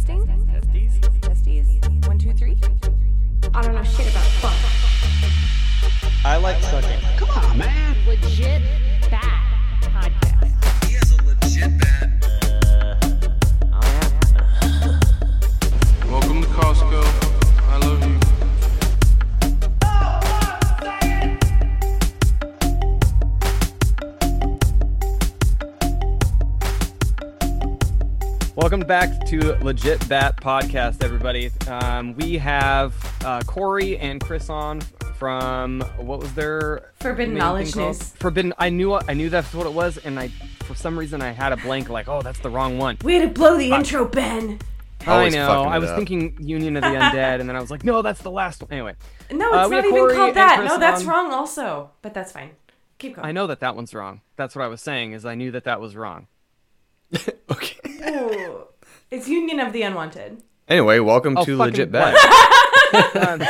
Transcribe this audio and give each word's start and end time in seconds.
Testing. 0.00 0.26
Testing? 0.46 1.20
Testes? 1.20 1.20
Testes? 1.20 2.08
One, 2.08 2.18
two, 2.18 2.32
three? 2.32 2.56
I 3.52 3.60
don't 3.60 3.74
know 3.74 3.84
shit 3.84 4.10
about 4.10 4.24
fuck. 4.40 4.56
I 6.24 6.38
like 6.38 6.62
sucking. 6.62 7.00
Come 7.18 7.28
on, 7.30 7.58
man. 7.58 7.96
Legit 8.06 8.62
Welcome 28.60 28.80
back 28.80 29.24
to 29.28 29.54
Legit 29.62 30.06
Bat 30.06 30.36
Podcast, 30.36 31.02
everybody. 31.02 31.50
Um, 31.66 32.12
we 32.16 32.36
have 32.36 32.94
uh, 33.24 33.40
Corey 33.46 33.96
and 33.96 34.20
Chris 34.20 34.50
on 34.50 34.82
from 35.16 35.80
what 35.96 36.20
was 36.20 36.30
their 36.34 36.92
Forbidden 37.00 37.34
Knowledge 37.36 37.68
thing 37.72 37.84
called? 37.84 37.96
News. 37.96 38.10
Forbidden. 38.10 38.52
I 38.58 38.68
knew 38.68 38.92
I 38.92 39.14
knew 39.14 39.30
that's 39.30 39.54
what 39.54 39.66
it 39.66 39.72
was, 39.72 39.96
and 39.96 40.20
I 40.20 40.28
for 40.66 40.74
some 40.74 40.98
reason 40.98 41.22
I 41.22 41.30
had 41.30 41.54
a 41.54 41.56
blank. 41.56 41.88
Like, 41.88 42.06
oh, 42.06 42.20
that's 42.20 42.38
the 42.40 42.50
wrong 42.50 42.76
one. 42.76 42.98
We 43.02 43.14
had 43.14 43.22
to 43.22 43.28
blow 43.34 43.56
the 43.56 43.70
intro, 43.72 44.04
Ben. 44.06 44.58
I 45.06 45.30
know. 45.30 45.62
I 45.62 45.78
was 45.78 45.88
up. 45.88 45.96
thinking 45.96 46.36
Union 46.46 46.76
of 46.76 46.82
the 46.82 46.88
Undead, 46.90 47.40
and 47.40 47.48
then 47.48 47.56
I 47.56 47.60
was 47.62 47.70
like, 47.70 47.82
no, 47.82 48.02
that's 48.02 48.20
the 48.20 48.30
last 48.30 48.60
one. 48.60 48.70
Anyway, 48.70 48.94
No, 49.32 49.52
Uh, 49.54 49.60
it's 49.62 49.70
we 49.70 49.76
not 49.76 49.84
have 49.84 49.84
even 49.86 49.98
Corey 50.00 50.14
called 50.16 50.28
and 50.28 50.36
that. 50.36 50.58
Chris 50.58 50.70
No, 50.70 50.78
that's 50.78 51.00
on. 51.00 51.06
wrong 51.08 51.32
also. 51.32 51.90
But 52.02 52.12
that's 52.12 52.32
fine. 52.32 52.50
Keep 52.98 53.16
going. 53.16 53.26
I 53.26 53.32
know 53.32 53.46
that 53.46 53.60
that 53.60 53.74
one's 53.74 53.94
wrong. 53.94 54.20
That's 54.36 54.54
what 54.54 54.62
I 54.62 54.68
was 54.68 54.82
saying. 54.82 55.12
Is 55.12 55.24
I 55.24 55.34
knew 55.34 55.50
that 55.52 55.64
that 55.64 55.80
was 55.80 55.96
wrong. 55.96 56.26
Okay. 57.50 58.10
Ooh. 58.10 58.62
It's 59.10 59.28
Union 59.28 59.58
of 59.60 59.72
the 59.72 59.82
Unwanted. 59.82 60.42
Anyway, 60.68 61.00
welcome 61.00 61.36
Oh, 61.36 61.44
to 61.44 61.56
Legit 61.56 61.90
what? 61.90 62.14
Bat. 62.14 62.36
Um, 63.14 63.42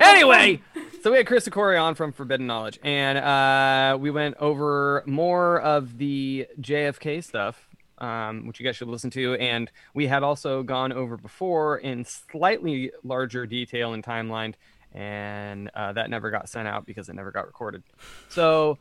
anyway, 0.00 0.60
so 1.02 1.10
we 1.12 1.18
had 1.18 1.26
Chris 1.28 1.48
Corey 1.48 1.76
on 1.76 1.94
from 1.94 2.12
Forbidden 2.12 2.46
Knowledge, 2.48 2.78
and 2.82 3.18
uh, 3.18 3.96
we 4.00 4.10
went 4.10 4.36
over 4.38 5.04
more 5.06 5.60
of 5.60 5.96
the 5.98 6.46
JFK 6.60 7.22
stuff, 7.22 7.68
um, 7.98 8.46
which 8.48 8.58
you 8.58 8.66
guys 8.66 8.74
should 8.74 8.88
listen 8.88 9.10
to. 9.10 9.34
And 9.34 9.70
we 9.94 10.08
had 10.08 10.24
also 10.24 10.64
gone 10.64 10.92
over 10.92 11.16
before 11.16 11.78
in 11.78 12.04
slightly 12.04 12.90
larger 13.04 13.46
detail 13.46 13.92
and 13.92 14.02
timeline, 14.02 14.54
and 14.92 15.70
uh, 15.74 15.92
that 15.92 16.10
never 16.10 16.30
got 16.32 16.48
sent 16.48 16.66
out 16.66 16.84
because 16.84 17.08
it 17.08 17.14
never 17.14 17.30
got 17.30 17.46
recorded. 17.46 17.84
So 18.28 18.78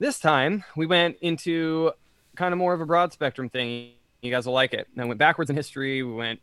this 0.00 0.18
time 0.18 0.64
we 0.76 0.86
went 0.86 1.18
into 1.20 1.92
kind 2.38 2.52
of 2.52 2.58
more 2.58 2.72
of 2.72 2.80
a 2.80 2.86
broad 2.86 3.12
spectrum 3.12 3.48
thing. 3.50 3.90
You 4.22 4.30
guys 4.30 4.46
will 4.46 4.54
like 4.54 4.72
it. 4.72 4.86
And 4.96 5.08
went 5.08 5.18
backwards 5.18 5.50
in 5.50 5.56
history. 5.56 6.02
We 6.02 6.12
went 6.12 6.40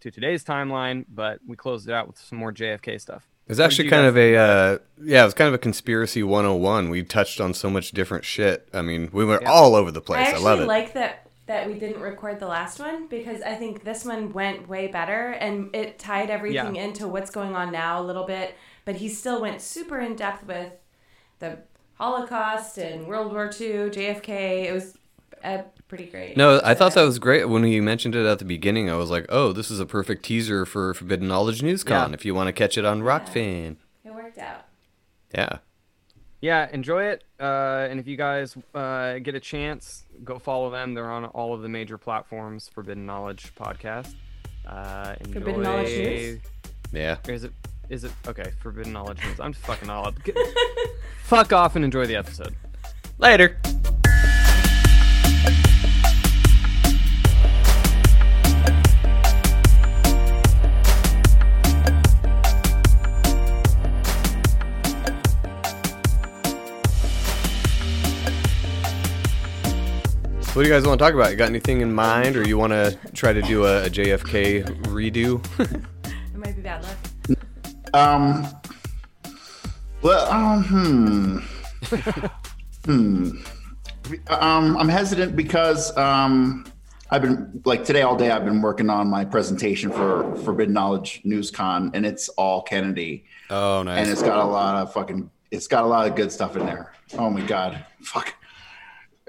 to 0.00 0.10
today's 0.10 0.42
timeline, 0.44 1.04
but 1.08 1.40
we 1.46 1.56
closed 1.56 1.88
it 1.88 1.92
out 1.94 2.06
with 2.06 2.18
some 2.18 2.38
more 2.38 2.52
JFK 2.52 3.00
stuff. 3.00 3.28
It's 3.46 3.58
What 3.58 3.66
actually 3.66 3.90
kind 3.90 4.06
of 4.06 4.16
a 4.16 4.36
uh, 4.36 4.78
yeah, 5.02 5.22
it 5.22 5.24
was 5.26 5.34
kind 5.34 5.48
of 5.48 5.54
a 5.54 5.58
conspiracy 5.58 6.22
101. 6.22 6.88
We 6.88 7.02
touched 7.02 7.40
on 7.40 7.52
so 7.52 7.68
much 7.68 7.90
different 7.92 8.24
shit. 8.24 8.66
I 8.72 8.80
mean, 8.80 9.10
we 9.12 9.24
went 9.26 9.42
Yeah. 9.42 9.50
all 9.50 9.74
over 9.74 9.90
the 9.90 10.00
place. 10.00 10.20
I 10.20 10.22
I, 10.22 10.26
actually 10.28 10.44
love 10.44 10.60
it. 10.60 10.62
I 10.62 10.66
like 10.66 10.94
that 10.94 11.20
that 11.46 11.66
we 11.66 11.74
didn't 11.78 12.00
record 12.00 12.40
the 12.40 12.46
last 12.46 12.80
one 12.80 13.06
because 13.06 13.42
I 13.42 13.54
think 13.54 13.84
this 13.84 14.02
one 14.06 14.32
went 14.32 14.66
way 14.66 14.86
better 14.86 15.32
and 15.32 15.76
it 15.76 15.98
tied 15.98 16.30
everything 16.30 16.76
Yeah. 16.76 16.84
into 16.84 17.06
what's 17.06 17.30
going 17.30 17.54
on 17.54 17.70
now 17.70 18.00
a 18.00 18.04
little 18.04 18.24
bit. 18.24 18.54
But 18.86 18.96
he 18.96 19.10
still 19.10 19.42
went 19.42 19.60
super 19.60 20.00
in 20.00 20.16
depth 20.16 20.46
with 20.46 20.72
the 21.40 21.58
Holocaust 21.94 22.78
and 22.78 23.06
World 23.06 23.32
War 23.32 23.46
II, 23.46 23.90
JFK. 23.90 24.64
It 24.64 24.72
was 24.72 24.96
uh, 25.42 25.62
pretty 25.88 26.06
great. 26.06 26.36
no, 26.36 26.60
I 26.64 26.74
thought 26.74 26.94
that 26.94 27.02
was 27.04 27.18
great 27.18 27.48
when 27.48 27.64
you 27.64 27.82
mentioned 27.82 28.14
it 28.14 28.26
at 28.26 28.38
the 28.38 28.44
beginning. 28.44 28.90
I 28.90 28.96
was 28.96 29.10
like, 29.10 29.26
"Oh, 29.28 29.52
this 29.52 29.70
is 29.70 29.78
a 29.80 29.86
perfect 29.86 30.24
teaser 30.24 30.64
for 30.66 30.94
Forbidden 30.94 31.28
Knowledge 31.28 31.60
NewsCon 31.60 32.08
Yeah. 32.08 32.14
if 32.14 32.24
you 32.24 32.34
want 32.34 32.48
to 32.48 32.52
catch 32.52 32.76
it 32.78 32.84
on 32.84 33.02
Rokfin." 33.02 33.76
it 34.04 34.14
worked 34.14 34.38
out. 34.38 34.66
Yeah. 35.34 35.58
Yeah, 36.40 36.68
enjoy 36.72 37.04
it. 37.04 37.24
Uh, 37.40 37.86
and 37.88 37.98
if 37.98 38.06
you 38.06 38.16
guys 38.18 38.54
uh, 38.74 39.18
get 39.18 39.34
a 39.34 39.40
chance, 39.40 40.04
go 40.24 40.38
follow 40.38 40.70
them. 40.70 40.92
They're 40.92 41.10
on 41.10 41.24
all 41.26 41.54
of 41.54 41.62
the 41.62 41.70
major 41.70 41.96
platforms. 41.96 42.68
Forbidden 42.68 43.06
Knowledge 43.06 43.54
podcast. 43.54 44.14
Uh, 44.66 45.14
enjoy... 45.20 45.32
Forbidden 45.32 45.62
Knowledge 45.62 45.88
News? 45.98 46.40
Yeah. 46.92 47.16
Is 47.28 47.44
it? 47.44 47.52
Is 47.90 48.04
it 48.04 48.12
okay? 48.26 48.52
Forbidden 48.60 48.92
Knowledge 48.92 49.22
News. 49.24 49.38
I'm 49.40 49.52
fucking 49.52 49.90
all 49.90 50.06
up. 50.06 50.22
Get, 50.24 50.36
fuck 51.22 51.52
off 51.52 51.76
and 51.76 51.84
enjoy 51.84 52.06
the 52.06 52.16
episode. 52.16 52.54
Later. 53.18 53.58
What 70.54 70.62
do 70.62 70.68
you 70.68 70.74
guys 70.74 70.86
want 70.86 71.00
to 71.00 71.04
talk 71.04 71.14
about? 71.14 71.32
You 71.32 71.36
got 71.36 71.48
anything 71.48 71.80
in 71.80 71.92
mind, 71.92 72.36
or 72.36 72.46
you 72.46 72.56
want 72.56 72.72
to 72.72 72.96
try 73.12 73.32
to 73.32 73.42
do 73.42 73.66
a, 73.66 73.86
a 73.86 73.90
JFK 73.90 74.64
redo? 74.84 75.44
It 76.04 76.38
might 76.38 76.56
be 76.56 76.62
bad 76.62 76.82
luck. 76.82 76.96
Um. 77.94 78.44
Well, 80.02 80.28
um, 80.28 80.64
hmm. 80.64 81.38
hmm. 82.84 83.30
Um, 84.26 84.76
I'm 84.76 84.88
hesitant 84.88 85.36
because 85.36 85.96
um, 85.96 86.66
I've 87.12 87.22
been 87.22 87.62
like 87.64 87.84
today 87.84 88.02
all 88.02 88.16
day. 88.16 88.32
I've 88.32 88.44
been 88.44 88.60
working 88.60 88.90
on 88.90 89.08
my 89.08 89.24
presentation 89.24 89.92
for 89.92 90.34
Forbidden 90.38 90.74
Knowledge 90.74 91.22
NewsCon, 91.24 91.92
and 91.94 92.04
it's 92.04 92.28
all 92.30 92.62
Kennedy, 92.62 93.26
oh, 93.48 93.84
nice. 93.84 94.02
and 94.02 94.10
it's 94.10 94.22
got 94.22 94.40
a 94.40 94.44
lot 94.44 94.74
of 94.74 94.92
fucking. 94.92 95.30
It's 95.52 95.68
got 95.68 95.84
a 95.84 95.86
lot 95.86 96.08
of 96.08 96.16
good 96.16 96.32
stuff 96.32 96.56
in 96.56 96.66
there. 96.66 96.94
Oh 97.16 97.30
my 97.30 97.42
god, 97.42 97.86
fuck. 98.02 98.34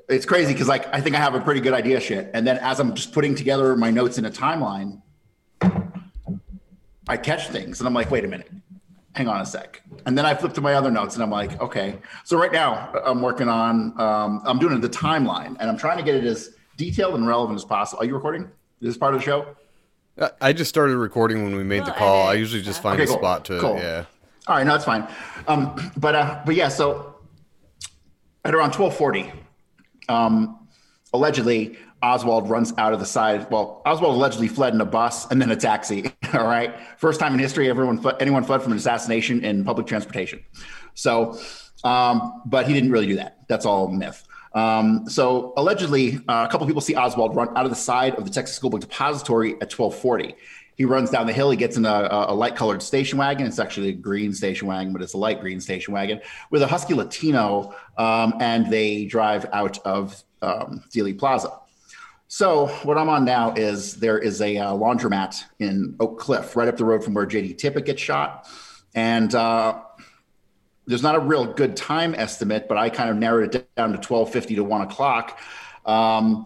It's 0.10 0.26
crazy 0.26 0.54
because 0.54 0.68
like 0.68 0.92
I 0.92 1.02
think 1.02 1.16
I 1.16 1.20
have 1.20 1.36
a 1.36 1.40
pretty 1.40 1.62
good 1.62 1.74
idea 1.74 2.00
shit, 2.00 2.32
and 2.34 2.48
then 2.48 2.58
as 2.58 2.80
I'm 2.80 2.96
just 2.96 3.14
putting 3.14 3.36
together 3.36 3.76
my 3.76 3.92
notes 3.92 4.18
in 4.18 4.26
a 4.26 4.32
timeline, 4.32 5.04
I 7.08 7.18
catch 7.18 7.50
things, 7.50 7.80
and 7.80 7.88
I'm 7.88 7.94
like, 7.94 8.12
wait 8.12 8.26
a 8.26 8.28
minute 8.28 8.52
hang 9.16 9.30
on 9.30 9.40
a 9.40 9.46
sec. 9.46 9.82
And 10.06 10.18
then 10.18 10.26
I 10.26 10.36
flip 10.36 10.52
to 10.56 10.60
my 10.62 10.74
other 10.74 10.92
notes 10.92 11.14
and 11.16 11.24
I'm 11.24 11.30
like, 11.30 11.62
okay. 11.62 12.00
So 12.26 12.38
right 12.38 12.52
now 12.52 12.92
I'm 13.06 13.22
working 13.22 13.48
on, 13.48 13.98
um, 13.98 14.42
I'm 14.44 14.60
doing 14.60 14.78
the 14.82 14.90
timeline 14.90 15.56
and 15.58 15.70
I'm 15.70 15.78
trying 15.78 15.98
to 16.00 16.04
get 16.04 16.16
it 16.16 16.26
as 16.26 16.50
detailed 16.76 17.16
and 17.16 17.26
relevant 17.26 17.56
as 17.56 17.64
possible. 17.64 18.02
Are 18.04 18.06
you 18.06 18.14
recording? 18.14 18.42
Is 18.44 18.50
this 18.90 18.98
part 18.98 19.14
of 19.14 19.22
the 19.22 19.26
show? 19.26 19.56
I- 20.20 20.32
I 20.42 20.52
just 20.52 20.68
started 20.68 20.98
recording 20.98 21.46
when 21.46 21.56
we 21.56 21.64
made 21.64 21.86
the 21.86 21.94
call. 21.94 22.24
I 22.28 22.32
edit 22.32 22.40
usually 22.42 22.62
just 22.62 22.82
find 22.84 23.00
Okay, 23.00 23.10
a 23.10 23.14
spot 23.14 23.46
to 23.46 23.58
Cool. 23.62 23.78
yeah. 23.78 24.04
All 24.48 24.58
right, 24.58 24.66
no, 24.66 24.74
that's 24.74 24.84
fine. 24.84 25.08
Um, 25.48 25.78
but, 25.96 26.14
uh, 26.14 26.42
but 26.46 26.56
yeah, 26.56 26.68
so 26.68 27.16
at 28.44 28.54
around 28.54 28.74
1240, 28.76 29.32
um, 30.10 30.68
allegedly 31.14 31.78
Oswald 32.06 32.50
runs 32.52 32.72
out 32.78 32.94
of 32.94 33.00
the 33.00 33.06
side. 33.06 33.50
Well, 33.50 33.82
Oswald 33.84 34.16
allegedly 34.16 34.48
fled 34.48 34.76
in 34.76 34.80
a 34.80 34.86
bus 34.86 35.30
and 35.32 35.42
then 35.42 35.50
a 35.50 35.56
taxi. 35.56 36.14
All 36.34 36.46
right, 36.46 36.76
first 36.98 37.20
time 37.20 37.34
in 37.34 37.40
history 37.40 37.68
everyone 37.68 37.98
fled, 37.98 38.18
anyone 38.20 38.44
fled 38.44 38.62
from 38.62 38.74
an 38.74 38.78
assassination 38.78 39.44
in 39.44 39.66
public 39.66 39.88
transportation. 39.88 40.44
So, 40.94 41.40
um, 41.84 42.44
but 42.46 42.68
he 42.68 42.74
didn't 42.74 42.92
really 42.92 43.08
do 43.08 43.16
that. 43.16 43.40
That's 43.48 43.66
all 43.66 43.88
myth. 43.90 44.24
Um, 44.54 45.10
so 45.10 45.54
allegedly, 45.58 46.18
uh, 46.28 46.46
a 46.48 46.52
couple 46.52 46.66
people 46.68 46.82
see 46.82 46.96
Oswald 46.96 47.36
run 47.36 47.50
out 47.58 47.66
of 47.66 47.72
the 47.72 47.76
side 47.76 48.16
of 48.16 48.24
the 48.24 48.30
Texas 48.30 48.56
School 48.56 48.70
Book 48.70 48.82
Depository 48.82 49.54
at 49.56 49.74
1240. 49.74 50.36
He 50.76 50.86
runs 50.86 51.10
down 51.10 51.26
the 51.26 51.34
hill. 51.34 51.50
He 51.50 51.58
gets 51.58 51.76
in 51.76 51.86
a, 51.86 52.08
a, 52.12 52.34
light-colored 52.34 52.84
station 52.84 53.18
wagon. 53.18 53.48
It's 53.48 53.60
actually 53.60 53.90
a 53.90 53.94
green 53.94 54.34
station 54.34 54.68
wagon, 54.68 54.94
but 54.94 55.02
it's 55.02 55.14
a 55.14 55.18
light 55.18 55.42
green 55.42 55.60
station 55.60 55.94
wagon 55.94 56.22
with 56.52 56.62
a 56.62 56.68
husky 56.68 56.94
Latino, 56.94 57.74
um, 57.98 58.36
and 58.40 58.70
they 58.70 59.06
drive 59.06 59.46
out 59.54 59.80
of 59.86 60.24
um, 60.42 60.84
Dealey 60.94 61.18
Plaza. 61.18 61.52
So 62.38 62.68
what 62.84 62.98
I'm 62.98 63.08
on 63.08 63.24
now 63.24 63.54
is 63.54 63.94
there 63.94 64.20
is 64.20 64.42
a 64.42 64.58
uh, 64.58 64.74
laundromat 64.74 65.42
in 65.60 65.96
Oak 66.02 66.20
Cliff, 66.20 66.58
right 66.58 66.68
up 66.68 66.76
the 66.76 66.84
road 66.84 67.02
from 67.02 67.14
where 67.14 67.26
JD 67.26 67.56
Tippit 67.56 67.86
gets 67.86 68.02
shot, 68.02 68.46
and 68.94 69.34
uh, 69.34 69.80
there's 70.86 71.02
not 71.02 71.16
a 71.16 71.20
real 71.20 71.46
good 71.46 71.78
time 71.78 72.14
estimate, 72.14 72.68
but 72.68 72.78
I 72.78 72.90
kind 72.90 73.10
of 73.10 73.16
narrowed 73.16 73.56
it 73.56 73.74
down 73.78 73.92
to 73.92 73.96
1250 73.96 74.56
to 74.56 74.66
one 74.66 74.82
o'clock. 74.82 75.40
Um, 75.86 76.46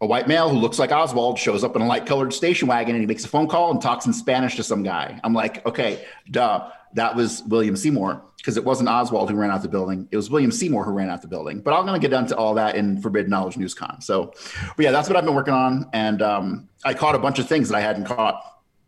a 0.00 0.06
white 0.06 0.28
male 0.28 0.48
who 0.50 0.56
looks 0.56 0.78
like 0.78 0.92
Oswald 0.92 1.36
shows 1.36 1.64
up 1.64 1.74
in 1.74 1.82
a 1.82 1.86
light 1.86 2.06
colored 2.06 2.32
station 2.32 2.68
wagon 2.68 2.94
and 2.94 3.02
he 3.02 3.06
makes 3.06 3.24
a 3.24 3.28
phone 3.28 3.48
call 3.48 3.72
and 3.72 3.82
talks 3.82 4.06
in 4.06 4.12
Spanish 4.12 4.54
to 4.54 4.62
some 4.62 4.84
guy. 4.84 5.18
I'm 5.24 5.34
like, 5.34 5.66
okay, 5.66 6.04
duh, 6.30 6.70
that 6.94 7.14
was 7.14 7.42
William 7.44 7.76
Seymour 7.76 8.22
because 8.36 8.56
it 8.56 8.64
wasn't 8.64 8.88
Oswald 8.88 9.30
who 9.30 9.36
ran 9.36 9.50
out 9.50 9.62
the 9.62 9.68
building. 9.68 10.08
It 10.10 10.16
was 10.16 10.30
William 10.30 10.52
Seymour 10.52 10.84
who 10.84 10.92
ran 10.92 11.10
out 11.10 11.22
the 11.22 11.28
building. 11.28 11.60
But 11.60 11.74
I'm 11.74 11.86
going 11.86 12.00
to 12.00 12.08
get 12.08 12.16
into 12.16 12.36
all 12.36 12.54
that 12.54 12.76
in 12.76 13.00
Forbidden 13.00 13.30
Knowledge 13.30 13.56
NewsCon. 13.56 14.02
So, 14.02 14.32
but 14.76 14.82
yeah, 14.84 14.90
that's 14.90 15.08
what 15.08 15.16
I've 15.16 15.24
been 15.24 15.34
working 15.34 15.54
on. 15.54 15.88
And 15.92 16.22
um, 16.22 16.68
I 16.84 16.94
caught 16.94 17.14
a 17.14 17.18
bunch 17.18 17.38
of 17.38 17.48
things 17.48 17.68
that 17.68 17.76
I 17.76 17.80
hadn't 17.80 18.04
caught 18.04 18.42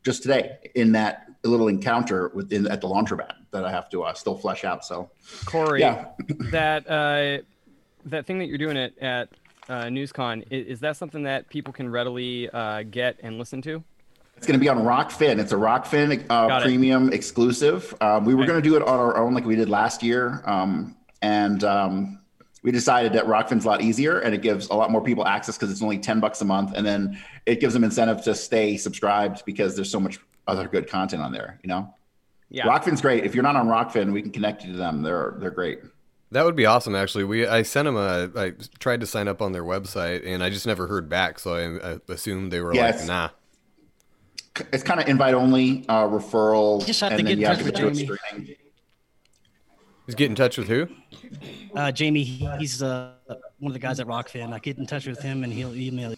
just 0.05 0.23
today 0.23 0.59
in 0.75 0.93
that 0.93 1.27
little 1.43 1.69
encounter 1.69 2.31
within 2.35 2.67
at 2.67 2.81
the 2.81 2.89
laundromat 2.89 3.33
that 3.53 3.65
I 3.65 3.71
have 3.71 3.89
to 3.91 4.03
uh, 4.03 4.15
still 4.15 4.37
flesh 4.37 4.65
out. 4.65 4.85
So, 4.85 5.11
Corey, 5.47 5.81
Yeah. 5.81 6.07
that 6.51 6.89
uh, 6.89 7.43
that 8.05 8.27
thing 8.27 8.39
that 8.39 8.47
you're 8.47 8.59
doing 8.59 8.77
at 8.77 8.97
at 8.99 9.29
uh, 9.69 9.85
NewsCon 9.85 10.45
is, 10.51 10.67
is 10.67 10.81
that 10.81 10.97
something 10.97 11.23
that 11.25 11.49
people 11.49 11.73
can 11.73 11.91
readily 11.91 12.49
uh, 12.51 12.83
get 12.85 13.19
and 13.23 13.39
listen 13.39 13.63
to? 13.63 13.83
It's 14.37 14.47
going 14.47 14.59
to 14.59 14.63
be 14.63 14.69
on 14.69 14.79
Rokfin. 14.79 15.39
It's 15.39 15.53
a 15.53 15.57
Rokfin 15.57 16.23
uh, 16.29 16.47
Got 16.49 16.63
it. 16.63 16.65
premium 16.67 17.13
exclusive. 17.13 17.95
Um, 18.01 18.25
we 18.25 18.35
were 18.35 18.45
going 18.47 18.61
to 18.63 18.69
do 18.69 18.77
it 18.77 18.83
on 18.83 18.99
our 18.99 19.17
own, 19.17 19.35
like 19.35 19.45
we 19.47 19.57
did 19.57 19.69
last 19.71 20.03
year, 20.03 20.43
um, 20.45 20.95
and 21.23 21.65
um, 21.65 22.21
we 22.63 22.71
decided 22.71 23.13
that 23.15 23.25
Rokfin's 23.25 23.65
a 23.65 23.69
lot 23.69 23.81
easier 23.81 24.19
and 24.21 24.35
it 24.35 24.43
gives 24.43 24.69
a 24.69 24.75
lot 24.75 24.91
more 24.91 25.01
people 25.03 25.27
access 25.27 25.57
because 25.57 25.71
it's 25.71 25.83
only 25.83 25.99
ten 25.99 26.21
bucks 26.21 26.41
a 26.43 26.45
month, 26.45 26.73
and 26.77 26.87
then 26.87 27.19
it 27.47 27.61
gives 27.61 27.73
them 27.73 27.83
incentive 27.85 28.23
to 28.25 28.35
stay 28.35 28.77
subscribed 28.77 29.43
because 29.47 29.75
there's 29.75 29.91
so 29.91 30.01
much 30.01 30.19
other 30.47 30.69
good 30.69 30.89
content 30.89 31.23
on 31.23 31.33
there. 31.33 31.59
You 31.63 31.69
know, 31.69 31.95
Yeah. 32.51 32.67
Rokfin's 32.67 33.01
great. 33.01 33.25
If 33.25 33.35
you're 33.35 33.43
not 33.43 33.57
on 33.57 33.67
Rokfin, 33.69 34.13
we 34.13 34.21
can 34.21 34.31
connect 34.33 34.65
you 34.65 34.73
to 34.73 34.79
them. 34.79 35.03
They're 35.03 35.37
they're 35.39 35.51
great. 35.51 35.81
That 36.33 36.45
would 36.45 36.57
be 36.57 36.67
awesome, 36.67 36.95
actually. 36.95 37.25
We 37.25 37.47
I 37.47 37.63
sent 37.63 37.87
them 37.87 37.97
a 37.97 38.29
I 38.37 38.53
tried 38.81 39.01
to 39.01 39.07
sign 39.07 39.29
up 39.29 39.41
on 39.41 39.53
their 39.53 39.65
website 39.65 40.27
and 40.27 40.43
I 40.43 40.51
just 40.51 40.67
never 40.67 40.87
heard 40.89 41.09
back, 41.09 41.39
so 41.39 41.55
I, 41.55 41.93
I 41.95 41.99
assumed 42.13 42.53
they 42.53 42.61
were 42.61 42.75
Yeah, 42.75 42.91
like, 42.91 43.07
nah. 43.07 43.29
It's 44.73 44.83
kind 44.83 45.01
of 45.01 45.09
invite 45.09 45.35
only 45.35 45.85
uh, 45.89 46.05
referral, 46.07 46.85
Just 46.87 47.01
have 47.01 47.11
to 47.11 47.17
and 47.19 47.27
get 47.27 47.29
then 47.29 47.33
in 47.35 47.41
you 47.41 47.47
have 47.47 47.57
touch 47.57 47.65
to 47.65 47.65
with 47.67 47.75
get 47.75 47.81
to 47.83 47.89
it 47.89 47.95
Jamie. 47.95 48.17
streaming. 48.19 48.57
Just 50.07 50.19
get 50.19 50.31
in 50.31 50.35
touch 50.37 50.57
with 50.59 50.69
who? 50.69 50.89
Uh, 51.75 51.91
Jamie, 51.93 52.23
he's 52.23 52.83
uh, 52.83 53.13
one 53.59 53.71
of 53.71 53.73
the 53.73 53.79
guys 53.79 53.99
at 54.01 54.07
Rokfin. 54.07 54.53
I 54.53 54.59
get 54.61 54.79
in 54.79 54.87
touch 54.87 55.07
with 55.07 55.21
him 55.21 55.43
and 55.45 55.53
he'll 55.53 55.75
email 55.75 56.11
you. 56.11 56.17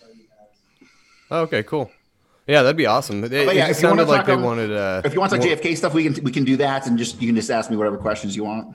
Oh, 1.30 1.40
okay, 1.42 1.62
cool. 1.62 1.90
Yeah, 2.46 2.62
that'd 2.62 2.76
be 2.76 2.86
awesome. 2.86 3.24
It, 3.24 3.32
it 3.32 3.46
But 3.46 3.56
yeah, 3.56 3.66
just 3.68 3.80
if 3.80 3.82
you 3.82 3.88
wanna 3.90 4.02
sounded 4.02 4.12
like 4.16 4.26
they 4.26 4.32
on- 4.34 4.42
wanted. 4.42 4.72
Uh, 4.72 5.02
If 5.04 5.14
you 5.14 5.20
want 5.20 5.32
to 5.32 5.38
talk 5.38 5.46
more- 5.46 5.56
JFK 5.56 5.76
stuff, 5.76 5.94
we 5.94 6.08
can 6.08 6.22
we 6.24 6.30
can 6.32 6.44
do 6.44 6.56
that, 6.58 6.86
and 6.86 6.96
just 6.98 7.20
you 7.20 7.28
can 7.28 7.36
just 7.36 7.50
ask 7.50 7.70
me 7.70 7.76
whatever 7.76 7.98
questions 7.98 8.34
you 8.36 8.44
want. 8.44 8.74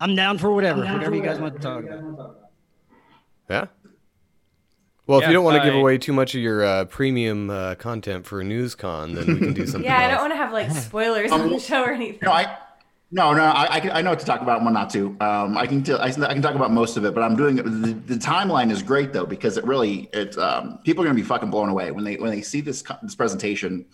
I'm 0.00 0.14
down 0.14 0.36
for 0.38 0.52
whatever, 0.52 0.80
whatever 0.84 1.14
you 1.14 1.22
guys 1.22 1.38
want 1.38 1.54
to 1.54 1.60
talk 1.60 1.84
about. 1.84 2.36
Yeah. 3.48 3.66
Well, 5.06 5.20
if 5.20 5.26
you 5.26 5.32
don't 5.34 5.44
want 5.44 5.62
to 5.62 5.68
give 5.68 5.74
away 5.78 5.98
too 5.98 6.12
much 6.12 6.34
of 6.34 6.40
your 6.40 6.64
uh, 6.64 6.84
premium 6.86 7.50
uh, 7.50 7.74
content 7.74 8.24
for 8.24 8.42
NewsCon, 8.42 9.14
then 9.14 9.26
we 9.26 9.38
can 9.38 9.52
do 9.52 9.66
something 9.66 9.84
Yeah, 9.84 9.98
I 9.98 10.08
don't 10.08 10.20
want 10.20 10.32
to 10.32 10.36
have 10.36 10.52
like 10.52 10.70
spoilers 10.72 11.30
on 11.30 11.50
the 11.50 11.58
show 11.58 11.82
or 11.82 11.92
anything. 11.92 12.20
No, 12.22 12.32
I 12.32 12.56
no 13.10 13.34
no 13.34 13.44
I 13.44 13.74
I, 13.74 13.80
can, 13.80 13.90
I 13.90 14.00
know 14.00 14.10
what 14.10 14.20
to 14.20 14.26
talk 14.26 14.40
about 14.40 14.56
and 14.56 14.64
what 14.64 14.72
not 14.72 14.88
to. 14.90 15.14
Um, 15.20 15.58
I 15.58 15.66
can 15.66 15.82
tell 15.82 16.00
I, 16.00 16.10
can- 16.10 16.42
talk 16.42 16.54
about 16.54 16.72
most 16.72 16.96
of 16.96 17.04
it, 17.04 17.14
but 17.14 17.22
I'm 17.22 17.36
doing 17.36 17.56
the, 17.56 17.62
the 17.62 18.14
timeline 18.14 18.70
is 18.70 18.82
great 18.82 19.12
though 19.12 19.26
because 19.26 19.58
it 19.58 19.64
really 19.64 20.08
it 20.14 20.38
um, 20.38 20.78
people 20.84 21.04
are 21.04 21.06
gonna 21.06 21.14
be 21.14 21.22
fucking 21.22 21.50
blown 21.50 21.68
away 21.68 21.90
when 21.90 22.04
they 22.04 22.16
when 22.16 22.30
they 22.30 22.40
see 22.40 22.62
this 22.62 22.82
this 23.02 23.14
presentation. 23.14 23.84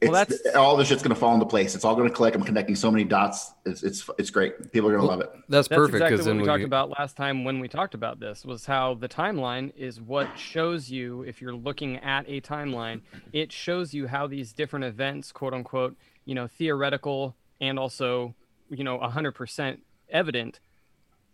It's, 0.00 0.10
Well, 0.10 0.24
that's- 0.24 0.54
all 0.54 0.76
this 0.76 0.86
shit's 0.86 1.02
gonna 1.02 1.16
fall 1.16 1.34
into 1.34 1.46
place. 1.46 1.74
It's 1.74 1.84
all 1.84 1.96
gonna 1.96 2.08
click. 2.10 2.34
I'm 2.36 2.44
connecting 2.44 2.76
so 2.76 2.90
many 2.90 3.02
dots. 3.02 3.52
It's 3.66 3.82
it's 3.82 4.08
it's 4.16 4.30
great. 4.30 4.70
People 4.70 4.88
are 4.88 4.92
gonna 4.94 5.08
love 5.08 5.20
it. 5.20 5.30
That's 5.48 5.66
That's 5.66 5.68
perfect 5.68 5.94
exactly 5.94 6.16
because 6.16 6.26
what 6.26 6.30
then 6.30 6.36
we 6.36 6.42
we 6.42 6.46
talked 6.46 6.62
about 6.64 6.90
last 6.90 7.16
time 7.16 7.42
when 7.44 7.58
we 7.58 7.66
talked 7.66 7.94
about 7.94 8.20
this 8.20 8.44
was 8.44 8.66
how 8.66 8.94
the 8.94 9.08
timeline 9.08 9.72
is 9.76 10.00
what 10.00 10.28
shows 10.38 10.88
you 10.88 11.22
if 11.22 11.40
you're 11.42 11.54
looking 11.54 11.96
at 11.96 12.28
a 12.28 12.40
timeline 12.40 13.00
it 13.32 13.50
shows 13.50 13.92
you 13.92 14.06
how 14.06 14.28
these 14.28 14.52
different 14.52 14.84
events 14.84 15.32
quote 15.32 15.52
unquote 15.52 15.96
you 16.24 16.34
know 16.34 16.46
theoretical 16.46 17.34
and 17.60 17.76
also 17.78 18.34
you 18.70 18.84
know 18.84 18.98
100% 18.98 19.78
evident 20.10 20.60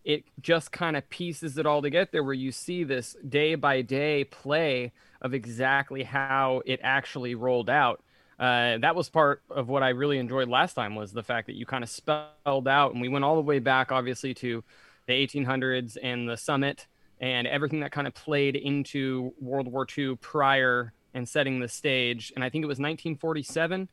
it 0.05 0.25
just 0.41 0.73
kind 0.73 0.97
of 0.97 1.09
pieces 1.11 1.59
it 1.59 1.67
all 1.67 1.83
together 1.83 2.23
where 2.23 2.35
you 2.35 2.53
see 2.53 2.85
this 2.85 3.17
day 3.29 3.55
by 3.55 3.83
day 3.83 4.25
play 4.25 4.93
of 5.21 5.35
exactly 5.35 6.03
how 6.03 6.63
it 6.67 6.81
actually 6.83 7.35
rolled 7.35 7.69
out 7.69 8.03
uh, 8.39 8.79
that 8.79 8.97
was 8.97 9.09
part 9.09 9.43
of 9.51 9.69
what 9.69 9.83
I 9.83 9.91
really 9.91 10.19
enjoyed 10.19 10.49
last 10.49 10.75
time 10.75 10.95
was 10.95 11.13
the 11.13 11.23
fact 11.23 11.47
that 11.47 11.57
you 11.57 11.67
kind 11.67 11.85
of 11.85 11.91
spelled 11.91 12.69
out, 12.69 12.93
and 12.93 13.01
we 13.01 13.09
went 13.09 13.25
all 13.25 13.37
the 13.37 13.43
way 13.43 13.59
back, 13.59 13.93
obviously, 13.93 14.35
to 14.35 14.65
the 15.07 15.13
1800s 15.13 15.97
and 16.03 16.29
the 16.29 16.37
summit 16.37 16.87
and 17.21 17.47
everything 17.47 17.81
that 17.81 17.93
kind 17.93 18.07
of 18.07 18.15
played 18.15 18.57
into 18.57 19.33
World 19.41 19.69
War 19.69 19.87
II 19.97 20.17
prior 20.17 20.93
and 21.15 21.29
setting 21.29 21.61
the 21.61 21.69
stage. 21.69 22.33
And 22.35 22.43
I 22.43 22.51
think 22.51 22.65
it 22.65 22.67
was 22.67 22.79
1947 22.79 23.89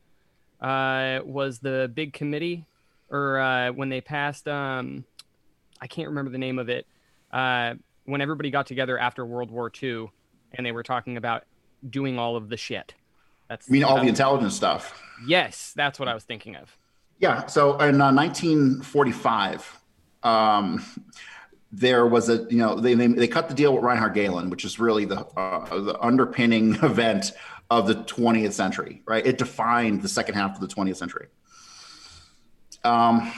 uh, 0.60 1.20
was 1.24 1.58
the 1.58 1.90
big 1.94 2.12
committee, 2.12 2.66
or 3.10 3.38
uh, 3.38 3.72
when 3.72 3.88
they 3.88 4.00
passed, 4.00 4.48
um, 4.48 5.04
I 5.80 5.86
can't 5.86 6.08
remember 6.08 6.30
the 6.30 6.38
name 6.38 6.58
of 6.58 6.68
it, 6.68 6.86
uh, 7.32 7.74
when 8.04 8.20
everybody 8.20 8.50
got 8.50 8.66
together 8.66 8.98
after 8.98 9.24
World 9.24 9.50
War 9.50 9.70
II 9.82 10.10
and 10.52 10.66
they 10.66 10.72
were 10.72 10.82
talking 10.82 11.16
about 11.16 11.44
doing 11.88 12.18
all 12.18 12.36
of 12.36 12.48
the 12.48 12.56
shit. 12.56 12.94
That's 13.52 13.68
I 13.68 13.70
mean, 13.70 13.84
all 13.84 14.00
the 14.00 14.08
intelligence 14.08 14.56
stuff. 14.56 14.98
Yes, 15.26 15.74
that's 15.76 15.98
what 15.98 16.08
I 16.08 16.14
was 16.14 16.24
thinking 16.24 16.56
of. 16.56 16.74
Yeah. 17.18 17.44
So 17.44 17.78
in 17.80 18.00
uh, 18.00 18.10
1945, 18.10 19.78
um, 20.22 20.82
there 21.70 22.06
was 22.06 22.30
a 22.30 22.46
you 22.48 22.56
know 22.56 22.80
they, 22.80 22.94
they 22.94 23.08
they 23.08 23.28
cut 23.28 23.50
the 23.50 23.54
deal 23.54 23.74
with 23.74 23.84
Reinhard 23.84 24.14
Gehlen, 24.14 24.48
which 24.48 24.64
is 24.64 24.78
really 24.78 25.04
the 25.04 25.26
uh, 25.36 25.80
the 25.80 26.00
underpinning 26.00 26.74
event 26.82 27.32
of 27.70 27.86
the 27.86 27.96
20th 27.96 28.52
century, 28.52 29.02
right? 29.04 29.26
It 29.26 29.36
defined 29.36 30.00
the 30.00 30.08
second 30.08 30.34
half 30.34 30.54
of 30.54 30.66
the 30.66 30.74
20th 30.74 30.96
century. 30.96 31.26
Um, 32.84 33.30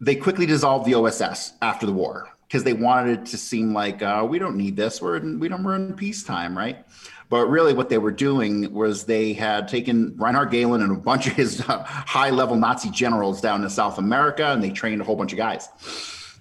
they 0.00 0.14
quickly 0.14 0.46
dissolved 0.46 0.86
the 0.86 0.94
OSS 0.94 1.54
after 1.62 1.84
the 1.84 1.92
war 1.92 2.28
because 2.46 2.62
they 2.62 2.74
wanted 2.74 3.18
it 3.18 3.26
to 3.26 3.38
seem 3.38 3.74
like 3.74 4.02
uh, 4.02 4.24
we 4.28 4.38
don't 4.38 4.56
need 4.56 4.76
this. 4.76 5.02
We're 5.02 5.16
in, 5.16 5.40
we 5.40 5.48
don't 5.48 5.64
we're 5.64 5.74
in 5.74 5.94
peacetime, 5.94 6.56
right? 6.56 6.84
But 7.28 7.46
really, 7.48 7.74
what 7.74 7.90
they 7.90 7.98
were 7.98 8.10
doing 8.10 8.72
was 8.72 9.04
they 9.04 9.34
had 9.34 9.68
taken 9.68 10.16
Reinhard 10.16 10.50
Gehlen 10.50 10.82
and 10.82 10.96
a 10.96 10.98
bunch 10.98 11.26
of 11.26 11.34
his 11.34 11.60
uh, 11.60 11.84
high-level 11.84 12.56
Nazi 12.56 12.90
generals 12.90 13.40
down 13.40 13.60
to 13.62 13.70
South 13.70 13.98
America, 13.98 14.46
and 14.46 14.62
they 14.62 14.70
trained 14.70 15.00
a 15.02 15.04
whole 15.04 15.16
bunch 15.16 15.32
of 15.32 15.38
guys. 15.38 15.68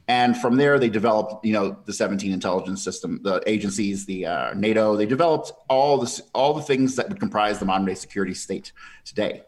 And 0.07 0.37
from 0.37 0.55
there, 0.55 0.79
they 0.79 0.87
developed, 0.87 1.43
you 1.45 1.51
know, 1.51 1.77
the 1.85 1.91
17 1.91 2.31
intelligence 2.31 2.81
system, 2.81 3.19
the 3.23 3.43
agencies, 3.45 4.05
the 4.05 4.25
uh, 4.25 4.53
NATO. 4.53 4.95
They 4.95 5.05
developed 5.05 5.51
all 5.67 5.97
this, 5.97 6.21
all 6.33 6.53
the 6.53 6.61
things 6.61 6.95
that 6.95 7.09
would 7.09 7.19
comprise 7.19 7.59
the 7.59 7.65
modern-day 7.65 7.95
security 7.95 8.33
state 8.33 8.71
today. 9.03 9.43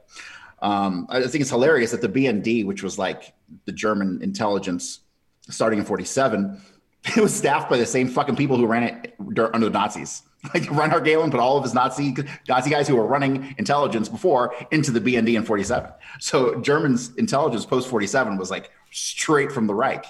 Um, 0.61 1.07
I 1.09 1.21
think 1.21 1.41
it's 1.41 1.49
hilarious 1.49 1.91
that 1.91 2.01
the 2.01 2.09
BND, 2.09 2.65
which 2.65 2.83
was 2.83 2.99
like 2.99 3.33
the 3.63 3.71
German 3.71 4.21
intelligence 4.21 4.99
starting 5.49 5.79
in 5.79 5.85
47, 5.85 6.61
it 7.17 7.21
was 7.21 7.33
staffed 7.33 7.69
by 7.69 7.77
the 7.77 7.85
same 7.85 8.07
fucking 8.09 8.35
people 8.35 8.57
who 8.57 8.65
ran 8.65 8.83
it 8.83 9.15
under 9.53 9.65
the 9.65 9.71
Nazis. 9.71 10.23
Like 10.53 10.71
Reinhard 10.71 11.03
Gehlen 11.03 11.31
put 11.31 11.41
all 11.41 11.57
of 11.57 11.63
his 11.63 11.73
Nazi 11.73 12.15
Nazi 12.47 12.69
guys 12.69 12.87
who 12.87 12.95
were 12.95 13.05
running 13.05 13.53
intelligence 13.57 14.07
before 14.07 14.55
into 14.71 14.89
the 14.89 15.01
BND 15.01 15.35
in 15.35 15.43
47. 15.43 15.91
So 16.21 16.61
German's 16.61 17.13
intelligence 17.17 17.65
post 17.65 17.89
47 17.89 18.37
was 18.37 18.49
like 18.49 18.71
straight 18.89 19.51
from 19.51 19.67
the 19.67 19.75
Reich. 19.75 20.05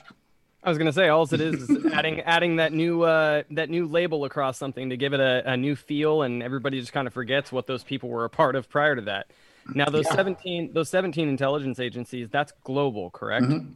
I 0.63 0.69
was 0.69 0.77
gonna 0.77 0.93
say 0.93 1.07
all 1.09 1.23
it 1.23 1.41
is 1.41 1.67
is 1.67 1.83
adding 1.93 2.19
adding 2.27 2.57
that 2.57 2.73
new 2.73 3.01
uh, 3.01 3.41
that 3.49 3.71
new 3.71 3.87
label 3.87 4.23
across 4.25 4.59
something 4.59 4.91
to 4.91 4.97
give 4.97 5.13
it 5.13 5.19
a, 5.19 5.53
a 5.53 5.57
new 5.57 5.75
feel, 5.75 6.21
and 6.21 6.43
everybody 6.43 6.79
just 6.79 6.93
kind 6.93 7.07
of 7.07 7.13
forgets 7.13 7.51
what 7.51 7.65
those 7.65 7.83
people 7.83 8.09
were 8.09 8.25
a 8.25 8.29
part 8.29 8.55
of 8.55 8.69
prior 8.69 8.95
to 8.95 9.01
that. 9.01 9.31
Now 9.73 9.85
those 9.89 10.05
Yeah. 10.05 10.15
seventeen 10.15 10.73
those 10.73 10.89
seventeen 10.89 11.27
intelligence 11.27 11.79
agencies 11.79 12.29
that's 12.29 12.51
global, 12.63 13.09
correct? 13.09 13.45
Mm-hmm. 13.47 13.71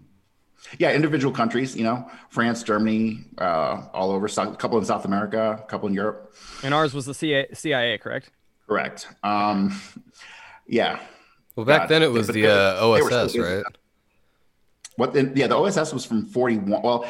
Yeah, 0.80 0.94
individual 0.94 1.34
countries, 1.34 1.76
you 1.76 1.84
know, 1.84 2.10
France, 2.30 2.64
Germany, 2.64 3.26
uh, 3.38 3.84
all 3.94 4.12
over, 4.12 4.28
South, 4.28 4.54
a 4.54 4.58
couple 4.58 4.78
in 4.78 4.86
South 4.86 5.06
America, 5.06 5.60
a 5.62 5.68
couple 5.68 5.88
in 5.88 5.94
Europe. 5.94 6.34
And 6.64 6.74
ours 6.74 6.94
was 6.94 7.06
the 7.06 7.14
CIA, 7.14 7.48
CIA 7.54 7.98
correct? 7.98 8.32
Correct. 8.68 9.08
Um, 9.24 9.80
yeah. 10.68 11.00
Well, 11.56 11.66
back 11.66 11.82
God, 11.82 11.90
then 11.90 12.04
it 12.04 12.12
was 12.12 12.28
but 12.28 12.34
the 12.34 12.48
uh, 12.48 12.94
they 12.96 13.02
were 13.02 13.10
so 13.10 13.24
OSS, 13.26 13.38
right? 13.38 13.64
What? 14.96 15.14
The, 15.14 15.32
yeah, 15.36 15.48
the 15.48 15.56
OSS 15.56 15.94
was 15.94 16.06
from 16.06 16.26
41. 16.26 16.82
Well, 16.82 17.06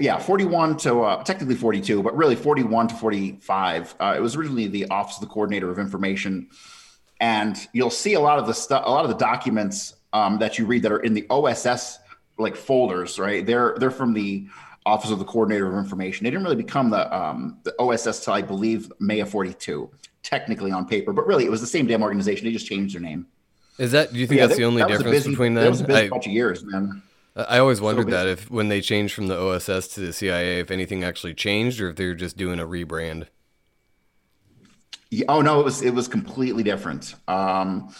yeah, 0.00 0.18
41 0.18 0.76
to 0.78 1.02
uh, 1.02 1.24
technically 1.24 1.54
42, 1.54 2.02
but 2.02 2.16
really 2.16 2.36
41 2.36 2.88
to 2.88 2.94
45. 2.94 3.94
Uh, 4.00 4.14
it 4.16 4.20
was 4.20 4.36
originally 4.36 4.66
the 4.66 4.88
Office 4.88 5.16
of 5.16 5.20
the 5.20 5.26
Coordinator 5.28 5.70
of 5.70 5.78
Information, 5.78 6.48
and 7.20 7.56
you'll 7.72 7.90
see 7.90 8.14
a 8.14 8.20
lot 8.20 8.38
of 8.38 8.46
the 8.46 8.54
stuff, 8.54 8.82
a 8.84 8.90
lot 8.90 9.04
of 9.04 9.10
the 9.10 9.16
documents 9.16 9.94
um, 10.12 10.38
that 10.38 10.58
you 10.58 10.66
read 10.66 10.82
that 10.82 10.92
are 10.92 11.00
in 11.00 11.14
the 11.14 11.26
OSS 11.30 11.98
like 12.38 12.56
folders, 12.56 13.18
right? 13.18 13.44
They're 13.46 13.76
they're 13.78 13.90
from 13.90 14.12
the 14.14 14.46
Office 14.84 15.10
of 15.10 15.18
the 15.18 15.24
Coordinator 15.24 15.66
of 15.66 15.74
Information. 15.82 16.24
They 16.24 16.30
didn't 16.30 16.44
really 16.44 16.56
become 16.56 16.90
the 16.90 17.14
um, 17.16 17.58
the 17.64 17.74
OSS 17.80 18.24
till 18.24 18.34
I 18.34 18.42
believe 18.42 18.90
May 19.00 19.20
of 19.20 19.28
42, 19.30 19.90
technically 20.22 20.70
on 20.70 20.86
paper, 20.86 21.12
but 21.12 21.26
really 21.26 21.44
it 21.44 21.50
was 21.50 21.60
the 21.60 21.66
same 21.66 21.86
damn 21.86 22.02
organization. 22.02 22.44
They 22.46 22.52
just 22.52 22.66
changed 22.66 22.94
their 22.94 23.02
name. 23.02 23.26
Is 23.78 23.92
that? 23.92 24.12
Do 24.12 24.18
you 24.18 24.26
think 24.26 24.38
Yeah, 24.38 24.46
that's 24.46 24.56
that- 24.56 24.60
the 24.62 24.66
only 24.66 24.82
that 24.82 24.88
difference 24.88 25.10
busy- 25.10 25.30
between 25.30 25.54
That 25.54 25.62
them? 25.62 25.70
was 25.70 25.80
a 25.80 25.84
busy 25.84 26.06
I, 26.06 26.08
bunch 26.08 26.26
of 26.26 26.32
years, 26.32 26.64
man. 26.64 27.02
I 27.36 27.58
always 27.58 27.82
wondered 27.82 28.06
busy. 28.06 28.16
that 28.16 28.26
if 28.28 28.50
when 28.50 28.68
they 28.68 28.80
changed 28.80 29.12
from 29.14 29.26
the 29.26 29.36
OSS 29.38 29.88
to 29.88 30.00
the 30.00 30.12
CIA, 30.14 30.60
if 30.60 30.70
anything 30.70 31.04
actually 31.04 31.34
changed, 31.34 31.80
or 31.82 31.90
if 31.90 31.96
they 31.96 32.06
were 32.06 32.14
just 32.14 32.36
doing 32.38 32.58
a 32.58 32.66
rebrand. 32.66 33.26
Yeah, 35.10 35.26
oh 35.28 35.40
no, 35.40 35.60
it 35.60 35.64
was 35.64 35.82
it 35.82 35.94
was 35.94 36.08
completely 36.08 36.62
different. 36.62 37.14
Um, 37.28 37.94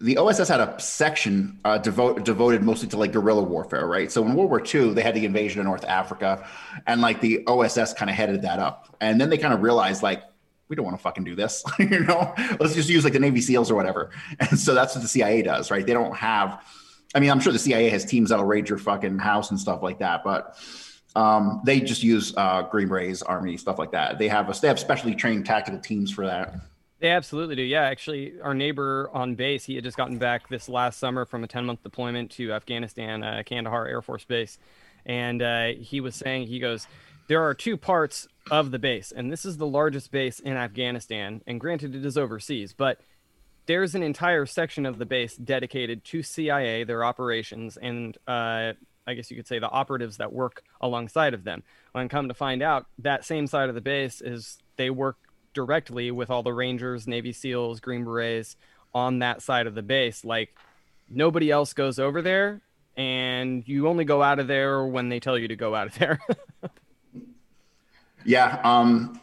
the 0.00 0.16
OSS 0.16 0.48
had 0.48 0.60
a 0.60 0.78
section 0.80 1.58
uh, 1.64 1.78
devote, 1.78 2.24
devoted 2.24 2.62
mostly 2.62 2.88
to 2.88 2.96
like 2.96 3.12
guerrilla 3.12 3.42
warfare, 3.42 3.86
right? 3.86 4.10
So 4.10 4.24
in 4.24 4.34
World 4.34 4.50
War 4.50 4.62
II, 4.62 4.92
they 4.92 5.02
had 5.02 5.14
the 5.14 5.24
invasion 5.24 5.60
of 5.60 5.66
North 5.66 5.84
Africa, 5.84 6.46
and 6.86 7.00
like 7.00 7.20
the 7.20 7.46
OSS 7.46 7.94
kind 7.94 8.10
of 8.10 8.16
headed 8.16 8.42
that 8.42 8.58
up. 8.58 8.96
And 9.00 9.20
then 9.20 9.30
they 9.30 9.38
kind 9.38 9.54
of 9.54 9.62
realized 9.62 10.02
like 10.02 10.22
we 10.68 10.76
don't 10.76 10.84
want 10.84 10.96
to 10.96 11.02
fucking 11.02 11.24
do 11.24 11.34
this, 11.34 11.62
you 11.78 12.00
know. 12.00 12.34
Let's 12.58 12.74
just 12.74 12.88
use 12.88 13.04
like 13.04 13.12
the 13.12 13.20
Navy 13.20 13.40
SEALs 13.40 13.70
or 13.70 13.74
whatever. 13.74 14.10
And 14.40 14.58
so 14.58 14.74
that's 14.74 14.94
what 14.94 15.02
the 15.02 15.08
CIA 15.08 15.42
does, 15.42 15.70
right? 15.70 15.86
They 15.86 15.92
don't 15.92 16.16
have. 16.16 16.64
I 17.14 17.20
mean, 17.20 17.30
I'm 17.30 17.38
sure 17.38 17.52
the 17.52 17.58
CIA 17.60 17.88
has 17.90 18.04
teams 18.04 18.30
that'll 18.30 18.44
raid 18.44 18.68
your 18.68 18.78
fucking 18.78 19.20
house 19.20 19.50
and 19.50 19.60
stuff 19.60 19.82
like 19.82 20.00
that, 20.00 20.24
but 20.24 20.58
um, 21.14 21.60
they 21.64 21.80
just 21.80 22.02
use 22.02 22.34
uh, 22.36 22.62
Green 22.62 22.88
Berets, 22.88 23.22
Army, 23.22 23.56
stuff 23.56 23.78
like 23.78 23.92
that. 23.92 24.18
They 24.18 24.26
have 24.26 24.48
a, 24.50 24.60
they 24.60 24.66
have 24.66 24.80
specially 24.80 25.14
trained 25.14 25.46
tactical 25.46 25.78
teams 25.78 26.10
for 26.10 26.26
that. 26.26 26.54
They 27.04 27.10
absolutely 27.10 27.54
do. 27.54 27.62
Yeah, 27.62 27.82
actually, 27.82 28.40
our 28.40 28.54
neighbor 28.54 29.10
on 29.12 29.34
base, 29.34 29.66
he 29.66 29.74
had 29.74 29.84
just 29.84 29.94
gotten 29.94 30.16
back 30.16 30.48
this 30.48 30.70
last 30.70 30.98
summer 30.98 31.26
from 31.26 31.44
a 31.44 31.46
10 31.46 31.66
month 31.66 31.82
deployment 31.82 32.30
to 32.30 32.54
Afghanistan, 32.54 33.22
uh, 33.22 33.42
Kandahar 33.44 33.86
Air 33.86 34.00
Force 34.00 34.24
Base. 34.24 34.58
And 35.04 35.42
uh, 35.42 35.74
he 35.78 36.00
was 36.00 36.14
saying, 36.14 36.46
he 36.46 36.60
goes, 36.60 36.86
there 37.28 37.42
are 37.42 37.52
two 37.52 37.76
parts 37.76 38.26
of 38.50 38.70
the 38.70 38.78
base, 38.78 39.12
and 39.12 39.30
this 39.30 39.44
is 39.44 39.58
the 39.58 39.66
largest 39.66 40.12
base 40.12 40.40
in 40.40 40.54
Afghanistan. 40.54 41.42
And 41.46 41.60
granted, 41.60 41.94
it 41.94 42.06
is 42.06 42.16
overseas, 42.16 42.72
but 42.72 43.02
there's 43.66 43.94
an 43.94 44.02
entire 44.02 44.46
section 44.46 44.86
of 44.86 44.96
the 44.96 45.04
base 45.04 45.36
dedicated 45.36 46.04
to 46.04 46.22
CIA, 46.22 46.84
their 46.84 47.04
operations, 47.04 47.76
and 47.76 48.16
uh, 48.26 48.72
I 49.06 49.12
guess 49.14 49.30
you 49.30 49.36
could 49.36 49.46
say 49.46 49.58
the 49.58 49.68
operatives 49.68 50.16
that 50.16 50.32
work 50.32 50.62
alongside 50.80 51.34
of 51.34 51.44
them. 51.44 51.64
When 51.92 52.08
come 52.08 52.28
to 52.28 52.34
find 52.34 52.62
out, 52.62 52.86
that 53.00 53.26
same 53.26 53.46
side 53.46 53.68
of 53.68 53.74
the 53.74 53.82
base 53.82 54.22
is 54.22 54.56
they 54.76 54.88
work 54.88 55.18
directly 55.54 56.10
with 56.10 56.30
all 56.30 56.42
the 56.42 56.52
Rangers, 56.52 57.06
Navy 57.06 57.32
SEALs, 57.32 57.80
Green 57.80 58.04
Berets 58.04 58.56
on 58.94 59.20
that 59.20 59.42
side 59.42 59.66
of 59.66 59.74
the 59.74 59.82
base. 59.82 60.24
Like 60.24 60.54
nobody 61.08 61.50
else 61.50 61.72
goes 61.72 61.98
over 61.98 62.20
there, 62.20 62.60
and 62.96 63.66
you 63.66 63.88
only 63.88 64.04
go 64.04 64.22
out 64.22 64.38
of 64.38 64.46
there 64.46 64.84
when 64.84 65.08
they 65.08 65.20
tell 65.20 65.38
you 65.38 65.48
to 65.48 65.56
go 65.56 65.74
out 65.74 65.86
of 65.86 65.98
there. 65.98 66.20
Yeah, 68.24 68.60
um, 68.64 69.20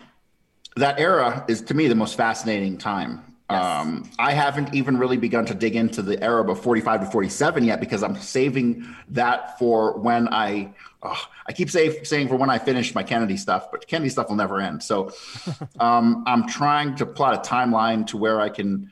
that 0.75 0.99
era 0.99 1.43
is 1.47 1.61
to 1.63 1.73
me 1.73 1.87
the 1.87 1.95
most 1.95 2.15
fascinating 2.15 2.77
time. 2.77 3.30
Um, 3.59 4.09
I 4.19 4.31
haven't 4.33 4.73
even 4.73 4.97
really 4.97 5.17
begun 5.17 5.45
to 5.45 5.53
dig 5.53 5.75
into 5.75 6.01
the 6.01 6.21
era 6.23 6.49
of 6.49 6.61
45 6.61 7.01
to 7.01 7.05
47 7.11 7.63
yet 7.63 7.79
because 7.79 8.03
I'm 8.03 8.15
saving 8.15 8.85
that 9.09 9.57
for 9.59 9.97
when 9.99 10.27
I. 10.33 10.73
Oh, 11.03 11.19
I 11.47 11.51
keep 11.51 11.71
say, 11.71 12.03
saying 12.03 12.27
for 12.27 12.35
when 12.35 12.51
I 12.51 12.59
finish 12.59 12.93
my 12.93 13.01
Kennedy 13.01 13.35
stuff, 13.35 13.71
but 13.71 13.87
Kennedy 13.87 14.09
stuff 14.09 14.29
will 14.29 14.35
never 14.35 14.61
end. 14.61 14.83
So 14.83 15.11
um, 15.79 16.23
I'm 16.27 16.47
trying 16.47 16.95
to 16.97 17.07
plot 17.07 17.33
a 17.33 17.49
timeline 17.49 18.05
to 18.07 18.17
where 18.17 18.39
I 18.39 18.49
can. 18.49 18.91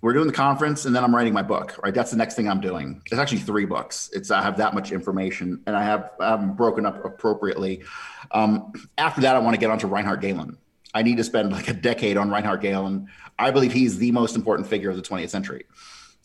We're 0.00 0.14
doing 0.14 0.26
the 0.26 0.34
conference, 0.34 0.84
and 0.84 0.94
then 0.94 1.04
I'm 1.04 1.14
writing 1.14 1.32
my 1.32 1.42
book. 1.42 1.78
Right, 1.82 1.92
that's 1.92 2.10
the 2.10 2.16
next 2.16 2.34
thing 2.34 2.48
I'm 2.48 2.60
doing. 2.60 3.02
It's 3.06 3.18
actually 3.18 3.38
three 3.38 3.64
books. 3.66 4.10
It's 4.12 4.30
I 4.30 4.42
have 4.42 4.56
that 4.56 4.74
much 4.74 4.92
information, 4.92 5.62
and 5.66 5.76
I 5.76 5.82
have 5.84 6.12
I 6.18 6.30
have 6.30 6.40
them 6.40 6.54
broken 6.54 6.86
up 6.86 7.04
appropriately. 7.04 7.82
Um, 8.30 8.72
after 8.96 9.20
that, 9.22 9.36
I 9.36 9.38
want 9.38 9.54
to 9.54 9.60
get 9.60 9.70
onto 9.70 9.86
Reinhard 9.86 10.22
Gehlen. 10.22 10.56
I 10.94 11.02
need 11.02 11.16
to 11.16 11.24
spend 11.24 11.52
like 11.52 11.68
a 11.68 11.72
decade 11.74 12.16
on 12.16 12.30
Reinhard 12.30 12.60
Gehlen. 12.62 13.08
I 13.38 13.50
believe 13.50 13.72
he's 13.72 13.98
the 13.98 14.12
most 14.12 14.36
important 14.36 14.68
figure 14.68 14.90
of 14.90 14.96
the 14.96 15.02
20th 15.02 15.30
century, 15.30 15.64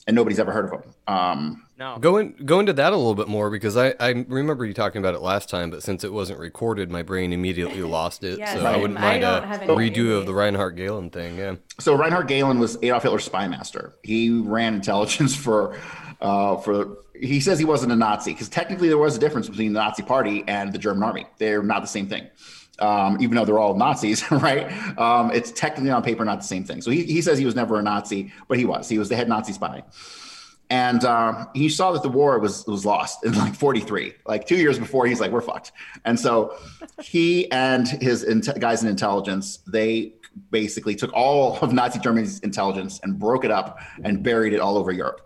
and 0.05 0.15
nobody's 0.15 0.39
ever 0.39 0.51
heard 0.51 0.65
of 0.65 0.71
him. 0.71 0.93
Um, 1.07 1.65
no. 1.79 1.97
Go 1.99 2.17
in, 2.17 2.33
go 2.45 2.59
into 2.59 2.73
that 2.73 2.93
a 2.93 2.95
little 2.95 3.15
bit 3.15 3.27
more 3.27 3.49
because 3.49 3.75
I, 3.77 3.95
I 3.99 4.09
remember 4.27 4.65
you 4.65 4.73
talking 4.73 4.99
about 4.99 5.15
it 5.15 5.21
last 5.21 5.49
time, 5.49 5.71
but 5.71 5.81
since 5.81 6.03
it 6.03 6.13
wasn't 6.13 6.39
recorded, 6.39 6.91
my 6.91 7.01
brain 7.01 7.33
immediately 7.33 7.81
lost 7.97 8.23
it. 8.23 8.37
Yes, 8.37 8.53
so 8.59 8.65
I 8.65 8.71
I'm- 8.73 8.81
wouldn't 8.81 8.99
mind 8.99 9.21
don't 9.21 9.43
a 9.43 9.57
redo 9.73 9.97
memory. 9.97 10.13
of 10.17 10.25
the 10.27 10.33
Reinhard 10.33 10.75
Gehlen 10.75 11.09
thing. 11.09 11.37
Yeah. 11.37 11.55
So 11.79 11.95
Reinhard 11.95 12.27
Gehlen 12.27 12.59
was 12.59 12.77
Adolf 12.83 13.03
Hitler's 13.03 13.23
spy 13.23 13.47
master. 13.47 13.95
He 14.03 14.29
ran 14.29 14.75
intelligence 14.75 15.35
for, 15.45 15.77
uh, 16.21 16.57
for. 16.57 16.97
He 17.15 17.39
says 17.41 17.57
he 17.59 17.65
wasn't 17.65 17.91
a 17.91 17.95
Nazi 17.97 18.33
because 18.33 18.47
technically 18.49 18.87
there 18.87 18.97
was 18.97 19.17
a 19.17 19.19
difference 19.19 19.49
between 19.49 19.73
the 19.73 19.79
Nazi 19.79 20.03
Party 20.03 20.43
and 20.47 20.71
the 20.71 20.77
German 20.77 21.03
Army. 21.03 21.25
They're 21.37 21.63
not 21.63 21.81
the 21.81 21.87
same 21.87 22.07
thing, 22.07 22.27
um, 22.81 23.17
even 23.19 23.35
though 23.35 23.45
they're 23.45 23.59
all 23.59 23.75
Nazis, 23.75 24.29
right? 24.31 24.71
Um, 24.97 25.31
it's 25.31 25.51
technically 25.51 25.91
on 25.91 26.03
paper 26.03 26.25
not 26.25 26.39
the 26.39 26.47
same 26.47 26.63
thing. 26.63 26.81
So 26.81 26.91
he, 26.91 27.03
he 27.03 27.21
says 27.21 27.37
he 27.37 27.45
was 27.45 27.55
never 27.55 27.79
a 27.79 27.81
Nazi, 27.81 28.31
but 28.47 28.57
he 28.57 28.65
was. 28.65 28.89
He 28.89 28.97
was 28.97 29.09
the 29.09 29.15
head 29.15 29.29
Nazi 29.29 29.53
spy. 29.53 29.83
And 30.71 31.03
um, 31.03 31.49
he 31.55 31.67
saw 31.67 31.91
that 31.93 32.03
the 32.03 32.09
war 32.09 32.37
was 32.37 32.65
was 32.67 32.85
lost 32.85 33.25
in 33.25 33.33
like 33.33 33.55
43, 33.55 34.13
like 34.27 34.45
two 34.45 34.57
years 34.57 34.77
before. 34.77 35.07
He's 35.07 35.19
like, 35.19 35.31
"We're 35.31 35.41
fucked." 35.41 35.71
And 36.05 36.19
so 36.19 36.55
he 37.01 37.51
and 37.51 37.87
his 37.87 38.23
int- 38.23 38.59
guys 38.59 38.83
in 38.83 38.89
intelligence 38.89 39.57
they 39.65 40.13
basically 40.51 40.95
took 40.95 41.11
all 41.13 41.57
of 41.59 41.73
Nazi 41.73 41.99
Germany's 41.99 42.39
intelligence 42.39 42.99
and 43.03 43.17
broke 43.17 43.43
it 43.43 43.51
up 43.51 43.79
and 44.03 44.23
buried 44.23 44.53
it 44.53 44.59
all 44.59 44.77
over 44.77 44.91
Europe. 44.91 45.21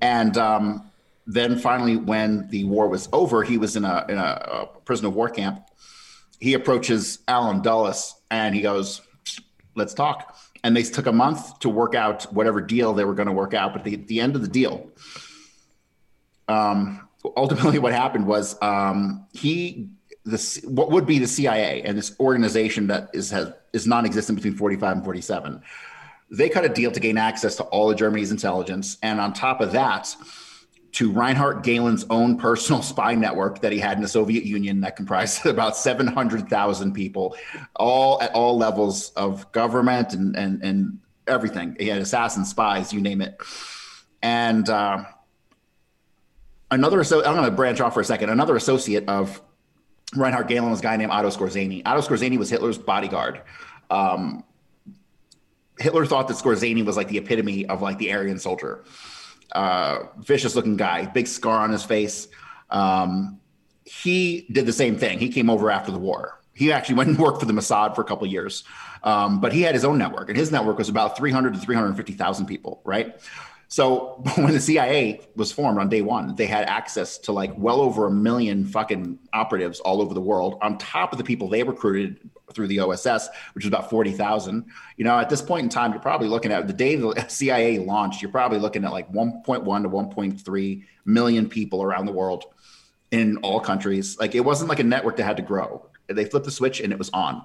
And 0.00 0.36
um, 0.38 0.90
then 1.26 1.58
finally, 1.58 1.96
when 1.96 2.48
the 2.48 2.64
war 2.64 2.88
was 2.88 3.08
over, 3.12 3.42
he 3.42 3.58
was 3.58 3.76
in 3.76 3.84
a 3.84 4.06
in 4.08 4.16
a, 4.16 4.66
a 4.72 4.80
prisoner 4.84 5.08
of 5.08 5.14
war 5.14 5.28
camp. 5.28 5.67
He 6.38 6.54
approaches 6.54 7.18
Allen 7.26 7.62
Dulles 7.62 8.14
and 8.30 8.54
he 8.54 8.60
goes, 8.60 9.00
"Let's 9.74 9.94
talk." 9.94 10.36
And 10.64 10.76
they 10.76 10.82
took 10.82 11.06
a 11.06 11.12
month 11.12 11.60
to 11.60 11.68
work 11.68 11.94
out 11.94 12.24
whatever 12.32 12.60
deal 12.60 12.92
they 12.92 13.04
were 13.04 13.14
going 13.14 13.28
to 13.28 13.32
work 13.32 13.54
out. 13.54 13.72
But 13.72 13.86
at 13.86 14.06
the 14.06 14.20
end 14.20 14.34
of 14.34 14.42
the 14.42 14.48
deal, 14.48 14.90
um, 16.48 17.08
ultimately, 17.36 17.78
what 17.84 17.92
happened 17.92 18.26
was 18.26 18.60
um, 18.62 19.26
he 19.32 19.88
this 20.24 20.60
what 20.64 20.90
would 20.90 21.06
be 21.06 21.18
the 21.18 21.26
CIA 21.26 21.82
and 21.82 21.96
this 21.96 22.14
organization 22.20 22.88
that 22.88 23.08
is 23.12 23.30
has 23.30 23.52
is 23.72 23.86
non-existent 23.86 24.36
between 24.36 24.54
45 24.54 24.96
and 24.96 25.04
47. 25.04 25.62
They 26.30 26.48
cut 26.48 26.64
a 26.64 26.68
deal 26.68 26.92
to 26.92 27.00
gain 27.00 27.16
access 27.16 27.56
to 27.56 27.62
all 27.64 27.90
of 27.90 27.96
Germany's 27.96 28.30
intelligence, 28.30 28.98
and 29.02 29.18
on 29.20 29.32
top 29.32 29.60
of 29.60 29.72
that, 29.72 30.14
to 30.92 31.10
Reinhard 31.10 31.62
Gehlen's 31.62 32.04
own 32.10 32.38
personal 32.38 32.82
spy 32.82 33.14
network 33.14 33.60
that 33.60 33.72
he 33.72 33.78
had 33.78 33.96
in 33.96 34.02
the 34.02 34.08
Soviet 34.08 34.44
Union 34.44 34.80
that 34.80 34.96
comprised 34.96 35.44
about 35.46 35.76
700,000 35.76 36.92
people, 36.92 37.36
all 37.76 38.20
at 38.22 38.32
all 38.32 38.56
levels 38.56 39.10
of 39.10 39.50
government 39.52 40.14
and, 40.14 40.36
and, 40.36 40.62
and 40.62 40.98
everything. 41.26 41.76
He 41.78 41.88
had 41.88 42.00
assassins, 42.00 42.50
spies, 42.50 42.92
you 42.92 43.00
name 43.00 43.20
it. 43.20 43.38
And 44.22 44.68
uh, 44.68 45.04
another, 46.70 47.04
so 47.04 47.24
I'm 47.24 47.34
going 47.34 47.44
to 47.44 47.50
branch 47.50 47.80
off 47.80 47.94
for 47.94 48.00
a 48.00 48.04
second. 48.04 48.30
Another 48.30 48.56
associate 48.56 49.08
of 49.08 49.40
Reinhard 50.16 50.48
Gehlen 50.48 50.70
was 50.70 50.80
a 50.80 50.82
guy 50.82 50.96
named 50.96 51.12
Otto 51.12 51.28
Skorzeny. 51.28 51.82
Otto 51.84 52.00
Skorzeny 52.00 52.38
was 52.38 52.50
Hitler's 52.50 52.78
bodyguard. 52.78 53.42
Um, 53.90 54.42
Hitler 55.78 56.06
thought 56.06 56.28
that 56.28 56.36
Skorzeny 56.36 56.84
was 56.84 56.96
like 56.96 57.08
the 57.08 57.18
epitome 57.18 57.66
of 57.66 57.82
like 57.82 57.98
the 57.98 58.12
Aryan 58.12 58.38
soldier 58.38 58.84
uh, 59.58 60.06
vicious 60.18 60.54
looking 60.54 60.76
guy, 60.76 61.04
big 61.04 61.26
scar 61.26 61.62
on 61.62 61.70
his 61.70 61.82
face. 61.82 62.28
Um, 62.70 63.40
he 63.84 64.46
did 64.52 64.66
the 64.66 64.72
same 64.72 64.96
thing. 64.96 65.18
He 65.18 65.30
came 65.30 65.50
over 65.50 65.68
after 65.68 65.90
the 65.90 65.98
war. 65.98 66.40
He 66.54 66.72
actually 66.72 66.94
went 67.00 67.10
and 67.10 67.18
worked 67.18 67.40
for 67.40 67.46
the 67.46 67.52
Mossad 67.52 67.96
for 67.96 68.02
a 68.02 68.04
couple 68.04 68.24
years, 68.28 68.62
um, 69.02 69.40
but 69.40 69.52
he 69.52 69.62
had 69.62 69.74
his 69.74 69.84
own 69.84 69.98
network, 69.98 70.28
and 70.28 70.38
his 70.38 70.52
network 70.52 70.78
was 70.78 70.88
about 70.88 71.16
300 71.16 71.54
to 71.54 71.60
350,000 71.60 72.46
people, 72.46 72.80
right? 72.84 73.16
So 73.68 74.22
when 74.36 74.52
the 74.52 74.60
CIA 74.60 75.20
was 75.36 75.52
formed 75.52 75.78
on 75.78 75.88
day 75.88 76.02
one, 76.02 76.34
they 76.34 76.46
had 76.46 76.64
access 76.64 77.18
to 77.18 77.32
like 77.32 77.56
well 77.56 77.80
over 77.80 78.06
a 78.06 78.10
million 78.10 78.64
fucking 78.64 79.18
operatives 79.32 79.78
all 79.80 80.02
over 80.02 80.14
the 80.14 80.20
world, 80.20 80.58
on 80.62 80.78
top 80.78 81.12
of 81.12 81.18
the 81.18 81.24
people 81.24 81.48
they 81.48 81.62
recruited 81.62 82.30
through 82.54 82.66
the 82.66 82.80
OSS, 82.80 83.28
which 83.52 83.64
was 83.64 83.68
about 83.68 83.90
40,000. 83.90 84.64
You 84.96 85.04
know, 85.04 85.18
at 85.18 85.28
this 85.28 85.42
point 85.42 85.64
in 85.64 85.68
time, 85.68 85.92
you're 85.92 86.00
probably 86.00 86.28
looking 86.28 86.50
at 86.50 86.66
the 86.66 86.72
day 86.72 86.96
the 86.96 87.24
CIA 87.28 87.78
launched, 87.78 88.22
you're 88.22 88.30
probably 88.30 88.58
looking 88.58 88.84
at 88.84 88.90
like 88.90 89.12
1.1 89.12 89.64
to 89.82 89.88
1.3 89.88 90.84
million 91.04 91.48
people 91.48 91.82
around 91.82 92.06
the 92.06 92.12
world 92.12 92.46
in 93.10 93.36
all 93.38 93.60
countries. 93.60 94.18
Like 94.18 94.34
it 94.34 94.40
wasn't 94.40 94.70
like 94.70 94.80
a 94.80 94.84
network 94.84 95.16
that 95.16 95.24
had 95.24 95.36
to 95.36 95.42
grow. 95.42 95.86
They 96.06 96.24
flipped 96.24 96.46
the 96.46 96.52
switch 96.52 96.80
and 96.80 96.92
it 96.92 96.98
was 96.98 97.10
on. 97.10 97.42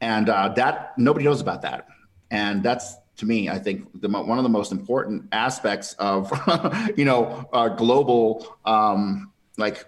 And 0.00 0.28
uh, 0.28 0.50
that 0.50 0.96
nobody 0.96 1.24
knows 1.24 1.40
about 1.40 1.62
that. 1.62 1.88
And 2.30 2.62
that's 2.62 2.94
to 3.16 3.26
me, 3.26 3.48
I 3.48 3.58
think 3.58 4.00
the, 4.00 4.08
one 4.08 4.38
of 4.38 4.42
the 4.42 4.50
most 4.50 4.72
important 4.72 5.28
aspects 5.32 5.92
of, 5.94 6.32
you 6.96 7.04
know, 7.04 7.48
uh, 7.52 7.68
global, 7.68 8.56
um, 8.64 9.32
like, 9.56 9.86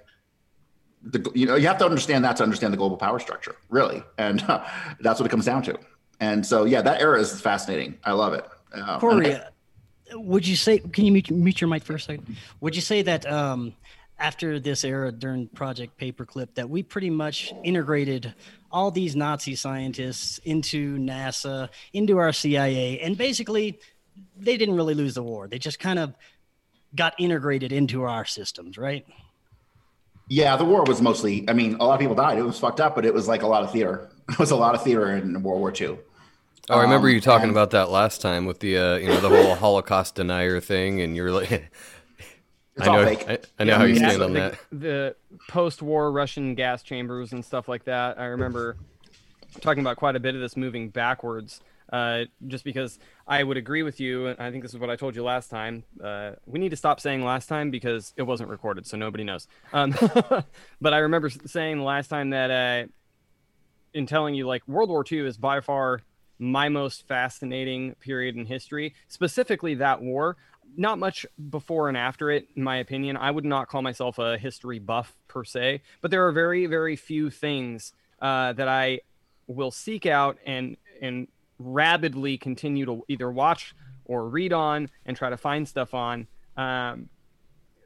the, 1.03 1.31
you 1.35 1.47
know, 1.47 1.57
you 1.57 1.67
have 1.67 1.79
to 1.79 1.85
understand 1.85 2.25
that 2.25 2.37
to 2.37 2.43
understand 2.43 2.73
the 2.73 2.77
global 2.77 2.97
power 2.97 3.19
structure, 3.19 3.57
really, 3.69 4.03
and 4.19 4.43
uh, 4.43 4.65
that's 5.01 5.21
what 5.21 5.27
it 5.27 5.31
comes 5.31 5.45
down 5.45 5.63
to. 5.63 5.79
And 6.21 6.45
so, 6.45 6.65
yeah, 6.65 6.83
that 6.83 7.01
era 7.01 7.21
is 7.21 7.41
fascinating. 7.41 7.99
I 8.05 8.13
love 8.13 8.33
it. 8.33 8.47
Uh, 8.75 8.99
Corey, 8.99 9.33
and- 9.33 9.43
uh, 9.43 10.21
would 10.21 10.47
you 10.47 10.57
say? 10.57 10.79
Can 10.79 11.05
you 11.05 11.13
mute, 11.13 11.31
mute 11.31 11.61
your 11.61 11.69
mic 11.69 11.83
for 11.83 11.95
a 11.95 12.01
second? 12.01 12.37
Would 12.61 12.77
you 12.77 12.83
say 12.83 13.03
that 13.03 13.27
um, 13.27 13.75
after 14.19 14.59
this 14.59 14.85
era 14.85 15.13
during 15.13 15.49
Project 15.49 15.99
Paperclip, 16.01 16.55
that 16.55 16.69
we 16.71 16.83
pretty 16.83 17.11
much 17.11 17.53
integrated 17.65 18.35
all 18.73 18.91
these 18.91 19.15
Nazi 19.15 19.55
scientists 19.55 20.39
into 20.45 20.97
NASA, 20.99 21.69
into 21.93 22.19
our 22.19 22.33
CIA, 22.33 23.01
and 23.01 23.17
basically 23.17 23.79
they 24.39 24.57
didn't 24.57 24.77
really 24.77 24.95
lose 24.95 25.15
the 25.15 25.23
war. 25.23 25.47
They 25.49 25.59
just 25.59 25.79
kind 25.79 25.99
of 25.99 26.15
got 26.95 27.15
integrated 27.19 27.73
into 27.73 28.05
our 28.05 28.25
systems, 28.25 28.79
right? 28.79 29.07
Yeah, 30.29 30.57
the 30.57 30.65
war 30.65 30.83
was 30.85 31.01
mostly. 31.01 31.45
I 31.49 31.53
mean, 31.53 31.77
a 31.79 31.85
lot 31.85 31.95
of 31.95 32.01
people 32.01 32.17
died. 32.17 32.39
It 32.39 32.43
was 32.43 32.59
fucked 32.59 32.81
up, 32.81 32.95
but 32.95 33.05
it 33.05 33.15
was 33.15 33.29
like 33.29 33.43
a 33.43 33.47
lot 33.47 33.63
of 33.63 33.71
theater. 33.73 34.11
It 34.29 34.41
was 34.41 34.51
a 34.51 34.57
lot 34.57 34.75
of 34.75 34.83
theater 34.83 35.13
in 35.13 35.41
World 35.45 35.61
War 35.61 35.73
II. 35.73 35.99
Oh, 36.69 36.79
I 36.79 36.83
remember 36.83 37.07
Um, 37.07 37.15
you 37.15 37.21
talking 37.21 37.45
and- 37.45 37.53
about 37.53 37.71
that 37.71 37.91
last 37.91 38.21
time 38.21 38.45
with 38.45 38.59
the 38.59 38.77
uh, 38.77 38.97
you 38.97 39.07
know 39.07 39.21
the 39.21 39.29
whole 39.29 39.55
Holocaust 39.55 40.17
denier 40.17 40.61
thing, 40.61 41.01
and 41.01 41.15
you're 41.15 41.31
like, 41.31 41.71
It's 42.77 42.87
I 42.87 42.91
all 42.91 42.97
know, 42.99 43.07
fake. 43.07 43.25
I, 43.29 43.39
I 43.59 43.65
know 43.65 43.77
how 43.77 43.85
you 43.85 43.95
Yeah, 43.95 44.09
stand 44.11 44.23
on 44.23 44.33
the, 44.35 44.41
that. 44.41 44.59
The 44.71 45.17
post-war 45.49 46.13
Russian 46.13 46.55
gas 46.55 46.83
chambers 46.83 47.33
and 47.33 47.45
stuff 47.45 47.69
like 47.69 47.85
that. 47.85 48.19
I 48.19 48.27
remember 48.27 48.77
talking 49.61 49.81
about 49.81 49.97
quite 49.97 50.17
a 50.17 50.21
bit 50.21 50.35
of 50.35 50.41
this 50.41 50.57
moving 50.57 50.91
backwards. 50.91 51.61
Uh, 51.93 52.25
just 52.49 52.65
because 52.65 52.99
I 53.29 53.45
would 53.45 53.57
agree 53.57 53.85
with 53.85 54.01
you, 54.01 54.27
and 54.27 54.41
I 54.41 54.51
think 54.51 54.65
this 54.65 54.75
is 54.75 54.81
what 54.81 54.91
I 54.91 54.97
told 54.97 55.15
you 55.15 55.23
last 55.23 55.49
time. 55.51 55.85
Uh, 56.03 56.33
we 56.45 56.59
need 56.59 56.71
to 56.71 56.77
stop 56.77 57.01
saying 57.01 57.25
last 57.25 57.49
time 57.49 57.71
because 57.71 58.13
it 58.17 58.23
wasn't 58.23 58.51
recorded, 58.51 58.87
so 58.87 58.97
nobody 58.97 59.23
knows. 59.23 59.47
Um, 59.73 59.95
but 60.81 60.93
I 60.93 60.99
remember 60.99 61.29
s- 61.29 61.39
saying 61.47 61.81
last 61.81 62.09
time 62.09 62.31
that 62.31 62.51
uh, 62.51 62.89
in 63.95 64.07
telling 64.07 64.35
you 64.35 64.47
like 64.47 64.67
World 64.67 64.89
War 64.91 65.05
II 65.11 65.27
is 65.27 65.39
by 65.39 65.61
far 65.61 66.01
my 66.39 66.69
most 66.69 67.07
fascinating 67.09 67.95
period 68.01 68.37
in 68.37 68.47
history, 68.47 68.95
specifically 69.09 69.77
that 69.77 70.03
war. 70.03 70.37
Not 70.77 70.99
much 70.99 71.27
before 71.51 71.89
and 71.89 71.97
after 71.97 72.31
it, 72.31 72.49
in 72.57 72.63
my 72.63 72.77
opinion. 72.77 73.17
I 73.17 73.31
would 73.31 73.45
not 73.45 73.69
call 73.69 73.83
myself 73.83 74.19
a 74.19 74.39
history 74.39 74.79
buff 74.79 75.15
per 75.29 75.45
se, 75.45 75.83
but 76.01 76.11
there 76.11 76.27
are 76.27 76.33
very, 76.33 76.67
very 76.67 76.97
few 76.97 77.31
things 77.31 77.93
uh, 78.21 78.53
that 78.55 78.69
I 78.69 79.01
will 79.47 79.71
seek 79.71 80.07
out 80.07 80.39
and 80.45 80.77
and 81.01 81.29
rabidly 81.59 82.37
continue 82.39 82.85
to 82.85 83.05
either 83.09 83.31
watch 83.31 83.75
or 84.05 84.29
read 84.29 84.53
on 84.53 84.91
and 85.05 85.17
try 85.17 85.31
to 85.31 85.37
find 85.37 85.67
stuff 85.67 85.95
on. 85.95 86.27
Um, 86.57 87.09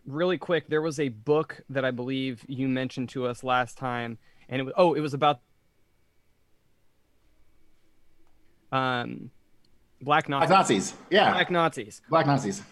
really 0.06 0.38
quick, 0.38 0.68
there 0.68 0.82
was 0.82 1.00
a 1.00 1.08
book 1.08 1.60
that 1.70 1.84
I 1.84 1.90
believe 1.90 2.44
you 2.48 2.68
mentioned 2.68 3.08
to 3.10 3.26
us 3.26 3.42
last 3.44 3.78
time, 3.78 4.18
and 4.48 4.60
it 4.60 4.64
was 4.64 4.74
oh, 4.76 4.94
it 4.94 5.00
was 5.00 5.14
about 5.14 5.40
um, 8.72 9.30
black 10.00 10.28
Nazis. 10.28 10.48
Black 10.48 10.58
Nazis. 10.58 10.94
Yeah, 11.10 11.32
Black 11.32 11.50
Nazis. 11.50 12.02
Black 12.08 12.26
Nazis. 12.26 12.62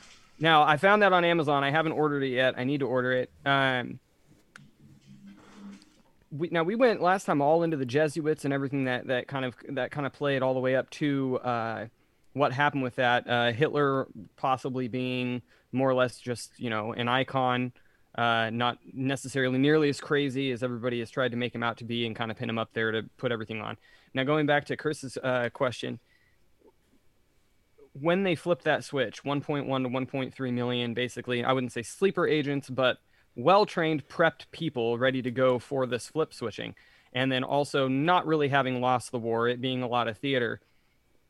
Now 0.40 0.62
I 0.62 0.76
found 0.76 1.02
that 1.02 1.12
on 1.12 1.24
Amazon. 1.24 1.64
I 1.64 1.70
haven't 1.70 1.92
ordered 1.92 2.22
it 2.22 2.28
yet. 2.28 2.54
I 2.56 2.64
need 2.64 2.80
to 2.80 2.86
order 2.86 3.12
it. 3.12 3.30
Um, 3.44 3.98
we, 6.30 6.48
now 6.50 6.62
we 6.62 6.74
went 6.74 7.00
last 7.00 7.24
time 7.24 7.40
all 7.40 7.62
into 7.62 7.76
the 7.76 7.86
Jesuits 7.86 8.44
and 8.44 8.52
everything 8.52 8.84
that, 8.84 9.06
that 9.06 9.28
kind 9.28 9.44
of 9.44 9.54
that 9.70 9.90
kind 9.90 10.06
of 10.06 10.12
played 10.12 10.42
all 10.42 10.54
the 10.54 10.60
way 10.60 10.76
up 10.76 10.88
to 10.90 11.38
uh, 11.38 11.86
what 12.34 12.52
happened 12.52 12.82
with 12.82 12.96
that. 12.96 13.28
Uh, 13.28 13.52
Hitler 13.52 14.06
possibly 14.36 14.88
being 14.88 15.42
more 15.72 15.88
or 15.88 15.94
less 15.94 16.18
just 16.18 16.52
you 16.58 16.70
know 16.70 16.92
an 16.92 17.08
icon, 17.08 17.72
uh, 18.16 18.50
not 18.50 18.78
necessarily 18.92 19.58
nearly 19.58 19.88
as 19.88 20.00
crazy 20.00 20.52
as 20.52 20.62
everybody 20.62 21.00
has 21.00 21.10
tried 21.10 21.30
to 21.30 21.36
make 21.36 21.54
him 21.54 21.62
out 21.62 21.78
to 21.78 21.84
be, 21.84 22.06
and 22.06 22.14
kind 22.14 22.30
of 22.30 22.36
pin 22.36 22.50
him 22.50 22.58
up 22.58 22.70
there 22.74 22.92
to 22.92 23.02
put 23.16 23.32
everything 23.32 23.60
on. 23.60 23.76
Now 24.14 24.24
going 24.24 24.46
back 24.46 24.66
to 24.66 24.76
Chris's 24.76 25.16
uh, 25.22 25.48
question, 25.52 25.98
when 28.00 28.22
they 28.22 28.34
flipped 28.34 28.64
that 28.64 28.84
switch 28.84 29.22
1.1 29.22 29.66
to 29.66 29.88
1.3 29.88 30.52
million 30.52 30.94
basically 30.94 31.44
i 31.44 31.52
wouldn't 31.52 31.72
say 31.72 31.82
sleeper 31.82 32.26
agents 32.26 32.68
but 32.68 32.98
well-trained 33.38 34.08
prepped 34.08 34.50
people 34.50 34.98
ready 34.98 35.22
to 35.22 35.30
go 35.30 35.58
for 35.60 35.86
this 35.86 36.08
flip 36.08 36.34
switching. 36.34 36.74
And 37.12 37.32
then 37.32 37.44
also 37.44 37.88
not 37.88 38.26
really 38.26 38.48
having 38.48 38.80
lost 38.80 39.12
the 39.12 39.18
war 39.18 39.48
it 39.48 39.60
being 39.60 39.82
a 39.82 39.88
lot 39.88 40.08
of 40.08 40.18
theater. 40.18 40.60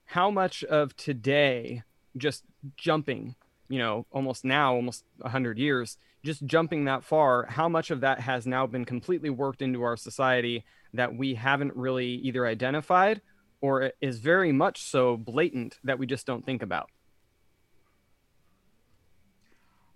How 0.06 0.30
much 0.30 0.64
of 0.64 0.96
today 0.96 1.82
just 2.16 2.42
jumping 2.76 3.36
you 3.68 3.78
know 3.78 4.06
almost 4.10 4.44
now 4.44 4.74
almost 4.74 5.04
100 5.18 5.58
years 5.58 5.98
just 6.24 6.44
jumping 6.46 6.86
that 6.86 7.04
far 7.04 7.44
how 7.44 7.68
much 7.68 7.90
of 7.90 8.00
that 8.00 8.18
has 8.18 8.46
now 8.46 8.66
been 8.66 8.84
completely 8.84 9.28
worked 9.28 9.60
into 9.60 9.82
our 9.82 9.96
society 9.96 10.64
that 10.94 11.14
we 11.14 11.34
haven't 11.34 11.76
really 11.76 12.06
either 12.06 12.46
identified 12.46 13.20
or 13.60 13.92
is 14.00 14.18
very 14.18 14.52
much 14.52 14.82
so 14.82 15.16
blatant 15.16 15.78
that 15.84 15.98
we 15.98 16.06
just 16.06 16.26
don't 16.26 16.44
think 16.44 16.62
about. 16.62 16.90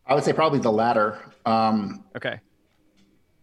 I 0.07 0.15
would 0.15 0.25
say 0.25 0.33
probably 0.33 0.59
the 0.59 0.73
latter. 0.73 1.19
Um, 1.47 2.05
Okay. 2.17 2.41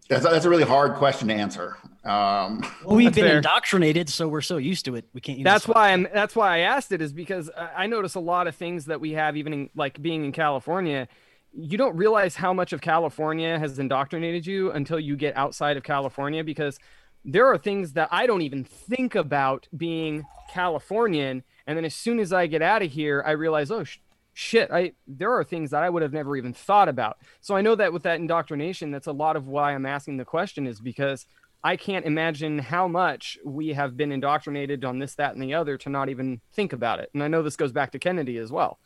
that's, 0.10 0.24
that's 0.24 0.46
a 0.46 0.50
really 0.50 0.64
hard 0.64 0.96
question 0.96 1.30
to 1.30 1.34
answer. 1.34 1.78
Um, 2.04 2.62
Well, 2.84 2.96
we've 2.98 3.14
been 3.14 3.26
fair. 3.26 3.38
indoctrinated, 3.38 4.10
so 4.10 4.28
we're 4.28 4.42
so 4.42 4.58
used 4.58 4.86
to 4.86 4.96
it. 4.96 5.06
We 5.14 5.22
can't. 5.22 5.38
Use 5.38 5.46
That's 5.46 5.68
why 5.68 5.92
I'm 5.92 6.08
that's 6.14 6.36
why 6.36 6.56
I 6.56 6.60
asked 6.60 6.92
it 6.92 7.02
is 7.02 7.14
because 7.14 7.50
I 7.56 7.84
I 7.84 7.88
notice 7.88 8.16
a 8.16 8.20
lot 8.20 8.48
of 8.48 8.56
things 8.56 8.86
that 8.86 9.00
we 9.02 9.12
have 9.14 9.38
even 9.38 9.54
in 9.54 9.70
like 9.76 10.02
being 10.02 10.26
in 10.26 10.32
California 10.32 11.08
you 11.52 11.78
don't 11.78 11.96
realize 11.96 12.36
how 12.36 12.54
much 12.54 12.74
of 12.74 12.82
California 12.82 13.58
has 13.58 13.80
indoctrinated 13.80 14.46
you 14.46 14.72
until 14.72 15.00
you 15.00 15.16
get 15.16 15.36
outside 15.36 15.78
of 15.78 15.84
California 15.84 16.44
because 16.44 16.78
there 17.26 17.48
are 17.48 17.58
things 17.58 17.94
that 17.94 18.10
I 18.12 18.28
don't 18.28 18.42
even 18.42 18.64
think 18.64 19.16
about 19.16 19.68
being 19.76 20.26
Californian 20.52 21.44
and 21.68 21.78
then 21.78 21.86
as 21.86 21.94
soon 21.94 22.20
as 22.20 22.34
I 22.34 22.48
get 22.48 22.62
out 22.62 22.82
of 22.82 22.92
here 22.92 23.24
I 23.26 23.32
realize 23.32 23.72
oh 23.72 23.84
sh- 23.84 24.00
shit 24.34 24.72
I 24.72 24.94
there 25.08 25.34
are 25.34 25.44
things 25.44 25.72
that 25.72 25.84
I 25.84 25.90
would 25.90 26.02
have 26.02 26.14
never 26.14 26.36
even 26.38 26.54
thought 26.54 26.90
about. 26.90 27.18
So 27.42 27.56
I 27.56 27.62
know 27.62 27.76
that 27.76 27.94
with 27.94 28.04
that 28.04 28.20
indoctrination 28.20 28.92
that's 28.92 29.08
a 29.08 29.12
lot 29.12 29.36
of 29.36 29.48
why 29.48 29.74
I'm 29.74 29.86
asking 29.86 30.18
the 30.18 30.26
question 30.26 30.66
is 30.66 30.80
because 30.80 31.26
I 31.64 31.76
can't 31.76 32.06
imagine 32.06 32.60
how 32.60 32.88
much 32.88 33.38
we 33.44 33.70
have 33.70 33.98
been 33.98 34.12
indoctrinated 34.12 34.86
on 34.86 35.00
this, 35.00 35.16
that, 35.16 35.34
and 35.34 35.44
the 35.44 35.54
other 35.54 35.78
to 35.80 35.90
not 35.90 36.08
even 36.08 36.40
think 36.54 36.72
about 36.72 37.00
it. 37.00 37.10
And 37.14 37.22
I 37.22 37.28
know 37.28 37.44
this 37.44 37.58
goes 37.58 37.74
back 37.74 37.92
to 37.92 38.00
Kennedy 38.00 38.38
as 38.38 38.52
well. 38.52 38.80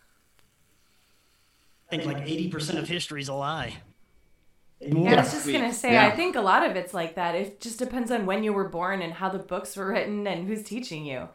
I 1.87 1.97
think 1.97 2.05
like 2.11 2.27
eighty 2.27 2.49
percent 2.49 2.79
of 2.79 2.87
history 2.87 3.21
is 3.21 3.27
a 3.27 3.33
lie. 3.33 3.77
Yeah, 4.85 5.13
I 5.13 5.15
was 5.21 5.31
just 5.31 5.51
gonna 5.51 5.73
say, 5.73 5.93
Yeah. 5.93 6.07
I 6.07 6.11
think 6.11 6.35
a 6.35 6.41
lot 6.41 6.69
of 6.69 6.75
it's 6.75 6.93
like 6.93 7.15
that. 7.15 7.35
It 7.35 7.59
just 7.61 7.79
depends 7.79 8.11
on 8.11 8.25
when 8.25 8.43
you 8.43 8.53
were 8.53 8.67
born 8.69 9.01
and 9.01 9.13
how 9.13 9.29
the 9.29 9.39
books 9.39 9.75
were 9.77 9.87
written 9.87 10.27
and 10.27 10.47
who's 10.47 10.63
teaching 10.63 11.05
you. 11.05 11.29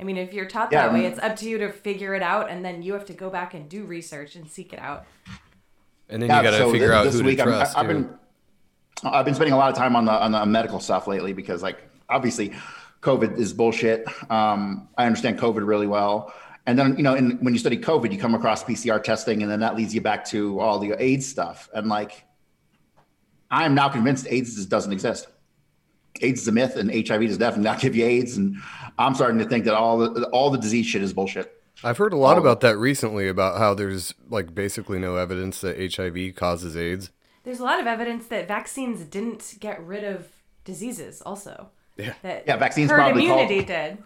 I 0.00 0.04
mean, 0.04 0.16
if 0.16 0.32
you're 0.32 0.46
taught 0.46 0.72
Yeah, 0.72 0.86
that 0.88 0.92
way, 0.94 1.06
it's 1.06 1.18
up 1.20 1.36
to 1.36 1.48
you 1.48 1.58
to 1.58 1.70
figure 1.70 2.14
it 2.14 2.22
out, 2.22 2.50
and 2.50 2.64
then 2.64 2.82
you 2.82 2.92
have 2.94 3.04
to 3.06 3.12
go 3.12 3.30
back 3.30 3.54
and 3.54 3.68
do 3.68 3.84
research 3.84 4.34
and 4.34 4.48
seek 4.48 4.72
it 4.72 4.78
out. 4.80 5.04
And 6.08 6.20
then 6.20 6.28
Yeah, 6.28 6.38
you 6.38 6.42
got 6.42 6.50
to 6.50 6.56
so 6.58 6.72
figure 6.72 6.88
thi- 6.88 6.94
out 6.94 7.04
this 7.04 7.18
who 7.18 7.24
week 7.24 7.38
to 7.38 7.44
trust. 7.44 7.76
I've 7.78 7.86
been 7.86 8.10
I've 9.04 9.24
been 9.24 9.34
spending 9.34 9.52
a 9.54 9.56
lot 9.56 9.70
of 9.70 9.76
time 9.76 9.96
on 9.96 10.04
the 10.04 10.12
on 10.12 10.32
the 10.32 10.44
medical 10.46 10.80
stuff 10.80 11.06
lately 11.06 11.32
because 11.32 11.62
like 11.62 11.78
obviously 12.08 12.52
COVID 13.00 13.36
is 13.38 13.52
bullshit. 13.52 14.06
Um, 14.30 14.88
I 14.96 15.06
understand 15.06 15.38
COVID 15.38 15.66
really 15.66 15.86
well. 15.86 16.32
And 16.66 16.78
then 16.78 16.96
you 16.96 17.02
know, 17.02 17.14
in, 17.14 17.38
when 17.38 17.52
you 17.52 17.58
study 17.58 17.76
COVID, 17.76 18.12
you 18.12 18.18
come 18.18 18.34
across 18.36 18.62
PCR 18.62 19.02
testing, 19.02 19.42
and 19.42 19.50
then 19.50 19.60
that 19.60 19.74
leads 19.76 19.94
you 19.94 20.00
back 20.00 20.24
to 20.26 20.60
all 20.60 20.78
the 20.78 20.94
AIDS 21.02 21.26
stuff. 21.26 21.68
And 21.74 21.88
like, 21.88 22.24
I 23.52 23.64
am 23.64 23.74
now 23.74 23.88
convinced 23.88 24.26
AIDS 24.28 24.56
just 24.56 24.68
doesn't 24.70 24.92
exist. 24.92 25.28
AIDS 26.20 26.42
is 26.42 26.48
a 26.48 26.52
myth, 26.52 26.76
and 26.76 26.90
HIV 26.90 27.20
does 27.28 27.38
definitely 27.38 27.64
not 27.64 27.80
give 27.80 27.94
you 27.94 28.04
AIDS. 28.04 28.36
And 28.36 28.56
I'm 28.98 29.14
starting 29.14 29.38
to 29.38 29.44
think 29.44 29.64
that 29.66 29.74
all 29.74 29.98
the 29.98 30.24
all 30.30 30.50
the 30.50 30.58
disease 30.58 30.86
shit 30.86 31.02
is 31.02 31.12
bullshit. 31.12 31.62
I've 31.84 31.98
heard 31.98 32.12
a 32.12 32.16
lot 32.16 32.36
Oh. 32.36 32.40
about 32.40 32.60
that 32.60 32.76
recently 32.78 33.28
about 33.28 33.58
how 33.58 33.74
there's 33.74 34.14
like 34.28 34.54
basically 34.54 34.98
no 34.98 35.16
evidence 35.16 35.60
that 35.60 35.78
HIV 35.78 36.34
causes 36.34 36.76
AIDS. 36.76 37.10
There's 37.44 37.60
a 37.60 37.64
lot 37.64 37.80
of 37.80 37.86
evidence 37.86 38.26
that 38.28 38.46
vaccines 38.48 39.00
didn't 39.04 39.56
get 39.60 39.84
rid 39.84 40.04
of 40.04 40.28
diseases, 40.64 41.20
also. 41.22 41.68
Yeah. 41.96 42.14
That 42.22 42.44
Yeah, 42.46 42.56
vaccines 42.56 42.90
herd 42.90 42.96
probably 42.98 43.26
call- 43.26 43.40
immunity 43.40 43.64
did. 43.66 43.98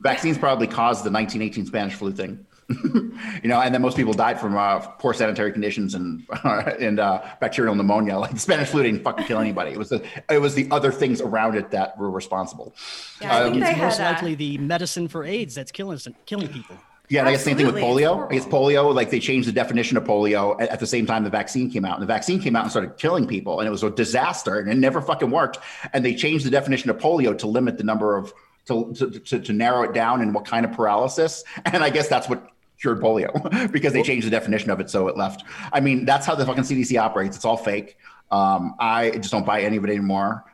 vaccines 0.00 0.36
probably 0.38 0.66
caused 0.66 1.04
the 1.04 1.10
1918 1.10 1.64
Spanish 1.66 1.94
flu 1.94 2.12
thing. 2.12 2.44
you 3.42 3.48
know, 3.48 3.60
and 3.60 3.74
then 3.74 3.82
most 3.82 3.96
people 3.96 4.12
died 4.12 4.40
from 4.40 4.56
uh, 4.56 4.80
poor 4.80 5.14
sanitary 5.14 5.52
conditions 5.52 5.94
and 5.94 6.24
and 6.44 7.00
uh, 7.00 7.22
bacterial 7.40 7.74
pneumonia. 7.74 8.18
Like 8.18 8.32
the 8.32 8.38
Spanish 8.38 8.68
flu 8.68 8.82
didn't 8.82 9.02
fucking 9.02 9.26
kill 9.26 9.38
anybody. 9.38 9.72
It 9.72 9.78
was 9.78 9.90
the 9.90 10.04
it 10.30 10.40
was 10.40 10.54
the 10.54 10.68
other 10.70 10.92
things 10.92 11.20
around 11.20 11.56
it 11.56 11.70
that 11.70 11.98
were 11.98 12.10
responsible. 12.10 12.74
Yeah, 13.20 13.36
I 13.36 13.42
think 13.44 13.54
Um, 13.54 13.60
they 13.60 13.70
It's 13.70 13.78
most 13.78 13.98
had 13.98 14.06
uh, 14.06 14.12
likely 14.14 14.34
the 14.34 14.58
medicine 14.58 15.08
for 15.08 15.24
AIDS 15.24 15.54
that's 15.54 15.72
killing 15.72 15.98
killing 16.26 16.48
people. 16.48 16.76
Yeah, 17.08 17.20
and 17.20 17.28
I 17.28 17.32
guess 17.32 17.44
same 17.44 17.58
thing 17.58 17.66
with 17.66 17.74
polio. 17.74 18.30
I 18.30 18.34
guess 18.36 18.46
polio, 18.46 18.94
like 18.94 19.10
they 19.10 19.20
changed 19.20 19.46
the 19.46 19.52
definition 19.52 19.98
of 19.98 20.04
polio 20.04 20.58
at, 20.60 20.70
at 20.70 20.80
the 20.80 20.86
same 20.86 21.04
time 21.04 21.24
the 21.24 21.30
vaccine 21.30 21.70
came 21.70 21.84
out. 21.84 21.94
And 21.94 22.02
the 22.02 22.06
vaccine 22.06 22.40
came 22.40 22.56
out 22.56 22.62
and 22.62 22.70
started 22.70 22.96
killing 22.96 23.26
people, 23.26 23.60
and 23.60 23.68
it 23.68 23.70
was 23.70 23.82
a 23.82 23.90
disaster, 23.90 24.58
and 24.58 24.70
it 24.70 24.78
never 24.78 25.02
fucking 25.02 25.30
worked. 25.30 25.58
And 25.92 26.04
they 26.04 26.14
changed 26.14 26.46
the 26.46 26.50
definition 26.50 26.88
of 26.88 26.96
polio 26.96 27.36
to 27.36 27.46
limit 27.46 27.76
the 27.76 27.84
number 27.84 28.16
of 28.16 28.32
to 28.66 28.94
to, 28.94 29.10
to, 29.10 29.40
to 29.40 29.52
narrow 29.52 29.82
it 29.82 29.92
down 29.92 30.22
and 30.22 30.34
what 30.34 30.46
kind 30.46 30.64
of 30.64 30.72
paralysis. 30.72 31.44
And 31.66 31.84
I 31.84 31.90
guess 31.90 32.08
that's 32.08 32.28
what 32.28 32.48
cured 32.82 33.00
polio 33.00 33.30
because 33.72 33.92
they 33.94 34.02
changed 34.02 34.26
the 34.26 34.30
definition 34.30 34.70
of 34.70 34.80
it, 34.80 34.90
so 34.90 35.08
it 35.08 35.16
left. 35.16 35.44
I 35.72 35.80
mean, 35.80 36.04
that's 36.04 36.26
how 36.26 36.34
the 36.34 36.44
fucking 36.44 36.64
CDC 36.64 37.00
operates. 37.00 37.36
It's 37.36 37.44
all 37.46 37.56
fake. 37.56 37.96
Um, 38.30 38.74
I 38.78 39.10
just 39.10 39.30
don't 39.30 39.46
buy 39.46 39.62
any 39.62 39.76
of 39.78 39.84
it 39.84 39.90
anymore. 39.90 40.44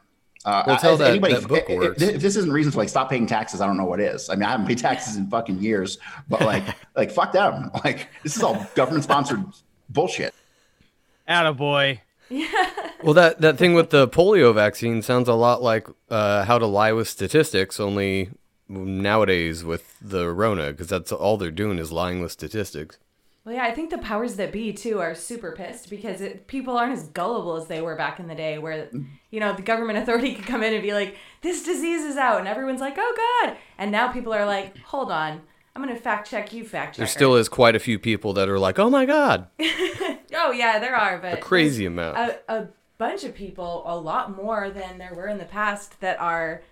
Uh, 0.45 0.63
Well, 0.67 0.77
tell 0.79 0.93
if 0.95 0.99
that- 1.01 1.21
that 1.21 1.49
book 1.49 1.65
if- 1.65 1.71
if- 1.71 1.79
works. 1.79 2.03
if 2.03 2.21
this 2.23 2.37
isn't 2.37 2.53
reason 2.53 2.71
to 2.73 2.79
like 2.79 2.89
stop 2.89 3.11
paying 3.11 3.27
taxes, 3.27 3.61
I 3.61 3.67
don't 3.67 3.77
know 3.77 3.85
what 3.85 3.99
is. 4.01 4.31
I 4.31 4.35
mean, 4.35 4.45
I 4.45 4.51
haven't 4.51 4.67
paid 4.67 4.79
taxes 4.79 5.17
in 5.17 5.29
fucking 5.29 5.59
years, 5.59 5.99
but 6.29 6.41
like, 6.43 6.65
like 6.97 7.11
fuck 7.11 7.33
them. 7.33 7.71
Like, 7.85 8.09
this 8.23 8.37
is 8.37 8.43
all 8.43 8.65
government 8.77 9.05
sponsored 9.05 9.43
bullshit. 9.91 10.33
Attaboy. 11.29 12.01
Yeah. 12.31 12.47
Well, 13.03 13.15
that 13.15 13.41
that 13.41 13.57
thing 13.59 13.75
with 13.75 13.91
the 13.91 14.07
polio 14.09 14.55
vaccine 14.55 15.03
sounds 15.03 15.29
a 15.29 15.35
lot 15.35 15.63
like 15.63 15.87
uh, 16.11 16.45
how 16.45 16.59
to 16.59 16.67
lie 16.67 16.93
with 16.93 17.09
statistics, 17.09 17.81
only 17.81 18.31
nowadays 18.69 19.65
with 19.65 19.99
the 20.01 20.29
Rona, 20.31 20.71
because 20.73 20.89
that's 20.89 21.13
all 21.13 21.37
they're 21.37 21.51
doing 21.51 21.79
is 21.79 21.93
lying 21.93 22.21
with 22.21 22.33
statistics. 22.33 22.99
Well, 23.45 23.55
yeah, 23.55 23.65
I 23.65 23.71
think 23.73 23.91
the 23.91 23.99
powers 23.99 24.37
that 24.37 24.53
be 24.53 24.73
too 24.73 24.99
are 25.01 25.15
super 25.15 25.53
pissed 25.53 25.89
because 25.89 26.21
it, 26.21 26.47
people 26.49 26.77
aren't 26.77 26.93
as 26.93 27.09
gullible 27.09 27.57
as 27.57 27.67
they 27.67 27.81
were 27.81 27.97
back 27.97 28.21
in 28.21 28.29
the 28.29 28.35
day, 28.35 28.59
where 28.59 28.91
you 29.31 29.41
know 29.41 29.55
the 29.55 29.63
government 29.63 29.99
authority 30.03 30.35
could 30.35 30.47
come 30.47 30.63
in 30.63 30.75
and 30.75 30.83
be 30.83 30.93
like, 30.93 31.17
"This 31.41 31.65
disease 31.65 32.03
is 32.03 32.17
out," 32.17 32.41
and 32.41 32.49
everyone's 32.49 32.81
like, 32.81 32.97
"Oh 32.99 33.41
God!" 33.45 33.57
And 33.79 33.91
now 33.91 34.13
people 34.13 34.35
are 34.35 34.45
like, 34.45 34.77
"Hold 34.79 35.11
on, 35.11 35.41
I'm 35.75 35.83
gonna 35.83 35.97
fact 35.97 36.29
check 36.29 36.53
you, 36.53 36.65
fact 36.65 36.97
check." 36.97 36.99
There 36.99 37.07
still 37.07 37.37
is 37.37 37.49
quite 37.49 37.75
a 37.75 37.79
few 37.79 37.99
people 37.99 38.35
that 38.35 38.49
are 38.51 38.59
like, 38.59 38.79
"Oh 38.79 38.91
my 38.91 39.07
god." 39.07 39.47
Oh 40.35 40.53
yeah, 40.53 40.79
there 40.79 40.95
are, 40.95 41.19
but 41.19 41.35
A 41.35 41.37
crazy 41.39 41.87
amount. 41.87 42.17
A, 42.17 42.39
a 42.49 42.69
bunch 42.97 43.25
of 43.25 43.35
people, 43.35 43.83
a 43.87 43.97
lot 43.97 44.37
more 44.37 44.71
than 44.71 44.99
there 44.99 45.15
were 45.15 45.27
in 45.27 45.39
the 45.39 45.45
past, 45.45 46.01
that 46.01 46.21
are 46.21 46.63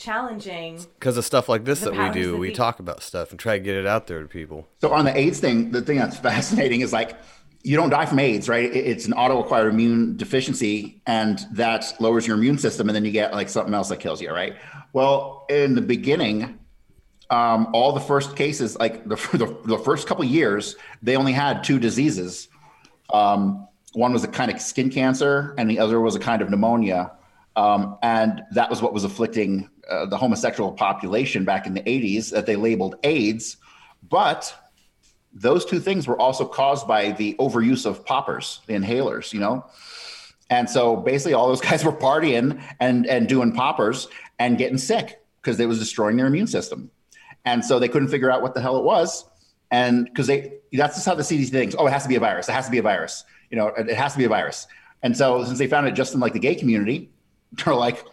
challenging. 0.00 0.84
Because 0.98 1.16
of 1.16 1.24
stuff 1.24 1.48
like 1.48 1.64
this 1.64 1.80
that 1.80 1.92
we 1.92 2.10
do, 2.10 2.32
that 2.32 2.38
we 2.38 2.48
be. 2.48 2.54
talk 2.54 2.80
about 2.80 3.02
stuff 3.02 3.30
and 3.30 3.38
try 3.38 3.58
to 3.58 3.62
get 3.62 3.76
it 3.76 3.86
out 3.86 4.06
there 4.06 4.22
to 4.22 4.28
people. 4.28 4.66
So 4.80 4.92
on 4.92 5.04
the 5.04 5.16
AIDS 5.16 5.38
thing, 5.38 5.70
the 5.70 5.82
thing 5.82 5.98
that's 5.98 6.16
fascinating 6.30 6.80
is 6.80 6.92
like 6.92 7.16
you 7.62 7.76
don't 7.76 7.90
die 7.90 8.06
from 8.06 8.18
AIDS, 8.18 8.48
right? 8.48 8.74
It's 8.74 9.06
an 9.06 9.12
auto-acquired 9.12 9.68
immune 9.68 10.16
deficiency, 10.16 11.02
and 11.06 11.44
that 11.52 11.92
lowers 12.00 12.26
your 12.26 12.38
immune 12.38 12.56
system, 12.56 12.88
and 12.88 12.96
then 12.96 13.04
you 13.04 13.12
get 13.12 13.34
like 13.34 13.50
something 13.50 13.74
else 13.74 13.90
that 13.90 14.00
kills 14.00 14.22
you, 14.22 14.30
right? 14.32 14.56
Well, 14.94 15.44
in 15.50 15.74
the 15.74 15.82
beginning, 15.82 16.58
um, 17.28 17.68
all 17.74 17.92
the 17.92 18.00
first 18.00 18.34
cases, 18.34 18.78
like 18.78 19.06
the, 19.06 19.16
the 19.34 19.56
the 19.66 19.78
first 19.78 20.06
couple 20.06 20.24
years, 20.24 20.76
they 21.02 21.16
only 21.16 21.32
had 21.32 21.62
two 21.62 21.78
diseases. 21.78 22.48
Um, 23.12 23.68
one 23.92 24.12
was 24.12 24.24
a 24.24 24.28
kind 24.28 24.50
of 24.50 24.60
skin 24.60 24.88
cancer, 24.88 25.54
and 25.58 25.68
the 25.68 25.78
other 25.78 26.00
was 26.00 26.14
a 26.14 26.20
kind 26.20 26.40
of 26.40 26.48
pneumonia. 26.48 27.12
Um, 27.56 27.98
and 28.02 28.42
that 28.52 28.70
was 28.70 28.80
what 28.80 28.92
was 28.92 29.04
afflicting 29.04 29.68
uh, 29.88 30.06
the 30.06 30.16
homosexual 30.16 30.72
population 30.72 31.44
back 31.44 31.66
in 31.66 31.74
the 31.74 31.82
80s 31.82 32.30
that 32.30 32.46
they 32.46 32.56
labeled 32.56 32.96
AIDS. 33.02 33.56
But 34.08 34.54
those 35.32 35.64
two 35.64 35.80
things 35.80 36.06
were 36.06 36.18
also 36.18 36.44
caused 36.44 36.86
by 36.86 37.12
the 37.12 37.34
overuse 37.38 37.86
of 37.86 38.04
poppers, 38.04 38.60
the 38.66 38.74
inhalers, 38.74 39.32
you 39.32 39.40
know? 39.40 39.64
And 40.48 40.68
so 40.68 40.96
basically 40.96 41.34
all 41.34 41.48
those 41.48 41.60
guys 41.68 41.84
were 41.84 41.92
partying 41.92 42.62
and, 42.80 43.06
and 43.06 43.28
doing 43.28 43.52
poppers 43.52 44.08
and 44.38 44.58
getting 44.58 44.78
sick 44.78 45.20
because 45.40 45.58
it 45.58 45.66
was 45.66 45.78
destroying 45.78 46.16
their 46.16 46.26
immune 46.26 46.46
system. 46.46 46.90
And 47.44 47.64
so 47.64 47.78
they 47.78 47.88
couldn't 47.88 48.08
figure 48.08 48.30
out 48.30 48.42
what 48.42 48.54
the 48.54 48.60
hell 48.60 48.76
it 48.76 48.84
was. 48.84 49.24
And 49.70 50.04
because 50.04 50.26
they, 50.26 50.54
that's 50.72 50.96
just 50.96 51.06
how 51.06 51.14
the 51.14 51.22
CDC 51.22 51.50
thinks. 51.50 51.74
Oh, 51.78 51.86
it 51.86 51.92
has 51.92 52.02
to 52.02 52.08
be 52.08 52.16
a 52.16 52.20
virus. 52.20 52.48
It 52.48 52.52
has 52.52 52.66
to 52.66 52.70
be 52.70 52.78
a 52.78 52.82
virus. 52.82 53.24
You 53.50 53.56
know, 53.56 53.68
it 53.68 53.88
it 53.88 53.96
has 53.96 54.12
to 54.12 54.18
be 54.18 54.24
a 54.24 54.28
virus. 54.28 54.66
And 55.02 55.16
so 55.16 55.44
since 55.44 55.58
they 55.58 55.66
found 55.66 55.86
it 55.86 55.92
just 55.92 56.12
in 56.12 56.20
like 56.20 56.32
the 56.32 56.38
gay 56.38 56.54
community, 56.54 57.10
they're 57.64 57.74
like, 57.74 58.04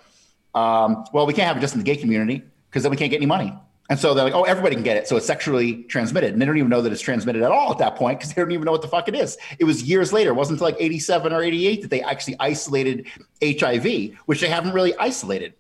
um, 0.55 1.05
well, 1.13 1.25
we 1.25 1.33
can't 1.33 1.47
have 1.47 1.57
it 1.57 1.61
just 1.61 1.73
in 1.73 1.79
the 1.79 1.85
gay 1.85 1.95
community 1.95 2.43
because 2.69 2.83
then 2.83 2.91
we 2.91 2.97
can't 2.97 3.11
get 3.11 3.17
any 3.17 3.25
money. 3.25 3.53
And 3.89 3.97
so 3.97 4.13
they're 4.13 4.25
like, 4.25 4.33
oh, 4.33 4.43
everybody 4.43 4.75
can 4.75 4.83
get 4.83 4.97
it. 4.97 5.07
So 5.07 5.15
it's 5.15 5.25
sexually 5.25 5.83
transmitted. 5.83 6.33
And 6.33 6.41
they 6.41 6.45
don't 6.45 6.57
even 6.57 6.69
know 6.69 6.81
that 6.81 6.91
it's 6.91 7.01
transmitted 7.01 7.41
at 7.41 7.51
all 7.51 7.71
at 7.71 7.77
that 7.77 7.95
point 7.95 8.19
because 8.19 8.33
they 8.33 8.41
don't 8.41 8.51
even 8.51 8.65
know 8.65 8.73
what 8.73 8.81
the 8.81 8.87
fuck 8.87 9.07
it 9.07 9.15
is. 9.15 9.37
It 9.59 9.63
was 9.63 9.83
years 9.83 10.11
later. 10.11 10.31
It 10.31 10.33
wasn't 10.33 10.59
until 10.59 10.67
like 10.67 10.83
87 10.83 11.31
or 11.31 11.41
88 11.41 11.81
that 11.83 11.89
they 11.89 12.01
actually 12.01 12.35
isolated 12.39 13.07
HIV, 13.41 14.17
which 14.25 14.41
they 14.41 14.49
haven't 14.49 14.73
really 14.73 14.95
isolated. 14.97 15.53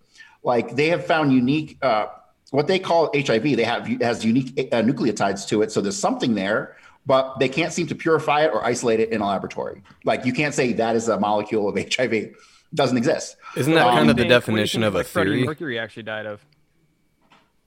Like 0.43 0.75
they 0.75 0.89
have 0.89 1.05
found 1.05 1.31
unique, 1.31 1.77
uh, 1.81 2.07
what 2.51 2.67
they 2.67 2.79
call 2.79 3.11
HIV, 3.15 3.43
they 3.43 3.63
have 3.63 3.87
has 4.01 4.25
unique 4.25 4.53
uh, 4.71 4.81
nucleotides 4.81 5.47
to 5.49 5.61
it. 5.61 5.71
So 5.71 5.79
there's 5.79 5.99
something 5.99 6.35
there, 6.35 6.77
but 7.05 7.39
they 7.39 7.49
can't 7.49 7.71
seem 7.71 7.87
to 7.87 7.95
purify 7.95 8.41
it 8.41 8.51
or 8.53 8.63
isolate 8.65 8.99
it 8.99 9.09
in 9.09 9.21
a 9.21 9.27
laboratory. 9.27 9.81
Like 10.03 10.25
you 10.25 10.33
can't 10.33 10.53
say 10.53 10.73
that 10.73 10.95
is 10.95 11.07
a 11.07 11.19
molecule 11.19 11.69
of 11.69 11.75
HIV. 11.75 12.35
It 12.71 12.75
doesn't 12.75 12.97
exist. 12.97 13.37
Isn't 13.55 13.73
that 13.73 13.87
Um, 13.87 13.95
kind 13.95 14.09
of 14.09 14.15
the 14.17 14.23
Think- 14.23 14.31
what 14.31 14.39
definition 14.39 14.83
of 14.83 14.95
a 14.95 14.99
like, 14.99 15.07
Freddie 15.07 15.31
theory? 15.31 15.43
Mercury 15.45 15.79
actually 15.79 16.03
died 16.03 16.25
of. 16.25 16.45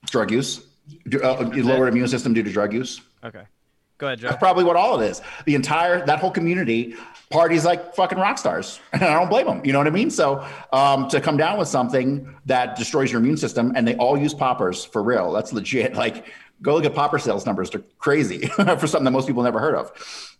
drug 0.09 0.31
use, 0.31 0.61
uh, 1.23 1.49
lower 1.55 1.87
immune 1.87 2.07
system 2.07 2.33
due 2.33 2.43
to 2.43 2.51
drug 2.51 2.73
use. 2.73 3.01
Okay, 3.23 3.43
go 3.99 4.07
ahead, 4.07 4.19
Joe. 4.19 4.29
That's 4.29 4.39
probably 4.39 4.63
what 4.63 4.75
all 4.75 4.99
it 4.99 5.05
is. 5.09 5.21
The 5.45 5.53
entire 5.55 6.03
that 6.05 6.19
whole 6.19 6.31
community 6.31 6.95
parties 7.29 7.63
like 7.65 7.93
fucking 7.95 8.17
rock 8.17 8.37
stars, 8.37 8.79
and 8.93 9.03
I 9.03 9.13
don't 9.13 9.29
blame 9.29 9.45
them. 9.45 9.61
You 9.63 9.73
know 9.73 9.77
what 9.77 9.87
I 9.87 9.91
mean? 9.91 10.09
So 10.09 10.45
um, 10.73 11.07
to 11.09 11.21
come 11.21 11.37
down 11.37 11.57
with 11.59 11.67
something 11.67 12.35
that 12.47 12.75
destroys 12.77 13.11
your 13.11 13.21
immune 13.21 13.37
system, 13.37 13.73
and 13.75 13.87
they 13.87 13.95
all 13.97 14.17
use 14.17 14.33
poppers 14.33 14.83
for 14.83 15.01
real. 15.03 15.31
That's 15.31 15.53
legit. 15.53 15.93
Like 16.01 16.25
go 16.61 16.75
look 16.75 16.85
at 16.85 16.93
popper 16.93 17.19
sales 17.19 17.45
numbers; 17.45 17.69
they're 17.69 17.83
crazy 17.97 18.47
for 18.47 18.87
something 18.87 19.05
that 19.05 19.11
most 19.11 19.27
people 19.27 19.43
never 19.43 19.59
heard 19.59 19.75
of. 19.75 19.91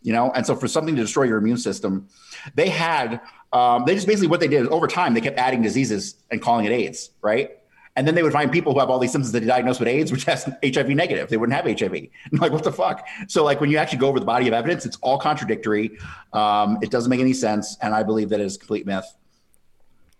You 0.01 0.13
know, 0.13 0.31
and 0.31 0.45
so 0.45 0.55
for 0.55 0.67
something 0.67 0.95
to 0.95 1.01
destroy 1.01 1.23
your 1.23 1.37
immune 1.37 1.57
system, 1.57 2.07
they 2.55 2.69
had 2.69 3.21
um, 3.53 3.83
they 3.85 3.95
just 3.95 4.07
basically 4.07 4.27
what 4.27 4.39
they 4.39 4.47
did 4.47 4.63
is 4.63 4.67
over 4.69 4.87
time 4.87 5.13
they 5.13 5.21
kept 5.21 5.37
adding 5.37 5.61
diseases 5.61 6.15
and 6.29 6.41
calling 6.41 6.65
it 6.65 6.71
AIDS, 6.71 7.11
right? 7.21 7.51
And 7.95 8.07
then 8.07 8.15
they 8.15 8.23
would 8.23 8.31
find 8.31 8.51
people 8.51 8.73
who 8.73 8.79
have 8.79 8.89
all 8.89 8.99
these 8.99 9.11
symptoms 9.11 9.33
that 9.33 9.41
they 9.41 9.47
diagnosed 9.47 9.79
with 9.79 9.89
AIDS, 9.89 10.11
which 10.11 10.23
has 10.23 10.49
HIV 10.63 10.89
negative. 10.89 11.29
They 11.29 11.35
wouldn't 11.35 11.55
have 11.55 11.65
HIV. 11.65 11.93
I'm 11.93 12.09
like, 12.39 12.51
what 12.51 12.63
the 12.63 12.71
fuck? 12.71 13.05
So, 13.27 13.43
like, 13.43 13.59
when 13.59 13.69
you 13.69 13.77
actually 13.77 13.99
go 13.99 14.07
over 14.07 14.19
the 14.19 14.25
body 14.25 14.47
of 14.47 14.53
evidence, 14.53 14.85
it's 14.85 14.97
all 15.01 15.19
contradictory. 15.19 15.97
Um, 16.31 16.77
it 16.81 16.89
doesn't 16.89 17.09
make 17.09 17.19
any 17.19 17.33
sense. 17.33 17.77
And 17.81 17.93
I 17.93 18.03
believe 18.03 18.29
that 18.29 18.39
it 18.39 18.45
is 18.45 18.57
complete 18.57 18.85
myth. 18.85 19.05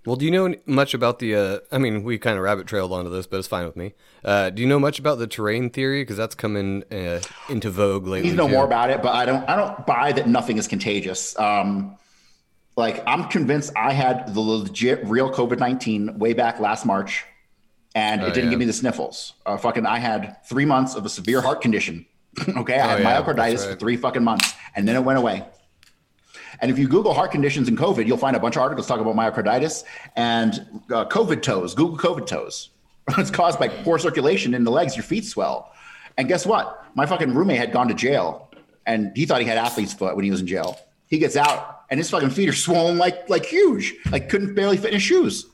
Well, 0.06 0.16
do 0.16 0.26
you 0.26 0.32
know 0.32 0.56
much 0.66 0.96
about 0.96 1.20
the? 1.20 1.36
Uh, 1.36 1.60
I 1.72 1.78
mean, 1.78 2.04
we 2.04 2.18
kind 2.18 2.36
of 2.36 2.44
rabbit 2.44 2.66
trailed 2.66 2.92
onto 2.92 3.12
this, 3.12 3.28
but 3.28 3.38
it's 3.38 3.48
fine 3.48 3.66
with 3.66 3.76
me. 3.76 3.94
Uh, 4.26 4.50
do 4.50 4.62
you 4.64 4.68
know 4.68 4.80
much 4.80 4.98
about 4.98 5.20
the 5.20 5.28
terrain 5.28 5.70
theory? 5.70 6.02
Because 6.02 6.18
that's 6.18 6.34
coming 6.34 6.84
uh, 6.92 7.22
into 7.50 7.70
vogue 7.70 8.08
lately. 8.08 8.30
You 8.30 8.36
know 8.36 8.48
too. 8.48 8.54
more 8.54 8.66
about 8.66 8.90
it, 8.90 9.04
but 9.04 9.14
I 9.14 9.26
don't. 9.26 9.48
I 9.48 9.56
don't 9.56 9.86
buy 9.86 10.12
that 10.14 10.28
nothing 10.28 10.58
is 10.58 10.68
contagious. 10.68 11.38
Um, 11.38 11.98
like, 12.76 13.04
I'm 13.06 13.26
convinced 13.28 13.74
I 13.76 13.94
had 13.94 14.34
the 14.34 14.40
legit, 14.40 15.06
real 15.06 15.30
COVID 15.32 15.60
nineteen 15.60 16.18
way 16.18 16.34
back 16.34 16.60
last 16.60 16.84
March, 16.84 17.24
and 17.94 18.22
Oh, 18.22 18.26
it 18.26 18.34
didn't 18.34 18.46
yeah. 18.46 18.50
give 18.52 18.60
me 18.60 18.66
the 18.66 18.74
sniffles. 18.74 19.34
Uh, 19.46 19.58
fucking, 19.58 19.86
I 19.86 20.00
had 20.00 20.38
three 20.46 20.66
months 20.66 20.96
of 20.96 21.06
a 21.06 21.10
severe 21.10 21.42
heart 21.42 21.62
condition. 21.62 22.08
okay, 22.58 22.80
I 22.80 22.86
Oh, 22.86 22.90
had 22.98 23.00
yeah, 23.02 23.22
myocarditis 23.22 23.52
that's 23.58 23.66
for 23.66 23.76
three 23.76 23.98
fucking 23.98 24.24
months, 24.24 24.54
and 24.76 24.88
then 24.88 24.96
it 24.96 25.02
went 25.04 25.20
away. 25.20 25.46
And 26.62 26.69
if 26.69 26.78
you 26.78 26.88
Google 26.88 27.13
heart 27.13 27.32
conditions 27.32 27.67
and 27.67 27.78
COVID, 27.78 28.06
you'll 28.06 28.17
find 28.17 28.36
a 28.36 28.39
bunch 28.39 28.56
of 28.56 28.62
articles 28.62 28.88
talking 28.88 29.06
about 29.06 29.15
myocarditis 29.15 29.84
and 30.15 30.82
uh, 30.91 31.06
COVID 31.06 31.41
toes. 31.41 31.74
Google 31.74 31.97
COVID 31.97 32.28
toes. 32.28 32.69
it's 33.17 33.32
caused 33.32 33.60
by 33.60 33.67
poor 33.67 33.97
circulation 33.97 34.54
in 34.54 34.63
the 34.63 34.71
legs. 34.71 34.95
Your 34.95 35.04
feet 35.04 35.26
swell. 35.26 35.71
And 36.17 36.28
guess 36.28 36.45
what? 36.45 36.86
My 36.95 37.06
fucking 37.06 37.34
roommate 37.34 37.58
had 37.58 37.71
gone 37.71 37.88
to 37.88 37.93
jail, 37.93 38.50
and 38.86 39.12
he 39.15 39.26
thought 39.26 39.41
he 39.41 39.47
had 39.47 39.58
athlete's 39.58 39.93
foot 39.93 40.15
when 40.15 40.24
he 40.24 40.32
was 40.32 40.41
in 40.41 40.47
jail. 40.47 40.80
He 41.08 41.17
gets 41.17 41.36
out, 41.36 41.84
and 41.89 42.00
his 42.00 42.10
fucking 42.10 42.30
feet 42.30 42.50
are 42.50 42.54
swollen 42.54 42.97
like 42.97 43.28
like 43.30 43.45
huge, 43.45 43.95
like 44.12 44.30
couldn't 44.30 44.54
barely 44.54 44.78
fit 44.78 44.88
in 44.88 44.93
his 44.95 45.04
shoes. 45.04 45.45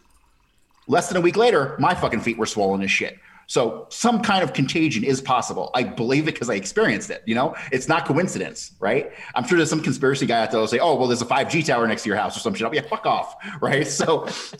Less 0.88 1.08
than 1.08 1.18
a 1.18 1.22
week 1.22 1.38
later, 1.38 1.76
my 1.80 1.94
fucking 1.94 2.22
feet 2.22 2.38
were 2.38 2.46
swollen 2.46 2.82
as 2.82 2.92
shit. 2.92 3.18
So 3.50 3.88
some 3.90 4.22
kind 4.22 4.44
of 4.44 4.52
contagion 4.52 5.06
is 5.06 5.22
possible. 5.22 5.72
I 5.74 5.84
believe 5.84 6.28
it 6.28 6.34
because 6.34 6.50
I 6.50 6.56
experienced 6.56 7.10
it. 7.10 7.24
You 7.26 7.34
know, 7.34 7.56
it's 7.72 7.88
not 7.88 8.06
coincidence, 8.06 8.74
right? 8.82 9.10
I'm 9.36 9.48
sure 9.48 9.58
there's 9.58 9.70
some 9.70 9.82
conspiracy 9.82 10.26
guy 10.26 10.44
out 10.44 10.52
there 10.52 10.60
will 10.60 10.68
say, 10.68 10.80
"Oh, 10.80 10.96
well, 10.96 11.08
there's 11.08 11.22
a 11.22 11.26
5G 11.26 11.66
tower 11.66 11.88
next 11.88 12.04
to 12.04 12.10
your 12.10 12.18
house 12.18 12.36
or 12.36 12.42
some 12.42 12.54
shit." 12.54 12.74
Yeah, 12.74 12.82
fuck 12.82 13.06
off, 13.06 13.36
right? 13.62 13.88
So, 13.88 14.28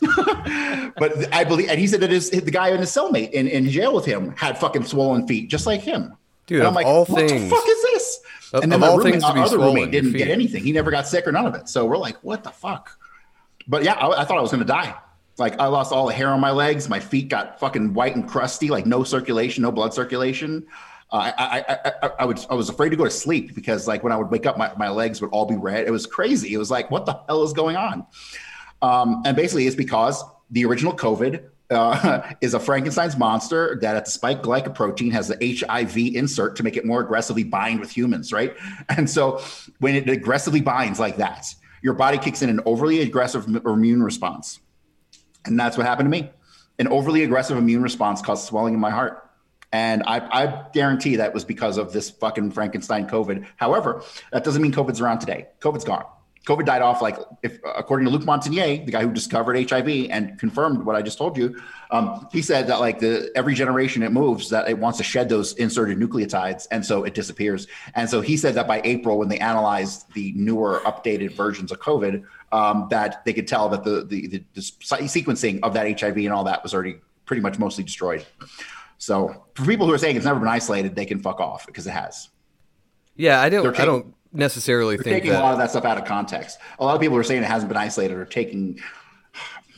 but 0.96 1.32
I 1.34 1.44
believe, 1.44 1.68
and 1.68 1.78
he 1.78 1.86
said 1.86 2.00
that 2.00 2.10
his 2.10 2.30
the 2.30 2.40
guy 2.50 2.68
in 2.70 2.78
his 2.80 2.90
cellmate 2.90 3.30
in, 3.32 3.46
in 3.46 3.68
jail 3.68 3.94
with 3.94 4.06
him 4.06 4.34
had 4.36 4.58
fucking 4.58 4.84
swollen 4.84 5.26
feet, 5.26 5.50
just 5.50 5.66
like 5.66 5.82
him. 5.82 6.16
Dude, 6.46 6.60
and 6.60 6.68
I'm 6.68 6.74
like, 6.74 6.86
all 6.86 7.04
what 7.04 7.28
the 7.28 7.38
fuck 7.50 7.64
is 7.68 7.82
this? 7.82 8.20
Of- 8.54 8.62
and 8.62 8.72
then 8.72 8.80
my 8.80 8.88
all 8.88 8.96
roommate, 8.96 9.12
things 9.14 9.24
our 9.24 9.36
other 9.36 9.58
roommate 9.58 9.90
didn't 9.90 10.12
get 10.12 10.28
anything. 10.28 10.64
He 10.64 10.72
never 10.72 10.90
got 10.90 11.06
sick 11.06 11.26
or 11.26 11.32
none 11.32 11.44
of 11.44 11.54
it. 11.54 11.68
So 11.68 11.84
we're 11.84 11.98
like, 11.98 12.16
what 12.24 12.42
the 12.42 12.50
fuck? 12.50 12.98
But 13.66 13.84
yeah, 13.84 13.92
I, 13.94 14.22
I 14.22 14.24
thought 14.24 14.38
I 14.38 14.40
was 14.40 14.50
going 14.50 14.62
to 14.62 14.66
die. 14.66 14.94
Like 15.38 15.60
I 15.60 15.66
lost 15.66 15.92
all 15.92 16.06
the 16.06 16.12
hair 16.12 16.30
on 16.30 16.40
my 16.40 16.50
legs. 16.50 16.88
My 16.88 17.00
feet 17.00 17.28
got 17.28 17.60
fucking 17.60 17.94
white 17.94 18.16
and 18.16 18.28
crusty, 18.28 18.68
like 18.68 18.86
no 18.86 19.04
circulation, 19.04 19.62
no 19.62 19.72
blood 19.72 19.94
circulation. 19.94 20.66
Uh, 21.10 21.32
I, 21.38 21.64
I, 21.68 21.76
I, 21.84 22.10
I, 22.20 22.24
would, 22.26 22.44
I 22.50 22.54
was 22.54 22.68
afraid 22.68 22.90
to 22.90 22.96
go 22.96 23.04
to 23.04 23.10
sleep 23.10 23.54
because 23.54 23.88
like 23.88 24.02
when 24.02 24.12
I 24.12 24.16
would 24.16 24.30
wake 24.30 24.44
up, 24.44 24.58
my, 24.58 24.72
my 24.76 24.90
legs 24.90 25.20
would 25.22 25.30
all 25.30 25.46
be 25.46 25.56
red. 25.56 25.86
It 25.86 25.90
was 25.90 26.06
crazy. 26.06 26.52
It 26.52 26.58
was 26.58 26.70
like, 26.70 26.90
what 26.90 27.06
the 27.06 27.18
hell 27.28 27.42
is 27.44 27.52
going 27.52 27.76
on? 27.76 28.06
Um, 28.82 29.22
and 29.24 29.34
basically, 29.36 29.66
it's 29.66 29.76
because 29.76 30.22
the 30.50 30.64
original 30.66 30.94
COVID 30.94 31.44
uh, 31.70 32.32
is 32.40 32.54
a 32.54 32.60
Frankenstein's 32.60 33.16
monster 33.16 33.78
that 33.80 33.96
at 33.96 34.04
the 34.04 34.10
spike 34.10 34.42
glycoprotein 34.42 35.12
has 35.12 35.28
the 35.28 35.58
HIV 35.60 35.96
insert 36.14 36.56
to 36.56 36.62
make 36.62 36.76
it 36.76 36.84
more 36.84 37.00
aggressively 37.00 37.44
bind 37.44 37.80
with 37.80 37.90
humans, 37.90 38.32
right? 38.32 38.54
And 38.90 39.08
so 39.08 39.42
when 39.78 39.94
it 39.94 40.08
aggressively 40.08 40.60
binds 40.60 40.98
like 40.98 41.16
that, 41.16 41.54
your 41.82 41.94
body 41.94 42.18
kicks 42.18 42.42
in 42.42 42.50
an 42.50 42.60
overly 42.66 43.00
aggressive 43.00 43.46
immune 43.64 44.02
response. 44.02 44.60
And 45.44 45.58
that's 45.58 45.76
what 45.76 45.86
happened 45.86 46.06
to 46.06 46.10
me. 46.10 46.30
An 46.78 46.88
overly 46.88 47.24
aggressive 47.24 47.56
immune 47.56 47.82
response 47.82 48.22
caused 48.22 48.46
swelling 48.46 48.74
in 48.74 48.80
my 48.80 48.90
heart. 48.90 49.24
And 49.72 50.02
I, 50.06 50.18
I 50.18 50.64
guarantee 50.72 51.16
that 51.16 51.34
was 51.34 51.44
because 51.44 51.76
of 51.76 51.92
this 51.92 52.08
fucking 52.10 52.52
Frankenstein 52.52 53.06
COVID. 53.06 53.46
However, 53.56 54.02
that 54.32 54.44
doesn't 54.44 54.62
mean 54.62 54.72
COVID's 54.72 55.00
around 55.00 55.18
today. 55.18 55.48
COVID's 55.60 55.84
gone. 55.84 56.04
COVID 56.46 56.64
died 56.64 56.80
off 56.80 57.02
like, 57.02 57.18
if 57.42 57.58
according 57.76 58.06
to 58.06 58.10
Luc 58.10 58.22
Montagnier, 58.22 58.86
the 58.86 58.90
guy 58.90 59.02
who 59.02 59.12
discovered 59.12 59.70
HIV 59.70 60.08
and 60.10 60.38
confirmed 60.38 60.82
what 60.82 60.96
I 60.96 61.02
just 61.02 61.18
told 61.18 61.36
you, 61.36 61.60
um, 61.90 62.26
he 62.32 62.40
said 62.40 62.68
that 62.68 62.80
like 62.80 63.00
the 63.00 63.30
every 63.34 63.54
generation 63.54 64.02
it 64.02 64.12
moves, 64.12 64.48
that 64.48 64.66
it 64.66 64.78
wants 64.78 64.96
to 64.96 65.04
shed 65.04 65.28
those 65.28 65.52
inserted 65.54 65.98
nucleotides, 65.98 66.66
and 66.70 66.86
so 66.86 67.04
it 67.04 67.12
disappears. 67.12 67.66
And 67.94 68.08
so 68.08 68.22
he 68.22 68.38
said 68.38 68.54
that 68.54 68.66
by 68.66 68.80
April, 68.84 69.18
when 69.18 69.28
they 69.28 69.38
analyzed 69.38 70.10
the 70.14 70.32
newer, 70.36 70.80
updated 70.86 71.32
versions 71.32 71.70
of 71.70 71.80
COVID, 71.80 72.24
um, 72.52 72.88
that 72.90 73.24
they 73.24 73.32
could 73.32 73.46
tell 73.46 73.68
that 73.68 73.84
the, 73.84 74.04
the 74.04 74.26
the 74.28 74.44
the 74.54 74.60
sequencing 74.60 75.60
of 75.62 75.74
that 75.74 76.00
HIV 76.00 76.16
and 76.18 76.32
all 76.32 76.44
that 76.44 76.62
was 76.62 76.74
already 76.74 76.96
pretty 77.24 77.42
much 77.42 77.58
mostly 77.58 77.84
destroyed. 77.84 78.24
So 78.98 79.44
for 79.54 79.64
people 79.64 79.86
who 79.86 79.92
are 79.92 79.98
saying 79.98 80.16
it's 80.16 80.24
never 80.24 80.40
been 80.40 80.48
isolated, 80.48 80.96
they 80.96 81.06
can 81.06 81.20
fuck 81.20 81.40
off 81.40 81.66
because 81.66 81.86
it 81.86 81.92
has. 81.92 82.28
Yeah, 83.16 83.40
I 83.40 83.48
don't. 83.48 83.62
They're 83.62 83.80
I 83.80 83.84
don't 83.84 84.14
necessarily 84.32 84.96
think 84.96 85.06
taking 85.06 85.30
that. 85.32 85.40
a 85.40 85.44
lot 85.44 85.52
of 85.52 85.58
that 85.58 85.70
stuff 85.70 85.84
out 85.84 85.98
of 85.98 86.04
context. 86.04 86.58
A 86.78 86.84
lot 86.84 86.94
of 86.94 87.00
people 87.00 87.16
are 87.16 87.22
saying 87.22 87.42
it 87.42 87.46
hasn't 87.46 87.68
been 87.68 87.76
isolated 87.76 88.16
or 88.16 88.24
taking 88.24 88.80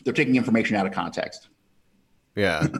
they're 0.04 0.14
taking 0.14 0.36
information 0.36 0.76
out 0.76 0.86
of 0.86 0.92
context. 0.92 1.48
Yeah. 2.34 2.66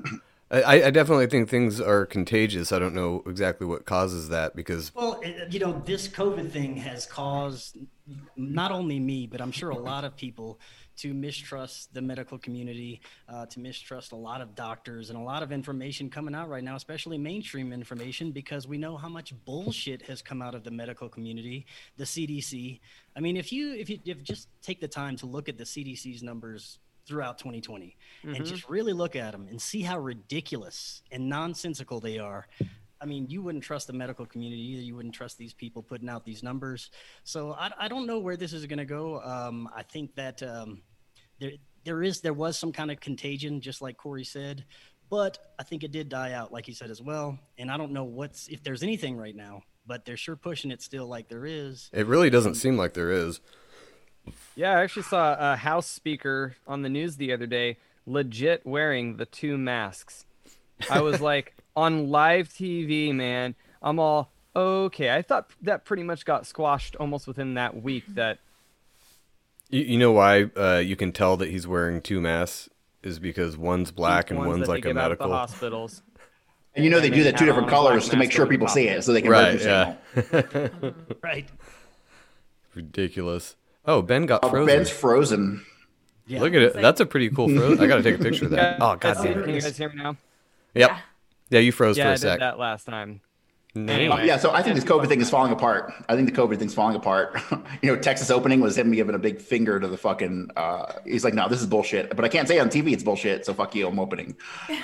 I, 0.53 0.83
I 0.85 0.91
definitely 0.91 1.29
think 1.29 1.49
things 1.49 1.81
are 1.81 2.05
contagious. 2.07 2.73
I 2.73 2.81
don't 2.81 2.95
know 2.95 3.23
exactly 3.27 3.69
what 3.69 3.87
causes 3.87 4.31
that 4.31 4.57
because 4.57 4.93
Well, 4.95 5.21
you 5.49 5.61
know, 5.61 5.81
this 5.87 6.09
COVID 6.09 6.51
thing 6.51 6.77
has 6.79 7.07
caused 7.07 7.79
not 8.37 8.73
only 8.73 8.99
me, 8.99 9.29
but 9.29 9.41
I'm 9.41 9.53
sure 9.53 9.71
a 9.71 9.79
lot 9.79 10.05
of 10.05 10.17
people 10.17 10.59
to 10.97 11.15
mistrust 11.15 11.95
the 11.95 12.03
medical 12.03 12.37
community, 12.37 13.01
uh, 13.29 13.47
to 13.47 13.61
mistrust 13.61 14.11
a 14.11 14.17
lot 14.17 14.41
of 14.41 14.57
doctors 14.57 15.09
and 15.09 15.19
a 15.19 15.23
lot 15.23 15.45
of 15.45 15.53
information 15.53 16.11
coming 16.11 16.35
out 16.35 16.49
right 16.49 16.65
now, 16.65 16.75
especially 16.75 17.17
mainstream 17.17 17.73
information, 17.73 18.33
because 18.33 18.67
we 18.67 18.77
know 18.77 18.97
how 18.97 19.09
much 19.09 19.33
bullshit 19.45 20.03
has 20.03 20.21
come 20.21 20.43
out 20.43 20.55
of 20.57 20.65
the 20.65 20.71
medical 20.71 21.09
community, 21.09 21.65
the 21.97 22.05
CDC. 22.05 22.81
I 23.17 23.21
mean, 23.21 23.37
if 23.37 23.53
you 23.53 23.75
if 23.75 23.89
you 23.89 24.01
if 24.05 24.21
just 24.25 24.49
take 24.63 24.81
the 24.81 24.89
time 24.89 25.17
to 25.19 25.27
look 25.27 25.49
at 25.49 25.57
the 25.57 25.65
CDC's 25.65 26.25
numbers 26.25 26.81
throughout 27.11 27.37
2020 27.39 27.97
and 28.23 28.47
just 28.47 28.69
really 28.69 28.93
look 28.93 29.17
at 29.17 29.33
them 29.33 29.49
and 29.51 29.61
see 29.61 29.83
how 29.83 29.99
ridiculous 29.99 31.03
and 31.11 31.29
nonsensical 31.29 32.01
they 32.01 32.19
are. 32.19 32.47
I 33.03 33.07
mean, 33.07 33.27
you 33.29 33.43
wouldn't 33.43 33.65
trust 33.65 33.87
the 33.87 33.93
medical 33.93 34.27
community 34.27 34.63
either. 34.63 34.83
You 34.83 34.95
wouldn't 34.95 35.15
trust 35.15 35.39
these 35.39 35.53
people 35.53 35.83
putting 35.83 36.09
out 36.09 36.25
these 36.25 36.43
numbers. 36.43 36.91
So 37.25 37.53
I, 37.53 37.71
I 37.79 37.89
don't 37.89 38.07
know 38.07 38.19
where 38.19 38.37
this 38.37 38.53
is 38.53 38.65
going 38.67 38.79
to 38.79 38.85
go. 38.85 39.21
Um, 39.23 39.69
I 39.75 39.83
think 39.83 40.15
that 40.15 40.43
um, 40.43 40.83
there 41.39 41.53
there 41.85 42.03
is 42.03 42.21
there 42.21 42.35
was 42.35 42.59
some 42.59 42.73
kind 42.73 42.91
of 42.91 43.01
contagion, 43.01 43.61
just 43.61 43.81
like 43.81 43.97
Corey 43.97 44.25
said, 44.25 44.65
but 45.09 45.39
I 45.59 45.63
think 45.63 45.83
it 45.83 45.93
did 45.93 46.09
die 46.09 46.33
out, 46.33 46.53
like 46.53 46.67
he 46.67 46.73
said 46.73 46.91
as 46.91 47.03
well. 47.03 47.39
And 47.59 47.71
I 47.71 47.77
don't 47.77 47.93
know 47.93 48.05
what's 48.05 48.49
if 48.49 48.63
there's 48.63 48.83
anything 48.83 49.17
right 49.17 49.35
now, 49.35 49.63
but 49.87 50.05
they're 50.05 50.17
sure 50.17 50.37
pushing 50.37 50.71
it 50.71 50.83
still, 50.83 51.07
like 51.07 51.29
there 51.29 51.47
is. 51.47 51.91
it 51.93 52.07
really 52.07 52.31
doesn't 52.31 52.55
seem 52.55 52.77
like 52.77 52.95
there 52.95 53.11
is. 53.11 53.41
Yeah, 54.57 54.79
I 54.79 54.83
actually 54.83 55.03
saw 55.03 55.37
a 55.39 55.57
House 55.57 55.87
Speaker 55.87 56.57
on 56.67 56.83
the 56.83 56.89
news 56.89 57.17
the 57.17 57.33
other 57.33 57.47
day, 57.47 57.79
legit 58.07 58.67
wearing 58.67 59.17
the 59.17 59.27
two 59.27 59.57
masks. 59.57 60.27
I 60.91 61.01
was 61.01 61.21
like, 61.21 61.55
on 61.77 62.11
live 62.11 62.49
TV, 62.49 63.15
man. 63.15 63.55
I'm 63.83 63.99
all 63.99 64.31
okay. 64.55 65.15
I 65.15 65.23
thought 65.23 65.51
that 65.63 65.85
pretty 65.85 66.03
much 66.03 66.25
got 66.25 66.47
squashed 66.47 66.97
almost 66.97 67.27
within 67.27 67.55
that 67.55 67.83
week. 67.83 68.05
That 68.09 68.39
You, 69.71 69.83
you 69.83 69.99
know 69.99 70.13
why 70.13 70.51
uh, 70.57 70.83
you 70.85 70.97
can 70.97 71.13
tell 71.13 71.37
that 71.39 71.51
he's 71.51 71.67
wearing 71.67 72.03
two 72.03 72.21
masks 72.21 72.69
is 73.03 73.19
because 73.19 73.57
one's 73.57 73.91
black 73.91 74.31
and 74.31 74.39
ones 74.39 74.51
one's 74.51 74.69
like 74.69 74.85
a 74.85 74.89
give 74.89 74.97
out 74.97 75.05
at 75.05 75.19
medical. 75.19 75.29
the 75.29 75.35
hospitals. 75.35 76.03
And 76.73 76.85
you 76.85 76.91
know 76.93 77.01
they 77.01 77.11
do 77.11 77.25
that 77.25 77.37
two 77.37 77.47
different 77.47 77.67
on 77.67 77.75
a 77.75 77.81
black 77.81 77.89
colors 77.89 78.09
to 78.11 78.17
make 78.17 78.31
sure 78.31 78.47
people 78.47 78.69
see 78.69 78.87
it, 78.87 79.03
so 79.03 79.13
they 79.13 79.23
can 79.23 79.33
Right, 79.33 79.61
right, 79.67 79.97
yeah. 80.33 80.91
Right. 81.21 81.49
Ridiculous. 82.77 83.57
Oh, 83.85 84.03
Ben 84.03 84.27
got 84.27 84.45
Oh, 84.45 84.51
frozen. 84.51 84.67
Ben's 84.77 84.91
frozen. 84.91 85.65
Yeah. 86.27 86.41
Look 86.41 86.55
at 86.55 86.63
it. 86.63 86.75
That's 86.75 87.01
a 87.01 87.07
pretty 87.07 87.29
cool 87.31 87.49
froze. 87.49 87.81
I 87.81 87.87
got 87.87 87.97
to 87.97 88.03
take 88.03 88.21
a 88.21 88.23
picture 88.23 88.45
of 88.45 88.51
that. 88.53 88.77
Oh, 88.81 88.97
Guys, 88.97 89.17
god 89.17 89.27
can 89.45 89.55
you 89.55 89.61
guys 89.61 89.77
hear 89.77 89.89
me 89.89 89.97
now? 90.03 90.17
Yep. 90.75 90.91
Yeah, 91.51 91.59
you 91.61 91.73
froze 91.73 91.99
Yeah, 91.99 92.05
for 92.05 92.09
I 92.11 92.13
a 92.13 92.17
did 92.17 92.21
sec. 92.21 92.39
that 92.41 92.59
last 92.59 92.85
time. 92.85 93.21
No. 93.75 93.93
Anyway. 93.93 94.27
Yeah, 94.27 94.37
so 94.37 94.51
I 94.53 94.63
think 94.63 94.75
this 94.75 94.85
COVID 94.85 95.07
thing 95.09 95.21
is 95.21 95.31
falling 95.31 95.53
apart. 95.53 95.93
I 96.09 96.17
think 96.17 96.33
the 96.33 96.37
COVID 96.41 96.59
thing's 96.59 96.75
falling 96.75 96.97
apart. 96.97 97.41
you 97.83 97.93
know, 97.93 97.97
Texas 97.97 98.29
opening 98.31 98.61
was 98.61 98.77
him 98.77 98.91
giving 98.93 99.15
a 99.15 99.19
big 99.19 99.41
finger 99.41 99.79
to 99.81 99.87
the 99.89 99.97
fucking. 99.97 100.51
Uh, 100.57 100.93
he's 101.05 101.25
like, 101.25 101.35
no, 101.35 101.49
this 101.49 101.61
is 101.61 101.67
bullshit. 101.67 102.15
But 102.15 102.25
I 102.25 102.29
can't 102.29 102.47
say 102.49 102.59
on 102.59 102.69
TV 102.69 102.93
it's 102.93 103.03
bullshit. 103.05 103.47
So 103.47 103.55
fuck 103.55 103.75
you, 103.75 103.87
I'm 103.89 103.99
opening. 104.01 104.37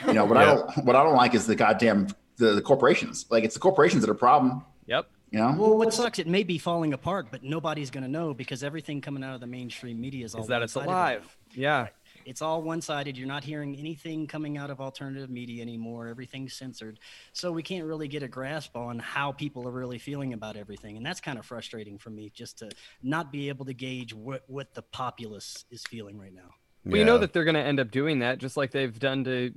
You 0.06 0.12
know, 0.14 0.24
what 0.24 0.36
I 0.36 0.44
don't, 0.54 0.84
what 0.84 0.94
I 0.96 1.02
don't 1.02 1.16
like 1.16 1.34
is 1.34 1.46
the 1.46 1.56
goddamn 1.56 2.08
the, 2.36 2.52
the 2.54 2.62
corporations. 2.62 3.26
Like 3.28 3.42
it's 3.44 3.54
the 3.54 3.60
corporations 3.60 4.02
that 4.02 4.10
are 4.10 4.14
problem. 4.14 4.64
Yep. 4.86 5.08
You 5.30 5.40
know, 5.40 5.54
Well, 5.58 5.76
what 5.76 5.92
sucks, 5.92 6.18
it 6.18 6.26
may 6.26 6.44
be 6.44 6.58
falling 6.58 6.92
apart, 6.92 7.28
but 7.30 7.42
nobody's 7.42 7.90
going 7.90 8.04
to 8.04 8.10
know 8.10 8.32
because 8.32 8.62
everything 8.62 9.00
coming 9.00 9.24
out 9.24 9.34
of 9.34 9.40
the 9.40 9.46
mainstream 9.46 10.00
media 10.00 10.24
is 10.24 10.34
all 10.34 10.42
Is 10.42 10.48
that 10.48 10.62
it's 10.62 10.74
one-sided 10.74 10.92
right 10.92 11.12
alive? 11.14 11.36
Yeah. 11.54 11.88
It's 12.24 12.42
all 12.42 12.60
one 12.62 12.80
sided. 12.80 13.16
You're 13.16 13.28
not 13.28 13.44
hearing 13.44 13.76
anything 13.76 14.26
coming 14.26 14.58
out 14.58 14.68
of 14.68 14.80
alternative 14.80 15.30
media 15.30 15.62
anymore. 15.62 16.08
Everything's 16.08 16.54
censored. 16.54 16.98
So 17.32 17.52
we 17.52 17.62
can't 17.62 17.86
really 17.86 18.08
get 18.08 18.24
a 18.24 18.28
grasp 18.28 18.76
on 18.76 18.98
how 18.98 19.30
people 19.30 19.66
are 19.68 19.70
really 19.70 19.98
feeling 19.98 20.32
about 20.32 20.56
everything. 20.56 20.96
And 20.96 21.06
that's 21.06 21.20
kind 21.20 21.38
of 21.38 21.46
frustrating 21.46 21.98
for 21.98 22.10
me 22.10 22.30
just 22.34 22.58
to 22.58 22.70
not 23.02 23.30
be 23.30 23.48
able 23.48 23.64
to 23.66 23.74
gauge 23.74 24.12
what, 24.12 24.42
what 24.48 24.74
the 24.74 24.82
populace 24.82 25.64
is 25.70 25.84
feeling 25.84 26.18
right 26.18 26.34
now. 26.34 26.50
Well, 26.84 26.98
you 26.98 27.04
know 27.04 27.18
that 27.18 27.32
they're 27.32 27.44
going 27.44 27.54
to 27.54 27.62
end 27.62 27.80
up 27.80 27.90
doing 27.90 28.20
that, 28.20 28.38
just 28.38 28.56
like 28.56 28.70
they've 28.70 28.96
done 28.96 29.24
to, 29.24 29.52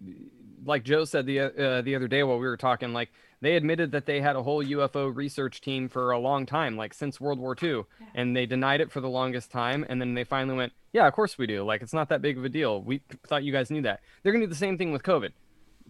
like 0.65 0.83
Joe 0.83 1.05
said 1.05 1.27
the 1.27 1.39
uh, 1.39 1.81
the 1.83 1.95
other 1.95 2.07
day 2.07 2.23
while 2.23 2.39
we 2.39 2.47
were 2.47 2.57
talking. 2.57 2.91
Like 2.91 3.09
they 3.41 3.55
admitted 3.55 3.91
that 3.91 4.05
they 4.05 4.21
had 4.21 4.35
a 4.35 4.43
whole 4.43 4.63
UFO 4.63 5.15
research 5.15 5.61
team 5.61 5.87
for 5.87 6.11
a 6.11 6.19
long 6.19 6.45
time, 6.45 6.75
like 6.75 6.93
since 6.93 7.21
World 7.21 7.39
War 7.39 7.55
II, 7.61 7.83
and 8.13 8.35
they 8.35 8.45
denied 8.45 8.81
it 8.81 8.91
for 8.91 9.01
the 9.01 9.09
longest 9.09 9.51
time, 9.51 9.85
and 9.87 10.01
then 10.01 10.13
they 10.13 10.23
finally 10.23 10.57
went, 10.57 10.73
"Yeah, 10.91 11.07
of 11.07 11.13
course 11.13 11.37
we 11.37 11.47
do. 11.47 11.63
Like 11.63 11.81
it's 11.81 11.93
not 11.93 12.09
that 12.09 12.21
big 12.21 12.37
of 12.37 12.45
a 12.45 12.49
deal. 12.49 12.81
We 12.81 13.01
thought 13.25 13.43
you 13.43 13.51
guys 13.51 13.71
knew 13.71 13.81
that." 13.83 14.01
They're 14.23 14.33
going 14.33 14.41
to 14.41 14.47
do 14.47 14.51
the 14.51 14.55
same 14.55 14.77
thing 14.77 14.91
with 14.91 15.03
COVID. 15.03 15.31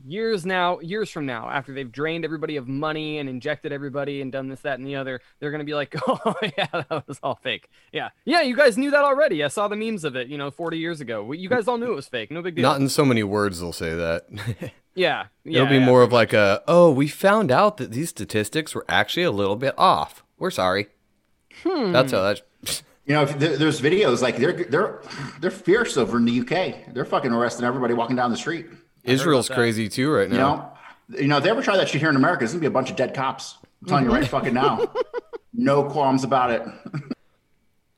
Years 0.05 0.45
now, 0.45 0.79
years 0.79 1.09
from 1.09 1.25
now, 1.25 1.49
after 1.49 1.73
they've 1.73 1.91
drained 1.91 2.23
everybody 2.25 2.55
of 2.55 2.67
money 2.67 3.17
and 3.19 3.27
injected 3.29 3.71
everybody 3.71 4.21
and 4.21 4.31
done 4.31 4.47
this, 4.47 4.61
that, 4.61 4.79
and 4.79 4.87
the 4.87 4.95
other, 4.95 5.21
they're 5.39 5.51
gonna 5.51 5.63
be 5.63 5.73
like, 5.73 5.95
"Oh 6.07 6.35
yeah, 6.57 6.67
that 6.71 7.07
was 7.07 7.19
all 7.23 7.35
fake." 7.41 7.69
Yeah, 7.91 8.09
yeah, 8.25 8.41
you 8.41 8.55
guys 8.55 8.77
knew 8.77 8.91
that 8.91 9.03
already. 9.03 9.43
I 9.43 9.47
saw 9.47 9.67
the 9.67 9.75
memes 9.75 10.03
of 10.03 10.15
it, 10.15 10.27
you 10.27 10.37
know, 10.37 10.51
40 10.51 10.77
years 10.77 11.01
ago. 11.01 11.31
You 11.31 11.49
guys 11.49 11.67
all 11.67 11.77
knew 11.77 11.91
it 11.91 11.95
was 11.95 12.07
fake. 12.07 12.31
No 12.31 12.41
big 12.41 12.55
deal. 12.55 12.63
Not 12.63 12.79
in 12.79 12.89
so 12.89 13.03
many 13.05 13.23
words 13.23 13.59
they'll 13.59 13.73
say 13.73 13.93
that. 13.95 14.25
yeah, 14.95 15.25
yeah, 15.43 15.61
It'll 15.61 15.67
be 15.67 15.75
yeah. 15.75 15.85
more 15.85 16.01
of 16.03 16.11
like 16.11 16.33
a, 16.33 16.63
oh, 16.67 16.91
we 16.91 17.07
found 17.07 17.51
out 17.51 17.77
that 17.77 17.91
these 17.91 18.09
statistics 18.09 18.73
were 18.75 18.85
actually 18.87 19.23
a 19.23 19.31
little 19.31 19.55
bit 19.55 19.73
off. 19.77 20.23
We're 20.37 20.51
sorry. 20.51 20.87
Hmm. 21.63 21.91
That's 21.91 22.11
how 22.11 22.21
that. 22.23 22.41
you 23.05 23.13
know, 23.15 23.25
there's 23.25 23.81
videos 23.81 24.21
like 24.21 24.37
they're 24.37 24.53
they're 24.53 25.01
they're 25.41 25.51
fierce 25.51 25.97
over 25.97 26.17
in 26.17 26.25
the 26.25 26.39
UK. 26.41 26.93
They're 26.93 27.05
fucking 27.05 27.31
arresting 27.31 27.65
everybody 27.65 27.93
walking 27.93 28.15
down 28.15 28.31
the 28.31 28.37
street. 28.37 28.67
Israel's 29.03 29.47
that. 29.47 29.53
crazy 29.55 29.89
too 29.89 30.11
right 30.11 30.29
now. 30.29 30.35
You 30.35 30.41
now. 30.41 30.55
know, 31.09 31.19
you 31.21 31.27
know, 31.27 31.37
if 31.37 31.43
they 31.43 31.49
ever 31.49 31.61
try 31.61 31.75
that 31.77 31.89
shit 31.89 32.01
here 32.01 32.09
in 32.09 32.15
America, 32.15 32.39
there's 32.41 32.51
gonna 32.51 32.61
be 32.61 32.67
a 32.67 32.71
bunch 32.71 32.89
of 32.89 32.95
dead 32.95 33.13
cops. 33.13 33.57
I'm 33.81 33.87
telling 33.87 34.05
you 34.05 34.11
right 34.11 34.27
fucking 34.27 34.53
now. 34.53 34.91
No 35.53 35.83
qualms 35.83 36.23
about 36.23 36.51
it. 36.51 36.61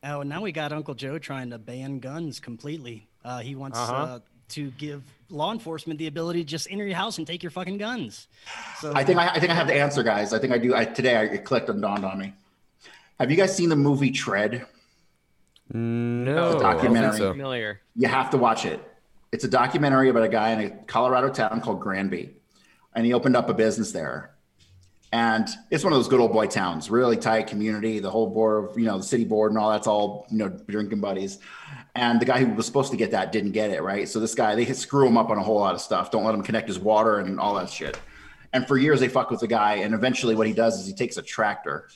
Oh, 0.04 0.24
now 0.24 0.42
we 0.42 0.52
got 0.52 0.74
Uncle 0.74 0.96
Joe 0.96 1.20
trying 1.20 1.52
to 1.52 1.60
ban 1.60 2.00
guns 2.00 2.40
completely. 2.40 3.08
Uh, 3.24 3.38
he 3.42 3.54
wants 3.54 3.78
Uh-huh. 3.78 3.94
uh, 3.94 4.20
to 4.50 4.72
give 4.72 5.04
law 5.30 5.52
enforcement 5.52 6.00
the 6.00 6.08
ability 6.08 6.44
to 6.44 6.50
just 6.50 6.68
enter 6.72 6.88
your 6.88 6.96
house 6.98 7.20
and 7.20 7.28
take 7.28 7.44
your 7.44 7.52
fucking 7.52 7.78
guns. 7.78 8.28
So 8.80 8.94
I 8.96 9.04
think 9.04 9.20
I, 9.20 9.28
I 9.28 9.40
think 9.40 9.52
I 9.52 9.54
have 9.54 9.68
the 9.68 9.76
answer, 9.76 10.02
guys. 10.02 10.34
I 10.34 10.40
think 10.40 10.54
I 10.54 10.58
do. 10.58 10.74
I, 10.74 10.86
today 10.86 11.16
I, 11.18 11.24
it 11.26 11.46
clicked 11.46 11.70
and 11.70 11.80
dawned 11.84 12.04
on 12.04 12.18
me. 12.18 12.34
Have 13.20 13.30
you 13.30 13.38
guys 13.38 13.56
seen 13.56 13.70
the 13.70 13.76
movie 13.76 14.10
Tread? 14.10 14.66
No, 15.72 16.32
I 16.50 16.52
don't 16.54 16.62
documentary. 16.62 17.12
think 17.12 17.18
so. 17.20 17.32
familiar. 17.34 17.82
You 17.96 18.08
have 18.08 18.32
to 18.32 18.38
watch 18.38 18.66
it. 18.66 18.84
It's 19.32 19.46
a 19.46 19.48
documentary 19.48 20.10
about 20.10 20.24
a 20.24 20.30
guy 20.30 20.52
in 20.52 20.60
a 20.60 20.70
Colorado 20.86 21.30
town 21.30 21.62
called 21.62 21.80
Granby, 21.80 22.32
and 22.94 23.06
he 23.06 23.14
opened 23.14 23.38
up 23.38 23.50
a 23.50 23.54
business 23.54 23.92
there. 23.92 24.36
And 25.14 25.48
it's 25.70 25.84
one 25.84 25.92
of 25.92 26.00
those 26.00 26.08
good 26.08 26.20
old 26.20 26.32
boy 26.32 26.48
towns, 26.48 26.90
really 26.90 27.18
tight 27.18 27.48
community. 27.48 28.00
The 28.00 28.10
whole 28.10 28.30
board, 28.30 28.78
you 28.78 28.86
know, 28.86 28.98
the 28.98 29.04
city 29.04 29.26
board 29.26 29.52
and 29.52 29.60
all 29.60 29.70
that's 29.70 29.88
all, 29.88 30.26
you 30.32 30.38
know, 30.38 30.48
drinking 30.48 31.02
buddies. 31.02 31.40
And 31.96 32.22
the 32.22 32.26
guy 32.26 32.40
who 32.44 32.54
was 32.54 32.66
supposed 32.66 32.92
to 32.92 32.98
get 32.98 33.12
that 33.12 33.34
didn't 33.34 33.52
get 33.52 33.72
it, 33.72 33.82
right? 33.82 34.08
So 34.08 34.22
this 34.22 34.34
guy, 34.36 34.56
they 34.56 34.66
screw 34.74 35.06
him 35.06 35.18
up 35.18 35.30
on 35.30 35.38
a 35.38 35.44
whole 35.44 35.60
lot 35.60 35.76
of 35.76 35.82
stuff. 35.82 36.12
Don't 36.12 36.24
let 36.24 36.34
him 36.34 36.44
connect 36.44 36.70
his 36.70 36.80
water 36.80 37.20
and 37.20 37.42
all 37.42 37.56
that 37.56 37.70
shit. 37.70 38.00
And 38.54 38.66
for 38.66 38.78
years 38.78 39.02
they 39.02 39.10
fuck 39.10 39.32
with 39.32 39.42
the 39.42 39.48
guy. 39.48 39.76
And 39.76 39.94
eventually 39.94 40.34
what 40.34 40.48
he 40.48 40.54
does 40.54 40.80
is 40.80 40.88
he 40.88 40.94
takes 40.94 41.18
a 41.18 41.22
tractor 41.22 41.90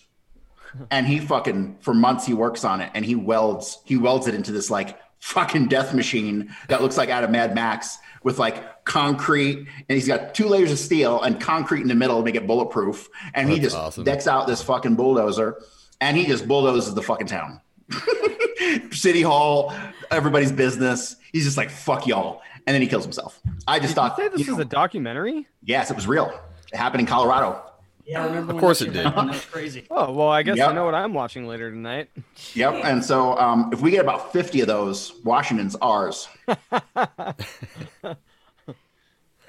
and 0.92 1.08
he 1.08 1.20
fucking 1.20 1.78
for 1.80 1.94
months 1.94 2.26
he 2.26 2.34
works 2.34 2.64
on 2.66 2.82
it 2.82 2.92
and 2.94 3.06
he 3.06 3.16
welds 3.16 3.80
he 3.86 3.98
welds 3.98 4.28
it 4.28 4.36
into 4.36 4.52
this 4.52 4.70
like 4.70 5.00
fucking 5.20 5.68
death 5.68 5.94
machine 5.94 6.54
that 6.68 6.82
looks 6.82 6.98
like 6.98 7.10
out 7.10 7.24
of 7.24 7.30
Mad 7.32 7.56
Max 7.56 7.98
with 8.24 8.38
like 8.40 8.84
concrete 8.86 9.58
and 9.58 9.96
he's 9.96 10.08
got 10.08 10.36
two 10.36 10.48
layers 10.48 10.72
of 10.72 10.78
steel 10.80 11.22
and 11.22 11.40
concrete 11.42 11.82
in 11.82 11.88
the 11.88 11.96
middle 11.96 12.18
to 12.20 12.24
make 12.24 12.36
it 12.36 12.46
bulletproof 12.48 13.10
and 13.34 13.50
he 13.50 13.60
just 13.60 13.76
awesome. 13.76 14.04
decks 14.04 14.28
out 14.28 14.48
this 14.48 14.62
fucking 14.62 14.96
bulldozer 14.96 15.62
and 16.02 16.16
he 16.18 16.26
just 16.26 16.48
bulldozes 16.48 16.94
the 16.94 17.02
fucking 17.02 17.28
town. 17.28 17.60
City 18.92 19.22
hall 19.22 19.74
everybody's 20.12 20.52
business. 20.52 21.16
He's 21.32 21.44
just 21.46 21.58
like 21.58 21.70
fuck 21.70 22.08
y'all 22.08 22.42
and 22.68 22.74
then 22.74 22.82
he 22.82 22.88
kills 22.88 23.04
himself. 23.04 23.42
I 23.68 23.80
just 23.80 23.82
Did 23.82 23.90
you 23.90 23.96
thought 23.96 24.18
say 24.18 24.28
this 24.30 24.40
you 24.42 24.54
was 24.54 24.58
know, 24.58 24.62
a 24.62 24.66
documentary? 24.66 25.48
yes 25.64 25.90
it 25.90 25.96
was 25.96 26.08
real. 26.08 26.40
It 26.74 26.78
happened 26.78 27.02
in 27.02 27.08
colorado 27.08 27.62
yeah, 28.06 28.24
I 28.24 28.26
remember 28.26 28.54
Of 28.54 28.60
course 28.60 28.82
it 28.82 28.94
did. 28.94 29.06
That 29.06 29.16
was 29.16 29.46
crazy. 29.46 29.86
Oh 29.92 30.12
well, 30.12 30.30
I 30.30 30.44
guess 30.44 30.60
I 30.60 30.74
know 30.74 30.86
what 30.86 30.96
I'm 30.96 31.14
watching 31.14 31.48
later 31.48 31.72
tonight. 31.72 32.10
Yep. 32.54 32.82
And 32.84 33.04
so 33.04 33.38
um, 33.38 33.70
if 33.72 33.82
we 33.82 33.92
get 33.92 34.02
about 34.02 34.32
50 34.34 34.62
of 34.62 34.68
those, 34.68 35.14
Washington's 35.24 35.76
ours. 35.78 36.28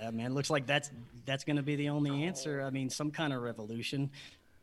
Yeah, 0.00 0.10
man, 0.10 0.34
looks 0.34 0.50
like 0.50 0.66
that's 0.66 0.90
that's 1.24 1.42
going 1.42 1.56
to 1.56 1.62
be 1.62 1.74
the 1.74 1.88
only 1.88 2.24
answer. 2.24 2.62
I 2.62 2.70
mean, 2.70 2.90
some 2.90 3.10
kind 3.10 3.32
of 3.32 3.42
revolution. 3.42 4.10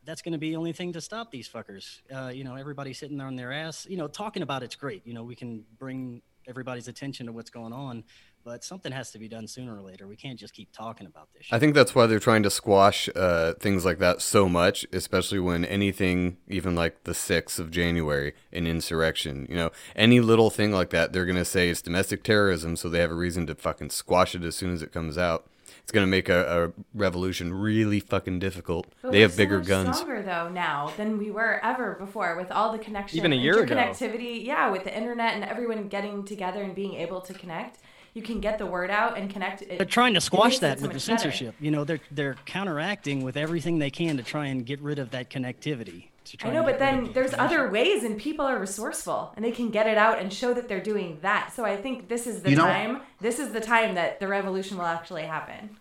That's 0.06 0.22
going 0.22 0.34
to 0.34 0.38
be 0.38 0.52
the 0.52 0.56
only 0.58 0.74
thing 0.74 0.94
to 0.94 1.02
stop 1.02 1.32
these 1.32 1.50
fuckers. 1.50 2.02
Uh, 2.14 2.30
you 2.30 2.44
know, 2.44 2.56
everybody 2.56 2.94
sitting 2.94 3.18
there 3.18 3.28
on 3.28 3.36
their 3.36 3.52
ass. 3.52 3.86
You 3.90 3.98
know, 3.98 4.08
talking 4.08 4.44
about 4.44 4.64
it's 4.64 4.76
great. 4.76 5.06
You 5.06 5.14
know, 5.14 5.24
we 5.24 5.36
can 5.36 5.64
bring 5.80 6.22
everybody's 6.48 6.88
attention 6.88 7.26
to 7.26 7.32
what's 7.32 7.50
going 7.50 7.74
on, 7.74 8.04
but 8.44 8.64
something 8.64 8.92
has 8.92 9.12
to 9.12 9.20
be 9.20 9.28
done 9.28 9.48
sooner 9.48 9.76
or 9.76 9.82
later. 9.82 10.08
We 10.08 10.16
can't 10.16 10.38
just 10.38 10.54
keep 10.54 10.72
talking 10.72 11.08
about 11.08 11.30
this. 11.34 11.48
I 11.52 11.60
think 11.60 11.74
that's 11.76 11.96
why 11.96 12.08
they're 12.08 12.20
trying 12.20 12.44
to 12.44 12.50
squash 12.50 13.10
uh, 13.16 13.54
things 13.54 13.86
like 13.86 14.00
that 14.00 14.22
so 14.22 14.50
much, 14.50 14.86
especially 14.92 15.40
when 15.40 15.66
anything, 15.66 16.38
even 16.48 16.76
like 16.76 17.04
the 17.06 17.14
6th 17.14 17.60
of 17.60 17.72
January, 17.72 18.34
an 18.52 18.68
insurrection, 18.68 19.48
you 19.50 19.56
know, 19.56 19.72
any 19.96 20.20
little 20.20 20.50
thing 20.50 20.72
like 20.72 20.90
that, 20.90 21.14
they're 21.14 21.26
going 21.26 21.38
to 21.38 21.46
say 21.46 21.70
it's 21.70 21.82
domestic 21.82 22.24
terrorism, 22.24 22.76
so 22.76 22.90
they 22.90 23.00
have 23.00 23.12
a 23.12 23.16
reason 23.16 23.48
to 23.48 23.56
fucking 23.56 23.90
squash 23.90 24.36
it 24.36 24.44
as 24.44 24.56
soon 24.56 24.74
as 24.74 24.82
it 24.82 24.92
comes 24.92 25.18
out. 25.18 25.48
It's 25.82 25.92
going 25.92 26.04
to 26.06 26.10
make 26.10 26.30
a, 26.30 26.66
a 26.66 26.82
revolution 26.94 27.54
really 27.54 28.00
fucking 28.00 28.40
difficult. 28.40 28.88
But 29.02 29.12
they 29.12 29.20
we're 29.20 29.28
have 29.28 29.36
bigger 29.36 29.56
so 29.56 29.60
much 29.60 29.68
guns. 29.68 29.98
Stronger 29.98 30.22
though 30.24 30.48
now 30.48 30.94
than 30.96 31.18
we 31.18 31.30
were 31.30 31.60
ever 31.62 31.96
before 32.00 32.38
with 32.38 32.52
all 32.52 32.72
the 32.72 32.78
connection, 32.80 33.18
Even 33.18 33.34
a 33.34 33.36
year 33.36 33.62
ago. 33.62 33.76
interconnectivity. 33.76 34.46
Yeah, 34.46 34.70
with 34.72 34.86
the 34.86 34.98
internet 34.98 35.34
and 35.34 35.44
everyone 35.44 35.90
getting 35.90 36.24
together 36.24 36.64
and 36.64 36.74
being 36.74 36.94
able 36.94 37.20
to 37.22 37.34
connect, 37.34 37.80
you 38.14 38.22
can 38.22 38.40
get 38.40 38.58
the 38.58 38.66
word 38.66 38.90
out 38.92 39.18
and 39.18 39.30
connect. 39.30 39.64
It, 39.64 39.78
They're 39.78 39.86
trying 39.86 40.14
to 40.14 40.22
squash 40.22 40.60
that 40.60 40.80
so 40.80 40.84
with 40.84 40.92
the 40.92 40.96
much 40.98 41.08
better. 41.08 41.20
censorship. 41.22 41.56
You 41.60 41.72
know, 41.72 41.84
they're 41.84 42.00
they're 42.12 42.36
counteracting 42.46 43.24
with 43.24 43.38
everything 43.38 43.80
they 43.80 43.90
can 43.90 44.18
to 44.18 44.24
try 44.24 44.48
and 44.48 44.66
get 44.66 44.80
rid 44.82 45.00
of 45.00 45.12
that 45.12 45.30
connectivity. 45.30 46.06
To 46.26 46.38
try 46.38 46.50
I 46.50 46.54
know, 46.54 46.64
but 46.64 46.80
then 46.80 47.00
of 47.08 47.14
there's 47.14 47.34
other 47.34 47.70
ways, 47.70 48.04
and 48.04 48.18
people 48.18 48.46
are 48.46 48.58
resourceful, 48.58 49.34
and 49.36 49.44
they 49.44 49.52
can 49.52 49.72
get 49.72 49.88
it 49.88 49.98
out 49.98 50.20
and 50.20 50.32
show 50.32 50.54
that 50.54 50.70
they're 50.70 50.80
doing 50.82 51.18
that. 51.22 51.52
So 51.54 51.66
I 51.66 51.76
think 51.76 52.08
this 52.08 52.28
is 52.28 52.42
the 52.42 52.52
You 52.52 52.56
know- 52.56 52.64
time. 52.66 53.02
This 53.20 53.40
is 53.40 53.52
the 53.52 53.60
time 53.60 53.96
that 53.96 54.20
the 54.20 54.28
revolution 54.28 54.78
will 54.78 54.86
actually 54.86 55.24
happen. 55.24 55.78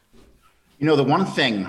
You 0.78 0.86
know, 0.86 0.96
the 0.96 1.04
one 1.04 1.26
thing 1.26 1.68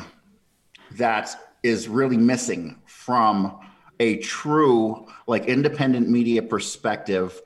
that 0.93 1.35
is 1.61 1.87
really 1.87 2.17
missing 2.17 2.77
from 2.85 3.59
a 3.99 4.17
true, 4.17 5.05
like, 5.27 5.45
independent 5.45 6.09
media 6.09 6.41
perspective 6.41 7.39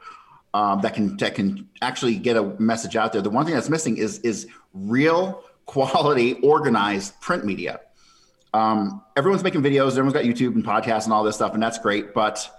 um, 0.57 0.81
that 0.81 0.95
can 0.95 1.15
that 1.17 1.35
can 1.35 1.69
actually 1.83 2.15
get 2.15 2.35
a 2.35 2.43
message 2.57 2.95
out 2.95 3.13
there. 3.13 3.21
The 3.21 3.29
one 3.29 3.45
thing 3.45 3.53
that's 3.53 3.69
missing 3.69 3.97
is 3.97 4.17
is 4.19 4.47
real 4.73 5.43
quality, 5.67 6.33
organized 6.41 7.19
print 7.21 7.45
media. 7.45 7.79
Um, 8.55 9.03
everyone's 9.15 9.43
making 9.43 9.61
videos. 9.61 9.91
Everyone's 9.91 10.13
got 10.13 10.23
YouTube 10.23 10.55
and 10.55 10.65
podcasts 10.65 11.03
and 11.03 11.13
all 11.13 11.23
this 11.23 11.35
stuff, 11.35 11.53
and 11.53 11.61
that's 11.61 11.77
great. 11.77 12.11
But 12.11 12.49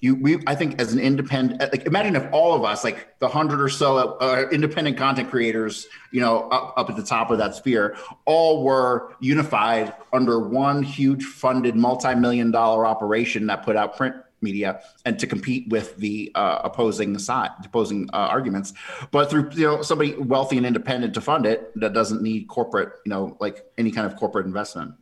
you, 0.00 0.14
we, 0.14 0.42
I 0.46 0.54
think, 0.54 0.80
as 0.80 0.94
an 0.94 0.98
independent, 0.98 1.60
like, 1.60 1.84
imagine 1.84 2.16
if 2.16 2.26
all 2.32 2.54
of 2.54 2.64
us, 2.64 2.84
like 2.84 3.18
the 3.18 3.28
hundred 3.28 3.60
or 3.60 3.68
so 3.68 4.16
uh, 4.18 4.46
independent 4.50 4.96
content 4.96 5.28
creators, 5.28 5.86
you 6.10 6.22
know, 6.22 6.48
up, 6.48 6.72
up 6.78 6.88
at 6.88 6.96
the 6.96 7.04
top 7.04 7.30
of 7.30 7.36
that 7.36 7.54
sphere, 7.54 7.98
all 8.24 8.64
were 8.64 9.14
unified 9.20 9.92
under 10.14 10.40
one 10.40 10.82
huge 10.82 11.24
funded 11.24 11.76
multi-million 11.76 12.50
dollar 12.50 12.86
operation 12.86 13.46
that 13.48 13.62
put 13.62 13.76
out 13.76 13.94
print 13.94 14.16
media 14.42 14.80
and 15.04 15.18
to 15.18 15.26
compete 15.26 15.68
with 15.68 15.96
the 15.96 16.30
uh, 16.34 16.60
opposing 16.64 17.18
side, 17.18 17.50
opposing 17.64 18.08
uh, 18.12 18.16
arguments. 18.16 18.72
But 19.10 19.30
through 19.30 19.50
you 19.52 19.66
know 19.66 19.82
somebody 19.82 20.14
wealthy 20.14 20.56
and 20.56 20.66
independent 20.66 21.14
to 21.14 21.20
fund 21.20 21.46
it 21.46 21.72
that 21.80 21.92
doesn't 21.92 22.22
need 22.22 22.48
corporate, 22.48 22.92
you 23.04 23.10
know, 23.10 23.36
like 23.40 23.64
any 23.78 23.90
kind 23.90 24.06
of 24.06 24.16
corporate 24.16 24.46
investment. 24.46 24.94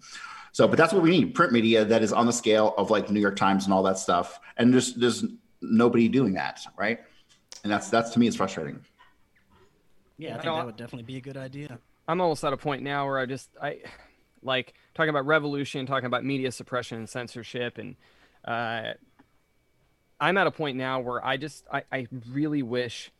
So, 0.52 0.66
but 0.66 0.76
that's 0.76 0.92
what 0.92 1.02
we 1.02 1.10
need: 1.10 1.34
print 1.34 1.52
media 1.52 1.84
that 1.84 2.02
is 2.02 2.12
on 2.12 2.26
the 2.26 2.32
scale 2.32 2.74
of 2.76 2.90
like 2.90 3.10
New 3.10 3.20
York 3.20 3.36
Times 3.36 3.64
and 3.64 3.74
all 3.74 3.82
that 3.84 3.98
stuff. 3.98 4.40
And 4.56 4.72
there's 4.72 4.94
there's 4.94 5.24
nobody 5.62 6.08
doing 6.08 6.34
that, 6.34 6.60
right? 6.76 7.00
And 7.62 7.72
that's 7.72 7.88
that's 7.88 8.10
to 8.10 8.18
me 8.18 8.26
is 8.26 8.36
frustrating. 8.36 8.80
Yeah, 10.18 10.30
I 10.30 10.32
I 10.32 10.34
think 10.34 10.44
don't- 10.44 10.58
that 10.58 10.66
would 10.66 10.76
definitely 10.76 11.04
be 11.04 11.16
a 11.16 11.20
good 11.20 11.36
idea. 11.36 11.78
I'm 12.08 12.20
almost 12.20 12.44
at 12.44 12.52
a 12.52 12.56
point 12.56 12.82
now 12.82 13.06
where 13.06 13.18
I 13.18 13.26
just 13.26 13.50
I 13.62 13.78
like 14.42 14.74
talking 14.94 15.10
about 15.10 15.26
revolution, 15.26 15.86
talking 15.86 16.06
about 16.06 16.24
media 16.24 16.50
suppression 16.50 16.98
and 16.98 17.08
censorship, 17.08 17.78
and 17.78 17.94
uh, 18.44 18.94
I'm 20.20 20.36
at 20.36 20.46
a 20.46 20.50
point 20.50 20.76
now 20.76 21.00
where 21.00 21.24
I 21.24 21.36
just 21.36 21.64
I, 21.72 21.82
I 21.90 22.06
really 22.30 22.62
wish 22.62 23.10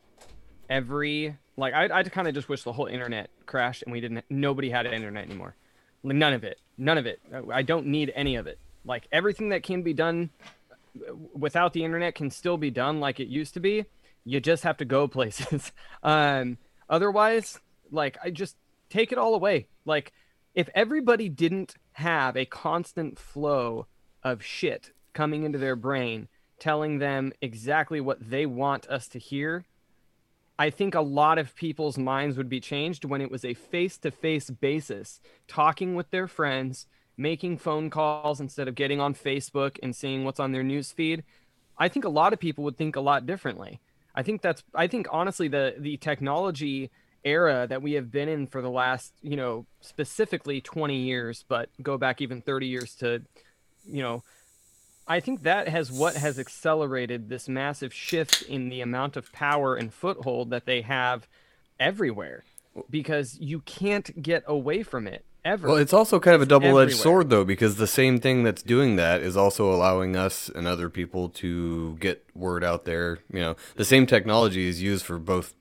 every 0.68 1.36
like 1.56 1.72
I 1.74 1.88
I 1.90 2.02
kind 2.04 2.28
of 2.28 2.34
just 2.34 2.48
wish 2.48 2.62
the 2.62 2.72
whole 2.72 2.86
internet 2.86 3.30
crashed 3.46 3.82
and 3.82 3.92
we 3.92 4.00
didn't 4.00 4.24
nobody 4.28 4.70
had 4.70 4.86
internet 4.86 5.24
anymore, 5.24 5.56
Like, 6.02 6.16
none 6.16 6.32
of 6.32 6.44
it, 6.44 6.60
none 6.76 6.98
of 6.98 7.06
it. 7.06 7.20
I 7.52 7.62
don't 7.62 7.86
need 7.86 8.12
any 8.14 8.36
of 8.36 8.46
it. 8.46 8.58
Like 8.84 9.08
everything 9.10 9.48
that 9.50 9.62
can 9.62 9.82
be 9.82 9.94
done 9.94 10.30
without 11.32 11.72
the 11.72 11.84
internet 11.84 12.14
can 12.14 12.30
still 12.30 12.56
be 12.56 12.70
done 12.70 13.00
like 13.00 13.18
it 13.20 13.28
used 13.28 13.54
to 13.54 13.60
be. 13.60 13.86
You 14.24 14.40
just 14.40 14.62
have 14.64 14.76
to 14.78 14.84
go 14.84 15.08
places. 15.18 15.72
um, 16.02 16.58
otherwise, 16.88 17.58
like 17.90 18.18
I 18.22 18.30
just 18.30 18.56
take 18.90 19.10
it 19.10 19.18
all 19.18 19.34
away. 19.34 19.68
Like 19.86 20.12
if 20.54 20.68
everybody 20.74 21.28
didn't 21.28 21.74
have 21.92 22.36
a 22.36 22.44
constant 22.44 23.18
flow 23.18 23.86
of 24.22 24.42
shit 24.42 24.92
coming 25.12 25.44
into 25.44 25.58
their 25.58 25.76
brain 25.76 26.28
telling 26.60 26.98
them 26.98 27.32
exactly 27.40 28.00
what 28.00 28.30
they 28.30 28.46
want 28.46 28.86
us 28.88 29.08
to 29.08 29.18
hear, 29.18 29.64
I 30.58 30.70
think 30.70 30.94
a 30.94 31.00
lot 31.00 31.38
of 31.38 31.56
people's 31.56 31.96
minds 31.96 32.36
would 32.36 32.50
be 32.50 32.60
changed 32.60 33.04
when 33.04 33.22
it 33.22 33.30
was 33.30 33.44
a 33.44 33.54
face 33.54 33.96
to 33.98 34.10
face 34.10 34.50
basis, 34.50 35.20
talking 35.48 35.94
with 35.94 36.10
their 36.10 36.28
friends, 36.28 36.86
making 37.16 37.58
phone 37.58 37.90
calls 37.90 38.40
instead 38.40 38.68
of 38.68 38.74
getting 38.74 39.00
on 39.00 39.14
Facebook 39.14 39.78
and 39.82 39.96
seeing 39.96 40.24
what's 40.24 40.38
on 40.38 40.52
their 40.52 40.62
news 40.62 40.92
feed. 40.92 41.24
I 41.78 41.88
think 41.88 42.04
a 42.04 42.10
lot 42.10 42.34
of 42.34 42.38
people 42.38 42.62
would 42.64 42.76
think 42.76 42.94
a 42.94 43.00
lot 43.00 43.24
differently. 43.24 43.80
I 44.14 44.22
think 44.22 44.42
that's 44.42 44.62
I 44.74 44.86
think 44.86 45.06
honestly 45.10 45.48
the 45.48 45.74
the 45.78 45.96
technology 45.96 46.90
era 47.24 47.66
that 47.66 47.82
we 47.82 47.92
have 47.92 48.10
been 48.10 48.28
in 48.28 48.46
for 48.46 48.62
the 48.62 48.70
last, 48.70 49.14
you 49.22 49.36
know, 49.36 49.66
specifically 49.80 50.60
20 50.60 50.96
years, 50.96 51.44
but 51.48 51.68
go 51.82 51.98
back 51.98 52.20
even 52.20 52.40
30 52.40 52.66
years 52.66 52.94
to, 52.96 53.22
you 53.86 54.02
know, 54.02 54.22
I 55.10 55.18
think 55.18 55.42
that 55.42 55.66
has 55.66 55.90
what 55.90 56.14
has 56.14 56.38
accelerated 56.38 57.28
this 57.28 57.48
massive 57.48 57.92
shift 57.92 58.42
in 58.42 58.68
the 58.68 58.80
amount 58.80 59.16
of 59.16 59.32
power 59.32 59.74
and 59.74 59.92
foothold 59.92 60.50
that 60.50 60.66
they 60.66 60.82
have 60.82 61.26
everywhere 61.80 62.44
because 62.88 63.36
you 63.40 63.58
can't 63.62 64.22
get 64.22 64.44
away 64.46 64.84
from 64.84 65.08
it 65.08 65.24
ever. 65.44 65.66
Well, 65.66 65.78
it's 65.78 65.92
also 65.92 66.20
kind 66.20 66.36
of 66.36 66.42
a 66.42 66.46
double-edged 66.46 66.94
sword, 66.94 67.28
though, 67.28 67.44
because 67.44 67.74
the 67.74 67.88
same 67.88 68.20
thing 68.20 68.44
that's 68.44 68.62
doing 68.62 68.94
that 68.96 69.20
is 69.20 69.36
also 69.36 69.74
allowing 69.74 70.14
us 70.14 70.48
and 70.48 70.68
other 70.68 70.88
people 70.88 71.28
to 71.30 71.96
get 71.96 72.24
word 72.36 72.62
out 72.62 72.84
there. 72.84 73.18
You 73.32 73.40
know, 73.40 73.56
the 73.74 73.84
same 73.84 74.06
technology 74.06 74.68
is 74.68 74.80
used 74.80 75.04
for 75.04 75.18
both 75.18 75.54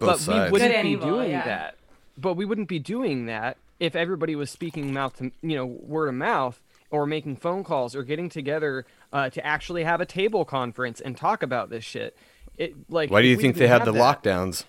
both 0.00 0.08
but 0.08 0.18
sides. 0.18 0.50
we 0.50 0.58
wouldn't 0.58 0.72
Good 0.74 0.82
be 0.82 0.88
evil, 0.88 1.08
doing 1.08 1.30
yeah. 1.30 1.44
that. 1.44 1.76
But 2.18 2.34
we 2.34 2.44
wouldn't 2.44 2.68
be 2.68 2.80
doing 2.80 3.26
that 3.26 3.58
if 3.78 3.94
everybody 3.94 4.34
was 4.34 4.50
speaking 4.50 4.92
mouth 4.92 5.16
to 5.18 5.30
you 5.40 5.56
know 5.56 5.66
word 5.66 6.08
of 6.08 6.16
mouth 6.16 6.60
or 6.96 7.06
making 7.06 7.36
phone 7.36 7.62
calls 7.62 7.94
or 7.94 8.02
getting 8.02 8.28
together 8.28 8.86
uh, 9.12 9.28
to 9.30 9.44
actually 9.46 9.84
have 9.84 10.00
a 10.00 10.06
table 10.06 10.44
conference 10.44 11.00
and 11.00 11.16
talk 11.16 11.42
about 11.42 11.68
this 11.68 11.84
shit. 11.84 12.16
It 12.56 12.74
like 12.88 13.10
Why 13.10 13.20
do 13.20 13.28
you 13.28 13.36
think 13.36 13.56
they 13.56 13.68
had 13.68 13.84
the 13.84 13.92
that. 13.92 14.22
lockdowns? 14.22 14.64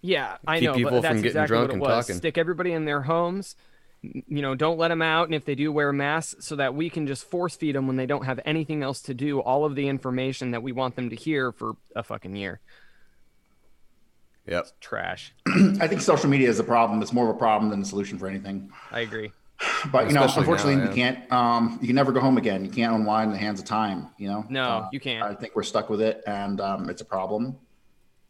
Yeah, 0.00 0.36
I 0.46 0.60
Keep 0.60 0.66
know, 0.66 0.74
people 0.74 0.90
but 0.92 0.96
from 0.96 1.02
that's 1.02 1.14
getting 1.16 1.26
exactly 1.26 1.46
drunk 1.48 1.62
what 1.62 1.70
it 1.70 1.72
and 1.74 1.80
was. 1.82 2.06
talking. 2.06 2.16
Stick 2.18 2.38
everybody 2.38 2.72
in 2.72 2.84
their 2.84 3.02
homes. 3.02 3.56
You 4.02 4.40
know, 4.40 4.54
don't 4.54 4.78
let 4.78 4.88
them 4.88 5.02
out, 5.02 5.26
and 5.26 5.34
if 5.34 5.44
they 5.44 5.54
do, 5.54 5.70
wear 5.70 5.92
masks 5.92 6.46
so 6.46 6.56
that 6.56 6.74
we 6.74 6.88
can 6.88 7.06
just 7.06 7.24
force 7.28 7.54
feed 7.56 7.74
them 7.74 7.86
when 7.86 7.96
they 7.96 8.06
don't 8.06 8.24
have 8.24 8.40
anything 8.46 8.82
else 8.82 9.02
to 9.02 9.12
do. 9.14 9.40
All 9.40 9.66
of 9.66 9.74
the 9.74 9.88
information 9.88 10.52
that 10.52 10.62
we 10.62 10.72
want 10.72 10.96
them 10.96 11.10
to 11.10 11.16
hear 11.16 11.52
for 11.52 11.74
a 11.94 12.02
fucking 12.02 12.34
year. 12.34 12.60
Yep. 14.46 14.68
Trash. 14.80 15.34
I 15.46 15.86
think 15.86 16.00
social 16.00 16.30
media 16.30 16.48
is 16.48 16.58
a 16.58 16.64
problem. 16.64 17.02
It's 17.02 17.12
more 17.12 17.28
of 17.28 17.36
a 17.36 17.38
problem 17.38 17.70
than 17.70 17.82
a 17.82 17.84
solution 17.84 18.18
for 18.18 18.26
anything. 18.26 18.70
I 18.90 19.00
agree. 19.00 19.32
But 19.92 20.08
you 20.08 20.14
know, 20.14 20.24
Especially 20.24 20.46
now, 20.46 20.52
unfortunately, 20.52 20.74
yeah. 20.82 20.88
we 20.88 20.94
can't. 20.94 21.32
Um, 21.32 21.78
you 21.80 21.86
can 21.86 21.96
never 21.96 22.12
go 22.12 22.20
home 22.20 22.38
again. 22.38 22.64
You 22.64 22.70
can't 22.70 22.94
unwind 22.94 23.28
in 23.28 23.32
the 23.32 23.38
hands 23.38 23.60
of 23.60 23.66
time. 23.66 24.08
You 24.18 24.28
know. 24.28 24.46
No, 24.48 24.62
Uh, 24.64 24.88
you 24.92 25.00
can't. 25.00 25.22
I 25.22 25.34
think 25.34 25.54
we're 25.54 25.62
stuck 25.62 25.90
with 25.90 26.00
it, 26.00 26.22
and 26.26 26.60
um, 26.60 26.88
it's 26.88 27.02
a 27.02 27.04
problem. 27.04 27.56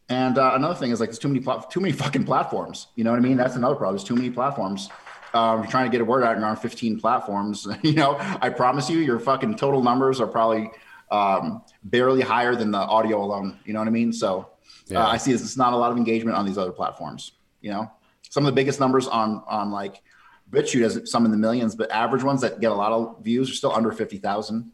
And 0.09 0.39
uh, 0.39 0.53
another 0.55 0.75
thing 0.75 0.91
is 0.91 0.99
like 0.99 1.09
there's 1.11 1.19
too 1.21 1.29
many 1.29 1.41
plat- 1.41 1.71
too 1.71 1.81
many 1.81 1.93
fucking 1.93 2.25
platforms. 2.25 2.89
You 2.97 3.05
know 3.05 3.11
what 3.11 3.19
I 3.19 3.23
mean? 3.23 3.37
That's 3.37 3.55
another 3.57 3.77
problem. 3.77 3.97
There's 3.97 4.07
too 4.09 4.17
many 4.17 4.31
platforms. 4.31 4.89
Um, 5.33 5.61
you're 5.63 5.71
trying 5.71 5.85
to 5.85 5.91
get 5.93 6.01
a 6.01 6.05
word 6.05 6.25
out, 6.25 6.33
and 6.33 6.41
you're 6.41 6.49
on 6.51 6.57
15 6.57 6.99
platforms. 6.99 7.67
you 7.83 7.95
know, 7.95 8.17
I 8.41 8.49
promise 8.49 8.91
you, 8.91 8.99
your 8.99 9.21
fucking 9.21 9.55
total 9.57 9.83
numbers 9.83 10.21
are 10.21 10.27
probably 10.27 10.71
um, 11.13 11.63
barely 11.85 12.23
higher 12.23 12.57
than 12.57 12.73
the 12.73 12.79
audio 12.79 13.23
alone. 13.23 13.59
You 13.65 13.73
know 13.73 13.79
what 13.79 13.87
I 13.89 13.93
mean? 13.93 14.13
So 14.13 14.49
Yeah. 14.89 15.05
uh, 15.05 15.09
I 15.09 15.17
see 15.17 15.31
this. 15.31 15.43
It's 15.43 15.57
not 15.57 15.73
a 15.73 15.77
lot 15.77 15.93
of 15.93 15.97
engagement 15.97 16.37
on 16.37 16.45
these 16.45 16.59
other 16.59 16.73
platforms. 16.73 17.33
You 17.61 17.71
know, 17.71 17.91
some 18.29 18.45
of 18.45 18.47
the 18.47 18.53
biggest 18.61 18.81
numbers 18.81 19.07
on 19.07 19.45
on 19.47 19.71
like 19.71 20.03
BitChute 20.51 20.83
has 20.83 21.11
some 21.11 21.25
in 21.25 21.31
the 21.31 21.37
millions, 21.37 21.75
but 21.75 21.91
average 21.91 22.23
ones 22.23 22.41
that 22.41 22.61
get 22.61 22.71
a 22.73 22.75
lot 22.75 22.93
of 22.93 23.23
views 23.23 23.51
are 23.51 23.55
still 23.55 23.73
under 23.73 23.93
50,000. 23.93 24.71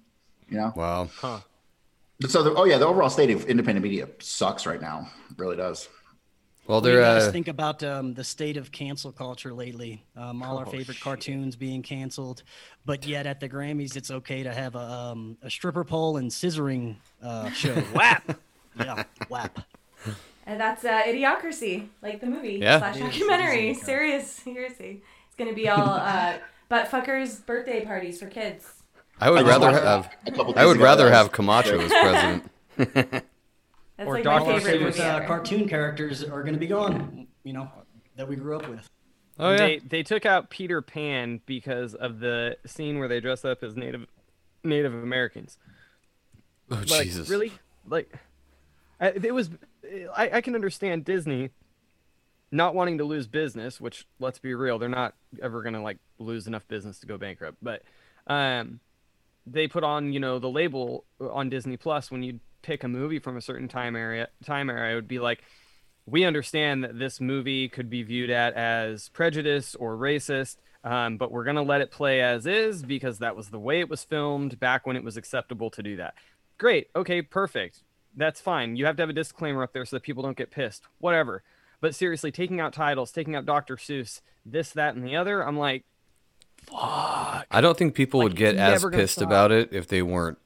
You 0.48 0.56
know. 0.58 0.72
Wow. 0.76 1.08
Huh. 1.16 1.40
So, 2.28 2.42
the, 2.42 2.54
oh 2.54 2.64
yeah, 2.64 2.78
the 2.78 2.86
overall 2.86 3.10
state 3.10 3.30
of 3.30 3.44
independent 3.46 3.82
media 3.84 4.08
sucks 4.20 4.64
right 4.64 4.80
now. 4.80 5.08
It 5.30 5.38
really 5.38 5.56
does. 5.56 5.88
Well, 6.66 6.78
What 6.78 6.84
do 6.84 6.90
you 6.90 6.96
they're 6.96 7.04
guys 7.04 7.24
uh, 7.28 7.30
think 7.32 7.46
about 7.48 7.82
um, 7.84 8.14
the 8.14 8.24
state 8.24 8.56
of 8.56 8.72
cancel 8.72 9.12
culture 9.12 9.52
lately? 9.52 10.04
Um, 10.16 10.42
all 10.42 10.58
our 10.58 10.66
Oh, 10.66 10.70
favorite 10.70 10.94
shit. 10.96 11.02
cartoons 11.04 11.54
being 11.56 11.82
canceled, 11.82 12.42
but 12.84 13.06
yet 13.06 13.26
at 13.26 13.38
the 13.38 13.48
Grammys, 13.48 13.96
it's 13.96 14.10
okay 14.10 14.42
to 14.42 14.52
have 14.52 14.74
a, 14.74 14.78
um, 14.80 15.36
a 15.42 15.50
stripper 15.50 15.84
pole 15.84 16.16
and 16.16 16.28
scissoring 16.30 16.96
uh, 17.22 17.50
show. 17.50 17.74
WAP. 17.94 18.36
yeah, 18.80 19.04
WAP. 19.28 19.60
And 20.46 20.60
that's 20.60 20.84
uh, 20.84 21.02
Idiocracy, 21.06 21.86
like 22.02 22.20
the 22.20 22.26
movie 22.26 22.54
Yeah. 22.62 22.78
slash 22.78 22.96
It 22.96 22.98
is- 23.00 23.04
it 23.04 23.08
is 23.08 23.18
documentary. 23.20 23.74
Idiocracy. 23.74 23.84
Serious, 23.84 24.30
seriously. 24.30 25.02
It's 25.36 25.44
gonna 25.44 25.54
be 25.54 25.68
all 25.68 25.90
uh, 25.90 26.38
butt 26.70 26.88
fuckers 26.90 27.44
birthday 27.44 27.84
parties 27.84 28.18
for 28.18 28.26
kids. 28.26 28.66
I 29.20 29.30
would 29.30 29.44
I 29.44 29.48
rather 29.48 29.70
have 29.70 30.10
that 30.24 30.56
I 30.56 30.64
would 30.64 30.78
rather 30.78 31.10
have 31.10 31.26
was 31.28 31.34
Camacho 31.34 31.78
as 31.80 31.90
president. 31.90 32.50
That's 33.96 34.08
Or 34.08 34.14
like 34.14 34.24
Dr. 34.24 34.44
my 34.52 34.58
Seuss. 34.60 35.00
uh, 35.00 35.26
cartoon 35.26 35.68
characters 35.68 36.22
are 36.22 36.42
going 36.42 36.52
to 36.54 36.60
be 36.60 36.66
gone. 36.66 37.26
You 37.44 37.54
know, 37.54 37.70
that 38.16 38.28
we 38.28 38.36
grew 38.36 38.56
up 38.56 38.68
with. 38.68 38.88
Oh 39.38 39.50
yeah. 39.52 39.56
They 39.56 39.78
they 39.78 40.02
took 40.02 40.24
out 40.26 40.48
Peter 40.50 40.80
Pan 40.82 41.40
because 41.46 41.94
of 41.94 42.20
the 42.20 42.56
scene 42.66 42.98
where 42.98 43.08
they 43.08 43.20
dress 43.20 43.44
up 43.44 43.62
as 43.62 43.76
Native 43.76 44.06
Native 44.64 44.94
Americans. 44.94 45.58
oh 46.70 46.82
Like 46.88 47.04
Jesus. 47.04 47.28
really, 47.28 47.52
like 47.86 48.12
I, 49.00 49.08
it 49.08 49.34
was. 49.34 49.50
I, 50.16 50.30
I 50.34 50.40
can 50.40 50.54
understand 50.54 51.04
Disney 51.04 51.50
not 52.50 52.74
wanting 52.74 52.98
to 52.98 53.04
lose 53.04 53.26
business, 53.26 53.80
which 53.80 54.06
let's 54.18 54.38
be 54.38 54.54
real, 54.54 54.78
they're 54.78 54.88
not 54.88 55.14
ever 55.42 55.62
gonna 55.62 55.82
like 55.82 55.98
lose 56.18 56.46
enough 56.46 56.66
business 56.68 56.98
to 57.00 57.06
go 57.06 57.18
bankrupt. 57.18 57.58
But 57.62 57.82
um, 58.26 58.80
they 59.46 59.68
put 59.68 59.84
on 59.84 60.12
you 60.12 60.20
know 60.20 60.38
the 60.38 60.50
label 60.50 61.04
on 61.20 61.48
Disney 61.48 61.76
Plus 61.76 62.10
when 62.10 62.22
you 62.22 62.40
pick 62.62 62.82
a 62.82 62.88
movie 62.88 63.20
from 63.20 63.36
a 63.36 63.40
certain 63.40 63.68
time 63.68 63.96
area 63.96 64.28
time 64.44 64.70
area, 64.70 64.92
it 64.92 64.94
would 64.96 65.08
be 65.08 65.18
like 65.18 65.42
we 66.06 66.24
understand 66.24 66.84
that 66.84 66.98
this 66.98 67.20
movie 67.20 67.68
could 67.68 67.90
be 67.90 68.02
viewed 68.02 68.30
at 68.30 68.54
as 68.54 69.08
prejudice 69.08 69.74
or 69.74 69.96
racist, 69.96 70.56
um, 70.84 71.16
but 71.16 71.32
we're 71.32 71.44
going 71.44 71.56
to 71.56 71.62
let 71.62 71.80
it 71.80 71.90
play 71.90 72.20
as 72.20 72.46
is 72.46 72.82
because 72.84 73.18
that 73.18 73.34
was 73.34 73.48
the 73.48 73.58
way 73.58 73.80
it 73.80 73.90
was 73.90 74.04
filmed 74.04 74.58
back 74.60 74.86
when 74.86 74.96
it 74.96 75.02
was 75.02 75.16
acceptable 75.16 75.70
to 75.70 75.82
do 75.82 75.96
that. 75.96 76.14
Great. 76.58 76.88
Okay, 76.94 77.22
perfect. 77.22 77.82
That's 78.16 78.40
fine. 78.40 78.76
You 78.76 78.86
have 78.86 78.96
to 78.96 79.02
have 79.02 79.10
a 79.10 79.14
disclaimer 79.14 79.62
up 79.62 79.72
there 79.72 79.84
so 79.84 79.96
that 79.96 80.04
people 80.04 80.22
don't 80.22 80.36
get 80.36 80.50
pissed. 80.50 80.84
Whatever. 80.98 81.42
But 81.80 81.94
seriously, 81.94 82.30
taking 82.32 82.60
out 82.60 82.72
titles, 82.72 83.12
taking 83.12 83.34
out 83.36 83.46
Dr. 83.46 83.76
Seuss, 83.76 84.20
this, 84.44 84.70
that, 84.72 84.94
and 84.94 85.04
the 85.04 85.16
other, 85.16 85.42
I'm 85.46 85.58
like, 85.58 85.84
fuck. 86.66 87.46
I 87.50 87.60
don't 87.60 87.76
think 87.76 87.94
people 87.94 88.20
Like, 88.20 88.30
would 88.30 88.36
get 88.36 88.56
as 88.56 88.84
pissed 88.84 89.14
stop. 89.14 89.26
about 89.26 89.52
it 89.52 89.68
if 89.72 89.86
they 89.86 90.02
weren't 90.02 90.38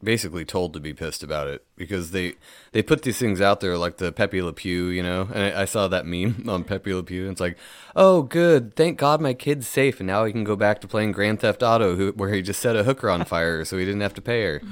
basically 0.00 0.44
told 0.44 0.72
to 0.72 0.78
be 0.78 0.94
pissed 0.94 1.24
about 1.24 1.48
it 1.48 1.66
because 1.76 2.12
they 2.12 2.34
they 2.70 2.80
put 2.82 3.02
these 3.02 3.18
things 3.18 3.40
out 3.40 3.58
there 3.58 3.76
like 3.76 3.96
the 3.96 4.12
Pepe 4.12 4.40
Le 4.40 4.52
Pew, 4.52 4.86
you 4.86 5.02
know. 5.02 5.28
And 5.34 5.42
I, 5.56 5.62
I 5.62 5.64
saw 5.64 5.88
that 5.88 6.06
meme 6.06 6.44
on 6.48 6.62
Pepe 6.64 6.94
Le 6.94 7.02
Pew. 7.02 7.22
And 7.24 7.32
it's 7.32 7.40
like, 7.40 7.58
oh, 7.96 8.22
good, 8.22 8.74
thank 8.76 8.96
God 8.98 9.20
my 9.20 9.34
kid's 9.34 9.66
safe, 9.66 9.98
and 10.00 10.06
now 10.06 10.24
he 10.24 10.32
can 10.32 10.44
go 10.44 10.54
back 10.56 10.80
to 10.82 10.88
playing 10.88 11.12
Grand 11.12 11.40
Theft 11.40 11.62
Auto, 11.64 11.96
who, 11.96 12.12
where 12.12 12.32
he 12.32 12.42
just 12.42 12.60
set 12.60 12.76
a 12.76 12.84
hooker 12.84 13.10
on 13.10 13.24
fire, 13.24 13.64
so 13.64 13.76
he 13.76 13.84
didn't 13.84 14.00
have 14.02 14.14
to 14.14 14.22
pay 14.22 14.44
her. 14.44 14.62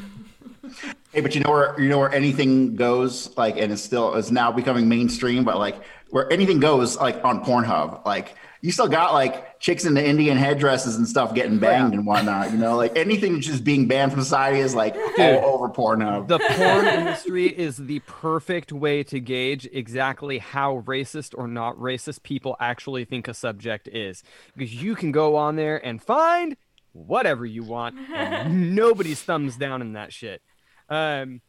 Hey, 1.12 1.20
but 1.20 1.34
you 1.34 1.40
know 1.40 1.50
where 1.50 1.80
you 1.80 1.88
know 1.88 1.98
where 1.98 2.12
anything 2.12 2.74
goes, 2.76 3.34
like, 3.36 3.57
and 3.57 3.72
it's 3.72 3.82
still 3.82 4.14
is 4.14 4.30
now 4.32 4.50
becoming 4.52 4.88
mainstream, 4.88 5.44
but 5.44 5.59
like 5.59 5.76
where 6.11 6.32
anything 6.32 6.61
goes, 6.61 6.96
like 6.96 7.22
on 7.24 7.44
Pornhub, 7.44 8.04
like 8.04 8.36
you 8.61 8.72
still 8.72 8.88
got 8.88 9.12
like 9.12 9.61
chicks 9.61 9.84
in 9.84 9.94
the 9.94 10.04
Indian 10.04 10.36
headdresses 10.36 10.96
and 10.96 11.07
stuff 11.07 11.34
getting 11.34 11.59
banged 11.59 11.94
and 11.94 12.07
whatnot. 12.07 12.50
You 12.52 12.59
know, 12.59 12.76
like 12.76 12.96
anything 12.96 13.40
just 13.40 13.64
being 13.64 13.86
banned 13.86 14.12
from 14.12 14.22
society 14.22 14.59
is 14.61 14.74
like 14.74 14.96
all 15.18 15.44
over 15.44 15.68
Pornhub. 15.68 16.28
the 16.28 16.38
porn 16.38 16.86
industry 16.86 17.46
is 17.46 17.76
the 17.76 18.00
perfect 18.00 18.72
way 18.72 19.02
to 19.04 19.20
gauge 19.20 19.68
exactly 19.72 20.38
how 20.38 20.82
racist 20.86 21.34
or 21.36 21.46
not 21.46 21.76
racist 21.76 22.22
people 22.22 22.57
actually 22.61 23.04
think 23.04 23.28
a 23.28 23.34
subject 23.34 23.88
is. 23.88 24.22
Because 24.57 24.74
you 24.82 24.94
can 24.94 25.12
go 25.12 25.36
on 25.36 25.57
there 25.57 25.84
and 25.84 26.02
find 26.02 26.57
whatever 26.92 27.44
you 27.44 27.62
want, 27.62 27.96
and 28.14 28.74
nobody's 28.74 29.22
thumbs 29.22 29.57
down 29.57 29.82
in 29.82 29.92
that 29.92 30.12
shit. 30.12 30.42
Um, 30.88 31.40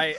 I 0.00 0.16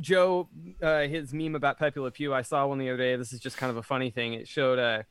Joe, 0.00 0.48
uh, 0.82 1.00
his 1.02 1.32
meme 1.34 1.54
about 1.54 1.78
Pepe 1.78 1.98
Le 2.00 2.10
Pew, 2.10 2.32
I 2.32 2.42
saw 2.42 2.66
one 2.66 2.78
the 2.78 2.88
other 2.88 2.96
day. 2.96 3.16
This 3.16 3.32
is 3.32 3.40
just 3.40 3.56
kind 3.56 3.70
of 3.70 3.76
a 3.76 3.82
funny 3.82 4.10
thing. 4.10 4.34
It 4.34 4.46
showed 4.48 4.78
a, 4.78 5.04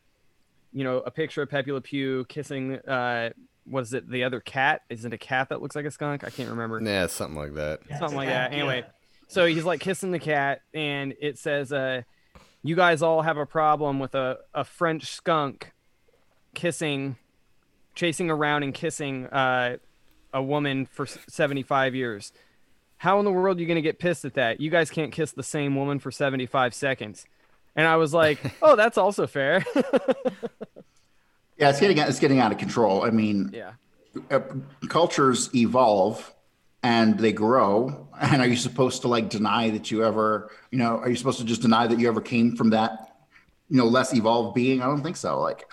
you 0.71 0.83
know, 0.83 0.97
a 0.97 1.11
picture 1.11 1.41
of 1.41 1.49
Pepe 1.49 1.71
Le 1.71 1.81
Pew 1.81 2.25
kissing, 2.29 2.75
uh, 2.87 3.31
what 3.65 3.81
is 3.83 3.93
it? 3.93 4.09
The 4.09 4.23
other 4.23 4.39
cat? 4.39 4.81
Is 4.89 5.05
it 5.05 5.13
a 5.13 5.17
cat 5.17 5.49
that 5.49 5.61
looks 5.61 5.75
like 5.75 5.85
a 5.85 5.91
skunk? 5.91 6.23
I 6.23 6.29
can't 6.29 6.49
remember 6.49 6.81
Yeah, 6.81 7.07
something 7.07 7.37
like 7.37 7.53
that. 7.55 7.81
something 7.99 8.17
like 8.17 8.29
that. 8.29 8.51
Anyway, 8.53 8.83
so 9.27 9.45
he's 9.45 9.63
like 9.65 9.79
kissing 9.79 10.11
the 10.11 10.19
cat, 10.19 10.61
and 10.73 11.13
it 11.21 11.37
says, 11.37 11.71
uh, 11.71 12.01
"You 12.63 12.75
guys 12.75 13.01
all 13.03 13.21
have 13.21 13.37
a 13.37 13.45
problem 13.45 13.99
with 13.99 14.15
a 14.15 14.39
a 14.55 14.63
French 14.63 15.05
skunk 15.05 15.71
kissing, 16.55 17.17
chasing 17.95 18.31
around 18.31 18.63
and 18.63 18.73
kissing 18.73 19.27
uh, 19.27 19.77
a 20.33 20.41
woman 20.41 20.85
for 20.87 21.05
seventy 21.05 21.61
five 21.63 21.93
years. 21.93 22.31
How 22.99 23.19
in 23.19 23.25
the 23.25 23.31
world 23.31 23.57
are 23.57 23.61
you 23.61 23.67
gonna 23.67 23.81
get 23.81 23.99
pissed 23.99 24.23
at 24.23 24.35
that? 24.35 24.61
You 24.61 24.69
guys 24.69 24.89
can't 24.91 25.11
kiss 25.11 25.31
the 25.31 25.43
same 25.43 25.75
woman 25.75 25.99
for 25.99 26.11
seventy 26.11 26.45
five 26.45 26.73
seconds." 26.73 27.25
And 27.75 27.87
I 27.87 27.97
was 27.97 28.13
like, 28.13 28.39
"Oh, 28.61 28.75
that's 28.75 28.97
also 28.97 29.27
fair." 29.27 29.65
Yeah, 31.59 31.69
it's 31.69 31.79
getting 31.81 31.97
it's 31.97 32.19
getting 32.19 32.39
out 32.39 32.53
of 32.53 32.57
control. 32.57 33.03
I 33.03 33.09
mean, 33.09 33.51
yeah. 33.53 33.73
uh, 34.31 34.39
cultures 34.87 35.49
evolve 35.53 36.33
and 36.83 37.19
they 37.19 37.33
grow. 37.33 38.07
And 38.19 38.41
are 38.41 38.47
you 38.47 38.55
supposed 38.55 39.01
to 39.01 39.09
like 39.09 39.29
deny 39.29 39.69
that 39.71 39.91
you 39.91 40.05
ever, 40.05 40.51
you 40.71 40.77
know, 40.77 40.99
are 40.99 41.09
you 41.09 41.17
supposed 41.17 41.39
to 41.39 41.45
just 41.45 41.61
deny 41.61 41.85
that 41.85 41.99
you 41.99 42.07
ever 42.07 42.21
came 42.21 42.55
from 42.55 42.69
that, 42.69 43.17
you 43.69 43.75
know, 43.75 43.85
less 43.85 44.13
evolved 44.13 44.55
being? 44.55 44.81
I 44.81 44.85
don't 44.85 45.03
think 45.03 45.17
so. 45.17 45.41
Like, 45.41 45.65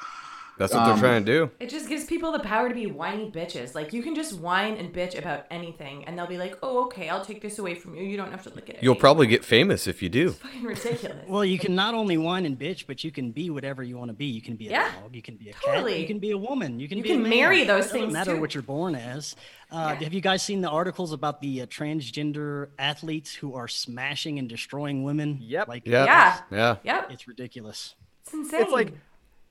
That's 0.58 0.72
what 0.72 0.82
Um, 0.82 0.88
they're 0.88 0.98
trying 1.10 1.24
to 1.26 1.32
do. 1.32 1.50
It 1.60 1.68
just 1.68 1.86
gives 1.88 2.04
people 2.04 2.32
the 2.32 2.38
power 2.40 2.68
to 2.68 2.74
be 2.74 2.86
whiny 2.86 3.30
bitches. 3.30 3.74
Like 3.74 3.92
you 3.92 4.02
can 4.02 4.14
just 4.14 4.38
whine 4.38 4.74
and 4.78 4.92
bitch 4.92 5.18
about 5.18 5.44
anything, 5.50 6.04
and 6.06 6.18
they'll 6.18 6.26
be 6.26 6.38
like, 6.38 6.56
"Oh, 6.62 6.84
okay, 6.86 7.08
I'll 7.10 7.24
take 7.24 7.42
this 7.42 7.58
away 7.58 7.74
from 7.74 7.94
you. 7.94 8.02
You 8.04 8.16
don't 8.16 8.30
have 8.30 8.42
to 8.44 8.50
look 8.50 8.70
at 8.70 8.76
it." 8.76 8.82
You'll 8.82 8.92
anymore." 8.92 9.00
probably 9.00 9.26
get 9.26 9.44
famous 9.44 9.86
if 9.86 10.02
you 10.02 10.08
do. 10.08 10.30
fucking 10.30 10.62
ridiculous. 10.62 11.28
Well, 11.28 11.44
you 11.44 11.58
can 11.58 11.74
not 11.74 11.92
only 11.94 12.16
whine 12.16 12.46
and 12.46 12.58
bitch, 12.58 12.86
but 12.86 13.04
you 13.04 13.10
can 13.10 13.32
be 13.32 13.50
whatever 13.50 13.82
you 13.82 13.98
want 13.98 14.08
to 14.08 14.14
be. 14.14 14.24
You 14.26 14.40
can 14.40 14.56
be 14.56 14.68
a 14.68 14.70
Yeah, 14.70 14.92
dog. 15.02 15.14
You 15.14 15.20
can 15.22 15.36
be 15.36 15.50
a 15.50 15.52
cat. 15.52 15.98
You 16.00 16.06
can 16.06 16.18
be 16.18 16.30
a 16.30 16.38
woman. 16.38 16.80
You 16.80 16.88
can 16.88 16.96
You 16.98 17.02
be 17.04 17.10
can 17.10 17.18
a 17.18 17.22
man. 17.22 17.30
marry 17.30 17.64
those 17.64 17.84
It 17.84 17.88
doesn't 17.88 18.00
things, 18.00 18.12
matter 18.14 18.34
too. 18.36 18.40
what 18.40 18.54
you're 18.54 18.62
born 18.62 18.94
as. 18.94 19.36
Uh, 19.70 19.94
Have 19.96 20.14
you 20.14 20.20
guys 20.20 20.42
seen 20.42 20.60
the 20.62 20.70
articles 20.70 21.12
about 21.12 21.40
the 21.42 21.62
uh, 21.62 21.66
transgender 21.66 22.68
athletes 22.78 23.34
who 23.34 23.54
are 23.54 23.68
smashing 23.68 24.38
and 24.38 24.48
destroying 24.48 25.02
women? 25.04 25.38
Yep. 25.42 25.68
Like, 25.68 25.86
Yeah. 25.86 26.04
Yeah. 26.06 26.40
Yeah. 26.50 26.76
Yep, 26.84 27.10
it's 27.12 27.28
ridiculous. 27.28 27.94
it's 28.24 28.32
insane. 28.34 28.62
it's 28.62 28.72
like 28.72 28.92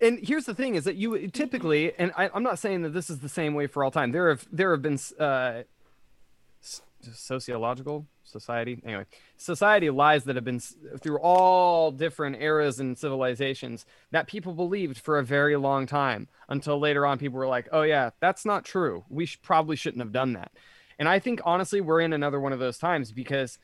and 0.01 0.19
here's 0.21 0.45
the 0.45 0.53
thing 0.53 0.75
is 0.75 0.83
that 0.83 0.95
you 0.95 1.27
typically 1.29 1.93
and 1.97 2.11
I, 2.17 2.29
i'm 2.33 2.43
not 2.43 2.59
saying 2.59 2.81
that 2.83 2.89
this 2.93 3.09
is 3.09 3.19
the 3.19 3.29
same 3.29 3.53
way 3.53 3.67
for 3.67 3.83
all 3.83 3.91
time. 3.91 4.11
There 4.11 4.29
have 4.29 4.45
there 4.51 4.71
have 4.71 4.81
been 4.81 4.99
uh 5.19 5.63
sociological 6.61 8.07
society 8.23 8.81
anyway 8.83 9.05
society 9.37 9.91
lies 9.91 10.23
that 10.23 10.35
have 10.35 10.43
been 10.43 10.59
through 10.59 11.19
all 11.19 11.91
different 11.91 12.41
eras 12.41 12.79
and 12.79 12.97
civilizations 12.97 13.85
that 14.09 14.25
people 14.27 14.53
believed 14.53 14.97
for 14.97 15.19
a 15.19 15.23
very 15.23 15.55
long 15.55 15.85
time 15.85 16.27
until 16.49 16.79
later 16.79 17.05
on 17.05 17.19
people 17.19 17.37
were 17.37 17.47
like 17.47 17.69
oh 17.71 17.83
yeah 17.83 18.09
that's 18.19 18.45
not 18.45 18.65
true. 18.65 19.03
We 19.09 19.27
sh- 19.27 19.39
probably 19.41 19.75
shouldn't 19.75 20.01
have 20.01 20.11
done 20.11 20.33
that. 20.33 20.51
And 20.97 21.07
i 21.07 21.19
think 21.19 21.41
honestly 21.45 21.81
we're 21.81 22.01
in 22.01 22.13
another 22.13 22.39
one 22.39 22.53
of 22.53 22.59
those 22.59 22.77
times 22.77 23.11
because 23.11 23.59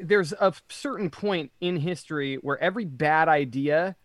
there's 0.00 0.32
a 0.32 0.52
certain 0.68 1.10
point 1.10 1.52
in 1.60 1.76
history 1.78 2.36
where 2.36 2.58
every 2.58 2.84
bad 2.84 3.28
idea 3.28 3.96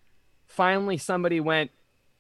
finally 0.47 0.97
somebody 0.97 1.39
went 1.39 1.71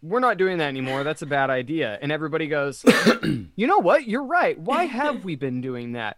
we're 0.01 0.19
not 0.19 0.37
doing 0.37 0.59
that 0.59 0.67
anymore. 0.67 1.03
That's 1.03 1.23
a 1.23 1.25
bad 1.25 1.49
idea. 1.49 1.97
And 1.99 2.11
everybody 2.11 2.47
goes 2.47 2.85
you 3.55 3.65
know 3.67 3.79
what? 3.79 4.07
You're 4.07 4.25
right. 4.25 4.59
Why 4.59 4.83
have 4.83 5.23
we 5.23 5.35
been 5.35 5.61
doing 5.61 5.93
that? 5.93 6.17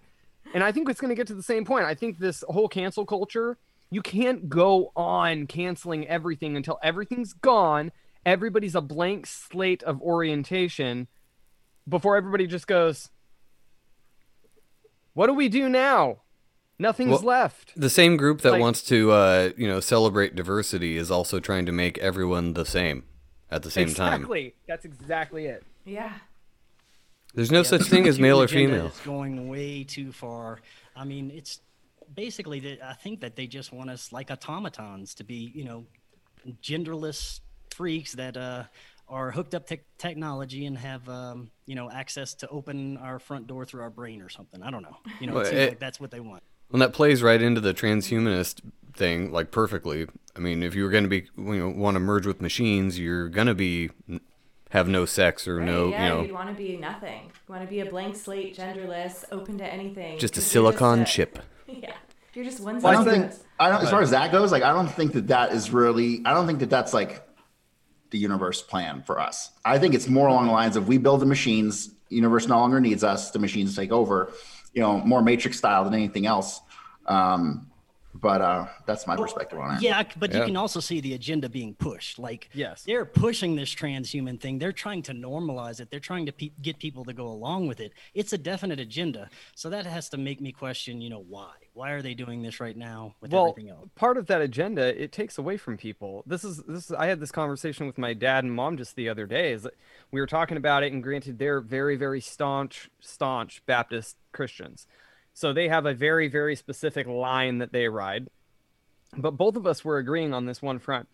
And 0.54 0.64
i 0.64 0.72
think 0.72 0.90
it's 0.90 1.00
going 1.00 1.10
to 1.10 1.16
get 1.16 1.28
to 1.28 1.36
the 1.36 1.44
same 1.44 1.64
point. 1.66 1.86
I 1.86 1.96
think 1.96 2.20
this 2.20 2.44
whole 2.50 2.68
cancel 2.68 3.06
culture 3.06 3.58
you 3.90 4.02
can't 4.02 4.50
go 4.50 4.92
on 4.98 5.48
canceling 5.48 6.06
everything 6.08 6.58
until 6.58 6.78
everything's 6.84 7.32
gone. 7.32 7.92
Everybody's 8.26 8.76
a 8.76 8.82
blank 8.82 9.26
slate 9.26 9.82
of 9.84 10.02
orientation 10.02 11.08
before 11.88 12.18
everybody 12.18 12.48
just 12.48 12.68
goes 12.68 13.10
what 15.14 15.28
do 15.28 15.34
we 15.34 15.50
do 15.50 15.70
now 15.70 16.18
nothing's 16.80 17.10
Well, 17.12 17.22
left 17.22 17.74
The 17.76 17.90
same 17.90 18.18
group 18.18 18.42
that 18.42 18.52
Like- 18.52 18.62
wants 18.62 18.82
to, 18.84 19.12
uh, 19.12 19.50
you 19.58 19.68
know, 19.68 19.80
celebrate 19.80 20.36
diversity 20.36 20.98
is 20.98 21.10
also 21.12 21.40
trying 21.40 21.66
to 21.66 21.72
make 21.72 21.98
everyone 22.00 22.54
the 22.54 22.66
same 22.66 23.04
at 23.50 23.64
the 23.64 23.72
same 23.72 23.94
time. 23.94 24.14
exactly 24.22 24.56
that's 24.68 24.86
exactly 24.86 25.46
it 25.46 25.64
yeah, 25.86 26.14
There's 27.34 27.52
no 27.52 27.64
such 27.64 27.84
thing 27.84 28.08
as 28.08 28.20
male 28.20 28.42
or 28.42 28.48
female. 28.50 28.88
It's 28.88 29.00
going 29.06 29.48
way 29.48 29.84
too 29.86 30.12
far. 30.12 30.60
I 30.96 31.06
mean, 31.06 31.32
it's 31.32 31.62
basically 32.14 32.60
that 32.62 32.84
I 32.86 32.94
think 32.94 33.22
that 33.22 33.36
they 33.38 33.48
just 33.48 33.72
want 33.72 33.90
us 33.90 34.12
like 34.12 34.30
automatons 34.32 35.14
to 35.16 35.24
be, 35.24 35.52
you 35.56 35.64
know, 35.64 35.86
genderless 36.62 37.40
freaks 37.74 38.14
that 38.14 38.36
uh, 38.38 38.64
are 39.08 39.32
hooked 39.32 39.56
up 39.56 39.68
to 39.68 39.78
technology 39.98 40.66
and 40.66 40.78
have, 40.78 41.08
um, 41.08 41.52
you 41.66 41.76
know, 41.76 41.90
access 41.90 42.34
to 42.36 42.50
open 42.50 42.98
our 42.98 43.20
front 43.20 43.48
door 43.48 43.66
through 43.66 43.82
our 43.82 43.90
brain 43.90 44.22
or 44.22 44.30
something. 44.30 44.62
I 44.64 44.72
don't 44.72 44.82
know. 44.84 44.98
You 45.22 45.28
know, 45.28 45.34
Well, 45.36 45.44
it 45.44 45.48
seems 45.50 45.60
it- 45.62 45.70
like 45.70 45.80
that's 45.80 46.00
what 46.00 46.12
they 46.12 46.20
want. 46.20 46.44
Well, 46.72 46.80
that 46.80 46.94
plays 46.94 47.24
right 47.24 47.42
into 47.42 47.62
the 47.62 47.74
transhumanist 47.74 48.62
thing, 48.94 49.32
like 49.32 49.52
perfectly. 49.52 50.08
I 50.36 50.40
mean, 50.40 50.64
if 50.64 50.76
you 50.76 50.84
were 50.84 50.90
going 50.90 51.04
to 51.04 51.10
be, 51.10 51.28
you 51.38 51.58
know, 51.58 51.70
want 51.70 51.96
to 51.96 52.00
merge 52.00 52.26
with 52.26 52.42
machines, 52.42 53.00
you're 53.00 53.30
going 53.30 53.48
to 53.48 53.56
be 53.56 53.90
have 54.72 54.88
no 54.88 55.06
sex 55.06 55.48
or 55.48 55.58
right, 55.58 55.66
no, 55.66 55.88
yeah. 55.90 56.04
you 56.04 56.10
know, 56.10 56.22
You'd 56.24 56.32
want 56.34 56.50
to 56.50 56.56
be 56.56 56.76
nothing. 56.78 57.24
You 57.26 57.54
want 57.54 57.64
to 57.64 57.70
be 57.70 57.80
a 57.80 57.86
blank 57.86 58.16
slate, 58.16 58.56
genderless, 58.56 59.24
open 59.32 59.58
to 59.60 59.66
anything. 59.66 60.20
just 60.20 60.36
a 60.36 60.40
you're 60.42 60.46
silicon 60.46 61.02
a- 61.02 61.06
chip. 61.06 61.40
Yeah, 61.70 61.96
you're 62.34 62.46
just 62.46 62.62
one. 62.62 62.84
I 62.86 62.94
don't 62.94 63.04
think. 63.04 63.30
I 63.60 63.70
don't, 63.70 63.84
as 63.84 63.90
far 63.90 64.02
as 64.02 64.12
that 64.12 64.32
goes, 64.32 64.54
like, 64.54 64.64
I 64.64 64.72
don't 64.72 64.88
think 64.88 65.12
that 65.14 65.28
that 65.28 65.52
is 65.52 65.70
really, 65.70 66.22
I 66.24 66.34
don't 66.34 66.48
think 66.48 66.60
that 66.60 66.70
that's 66.70 66.94
like 66.94 67.28
the 68.12 68.18
universe 68.18 68.62
plan 68.62 69.04
for 69.04 69.20
us. 69.20 69.52
I 69.66 69.78
think 69.78 69.94
it's 69.94 70.08
more 70.08 70.30
along 70.30 70.46
the 70.46 70.54
lines 70.54 70.78
of 70.78 70.88
we 70.88 70.98
build 70.98 71.20
the 71.20 71.26
machines, 71.26 71.90
universe 72.08 72.48
no 72.48 72.58
longer 72.58 72.80
needs 72.80 73.04
us, 73.04 73.32
the 73.32 73.40
machines 73.40 73.76
take 73.76 73.92
over, 73.92 74.32
you 74.78 74.84
know, 74.84 75.00
more 75.00 75.24
matrix 75.24 75.58
style 75.58 75.84
than 75.84 75.96
anything 75.96 76.28
else. 76.28 76.62
Um, 77.08 77.72
but 78.14 78.42
uh, 78.42 78.68
that's 78.86 79.06
my 79.08 79.16
perspective 79.16 79.58
on 79.60 79.76
it. 79.76 79.82
Yeah, 79.82 80.04
but 80.18 80.34
you 80.34 80.44
can 80.44 80.56
also 80.56 80.80
see 80.80 81.02
the 81.02 81.14
agenda 81.16 81.50
being 81.50 81.74
pushed. 81.76 82.18
Like, 82.20 82.50
Yes. 82.54 82.84
they're 82.84 83.06
pushing 83.06 83.56
this 83.56 83.74
transhuman 83.74 84.40
thing. 84.40 84.58
They're 84.60 84.72
trying 84.72 85.02
to 85.04 85.14
normalize 85.14 85.80
it. 85.80 85.90
They're 85.92 86.00
trying 86.00 86.26
to 86.28 86.32
pe- 86.32 86.52
get 86.62 86.78
people 86.80 87.06
to 87.06 87.14
go 87.14 87.28
along 87.28 87.68
with 87.68 87.80
it. 87.80 87.92
It's 88.14 88.34
a 88.34 88.38
definite 88.38 88.80
agenda. 88.80 89.30
So 89.56 89.70
that 89.72 89.86
has 89.86 90.10
to 90.10 90.18
make 90.18 90.42
me 90.42 90.52
question, 90.52 91.02
you 91.02 91.10
know, 91.10 91.24
why? 91.28 91.52
Why 91.78 91.92
are 91.92 92.02
they 92.02 92.16
doing 92.16 92.42
this 92.42 92.60
right 92.60 92.76
now 92.76 93.14
with 93.22 93.32
well, 93.32 93.50
everything 93.50 93.70
else? 93.70 93.88
part 93.94 94.18
of 94.18 94.26
that 94.28 94.42
agenda 94.42 95.00
it 95.00 95.12
takes 95.12 95.38
away 95.38 95.58
from 95.58 95.78
people. 95.78 96.24
This 96.26 96.44
is 96.44 96.58
this 96.64 96.90
is 96.90 96.92
I 96.92 97.06
had 97.06 97.20
this 97.20 97.32
conversation 97.32 97.86
with 97.86 98.00
my 98.00 98.16
dad 98.16 98.44
and 98.44 98.52
mom 98.52 98.78
just 98.78 98.96
the 98.96 99.10
other 99.10 99.28
day. 99.28 99.52
Is 99.52 99.62
that 99.62 99.76
we 100.10 100.20
were 100.20 100.26
talking 100.26 100.58
about 100.58 100.82
it, 100.82 100.92
and 100.92 101.04
granted, 101.04 101.38
they're 101.38 101.62
very 101.62 101.96
very 101.96 102.20
staunch 102.20 102.90
staunch 103.00 103.64
Baptist 103.68 104.18
Christians, 104.32 104.88
so 105.36 105.54
they 105.54 105.68
have 105.68 105.86
a 105.86 105.94
very 105.94 106.28
very 106.28 106.56
specific 106.56 107.06
line 107.06 107.60
that 107.60 107.72
they 107.72 107.88
ride. 107.88 108.28
But 109.16 109.38
both 109.38 109.56
of 109.56 109.68
us 109.68 109.86
were 109.86 110.00
agreeing 110.00 110.34
on 110.34 110.48
this 110.48 110.64
one 110.64 110.80
front. 110.80 111.08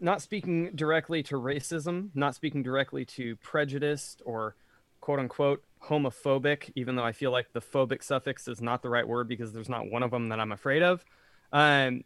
Not 0.00 0.20
speaking 0.20 0.72
directly 0.74 1.22
to 1.24 1.36
racism, 1.36 2.08
not 2.12 2.34
speaking 2.34 2.64
directly 2.64 3.04
to 3.04 3.36
prejudice 3.36 4.16
or 4.24 4.56
quote 5.02 5.18
unquote 5.18 5.62
homophobic, 5.88 6.70
even 6.74 6.96
though 6.96 7.04
I 7.04 7.12
feel 7.12 7.30
like 7.30 7.52
the 7.52 7.60
phobic 7.60 8.02
suffix 8.02 8.48
is 8.48 8.62
not 8.62 8.82
the 8.82 8.88
right 8.88 9.06
word 9.06 9.28
because 9.28 9.52
there's 9.52 9.68
not 9.68 9.90
one 9.90 10.02
of 10.02 10.10
them 10.10 10.30
that 10.30 10.40
I'm 10.40 10.52
afraid 10.52 10.82
of. 10.82 11.04
Um, 11.52 12.04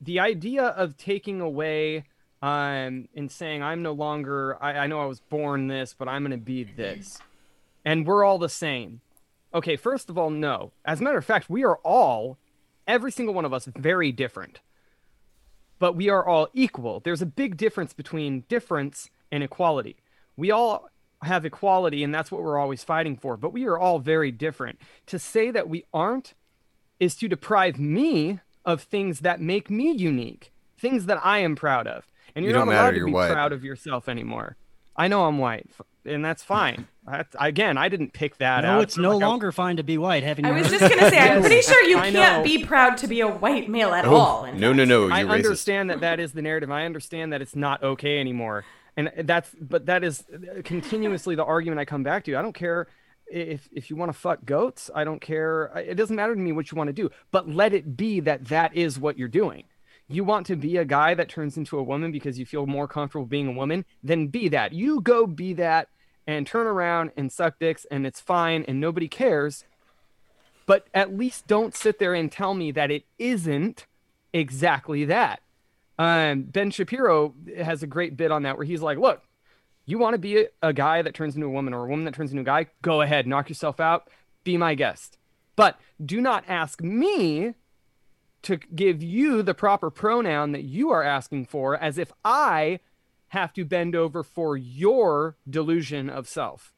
the 0.00 0.18
idea 0.18 0.64
of 0.64 0.96
taking 0.96 1.40
away 1.40 2.06
um, 2.42 3.06
and 3.14 3.30
saying, 3.30 3.62
I'm 3.62 3.82
no 3.82 3.92
longer, 3.92 4.60
I, 4.60 4.78
I 4.78 4.86
know 4.88 5.00
I 5.00 5.06
was 5.06 5.20
born 5.20 5.68
this, 5.68 5.94
but 5.96 6.08
I'm 6.08 6.22
going 6.22 6.32
to 6.32 6.44
be 6.44 6.64
this. 6.64 7.20
And 7.84 8.04
we're 8.04 8.24
all 8.24 8.38
the 8.38 8.48
same. 8.48 9.02
Okay, 9.54 9.76
first 9.76 10.10
of 10.10 10.18
all, 10.18 10.30
no. 10.30 10.72
As 10.84 11.00
a 11.00 11.04
matter 11.04 11.18
of 11.18 11.24
fact, 11.24 11.48
we 11.48 11.64
are 11.64 11.76
all, 11.84 12.38
every 12.88 13.12
single 13.12 13.34
one 13.34 13.44
of 13.44 13.52
us, 13.52 13.68
very 13.76 14.10
different 14.10 14.60
but 15.80 15.96
we 15.96 16.08
are 16.08 16.24
all 16.24 16.46
equal. 16.52 17.00
There's 17.00 17.22
a 17.22 17.26
big 17.26 17.56
difference 17.56 17.92
between 17.92 18.44
difference 18.48 19.10
and 19.32 19.42
equality. 19.42 19.96
We 20.36 20.52
all 20.52 20.88
have 21.22 21.44
equality, 21.44 22.02
and 22.02 22.14
that's 22.14 22.30
what 22.30 22.42
we're 22.42 22.58
always 22.58 22.82
fighting 22.84 23.16
for, 23.16 23.36
but 23.36 23.52
we 23.52 23.66
are 23.66 23.78
all 23.78 23.98
very 23.98 24.30
different. 24.32 24.78
To 25.06 25.18
say 25.18 25.50
that 25.50 25.68
we 25.68 25.84
aren't 25.92 26.34
is 26.98 27.14
to 27.16 27.28
deprive 27.28 27.78
me 27.78 28.40
of 28.64 28.82
things 28.82 29.20
that 29.20 29.40
make 29.40 29.70
me 29.70 29.90
unique, 29.92 30.52
things 30.78 31.06
that 31.06 31.18
I 31.24 31.38
am 31.38 31.56
proud 31.56 31.86
of. 31.86 32.06
And 32.34 32.44
You 32.44 32.50
you're 32.50 32.58
don't 32.58 32.68
not 32.68 32.72
matter, 32.72 32.82
allowed 32.96 32.98
to 33.00 33.04
be 33.06 33.12
white. 33.12 33.32
proud 33.32 33.52
of 33.52 33.64
yourself 33.64 34.08
anymore. 34.08 34.56
I 34.96 35.08
know 35.08 35.24
I'm 35.26 35.38
white, 35.38 35.68
and 36.04 36.24
that's 36.24 36.42
fine. 36.42 36.86
That's, 37.10 37.34
again, 37.40 37.76
I 37.76 37.88
didn't 37.88 38.12
pick 38.12 38.36
that 38.36 38.64
out. 38.64 38.76
No, 38.76 38.80
it's 38.82 38.96
no 38.96 39.14
Like 39.16 39.24
I- 39.24 39.26
longer 39.26 39.50
fine 39.50 39.78
to 39.78 39.82
be 39.82 39.98
white. 39.98 40.22
Haven't 40.22 40.44
I 40.44 40.52
was 40.52 40.68
just 40.70 40.80
gonna 40.80 41.10
say, 41.10 41.18
I'm 41.18 41.40
pretty 41.40 41.60
sure 41.62 41.82
you 41.82 41.96
can't 41.96 42.44
be 42.44 42.64
proud 42.64 42.98
to 42.98 43.08
be 43.08 43.20
a 43.20 43.26
white 43.26 43.68
male 43.68 43.92
at 43.94 44.04
Oh, 44.04 44.14
all. 44.14 44.52
no, 44.52 44.72
no, 44.72 44.84
no. 44.84 45.04
You're 45.06 45.12
I 45.12 45.24
racist. 45.24 45.30
understand 45.32 45.90
that 45.90 46.00
that 46.00 46.20
is 46.20 46.32
the 46.34 46.42
narrative. 46.42 46.70
I 46.70 46.84
understand 46.84 47.32
that 47.32 47.42
it's 47.42 47.56
not 47.56 47.82
okay 47.82 48.20
anymore, 48.20 48.64
and 48.96 49.10
that's 49.24 49.54
but 49.60 49.86
that 49.86 50.04
is 50.04 50.24
continuously 50.64 51.34
the 51.34 51.44
argument 51.44 51.80
I 51.80 51.84
come 51.84 52.02
back 52.02 52.24
to. 52.24 52.36
I 52.36 52.42
don't 52.42 52.54
care 52.54 52.88
if 53.26 53.68
if 53.72 53.90
you 53.90 53.96
want 53.96 54.12
to 54.12 54.18
fuck 54.18 54.44
goats. 54.44 54.90
I 54.94 55.04
don't 55.04 55.20
care. 55.20 55.66
It 55.76 55.94
doesn't 55.94 56.16
matter 56.16 56.34
to 56.34 56.40
me 56.40 56.52
what 56.52 56.70
you 56.70 56.76
want 56.76 56.88
to 56.88 56.92
do, 56.92 57.10
but 57.30 57.48
let 57.48 57.72
it 57.72 57.96
be 57.96 58.20
that 58.20 58.46
that 58.46 58.76
is 58.76 58.98
what 58.98 59.18
you're 59.18 59.28
doing. 59.28 59.64
You 60.08 60.24
want 60.24 60.46
to 60.46 60.56
be 60.56 60.76
a 60.76 60.84
guy 60.84 61.14
that 61.14 61.28
turns 61.28 61.56
into 61.56 61.78
a 61.78 61.82
woman 61.82 62.10
because 62.10 62.38
you 62.38 62.44
feel 62.44 62.66
more 62.66 62.88
comfortable 62.88 63.26
being 63.26 63.46
a 63.46 63.52
woman, 63.52 63.84
then 64.02 64.26
be 64.26 64.48
that. 64.48 64.72
You 64.72 65.00
go 65.00 65.26
be 65.26 65.52
that 65.54 65.88
and 66.26 66.46
turn 66.46 66.66
around 66.66 67.12
and 67.16 67.30
suck 67.30 67.58
dicks 67.60 67.86
and 67.90 68.04
it's 68.06 68.20
fine 68.20 68.64
and 68.66 68.80
nobody 68.80 69.06
cares. 69.06 69.64
But 70.66 70.88
at 70.92 71.16
least 71.16 71.46
don't 71.46 71.76
sit 71.76 71.98
there 71.98 72.14
and 72.14 72.30
tell 72.30 72.54
me 72.54 72.72
that 72.72 72.90
it 72.90 73.04
isn't 73.18 73.86
exactly 74.32 75.04
that. 75.04 75.40
Um, 76.00 76.44
ben 76.44 76.70
Shapiro 76.70 77.34
has 77.58 77.82
a 77.82 77.86
great 77.86 78.16
bit 78.16 78.30
on 78.30 78.44
that 78.44 78.56
where 78.56 78.64
he's 78.64 78.80
like, 78.80 78.96
look, 78.96 79.22
you 79.84 79.98
want 79.98 80.14
to 80.14 80.18
be 80.18 80.38
a, 80.38 80.46
a 80.62 80.72
guy 80.72 81.02
that 81.02 81.12
turns 81.12 81.34
into 81.34 81.46
a 81.46 81.50
woman 81.50 81.74
or 81.74 81.84
a 81.84 81.88
woman 81.90 82.06
that 82.06 82.14
turns 82.14 82.30
into 82.30 82.40
a 82.40 82.44
guy? 82.44 82.68
Go 82.80 83.02
ahead, 83.02 83.26
knock 83.26 83.50
yourself 83.50 83.80
out, 83.80 84.08
be 84.42 84.56
my 84.56 84.74
guest. 84.74 85.18
But 85.56 85.78
do 86.02 86.22
not 86.22 86.44
ask 86.48 86.80
me 86.80 87.52
to 88.40 88.56
give 88.56 89.02
you 89.02 89.42
the 89.42 89.52
proper 89.52 89.90
pronoun 89.90 90.52
that 90.52 90.62
you 90.62 90.88
are 90.88 91.02
asking 91.02 91.44
for 91.44 91.76
as 91.76 91.98
if 91.98 92.10
I 92.24 92.80
have 93.28 93.52
to 93.52 93.66
bend 93.66 93.94
over 93.94 94.22
for 94.22 94.56
your 94.56 95.36
delusion 95.50 96.08
of 96.08 96.26
self. 96.26 96.72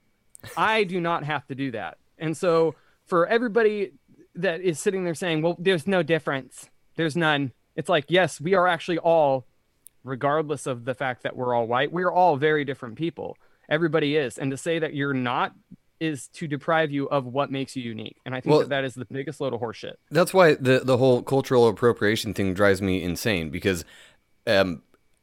I 0.57 0.83
do 0.83 1.01
not 1.01 1.23
have 1.23 1.47
to 1.47 1.55
do 1.55 1.71
that. 1.71 1.99
And 2.19 2.37
so 2.37 2.75
for 3.07 3.29
everybody 3.29 3.93
that 4.35 4.63
is 4.63 4.81
sitting 4.81 5.05
there 5.05 5.15
saying, 5.15 5.43
well, 5.43 5.55
there's 5.61 5.87
no 5.87 6.03
difference, 6.03 6.71
there's 6.97 7.17
none. 7.17 7.53
It's 7.77 7.89
like, 7.89 8.07
yes, 8.09 8.41
we 8.41 8.55
are 8.55 8.67
actually 8.67 8.99
all, 8.99 9.47
regardless 10.05 10.67
of 10.67 10.85
the 10.85 10.95
fact 10.95 11.23
that 11.23 11.37
we're 11.37 11.55
all 11.55 11.67
white, 11.67 11.93
we're 11.93 12.11
all 12.13 12.37
very 12.37 12.65
different 12.65 12.97
people. 12.97 13.37
Everybody 13.69 14.17
is. 14.17 14.39
And 14.39 14.51
to 14.51 14.57
say 14.57 14.79
that 14.79 14.95
you're 14.95 15.15
not 15.15 15.55
is 16.01 16.27
to 16.29 16.49
deprive 16.49 16.91
you 16.91 17.09
of 17.09 17.25
what 17.27 17.51
makes 17.51 17.77
you 17.77 17.83
unique. 17.83 18.17
And 18.27 18.35
I 18.35 18.41
think 18.41 18.51
Well- 18.51 18.61
that 18.61 18.71
that 18.71 18.85
is 18.85 18.95
the 18.95 19.05
biggest 19.05 19.41
load 19.41 19.55
of 19.55 19.61
horseshit. 19.61 19.95
That's 20.11 20.35
why 20.35 20.55
the 20.55 20.81
the 20.85 20.97
whole 20.97 21.23
cultural 21.23 21.69
appropriation 21.69 22.35
thing 22.35 22.55
drives 22.55 22.83
me 22.83 23.03
insane 23.03 23.51
because 23.51 23.85
um, 24.47 24.83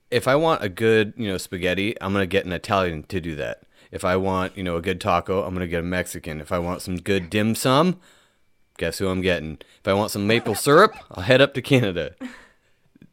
if 0.10 0.26
I 0.28 0.36
want 0.36 0.64
a 0.64 0.70
good 0.70 1.14
you 1.18 1.28
know 1.28 1.38
spaghetti, 1.38 2.02
I'm 2.02 2.14
gonna 2.14 2.26
get 2.26 2.46
an 2.46 2.54
Italian 2.54 3.04
to 3.04 3.20
do 3.20 3.36
that. 3.36 3.64
If 3.92 4.06
I 4.06 4.16
want 4.16 4.56
you 4.58 4.64
know 4.64 4.78
a 4.78 4.82
good 4.82 5.02
taco, 5.02 5.44
I'm 5.44 5.54
gonna 5.54 5.68
get 5.68 5.82
a 5.82 5.84
Mexican. 5.84 6.40
If 6.40 6.52
I 6.54 6.60
want 6.60 6.82
some 6.82 6.96
good 6.96 7.30
dim 7.30 7.56
sum, 7.56 8.00
guess 8.80 8.98
who 8.98 9.08
I'm 9.08 9.22
getting? 9.22 9.60
If 9.80 9.88
I 9.88 9.94
want 9.94 10.10
some 10.10 10.26
maple 10.26 10.56
syrup, 10.56 10.96
I'll 11.12 11.24
head 11.24 11.42
up 11.42 11.54
to 11.54 11.62
Canada. 11.62 12.16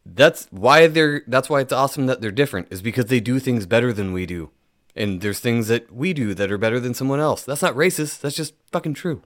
That's 0.07 0.47
why 0.51 0.87
they're. 0.87 1.23
That's 1.27 1.51
why 1.51 1.61
it's 1.61 1.73
awesome 1.73 2.07
that 2.07 2.21
they're 2.21 2.31
different. 2.31 2.69
Is 2.71 2.81
because 2.81 3.07
they 3.07 3.21
do 3.21 3.39
things 3.39 3.67
better 3.67 3.93
than 3.93 4.12
we 4.12 4.25
do, 4.25 4.51
and 4.95 5.21
there's 5.21 5.41
things 5.41 5.69
that 5.69 5.93
we 5.93 6.14
do 6.14 6.33
that 6.33 6.51
are 6.51 6.59
better 6.59 6.81
than 6.81 6.95
someone 6.95 7.21
else. 7.21 7.43
That's 7.43 7.62
not 7.62 7.75
racist. 7.75 8.21
That's 8.21 8.37
just 8.37 8.55
fucking 8.73 8.95
true. 8.95 9.23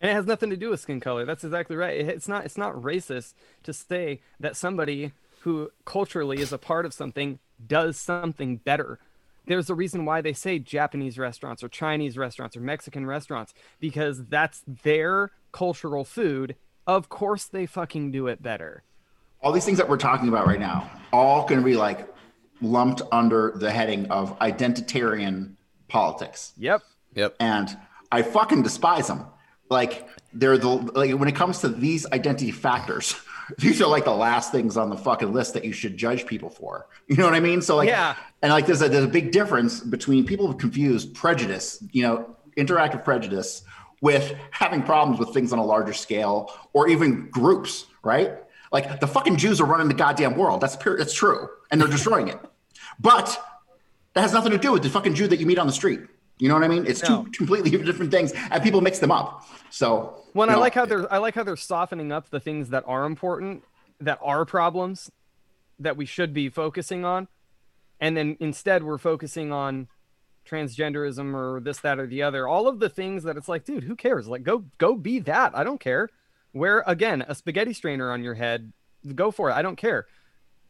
And 0.00 0.10
it 0.10 0.14
has 0.14 0.26
nothing 0.26 0.50
to 0.50 0.56
do 0.56 0.70
with 0.70 0.80
skin 0.80 0.98
color. 0.98 1.24
That's 1.24 1.44
exactly 1.44 1.76
right. 1.76 2.00
It's 2.00 2.28
not 2.28 2.44
it's 2.44 2.58
not 2.58 2.74
racist 2.74 3.34
to 3.64 3.72
say 3.72 4.20
that 4.40 4.56
somebody 4.56 5.12
who 5.40 5.70
culturally 5.84 6.40
is 6.40 6.52
a 6.52 6.58
part 6.58 6.86
of 6.86 6.94
something 6.94 7.40
does 7.64 7.96
something 7.96 8.56
better. 8.58 8.98
There's 9.46 9.70
a 9.70 9.74
reason 9.74 10.04
why 10.04 10.20
they 10.20 10.32
say 10.32 10.58
Japanese 10.58 11.18
restaurants 11.18 11.62
or 11.62 11.68
Chinese 11.68 12.16
restaurants 12.16 12.56
or 12.56 12.60
Mexican 12.60 13.06
restaurants 13.06 13.52
because 13.80 14.24
that's 14.26 14.62
their 14.84 15.30
cultural 15.50 16.04
food. 16.04 16.56
Of 16.86 17.08
course 17.08 17.44
they 17.44 17.66
fucking 17.66 18.12
do 18.12 18.26
it 18.28 18.42
better. 18.42 18.82
all 19.42 19.52
these 19.52 19.64
things 19.64 19.78
that 19.78 19.88
we're 19.88 19.96
talking 19.96 20.28
about 20.28 20.46
right 20.46 20.60
now, 20.60 20.88
all 21.12 21.46
going 21.46 21.60
to 21.60 21.64
be 21.64 21.74
like 21.76 22.08
lumped 22.60 23.02
under 23.10 23.52
the 23.56 23.70
heading 23.70 24.06
of 24.10 24.38
identitarian 24.38 25.54
politics. 25.88 26.52
Yep. 26.58 26.82
Yep. 27.14 27.34
And 27.40 27.76
I 28.12 28.22
fucking 28.22 28.62
despise 28.62 29.08
them. 29.08 29.26
Like 29.68 30.06
they're 30.32 30.58
the 30.58 30.68
like 30.68 31.10
when 31.12 31.28
it 31.28 31.34
comes 31.34 31.58
to 31.60 31.68
these 31.68 32.06
identity 32.12 32.52
factors, 32.52 33.16
these 33.58 33.80
are 33.82 33.86
like 33.88 34.04
the 34.04 34.14
last 34.14 34.52
things 34.52 34.76
on 34.76 34.90
the 34.90 34.96
fucking 34.96 35.32
list 35.32 35.54
that 35.54 35.64
you 35.64 35.72
should 35.72 35.96
judge 35.96 36.26
people 36.26 36.50
for. 36.50 36.86
You 37.08 37.16
know 37.16 37.24
what 37.24 37.34
I 37.34 37.40
mean? 37.40 37.60
So 37.62 37.76
like, 37.76 37.88
Yeah. 37.88 38.14
and 38.42 38.52
like 38.52 38.66
there's 38.66 38.82
a 38.82 38.88
there's 38.88 39.04
a 39.04 39.08
big 39.08 39.32
difference 39.32 39.80
between 39.80 40.24
people 40.24 40.46
who 40.46 40.54
confuse 40.54 41.04
prejudice, 41.04 41.82
you 41.92 42.02
know, 42.02 42.36
interactive 42.56 43.04
prejudice 43.04 43.62
with 44.00 44.34
having 44.50 44.82
problems 44.82 45.18
with 45.20 45.30
things 45.34 45.52
on 45.52 45.58
a 45.58 45.64
larger 45.64 45.92
scale 45.92 46.52
or 46.72 46.88
even 46.88 47.28
groups, 47.30 47.86
right? 48.02 48.32
Like 48.72 49.00
the 49.00 49.06
fucking 49.06 49.36
Jews 49.36 49.60
are 49.60 49.64
running 49.66 49.88
the 49.88 49.94
goddamn 49.94 50.36
world. 50.36 50.60
That's 50.60 50.76
pure, 50.76 50.96
that's 50.96 51.12
true, 51.14 51.48
and 51.70 51.80
they're 51.80 51.88
destroying 51.88 52.28
it. 52.28 52.38
But 52.98 53.38
that 54.14 54.22
has 54.22 54.32
nothing 54.32 54.52
to 54.52 54.58
do 54.58 54.72
with 54.72 54.82
the 54.82 54.90
fucking 54.90 55.14
Jew 55.14 55.28
that 55.28 55.38
you 55.38 55.46
meet 55.46 55.58
on 55.58 55.66
the 55.66 55.72
street. 55.72 56.00
You 56.42 56.48
know 56.48 56.54
what 56.54 56.64
I 56.64 56.68
mean? 56.68 56.86
It's 56.86 57.00
No. 57.08 57.22
two 57.22 57.30
completely 57.30 57.70
different 57.84 58.10
things, 58.10 58.32
and 58.32 58.60
people 58.64 58.80
mix 58.80 58.98
them 58.98 59.12
up. 59.12 59.46
So, 59.70 60.24
you 60.34 60.42
I 60.42 60.46
know, 60.46 60.58
like 60.58 60.74
how 60.74 60.84
they're 60.84 61.10
I 61.12 61.18
like 61.18 61.36
how 61.36 61.44
they're 61.44 61.56
softening 61.56 62.10
up 62.10 62.30
the 62.30 62.40
things 62.40 62.70
that 62.70 62.82
are 62.88 63.04
important, 63.04 63.62
that 64.00 64.18
are 64.20 64.44
problems, 64.44 65.08
that 65.78 65.96
we 65.96 66.04
should 66.04 66.34
be 66.34 66.48
focusing 66.48 67.04
on, 67.04 67.28
and 68.00 68.16
then 68.16 68.36
instead 68.40 68.82
we're 68.82 68.98
focusing 68.98 69.52
on 69.52 69.86
transgenderism 70.44 71.32
or 71.32 71.60
this, 71.60 71.78
that, 71.78 72.00
or 72.00 72.08
the 72.08 72.24
other. 72.24 72.48
All 72.48 72.66
of 72.66 72.80
the 72.80 72.88
things 72.88 73.22
that 73.22 73.36
it's 73.36 73.48
like, 73.48 73.64
dude, 73.64 73.84
who 73.84 73.94
cares? 73.94 74.26
Like, 74.26 74.42
go 74.42 74.64
go 74.78 74.96
be 74.96 75.20
that. 75.20 75.56
I 75.56 75.62
don't 75.62 75.78
care. 75.78 76.08
Wear 76.52 76.82
again 76.88 77.24
a 77.28 77.36
spaghetti 77.36 77.72
strainer 77.72 78.10
on 78.10 78.24
your 78.24 78.34
head. 78.34 78.72
Go 79.14 79.30
for 79.30 79.48
it. 79.48 79.52
I 79.52 79.62
don't 79.62 79.76
care. 79.76 80.06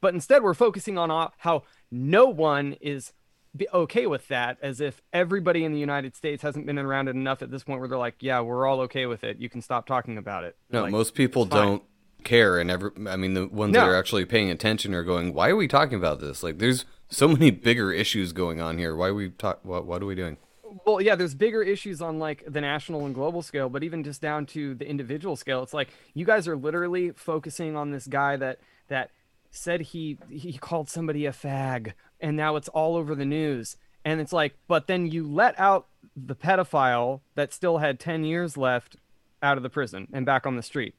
But 0.02 0.12
instead, 0.12 0.42
we're 0.42 0.52
focusing 0.52 0.98
on 0.98 1.10
uh, 1.10 1.28
how 1.38 1.62
no 1.90 2.26
one 2.26 2.74
is 2.82 3.14
be 3.54 3.68
okay 3.72 4.06
with 4.06 4.28
that, 4.28 4.58
as 4.62 4.80
if 4.80 5.02
everybody 5.12 5.64
in 5.64 5.72
the 5.72 5.78
United 5.78 6.16
States 6.16 6.42
hasn't 6.42 6.64
been 6.66 6.78
around 6.78 7.08
it 7.08 7.16
enough 7.16 7.42
at 7.42 7.50
this 7.50 7.64
point 7.64 7.80
where 7.80 7.88
they're 7.88 7.98
like, 7.98 8.16
yeah, 8.20 8.40
we're 8.40 8.66
all 8.66 8.80
okay 8.82 9.06
with 9.06 9.24
it. 9.24 9.38
You 9.38 9.50
can 9.50 9.60
stop 9.60 9.86
talking 9.86 10.16
about 10.16 10.44
it. 10.44 10.56
No, 10.70 10.82
Like, 10.82 10.92
most 10.92 11.14
people 11.14 11.44
don't 11.44 11.82
care, 12.24 12.58
and 12.58 12.70
every, 12.70 12.90
I 13.08 13.16
mean, 13.16 13.34
the 13.34 13.46
ones 13.48 13.74
No. 13.74 13.80
that 13.80 13.88
are 13.88 13.96
actually 13.96 14.24
paying 14.24 14.50
attention 14.50 14.94
are 14.94 15.02
going, 15.02 15.34
"Why 15.34 15.48
are 15.50 15.56
we 15.56 15.68
talking 15.68 15.96
about 15.98 16.20
this? 16.20 16.42
Like, 16.42 16.58
there's 16.58 16.84
so 17.10 17.28
many 17.28 17.50
bigger 17.50 17.92
issues 17.92 18.32
going 18.32 18.60
on 18.60 18.78
here. 18.78 18.96
Why 18.96 19.08
are 19.08 19.14
we 19.14 19.30
talk? 19.30 19.60
What, 19.64 19.86
what 19.86 20.02
are 20.02 20.06
we 20.06 20.14
doing?" 20.14 20.38
well, 20.86 21.02
yeah, 21.02 21.14
there's 21.14 21.34
bigger 21.34 21.62
issues 21.62 22.00
on 22.00 22.18
like 22.18 22.42
the 22.46 22.60
national 22.60 23.04
and 23.04 23.14
global 23.14 23.42
scale, 23.42 23.68
but 23.68 23.82
even 23.84 24.02
just 24.02 24.22
down 24.22 24.46
to 24.46 24.74
the 24.74 24.88
individual 24.88 25.36
scale, 25.36 25.62
it's 25.62 25.74
like 25.74 25.90
you 26.14 26.24
guys 26.24 26.48
are 26.48 26.56
literally 26.56 27.10
focusing 27.10 27.76
on 27.76 27.90
this 27.90 28.06
guy 28.06 28.36
that 28.38 28.58
that 28.88 29.10
said 29.50 29.82
he 29.82 30.16
he 30.30 30.54
called 30.54 30.88
somebody 30.88 31.26
a 31.26 31.32
fag, 31.32 31.92
and 32.22 32.36
now 32.36 32.56
it's 32.56 32.68
all 32.68 32.96
over 32.96 33.14
the 33.14 33.26
news. 33.26 33.76
And 34.04 34.20
it's 34.20 34.32
like, 34.32 34.54
but 34.68 34.86
then 34.86 35.06
you 35.06 35.26
let 35.26 35.58
out 35.60 35.86
the 36.16 36.34
pedophile 36.34 37.20
that 37.34 37.52
still 37.52 37.78
had 37.78 38.00
10 38.00 38.24
years 38.24 38.56
left 38.56 38.96
out 39.42 39.56
of 39.56 39.62
the 39.62 39.70
prison 39.70 40.08
and 40.12 40.24
back 40.24 40.46
on 40.46 40.56
the 40.56 40.62
street. 40.62 40.94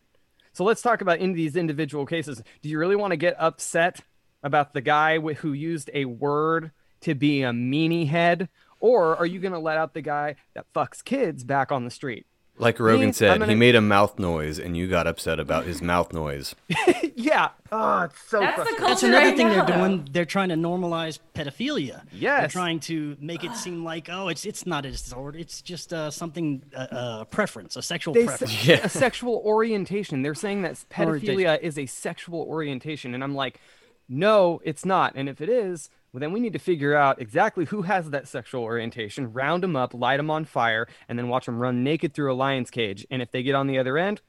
So 0.52 0.64
let's 0.64 0.82
talk 0.82 1.02
about 1.02 1.20
in 1.20 1.34
these 1.34 1.56
individual 1.56 2.06
cases. 2.06 2.42
Do 2.62 2.70
you 2.70 2.78
really 2.78 2.96
want 2.96 3.12
to 3.12 3.18
get 3.18 3.36
upset 3.40 4.02
about 4.44 4.74
the 4.74 4.82
guy 4.82 5.18
wh- 5.18 5.38
who 5.38 5.54
used 5.54 5.90
a 5.94 6.06
word 6.06 6.72
to 7.02 7.16
be 7.16 7.42
a 7.42 7.52
meanie 7.52 8.08
head? 8.08 8.50
Or 8.80 9.16
are 9.18 9.26
you 9.26 9.40
going 9.40 9.54
to 9.54 9.60
let 9.60 9.78
out 9.78 9.94
the 9.94 10.02
guy 10.02 10.36
that 10.54 10.72
fucks 10.74 11.04
kids 11.04 11.44
back 11.44 11.72
on 11.72 11.86
the 11.86 11.92
street? 11.92 12.28
Like 12.60 12.80
Rogan 12.80 13.08
I'm 13.08 13.14
said, 13.14 13.34
he 13.34 13.40
gonna- 13.40 13.56
made 13.56 13.74
a 13.76 13.82
mouth 13.82 14.20
noise, 14.20 14.60
and 14.60 14.78
you 14.78 14.88
got 14.88 15.08
upset 15.08 15.40
about 15.40 15.66
his 15.66 15.82
mouth 15.82 16.14
noise. 16.14 16.54
yeah. 17.16 17.50
Oh, 17.72 18.02
it's 18.04 18.22
so 18.30 18.40
That's 18.42 18.58
the 18.58 18.64
culture 18.76 18.80
That's 18.88 19.04
another 19.04 19.26
right 19.26 19.36
thing 19.36 19.48
now, 19.48 19.66
they're 19.66 19.76
though. 19.78 19.88
doing. 19.88 20.08
They're 20.12 20.26
trying 20.26 20.50
to 20.50 20.56
normalize 20.56 21.18
pedophilia. 21.34 22.04
Yes. 22.12 22.42
They're 22.42 22.48
trying 22.50 22.80
to 22.82 23.18
make 23.20 23.44
it 23.44 23.56
seem 23.56 23.84
like 23.84 24.08
oh, 24.08 24.28
it's 24.28 24.46
it's 24.46 24.68
not 24.68 24.86
a 24.86 24.92
disorder. 24.92 25.40
It's 25.40 25.64
just 25.64 25.92
uh, 25.94 26.12
something 26.12 26.62
uh, 26.76 26.80
uh, 26.92 27.24
preference, 27.26 27.76
a 27.76 27.82
sexual 27.82 28.14
They 28.14 28.26
preference. 28.26 28.54
say 28.54 28.74
a 28.84 28.88
sexual 28.90 29.42
orientation. 29.44 30.22
They're 30.22 30.36
saying 30.36 30.62
that 30.62 30.76
pedophilia 30.92 31.60
is 31.60 31.80
a 31.80 31.88
sexual 31.88 32.42
orientation, 32.42 33.16
and 33.16 33.24
I'm 33.24 33.34
like, 33.34 33.60
no, 34.08 34.62
it's 34.64 34.86
not. 34.86 35.14
And 35.16 35.28
if 35.28 35.42
it 35.42 35.50
is, 35.50 35.90
well, 36.14 36.20
then 36.20 36.32
we 36.32 36.40
need 36.40 36.54
to 36.54 36.60
figure 36.60 36.96
out 36.96 37.20
exactly 37.20 37.66
who 37.66 37.82
has 37.82 38.12
that 38.12 38.28
sexual 38.28 38.62
orientation, 38.62 39.34
round 39.34 39.64
them 39.64 39.76
up, 39.76 39.96
light 39.96 40.18
them 40.18 40.30
on 40.30 40.46
fire, 40.46 40.88
and 41.10 41.18
then 41.18 41.28
watch 41.28 41.48
them 41.48 41.58
run 41.58 41.84
naked 41.84 42.14
through 42.14 42.32
a 42.32 42.36
lion's 42.36 42.70
cage. 42.70 43.06
And 43.10 43.20
if 43.20 43.32
they 43.32 43.42
get 43.42 43.56
on 43.56 43.66
the 43.66 43.80
other 43.80 43.98
end, 43.98 44.22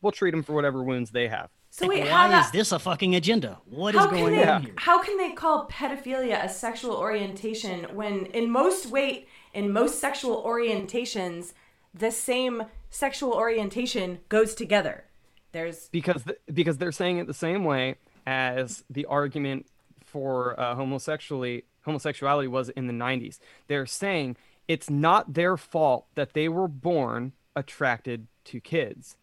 we'll 0.00 0.10
treat 0.12 0.30
them 0.30 0.42
for 0.42 0.54
whatever 0.54 0.82
wounds 0.82 1.10
they 1.10 1.28
have. 1.28 1.50
So 1.68 1.86
Like, 1.86 1.98
wait, 1.98 2.08
how 2.08 2.30
why 2.30 2.38
is 2.38 2.46
that, 2.46 2.52
this 2.54 2.72
a 2.72 2.78
fucking 2.78 3.14
agenda? 3.14 3.58
What 3.66 3.94
is 3.94 4.00
how 4.00 4.08
going 4.08 4.24
can 4.24 4.36
they, 4.36 4.48
on 4.48 4.62
here? 4.62 4.74
How 4.78 5.02
can 5.02 5.18
they 5.18 5.32
call 5.32 5.68
pedophilia 5.68 6.42
a 6.42 6.48
sexual 6.48 6.96
orientation 6.96 7.84
when 7.94 8.24
in 8.26 8.50
most 8.50 8.86
weight 8.86 9.28
in 9.52 9.70
most 9.70 10.00
sexual 10.00 10.42
orientations 10.44 11.52
the 11.92 12.10
same 12.10 12.62
sexual 12.88 13.34
orientation 13.34 14.20
goes 14.30 14.54
together? 14.54 15.04
There's 15.52 15.90
because 15.90 16.24
th- 16.24 16.38
because 16.54 16.78
they're 16.78 16.90
saying 16.90 17.18
it 17.18 17.26
the 17.26 17.34
same 17.34 17.64
way 17.64 17.96
as 18.26 18.82
the 18.88 19.04
argument 19.04 19.66
for 20.10 20.58
uh, 20.58 20.74
homosexuality 20.74 21.64
homosexuality 21.84 22.48
was 22.48 22.68
in 22.70 22.86
the 22.86 22.92
90s. 22.92 23.38
They're 23.66 23.86
saying 23.86 24.36
it's 24.66 24.90
not 24.90 25.34
their 25.34 25.56
fault 25.56 26.06
that 26.14 26.34
they 26.34 26.48
were 26.48 26.68
born 26.68 27.32
attracted 27.56 28.26
to 28.44 28.60
kids. 28.60 29.16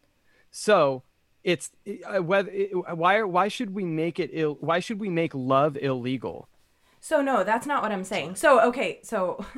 So 0.50 1.04
it's 1.44 1.72
uh, 1.88 2.24
whether 2.24 2.52
why 2.94 3.22
why 3.24 3.48
should 3.48 3.74
we 3.76 3.86
make 3.86 4.20
it 4.20 4.32
Ill, 4.34 4.58
why 4.60 4.80
should 4.80 5.00
we 5.00 5.10
make 5.10 5.34
love 5.34 5.78
illegal? 5.78 6.50
So 7.00 7.22
no, 7.22 7.44
that's 7.44 7.68
not 7.68 7.84
what 7.84 7.92
I'm 7.92 8.04
saying. 8.04 8.36
So 8.36 8.60
okay, 8.62 9.00
so 9.04 9.46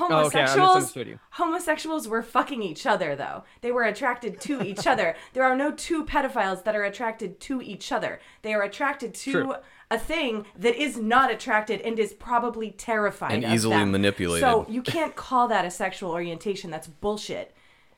Oh, 0.00 0.24
okay, 0.26 0.38
homosexuals 0.38 0.96
homosexuals 1.32 2.08
were 2.08 2.22
fucking 2.22 2.62
each 2.62 2.86
other 2.86 3.14
though. 3.14 3.44
They 3.60 3.72
were 3.72 3.84
attracted 3.84 4.40
to 4.42 4.62
each 4.62 4.86
other. 4.92 5.16
There 5.34 5.44
are 5.44 5.54
no 5.54 5.70
two 5.70 6.06
pedophiles 6.06 6.64
that 6.64 6.74
are 6.74 6.84
attracted 6.84 7.40
to 7.40 7.60
each 7.60 7.92
other. 7.92 8.20
They 8.40 8.54
are 8.54 8.62
attracted 8.62 9.12
to 9.14 9.32
True. 9.32 9.54
A 9.94 9.98
thing 9.98 10.46
that 10.58 10.74
is 10.74 10.96
not 10.96 11.30
attracted 11.30 11.80
and 11.82 11.98
is 11.98 12.12
probably 12.12 12.70
terrified 12.70 13.32
And 13.32 13.44
of 13.44 13.52
easily 13.52 13.76
them. 13.76 13.92
manipulated. 13.92 14.48
So 14.48 14.66
you 14.68 14.82
can't 14.82 15.14
call 15.14 15.48
that 15.48 15.64
a 15.64 15.70
sexual 15.70 16.10
orientation. 16.10 16.70
That's 16.70 16.86
bullshit. 16.88 17.54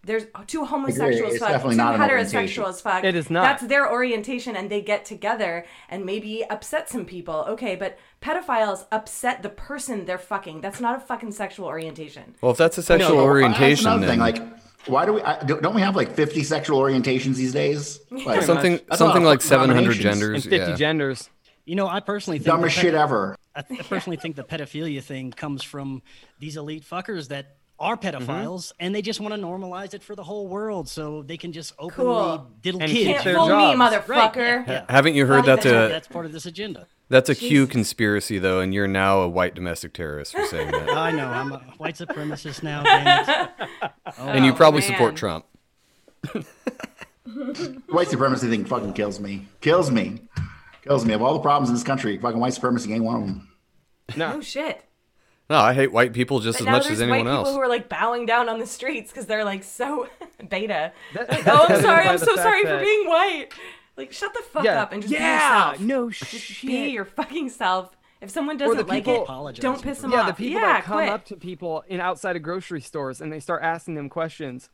There's 0.07 0.25
two 0.47 0.65
homosexuals 0.67 1.35
It's 1.35 1.43
fuck, 1.43 1.63
two 1.63 1.73
not 1.77 1.95
an 1.95 2.01
orientation. 2.03 2.63
heterosexuals 2.63 2.83
fuck. 2.83 3.05
It 3.05 3.15
is 3.15 3.31
not. 3.31 3.43
That's 3.45 3.63
their 3.73 3.91
orientation 3.91 4.55
and 4.55 4.69
they 4.69 4.83
get 4.83 5.05
together 5.07 5.65
and 5.89 6.05
maybe 6.05 6.45
upset 6.51 6.91
some 6.91 7.07
people. 7.07 7.47
Okay, 7.49 7.75
but 7.75 7.97
pedophiles 8.21 8.85
upset 8.93 9.43
the 9.43 9.49
person 9.49 10.05
they're 10.05 10.19
fucking. 10.19 10.61
That's 10.61 10.81
not 10.81 10.97
a 10.97 11.01
fucking 11.01 11.33
sexual 11.33 11.67
orientation. 11.67 12.35
Well, 12.43 12.53
if 12.53 12.59
that's 12.59 12.77
a 12.77 12.83
sexual 12.83 13.09
So, 13.09 13.15
I- 13.15 13.19
that's 13.21 13.27
orientation, 13.29 13.87
another 13.87 14.07
then 14.07 14.19
thing. 14.19 14.21
Like, 14.21 14.59
why 14.87 15.07
do 15.07 15.15
we? 15.15 15.23
I, 15.23 15.43
don't 15.45 15.63
don't 15.63 15.75
we 15.75 15.81
have 15.81 15.97
like 15.97 16.13
fifty 16.15 16.43
sexual 16.43 16.79
orientations 16.81 17.37
these 17.37 17.53
days? 17.53 18.01
Like, 18.11 18.43
something 18.43 18.73
That's 18.89 19.01
a 19.01 19.05
lot 19.05 19.13
something 19.13 19.25
like 19.25 19.41
700 19.41 19.95
genders. 19.95 20.45
And 20.45 20.51
50 20.53 20.57
yeah. 20.71 20.77
genders. 20.77 21.31
You 21.65 21.77
know, 21.77 21.87
I 21.89 22.01
personally 22.01 22.39
think 22.39 22.47
dumbest 22.47 22.77
shit 22.77 22.93
ped- 22.93 23.01
ever. 23.01 23.37
I, 23.55 23.63
th- 23.63 23.81
I 23.81 23.83
personally 23.85 24.17
think 24.17 24.37
the 24.37 24.45
pedophilia 24.45 25.03
thing 25.03 25.31
comes 25.31 25.63
from 25.63 26.03
these 26.41 26.57
elite 26.57 26.85
fuckers 26.85 27.29
that 27.29 27.57
are 27.79 27.97
Mm-hmm. 27.97 28.07
pedophiles 28.31 28.71
and 28.79 28.95
they 28.95 29.03
just 29.03 29.19
want 29.21 29.35
to 29.35 29.41
normalize 29.41 29.95
it 29.95 30.03
for 30.05 30.15
the 30.15 30.23
whole 30.23 30.47
world 30.47 30.89
so 30.89 31.23
they 31.25 31.37
can 31.37 31.53
just 31.53 31.73
openly 31.77 32.05
Cool. 32.15 32.51
diddle 32.63 32.81
And 32.83 32.91
kids. 32.91 33.05
Can't 33.11 33.25
their 33.25 33.35
fool 33.35 33.49
me, 33.49 33.75
motherfucker. 33.75 34.07
Right, 34.09 34.37
yeah, 34.37 34.65
yeah. 34.69 34.85
Haven't 34.89 35.15
you 35.15 35.27
heard 35.27 35.39
Not 35.39 35.47
that's 35.47 35.67
even- 35.67 35.83
a 35.83 35.89
That's 35.89 36.07
part 36.07 36.25
of 36.25 36.31
this 36.33 36.47
agenda. 36.47 36.87
that's 37.09 37.29
a 37.31 37.35
Q 37.35 37.49
Jesus. 37.63 37.73
conspiracy 37.73 38.39
though, 38.39 38.61
and 38.61 38.73
you're 38.73 38.87
now 38.87 39.23
a 39.23 39.29
white 39.29 39.55
domestic 39.57 39.93
terrorist 39.93 40.33
for 40.37 40.45
saying 40.47 40.71
that, 40.71 40.89
I 40.97 41.11
know. 41.11 41.27
I'm 41.27 41.51
a 41.53 41.59
white 41.79 41.97
supremacist 41.97 42.63
now. 42.63 42.85
Damn 42.85 43.29
it. 43.29 43.91
and 44.19 44.45
you 44.45 44.53
Oh, 44.53 44.55
probably 44.55 44.81
man. 44.81 44.91
support 44.91 45.17
Trump. 45.17 45.45
White 47.89 48.09
supremacy 48.09 48.49
thing 48.49 48.65
fucking 48.67 48.93
kills 48.93 49.19
me. 49.19 49.47
Kills 49.61 49.91
me. 49.91 50.21
Kills 50.85 51.05
me. 51.05 51.15
Of 51.15 51.23
all 51.23 51.33
the 51.35 51.41
problems 51.41 51.69
in 51.71 51.75
this 51.75 51.83
country, 51.85 52.17
fucking 52.19 52.39
white 52.39 52.53
supremacy 52.55 52.93
ain't 52.93 53.05
one 53.05 53.17
of 53.23 53.27
them. 53.27 53.49
No 54.17 54.41
shit. 54.41 54.85
No, 55.51 55.57
I 55.59 55.75
hate 55.75 55.93
white 55.93 56.13
people 56.13 56.41
just 56.41 56.59
But 56.59 56.69
as 56.69 56.73
much 56.73 56.91
as 56.91 57.01
anyone 57.03 57.25
white 57.27 57.31
else. 57.31 57.49
people 57.49 57.55
who 57.59 57.61
are 57.63 57.69
like 57.69 57.89
bowing 57.89 58.25
down 58.27 58.49
on 58.49 58.59
the 58.59 58.67
streets 58.67 59.11
because 59.11 59.27
they're 59.27 59.45
like 59.45 59.63
so 59.63 60.09
beta. 60.49 60.93
That- 61.15 61.29
Like, 61.31 61.45
that's 61.45 61.49
oh, 61.49 61.53
I'm 61.65 61.71
evident 61.73 61.83
sorry. 61.85 62.09
I'm 62.09 62.19
so 62.19 62.27
fact 62.37 62.39
sorry 62.43 62.63
for 62.65 62.79
being 62.79 63.07
white. 63.09 63.49
Like, 63.97 64.13
shut 64.13 64.33
the 64.35 64.43
fuck 64.43 64.65
Yeah. 64.65 64.83
up 64.83 64.93
and 64.93 65.03
just 65.03 65.13
be 65.13 65.19
Yeah, 65.19 65.71
yourself. 65.73 65.81
no 65.81 66.11
Just 66.11 66.31
shit. 66.43 66.69
be 66.71 66.89
your 66.91 67.05
fucking 67.05 67.49
self. 67.51 67.97
If 68.21 68.31
someone 68.31 68.57
doesn't 68.57 68.89
like 68.89 69.05
people- 69.05 69.17
it, 69.21 69.23
Apologize 69.23 69.63
don't 69.63 69.83
piss 69.83 69.99
it. 69.99 70.03
them 70.03 70.13
yeah, 70.13 70.21
off. 70.23 70.27
the 70.29 70.33
people 70.35 70.61
yeah, 70.61 70.73
that 70.75 70.85
come 70.85 70.97
quit. 70.97 71.09
up 71.11 71.25
to 71.27 71.37
people 71.37 71.85
in 71.89 72.01
outside 72.01 72.37
of 72.37 72.43
grocery 72.43 72.81
stores 72.81 73.21
and 73.21 73.31
they 73.33 73.41
start 73.41 73.63
asking 73.63 73.95
them 73.97 74.09
questions 74.09 74.71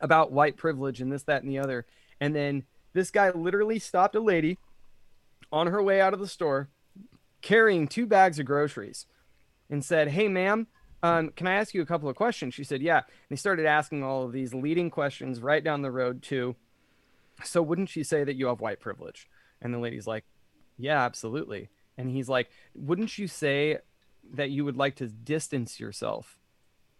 about 0.00 0.30
white 0.32 0.56
privilege 0.56 1.00
and 1.00 1.10
this, 1.12 1.24
that, 1.24 1.42
and 1.42 1.50
the 1.50 1.58
other. 1.58 1.86
And 2.20 2.34
then 2.36 2.64
this 2.92 3.10
guy 3.10 3.30
literally 3.30 3.78
stopped 3.80 4.14
a 4.14 4.20
lady 4.20 4.58
on 5.52 5.68
her 5.68 5.82
way 5.82 6.00
out 6.00 6.14
of 6.14 6.20
the 6.20 6.28
store 6.28 6.68
carrying 7.42 7.86
two 7.86 8.06
bags 8.06 8.38
of 8.38 8.46
groceries 8.46 9.06
and 9.70 9.84
said, 9.84 10.08
Hey, 10.08 10.28
ma'am, 10.28 10.66
um, 11.02 11.30
can 11.30 11.46
I 11.46 11.54
ask 11.54 11.74
you 11.74 11.82
a 11.82 11.86
couple 11.86 12.08
of 12.08 12.16
questions? 12.16 12.54
She 12.54 12.64
said, 12.64 12.82
Yeah. 12.82 12.98
And 12.98 13.06
he 13.30 13.36
started 13.36 13.66
asking 13.66 14.02
all 14.02 14.24
of 14.24 14.32
these 14.32 14.54
leading 14.54 14.90
questions 14.90 15.40
right 15.40 15.62
down 15.62 15.82
the 15.82 15.90
road 15.90 16.22
to, 16.24 16.56
So 17.44 17.62
wouldn't 17.62 17.88
she 17.88 18.02
say 18.02 18.24
that 18.24 18.36
you 18.36 18.46
have 18.46 18.60
white 18.60 18.80
privilege? 18.80 19.28
And 19.60 19.72
the 19.72 19.78
lady's 19.78 20.06
like, 20.06 20.24
Yeah, 20.76 21.02
absolutely. 21.04 21.68
And 21.96 22.10
he's 22.10 22.28
like, 22.28 22.50
Wouldn't 22.74 23.18
you 23.18 23.28
say 23.28 23.78
that 24.34 24.50
you 24.50 24.64
would 24.64 24.76
like 24.76 24.96
to 24.96 25.06
distance 25.08 25.78
yourself 25.78 26.38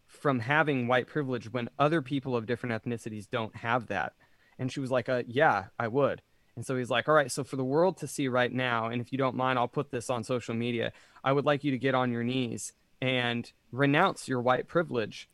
from 0.06 0.40
having 0.40 0.88
white 0.88 1.06
privilege 1.06 1.52
when 1.52 1.68
other 1.78 2.00
people 2.00 2.34
of 2.36 2.46
different 2.46 2.82
ethnicities 2.82 3.28
don't 3.30 3.56
have 3.56 3.88
that? 3.88 4.12
And 4.58 4.70
she 4.70 4.80
was 4.80 4.90
like, 4.90 5.08
uh, 5.08 5.24
Yeah, 5.26 5.66
I 5.78 5.88
would. 5.88 6.22
And 6.58 6.66
so 6.66 6.76
he's 6.76 6.90
like, 6.90 7.08
All 7.08 7.14
right, 7.14 7.30
so 7.30 7.44
for 7.44 7.54
the 7.54 7.62
world 7.62 7.98
to 7.98 8.08
see 8.08 8.26
right 8.26 8.52
now, 8.52 8.86
and 8.86 9.00
if 9.00 9.12
you 9.12 9.16
don't 9.16 9.36
mind, 9.36 9.60
I'll 9.60 9.68
put 9.68 9.92
this 9.92 10.10
on 10.10 10.24
social 10.24 10.56
media. 10.56 10.92
I 11.22 11.30
would 11.30 11.44
like 11.44 11.62
you 11.62 11.70
to 11.70 11.78
get 11.78 11.94
on 11.94 12.10
your 12.10 12.24
knees 12.24 12.72
and 13.00 13.52
renounce 13.70 14.26
your 14.26 14.40
white 14.40 14.66
privilege 14.66 15.28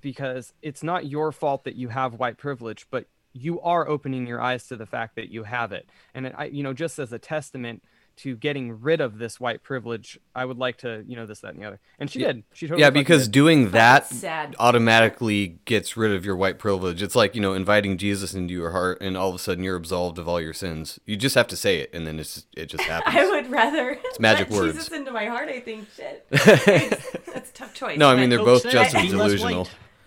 because 0.00 0.52
it's 0.60 0.82
not 0.82 1.06
your 1.06 1.30
fault 1.30 1.62
that 1.62 1.76
you 1.76 1.90
have 1.90 2.14
white 2.14 2.38
privilege, 2.38 2.88
but 2.90 3.06
you 3.32 3.60
are 3.60 3.88
opening 3.88 4.26
your 4.26 4.40
eyes 4.40 4.66
to 4.66 4.74
the 4.74 4.84
fact 4.84 5.14
that 5.14 5.28
you 5.28 5.44
have 5.44 5.70
it. 5.70 5.88
And 6.12 6.32
I, 6.36 6.46
you 6.46 6.64
know, 6.64 6.72
just 6.72 6.98
as 6.98 7.12
a 7.12 7.20
testament 7.20 7.84
to 8.18 8.36
getting 8.36 8.80
rid 8.80 9.00
of 9.00 9.18
this 9.18 9.40
white 9.40 9.62
privilege, 9.62 10.18
I 10.34 10.44
would 10.44 10.58
like 10.58 10.78
to, 10.78 11.04
you 11.06 11.16
know, 11.16 11.26
this, 11.26 11.40
that, 11.40 11.54
and 11.54 11.62
the 11.62 11.66
other. 11.66 11.80
And 11.98 12.10
she 12.10 12.18
did. 12.18 12.44
She 12.52 12.66
totally 12.66 12.82
Yeah, 12.82 12.90
because 12.90 13.24
did. 13.24 13.32
doing 13.32 13.70
that 13.70 14.06
sad. 14.06 14.54
automatically 14.58 15.58
gets 15.64 15.96
rid 15.96 16.12
of 16.12 16.24
your 16.24 16.36
white 16.36 16.58
privilege. 16.58 17.02
It's 17.02 17.14
like, 17.16 17.34
you 17.34 17.40
know, 17.40 17.54
inviting 17.54 17.96
Jesus 17.98 18.34
into 18.34 18.52
your 18.54 18.70
heart 18.72 18.98
and 19.00 19.16
all 19.16 19.28
of 19.28 19.34
a 19.34 19.38
sudden 19.38 19.64
you're 19.64 19.76
absolved 19.76 20.18
of 20.18 20.28
all 20.28 20.40
your 20.40 20.52
sins. 20.54 20.98
You 21.06 21.16
just 21.16 21.34
have 21.34 21.46
to 21.48 21.56
say 21.56 21.78
it 21.80 21.90
and 21.92 22.06
then 22.06 22.18
it's 22.18 22.46
it 22.56 22.66
just 22.66 22.84
happens. 22.88 23.16
I 23.16 23.28
would 23.30 23.50
rather 23.50 23.98
it's 24.04 24.20
magic 24.20 24.50
let 24.50 24.58
words. 24.60 24.72
Jesus 24.74 24.92
into 24.92 25.10
my 25.12 25.26
heart. 25.26 25.48
I 25.48 25.60
think 25.60 25.88
shit. 25.96 26.26
That's 26.30 27.50
a 27.50 27.54
tough 27.54 27.74
choice. 27.74 27.98
no, 27.98 28.08
I 28.10 28.16
mean 28.16 28.30
they're 28.30 28.38
both 28.44 28.64
just 28.68 28.94
as 28.94 29.10
delusional. 29.10 29.68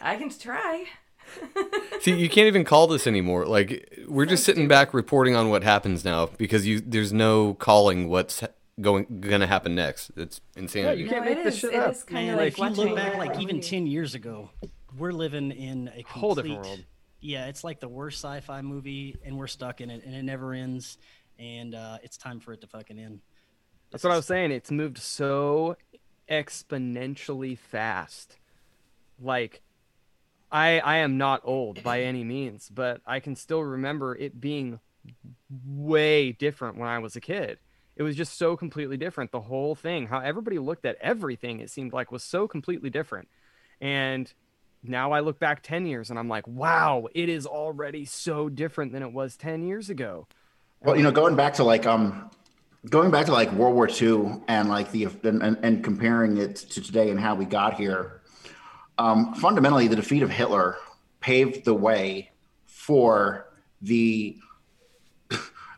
I 0.00 0.16
can 0.16 0.30
try. 0.30 0.84
See, 2.00 2.14
you 2.16 2.28
can't 2.28 2.46
even 2.48 2.64
call 2.64 2.86
this 2.86 3.06
anymore. 3.06 3.46
Like 3.46 4.04
we're 4.08 4.26
just 4.26 4.44
sitting 4.44 4.66
back 4.68 4.92
reporting 4.94 5.34
on 5.36 5.50
what 5.50 5.62
happens 5.62 6.04
now 6.04 6.26
because 6.38 6.66
you 6.66 6.80
there's 6.80 7.12
no 7.12 7.54
calling 7.54 8.08
what's 8.08 8.42
going 8.80 9.06
gonna 9.20 9.46
happen 9.46 9.74
next. 9.74 10.10
It's 10.16 10.40
insanity. 10.56 11.02
you 11.02 11.08
can't 11.08 11.24
No, 11.24 11.30
make 11.30 11.38
it 11.38 11.44
this 11.44 11.54
is- 11.54 11.60
shit 11.60 11.74
it 11.74 11.76
up. 11.80 11.92
is 11.92 12.02
kind 12.04 12.26
Man, 12.26 12.34
of 12.34 12.40
like 12.40 12.48
if 12.52 12.58
you 12.58 12.68
look 12.70 12.96
back, 12.96 13.16
like 13.16 13.38
even 13.40 13.56
movie. 13.56 13.68
ten 13.68 13.86
years 13.86 14.14
ago, 14.14 14.50
we're 14.98 15.12
living 15.12 15.52
in 15.52 15.88
a 15.88 16.02
complete, 16.02 16.06
Whole 16.08 16.34
different 16.34 16.64
world. 16.64 16.84
Yeah, 17.20 17.46
it's 17.46 17.62
like 17.62 17.78
the 17.78 17.88
worst 17.88 18.18
sci-fi 18.20 18.62
movie, 18.62 19.16
and 19.24 19.38
we're 19.38 19.46
stuck 19.46 19.80
in 19.80 19.90
it, 19.90 20.04
and 20.04 20.12
it 20.14 20.24
never 20.24 20.52
ends. 20.54 20.98
And 21.38 21.74
uh, 21.74 21.98
it's 22.02 22.16
time 22.16 22.40
for 22.40 22.52
it 22.52 22.60
to 22.62 22.66
fucking 22.66 22.98
end. 22.98 23.20
That's 23.90 24.02
what 24.02 24.12
I 24.12 24.16
was 24.16 24.26
saying. 24.26 24.50
It's 24.50 24.70
moved 24.72 24.98
so 24.98 25.76
exponentially 26.28 27.56
fast. 27.58 28.36
Like 29.20 29.62
I 30.52 30.78
I 30.80 30.98
am 30.98 31.16
not 31.18 31.40
old 31.44 31.82
by 31.82 32.02
any 32.02 32.22
means, 32.22 32.68
but 32.68 33.00
I 33.06 33.20
can 33.20 33.34
still 33.34 33.62
remember 33.62 34.14
it 34.14 34.40
being 34.40 34.78
way 35.66 36.32
different 36.32 36.76
when 36.76 36.88
I 36.88 36.98
was 36.98 37.16
a 37.16 37.20
kid. 37.20 37.58
It 37.96 38.02
was 38.02 38.16
just 38.16 38.38
so 38.38 38.56
completely 38.56 38.96
different. 38.96 39.32
The 39.32 39.40
whole 39.40 39.74
thing, 39.74 40.06
how 40.06 40.20
everybody 40.20 40.58
looked 40.58 40.86
at 40.86 40.96
everything, 41.00 41.60
it 41.60 41.70
seemed 41.70 41.92
like 41.92 42.12
was 42.12 42.22
so 42.22 42.46
completely 42.46 42.90
different. 42.90 43.28
And 43.80 44.32
now 44.82 45.12
I 45.12 45.20
look 45.20 45.38
back 45.38 45.62
10 45.62 45.86
years 45.86 46.10
and 46.10 46.18
I'm 46.18 46.28
like, 46.28 46.46
wow, 46.46 47.06
it 47.14 47.28
is 47.28 47.46
already 47.46 48.04
so 48.04 48.48
different 48.48 48.92
than 48.92 49.02
it 49.02 49.12
was 49.12 49.36
10 49.36 49.66
years 49.66 49.90
ago. 49.90 50.26
Well, 50.80 50.96
you 50.96 51.02
know, 51.02 51.12
going 51.12 51.36
back 51.36 51.54
to 51.54 51.64
like 51.64 51.86
um, 51.86 52.30
going 52.88 53.10
back 53.10 53.26
to 53.26 53.32
like 53.32 53.52
World 53.52 53.74
War 53.74 53.88
II 53.88 54.42
and 54.48 54.68
like 54.68 54.90
the 54.90 55.04
and, 55.04 55.42
and, 55.42 55.58
and 55.62 55.84
comparing 55.84 56.38
it 56.38 56.56
to 56.56 56.80
today 56.80 57.10
and 57.10 57.20
how 57.20 57.34
we 57.34 57.44
got 57.44 57.74
here. 57.74 58.21
Um, 58.98 59.34
fundamentally, 59.34 59.88
the 59.88 59.96
defeat 59.96 60.22
of 60.22 60.30
Hitler 60.30 60.76
paved 61.20 61.64
the 61.64 61.74
way 61.74 62.30
for 62.66 63.48
the 63.80 64.36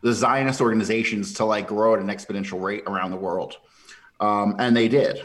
the 0.03 0.13
Zionist 0.13 0.61
organizations 0.61 1.33
to 1.35 1.45
like 1.45 1.67
grow 1.67 1.95
at 1.95 1.99
an 1.99 2.07
exponential 2.07 2.61
rate 2.61 2.83
around 2.87 3.11
the 3.11 3.17
world, 3.17 3.57
um, 4.19 4.55
and 4.59 4.75
they 4.75 4.87
did. 4.87 5.23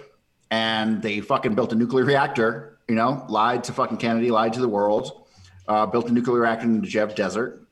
And 0.53 1.01
they 1.01 1.21
fucking 1.21 1.55
built 1.55 1.73
a 1.73 1.77
nuclear 1.77 2.05
reactor. 2.05 2.79
You 2.89 2.97
know, 2.97 3.25
lied 3.29 3.65
to 3.65 3.73
fucking 3.73 3.99
Kennedy, 3.99 4.31
lied 4.31 4.55
to 4.55 4.61
the 4.61 4.69
world, 4.69 5.27
uh, 5.69 5.87
built 5.87 6.09
a 6.09 6.13
nuclear 6.13 6.41
reactor 6.41 6.67
in 6.67 6.81
the 6.81 6.87
Negev 6.87 7.15
Desert, 7.15 7.67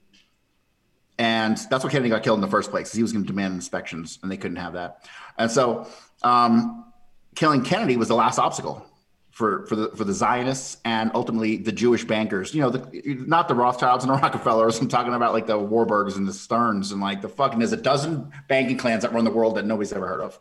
and 1.18 1.58
that's 1.70 1.82
what 1.82 1.90
Kennedy 1.90 2.10
got 2.10 2.22
killed 2.22 2.36
in 2.38 2.40
the 2.40 2.48
first 2.48 2.70
place. 2.70 2.92
He 2.92 3.02
was 3.02 3.12
going 3.12 3.24
to 3.24 3.26
demand 3.26 3.54
inspections, 3.54 4.20
and 4.22 4.30
they 4.30 4.36
couldn't 4.36 4.58
have 4.58 4.74
that. 4.74 5.08
And 5.36 5.50
so, 5.50 5.88
um, 6.22 6.92
killing 7.34 7.62
Kennedy 7.62 7.96
was 7.96 8.08
the 8.08 8.14
last 8.14 8.38
obstacle 8.38 8.87
for 9.38 9.64
for 9.66 9.76
the 9.76 9.88
for 9.90 10.02
the 10.02 10.12
Zionists 10.12 10.78
and 10.84 11.12
ultimately 11.14 11.58
the 11.58 11.70
Jewish 11.70 12.04
bankers. 12.04 12.52
You 12.52 12.60
know, 12.60 12.70
the, 12.70 13.14
not 13.24 13.46
the 13.46 13.54
Rothschilds 13.54 14.04
and 14.04 14.12
the 14.12 14.18
Rockefellers. 14.20 14.80
I'm 14.80 14.88
talking 14.88 15.14
about 15.14 15.32
like 15.32 15.46
the 15.46 15.56
Warburgs 15.56 16.16
and 16.16 16.26
the 16.26 16.32
Stearns 16.32 16.90
and 16.90 17.00
like 17.00 17.22
the 17.22 17.28
fucking 17.28 17.60
there's 17.60 17.72
a 17.72 17.76
dozen 17.76 18.32
banking 18.48 18.76
clans 18.76 19.02
that 19.02 19.12
run 19.12 19.22
the 19.22 19.30
world 19.30 19.54
that 19.54 19.64
nobody's 19.64 19.92
ever 19.92 20.08
heard 20.08 20.22
of. 20.22 20.40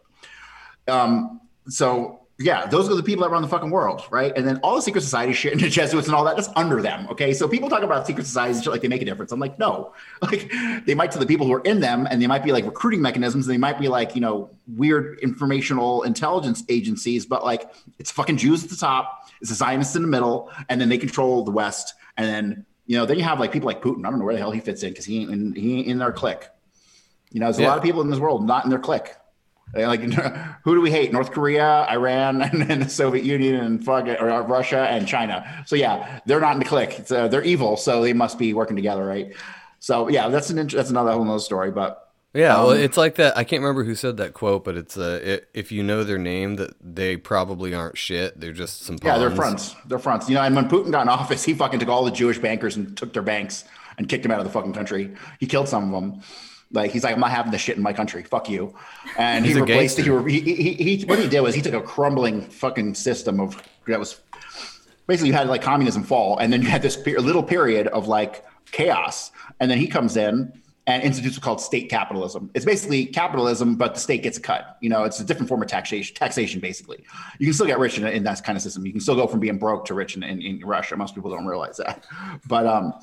Um, 0.88 1.42
so 1.70 2.27
yeah, 2.40 2.68
those 2.68 2.88
are 2.88 2.94
the 2.96 3.02
people 3.02 3.24
that 3.24 3.32
run 3.32 3.42
the 3.42 3.48
fucking 3.48 3.72
world, 3.72 4.04
right? 4.12 4.32
And 4.36 4.48
then 4.48 4.58
all 4.62 4.76
the 4.76 4.82
secret 4.82 5.02
society 5.02 5.34
shit 5.34 5.54
and 5.54 5.62
the 5.62 5.70
Jesuits 5.80 6.06
and 6.08 6.16
all 6.16 6.24
that, 6.26 6.36
that's 6.36 6.50
under 6.56 6.82
them. 6.84 7.08
Okay. 7.10 7.34
So 7.34 7.48
people 7.48 7.68
talk 7.68 7.82
about 7.82 8.06
secret 8.06 8.28
societies 8.28 8.58
and 8.58 8.64
shit 8.64 8.72
like 8.72 8.82
they 8.82 8.88
make 8.88 9.02
a 9.02 9.06
difference. 9.06 9.32
I'm 9.32 9.40
like, 9.40 9.58
no. 9.58 9.94
Like 10.22 10.52
they 10.86 10.94
might 10.94 11.12
to 11.12 11.20
the 11.20 11.26
people 11.26 11.48
who 11.48 11.54
are 11.54 11.62
in 11.62 11.80
them, 11.80 12.08
and 12.10 12.22
they 12.22 12.28
might 12.28 12.44
be 12.44 12.52
like 12.52 12.66
recruiting 12.66 13.02
mechanisms, 13.02 13.48
and 13.48 13.54
they 13.54 13.58
might 13.58 13.80
be 13.80 13.88
like, 13.88 14.14
you 14.14 14.22
know, 14.22 14.50
weird 14.68 15.20
informational 15.22 16.04
intelligence 16.04 16.64
agencies, 16.70 17.26
but 17.26 17.44
like 17.44 17.72
it's 17.98 18.12
fucking 18.12 18.38
Jews 18.38 18.64
at 18.64 18.70
the 18.70 18.76
top, 18.76 19.30
it's 19.42 19.50
the 19.50 19.56
Zionists 19.56 19.96
in 19.96 20.02
the 20.04 20.08
middle, 20.08 20.52
and 20.70 20.80
then 20.80 20.90
they 20.90 20.98
control 20.98 21.44
the 21.44 21.52
West. 21.52 21.94
And 22.18 22.28
then, 22.28 22.66
you 22.86 22.98
know, 22.98 23.06
then 23.06 23.18
you 23.18 23.24
have 23.24 23.40
like 23.40 23.52
people 23.52 23.68
like 23.68 23.82
Putin. 23.82 24.06
I 24.06 24.10
don't 24.10 24.20
know 24.20 24.26
where 24.26 24.34
the 24.36 24.40
hell 24.40 24.52
he 24.52 24.60
fits 24.60 24.84
in 24.84 24.90
because 24.90 25.06
he 25.06 25.22
ain't 25.22 25.32
in 25.32 25.54
he 25.56 25.80
ain't 25.80 25.88
in 25.88 25.98
their 26.00 26.12
clique. 26.12 26.46
You 27.32 27.40
know, 27.40 27.48
there's 27.48 27.60
a 27.60 27.64
Yeah. 27.64 27.70
lot 27.70 27.78
of 27.78 27.84
people 27.84 28.02
in 28.02 28.10
this 28.10 28.20
world 28.20 28.46
not 28.46 28.64
in 28.64 28.70
their 28.70 28.80
clique. 28.80 29.10
Like, 29.74 30.02
who 30.64 30.76
do 30.76 30.82
we 30.82 30.90
hate? 30.92 31.12
North 31.12 31.32
Korea, 31.32 31.86
Iran, 31.90 32.42
and 32.42 32.62
then 32.62 32.80
the 32.80 32.90
Soviet 32.90 33.26
Union, 33.26 33.56
and 33.56 33.84
fuck 33.84 34.08
it, 34.08 34.20
or 34.22 34.30
uh, 34.30 34.42
Russia 34.42 34.88
and 34.90 35.08
China. 35.08 35.46
So 35.66 35.76
yeah, 35.76 36.20
they're 36.26 36.40
not 36.40 36.54
in 36.54 36.60
the 36.60 36.66
clique. 36.66 37.00
It's, 37.00 37.12
uh, 37.12 37.28
they're 37.28 37.44
evil, 37.44 37.78
so 37.78 38.02
they 38.02 38.14
must 38.14 38.40
be 38.40 38.54
working 38.54 38.76
together, 38.76 39.06
right? 39.06 39.34
So 39.80 40.08
yeah, 40.10 40.30
that's 40.30 40.50
an 40.50 40.58
int- 40.58 40.74
that's 40.74 40.90
another 40.90 41.12
whole 41.12 41.24
nother 41.26 41.40
story. 41.40 41.70
But 41.72 42.10
Yeah, 42.34 42.56
well, 42.56 42.72
Um, 42.72 42.78
it's 42.80 42.98
like 42.98 43.16
that. 43.16 43.38
I 43.38 43.44
can't 43.44 43.62
remember 43.62 43.84
who 43.84 43.94
said 43.94 44.18
that 44.18 44.34
quote, 44.34 44.64
but 44.64 44.76
it's 44.78 44.98
uh, 44.98 45.20
it, 45.24 45.50
if 45.54 45.72
you 45.72 45.84
know 45.84 46.04
their 46.04 46.18
name, 46.18 46.56
that 46.56 46.72
they 46.82 47.18
probably 47.18 47.74
aren't 47.76 47.98
shit. 47.98 48.40
They're 48.40 48.54
just 48.54 48.82
some. 48.84 48.98
yeah, 49.04 49.18
they're 49.18 49.30
fronts. 49.32 49.76
They're 49.86 50.00
fronts. 50.00 50.28
You 50.30 50.36
know, 50.36 50.42
and 50.42 50.56
when 50.56 50.68
Putin 50.70 50.92
got 50.92 51.04
in 51.04 51.10
office, 51.10 51.44
he 51.44 51.54
fucking 51.54 51.80
took 51.80 51.90
all 51.90 52.04
the 52.06 52.12
Jewish 52.12 52.40
bankers 52.40 52.76
and 52.76 52.98
took 52.98 53.14
their 53.14 53.22
banks 53.22 53.66
and 53.98 54.08
kicked 54.10 54.24
them 54.24 54.32
out 54.32 54.40
of 54.40 54.46
the 54.46 54.52
fucking 54.52 54.74
country. 54.74 55.16
He 55.40 55.46
killed 55.46 55.68
some 55.68 55.94
of 55.94 56.02
them. 56.02 56.22
Like 56.72 56.92
he's 56.92 57.04
like, 57.04 57.14
I'm 57.14 57.20
not 57.20 57.32
having 57.32 57.52
this 57.52 57.62
shit 57.62 57.78
in 57.78 57.84
my 57.84 57.94
country. 57.94 58.24
Fuck 58.24 58.50
you. 58.50 58.76
And 59.18 59.46
He's 59.46 59.56
he 59.56 59.62
replaced 59.62 60.00
it. 60.00 60.06
He, 60.06 60.42
he, 60.42 60.74
he, 60.74 61.06
what 61.06 61.20
he 61.20 61.28
did 61.30 61.40
was 61.42 61.56
he 61.56 61.62
took 61.62 61.74
a 61.74 61.82
crumbling 61.82 62.42
fucking 62.42 62.96
system 62.96 63.40
of 63.40 63.62
that 63.88 64.00
was 64.00 64.20
basically 65.08 65.30
you 65.30 65.34
had 65.34 65.48
like 65.48 65.62
communism 65.62 66.04
fall, 66.04 66.38
and 66.38 66.52
then 66.52 66.62
you 66.62 66.68
had 66.68 66.82
this 66.82 66.98
pe- 66.98 67.16
little 67.16 67.44
period 67.44 67.88
of 67.88 68.08
like 68.08 68.44
chaos, 68.72 69.32
and 69.60 69.72
then 69.72 69.78
he 69.78 69.88
comes 69.88 70.18
in 70.18 70.52
and 70.88 71.04
institutes 71.04 71.36
what's 71.36 71.44
called 71.44 71.62
state 71.62 71.90
capitalism. 71.90 72.50
It's 72.54 72.66
basically 72.66 73.06
capitalism, 73.06 73.76
but 73.76 73.94
the 73.94 74.00
state 74.00 74.24
gets 74.24 74.38
a 74.38 74.42
cut. 74.42 74.78
You 74.82 74.90
know, 74.90 75.04
it's 75.04 75.20
a 75.20 75.24
different 75.24 75.50
form 75.50 75.62
of 75.62 75.68
taxation. 75.70 76.16
Taxation, 76.16 76.60
basically, 76.60 77.04
you 77.40 77.48
can 77.48 77.54
still 77.54 77.66
get 77.66 77.80
rich 77.80 77.98
in, 77.98 78.06
in 78.06 78.24
that 78.24 78.44
kind 78.44 78.58
of 78.58 78.62
system. 78.62 78.86
You 78.86 78.92
can 78.92 79.02
still 79.02 79.16
go 79.16 79.28
from 79.28 79.40
being 79.40 79.58
broke 79.58 79.86
to 79.86 79.94
rich 79.94 80.18
in, 80.18 80.24
in, 80.24 80.42
in 80.42 80.60
Russia. 80.66 80.98
Most 80.98 81.16
people 81.16 81.32
don't 81.32 81.46
realize 81.46 81.78
that, 81.78 82.06
but 82.46 82.68
um. 82.68 82.94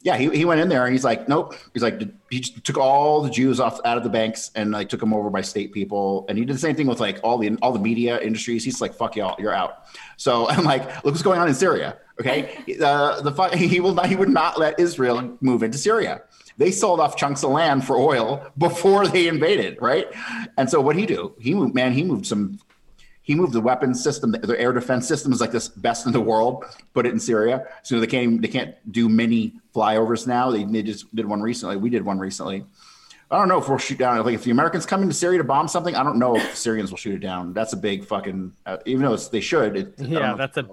Yeah, 0.00 0.16
he, 0.16 0.30
he 0.30 0.44
went 0.44 0.60
in 0.60 0.68
there 0.68 0.84
and 0.84 0.92
he's 0.92 1.04
like, 1.04 1.28
nope. 1.28 1.54
He's 1.74 1.82
like, 1.82 2.00
he 2.30 2.40
just 2.40 2.64
took 2.64 2.78
all 2.78 3.20
the 3.20 3.30
Jews 3.30 3.58
off 3.58 3.80
out 3.84 3.96
of 3.96 4.04
the 4.04 4.08
banks 4.10 4.52
and 4.54 4.70
like 4.70 4.88
took 4.88 5.00
them 5.00 5.12
over 5.12 5.28
by 5.28 5.40
state 5.40 5.72
people. 5.72 6.24
And 6.28 6.38
he 6.38 6.44
did 6.44 6.54
the 6.54 6.60
same 6.60 6.76
thing 6.76 6.86
with 6.86 7.00
like 7.00 7.18
all 7.24 7.36
the 7.36 7.56
all 7.62 7.72
the 7.72 7.80
media 7.80 8.20
industries. 8.20 8.64
He's 8.64 8.80
like, 8.80 8.94
fuck 8.94 9.16
y'all, 9.16 9.34
you're 9.40 9.54
out. 9.54 9.84
So 10.16 10.48
I'm 10.50 10.64
like, 10.64 10.84
look 11.04 11.06
what's 11.06 11.22
going 11.22 11.40
on 11.40 11.48
in 11.48 11.54
Syria. 11.54 11.98
Okay, 12.20 12.64
uh, 12.82 13.20
the 13.22 13.48
he 13.56 13.80
will 13.80 13.94
not 13.94 14.06
he 14.06 14.16
would 14.16 14.28
not 14.28 14.58
let 14.58 14.78
Israel 14.78 15.36
move 15.40 15.62
into 15.62 15.78
Syria. 15.78 16.22
They 16.58 16.72
sold 16.72 16.98
off 16.98 17.16
chunks 17.16 17.44
of 17.44 17.50
land 17.50 17.86
for 17.86 17.96
oil 17.96 18.44
before 18.58 19.06
they 19.06 19.28
invaded, 19.28 19.80
right? 19.80 20.08
And 20.56 20.68
so 20.68 20.80
what 20.80 20.96
he 20.96 21.06
do? 21.06 21.34
He 21.38 21.54
moved, 21.54 21.74
man. 21.74 21.92
He 21.92 22.02
moved 22.02 22.26
some 22.26 22.58
he 23.28 23.34
moved 23.34 23.52
the 23.52 23.60
weapons 23.60 24.02
system, 24.02 24.32
the 24.32 24.58
air 24.58 24.72
defense 24.72 25.06
system 25.06 25.34
is 25.34 25.40
like 25.42 25.52
this 25.52 25.68
best 25.68 26.06
in 26.06 26.12
the 26.12 26.20
world. 26.20 26.64
Put 26.94 27.04
it 27.04 27.12
in 27.12 27.20
Syria, 27.20 27.66
so 27.82 28.00
they 28.00 28.06
can't 28.06 28.40
they 28.40 28.48
can't 28.48 28.74
do 28.90 29.06
many 29.06 29.52
flyovers 29.74 30.26
now. 30.26 30.50
They, 30.50 30.64
they 30.64 30.82
just 30.82 31.14
did 31.14 31.26
one 31.26 31.42
recently. 31.42 31.76
We 31.76 31.90
did 31.90 32.06
one 32.06 32.18
recently. 32.18 32.64
I 33.30 33.38
don't 33.38 33.48
know 33.48 33.58
if 33.58 33.68
we'll 33.68 33.76
shoot 33.76 33.98
down. 33.98 34.24
Like 34.24 34.34
if 34.34 34.44
the 34.44 34.50
Americans 34.50 34.86
come 34.86 35.02
into 35.02 35.14
Syria 35.14 35.36
to 35.36 35.44
bomb 35.44 35.68
something, 35.68 35.94
I 35.94 36.02
don't 36.02 36.18
know 36.18 36.36
if 36.36 36.50
the 36.50 36.56
Syrians 36.56 36.90
will 36.90 36.96
shoot 36.96 37.16
it 37.16 37.20
down. 37.20 37.52
That's 37.52 37.74
a 37.74 37.76
big 37.76 38.06
fucking. 38.06 38.54
Uh, 38.64 38.78
even 38.86 39.02
though 39.02 39.12
it's, 39.12 39.28
they 39.28 39.42
should. 39.42 39.76
It, 39.76 39.94
Yeah, 39.98 40.34
that's 40.34 40.56
a 40.56 40.66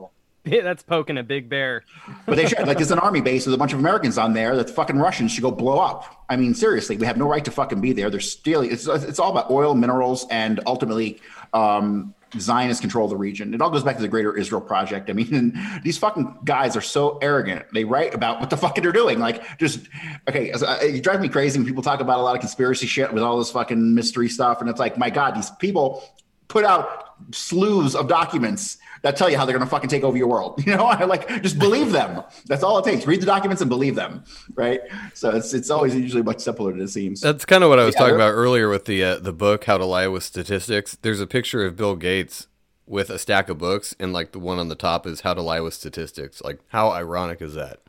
that's 0.45 0.83
poking 0.83 1.17
a 1.17 1.23
big 1.23 1.49
bear. 1.49 1.83
But 2.25 2.35
they 2.35 2.47
should. 2.47 2.65
Like, 2.65 2.77
there's 2.77 2.91
an 2.91 2.99
army 2.99 3.19
base 3.19 3.45
with 3.45 3.53
a 3.53 3.57
bunch 3.57 3.73
of 3.73 3.79
Americans 3.79 4.17
on 4.17 4.33
there 4.33 4.55
that 4.55 4.67
the 4.67 4.73
fucking 4.73 4.97
Russians 4.97 5.33
should 5.33 5.41
go 5.41 5.51
blow 5.51 5.79
up. 5.79 6.25
I 6.29 6.37
mean, 6.37 6.53
seriously, 6.53 6.95
we 6.95 7.05
have 7.05 7.17
no 7.17 7.27
right 7.27 7.43
to 7.43 7.51
fucking 7.51 7.81
be 7.81 7.91
there. 7.91 8.09
They're 8.09 8.21
stealing. 8.21 8.71
It's 8.71 8.87
it's 8.87 9.19
all 9.19 9.31
about 9.31 9.51
oil, 9.51 9.75
minerals, 9.75 10.25
and 10.31 10.61
ultimately 10.65 11.19
um, 11.53 12.13
Zionist 12.39 12.81
control 12.81 13.07
the 13.07 13.15
region. 13.15 13.53
It 13.53 13.61
all 13.61 13.69
goes 13.69 13.83
back 13.83 13.95
to 13.95 14.01
the 14.01 14.07
Greater 14.07 14.37
Israel 14.37 14.61
Project. 14.61 15.09
I 15.09 15.13
mean, 15.13 15.57
these 15.83 15.97
fucking 15.97 16.39
guys 16.43 16.75
are 16.75 16.81
so 16.81 17.17
arrogant. 17.21 17.65
They 17.73 17.83
write 17.83 18.13
about 18.13 18.39
what 18.39 18.49
the 18.49 18.57
fuck 18.57 18.75
they're 18.75 18.91
doing. 18.91 19.19
Like, 19.19 19.57
just 19.57 19.81
okay. 20.29 20.51
as- 20.51 20.63
uh, 20.63 20.79
It 20.81 21.03
drives 21.03 21.21
me 21.21 21.29
crazy 21.29 21.59
when 21.59 21.65
people 21.65 21.83
talk 21.83 21.99
about 22.01 22.19
a 22.19 22.21
lot 22.23 22.35
of 22.35 22.41
conspiracy 22.41 22.87
shit 22.87 23.13
with 23.13 23.23
all 23.23 23.37
this 23.39 23.51
fucking 23.51 23.93
mystery 23.93 24.29
stuff, 24.29 24.61
and 24.61 24.69
it's 24.69 24.79
like, 24.79 24.97
my 24.97 25.09
God, 25.09 25.35
these 25.35 25.49
people 25.51 26.03
put 26.47 26.63
out 26.65 27.15
slews 27.31 27.95
of 27.95 28.07
documents 28.07 28.77
that 29.01 29.15
tell 29.17 29.29
you 29.29 29.37
how 29.37 29.45
they're 29.45 29.55
going 29.57 29.65
to 29.65 29.69
fucking 29.69 29.89
take 29.89 30.03
over 30.03 30.17
your 30.17 30.27
world. 30.27 30.63
You 30.65 30.75
know, 30.75 30.85
I 30.85 31.03
like 31.15 31.27
just 31.43 31.59
believe 31.59 31.91
them. 31.91 32.23
That's 32.47 32.63
all 32.63 32.79
it 32.79 32.85
takes. 32.85 33.05
Read 33.05 33.21
the 33.21 33.25
documents 33.25 33.61
and 33.61 33.69
believe 33.69 33.95
them, 33.95 34.23
right? 34.55 34.81
So 35.13 35.29
it's 35.29 35.53
it's 35.53 35.69
always 35.69 35.95
usually 35.95 36.23
much 36.23 36.39
simpler 36.39 36.71
than 36.71 36.81
it 36.81 36.87
seems. 36.89 37.21
That's 37.21 37.45
kind 37.45 37.63
of 37.63 37.69
what 37.69 37.79
I 37.79 37.85
was 37.85 37.93
Yeah, 37.93 37.99
talking 38.01 38.15
about 38.15 38.31
earlier 38.31 38.67
with 38.69 38.85
the 38.85 39.03
uh, 39.03 39.19
the 39.19 39.33
book 39.33 39.65
How 39.65 39.77
to 39.77 39.85
Lie 39.85 40.07
with 40.07 40.23
Statistics. 40.23 40.97
There's 41.01 41.19
a 41.19 41.27
picture 41.27 41.65
of 41.65 41.75
Bill 41.75 41.95
Gates 41.95 42.47
with 42.87 43.09
a 43.09 43.17
stack 43.19 43.49
of 43.49 43.57
books, 43.57 43.95
and 43.99 44.13
like 44.13 44.31
the 44.31 44.39
one 44.39 44.59
on 44.59 44.69
the 44.69 44.75
top 44.75 45.05
is 45.07 45.21
How 45.21 45.33
to 45.33 45.41
Lie 45.41 45.59
with 45.59 45.73
Statistics. 45.73 46.41
Like, 46.41 46.59
how 46.69 46.89
ironic 46.89 47.41
is 47.41 47.53
that? 47.55 47.79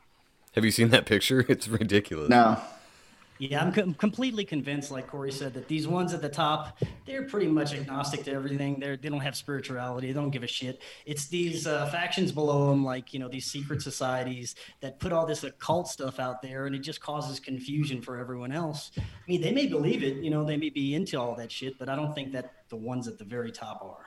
Have 0.55 0.65
you 0.65 0.71
seen 0.71 0.89
that 0.91 1.07
picture? 1.07 1.45
It's 1.49 1.69
ridiculous. 1.69 2.29
No. 2.29 2.59
Yeah, 3.39 3.63
I'm 3.63 3.71
com- 3.73 3.95
completely 3.95 4.45
convinced, 4.45 4.91
like 4.91 5.09
Corey 5.09 5.31
said, 5.31 5.53
that 5.55 5.69
these 5.69 5.87
ones 5.87 6.15
at 6.15 6.23
the 6.23 6.29
top, 6.29 6.79
they're 7.05 7.25
pretty 7.25 7.49
much 7.49 7.75
agnostic 7.75 8.25
to 8.25 8.33
everything. 8.33 8.81
They're, 8.81 8.97
they 8.97 9.11
don't 9.11 9.21
have 9.21 9.37
spirituality. 9.37 10.07
They 10.07 10.15
don't 10.15 10.31
give 10.31 10.43
a 10.43 10.47
shit. 10.47 10.81
It's 11.05 11.27
these 11.27 11.67
uh, 11.67 11.87
factions 11.87 12.33
below 12.33 12.71
them, 12.71 12.85
like, 12.85 13.13
you 13.13 13.21
know, 13.21 13.29
these 13.29 13.45
secret 13.45 13.83
societies 13.83 14.55
that 14.81 14.99
put 15.01 15.13
all 15.13 15.27
this 15.27 15.45
occult 15.45 15.89
stuff 15.89 16.19
out 16.19 16.41
there 16.41 16.67
and 16.67 16.75
it 16.75 16.79
just 16.79 17.01
causes 17.01 17.39
confusion 17.39 18.01
for 18.01 18.19
everyone 18.19 18.53
else. 18.53 18.91
I 18.97 19.03
mean, 19.29 19.43
they 19.43 19.53
may 19.53 19.67
believe 19.67 20.03
it, 20.03 20.17
you 20.17 20.31
know, 20.31 20.43
they 20.45 20.57
may 20.57 20.71
be 20.71 20.95
into 20.95 21.21
all 21.21 21.35
that 21.37 21.53
shit, 21.53 21.79
but 21.79 21.91
I 21.91 21.97
don't 21.97 22.15
think 22.15 22.33
that 22.33 22.53
the 22.71 22.77
ones 22.77 23.07
at 23.07 23.19
the 23.19 23.25
very 23.25 23.53
top 23.53 23.83
are. 23.83 24.07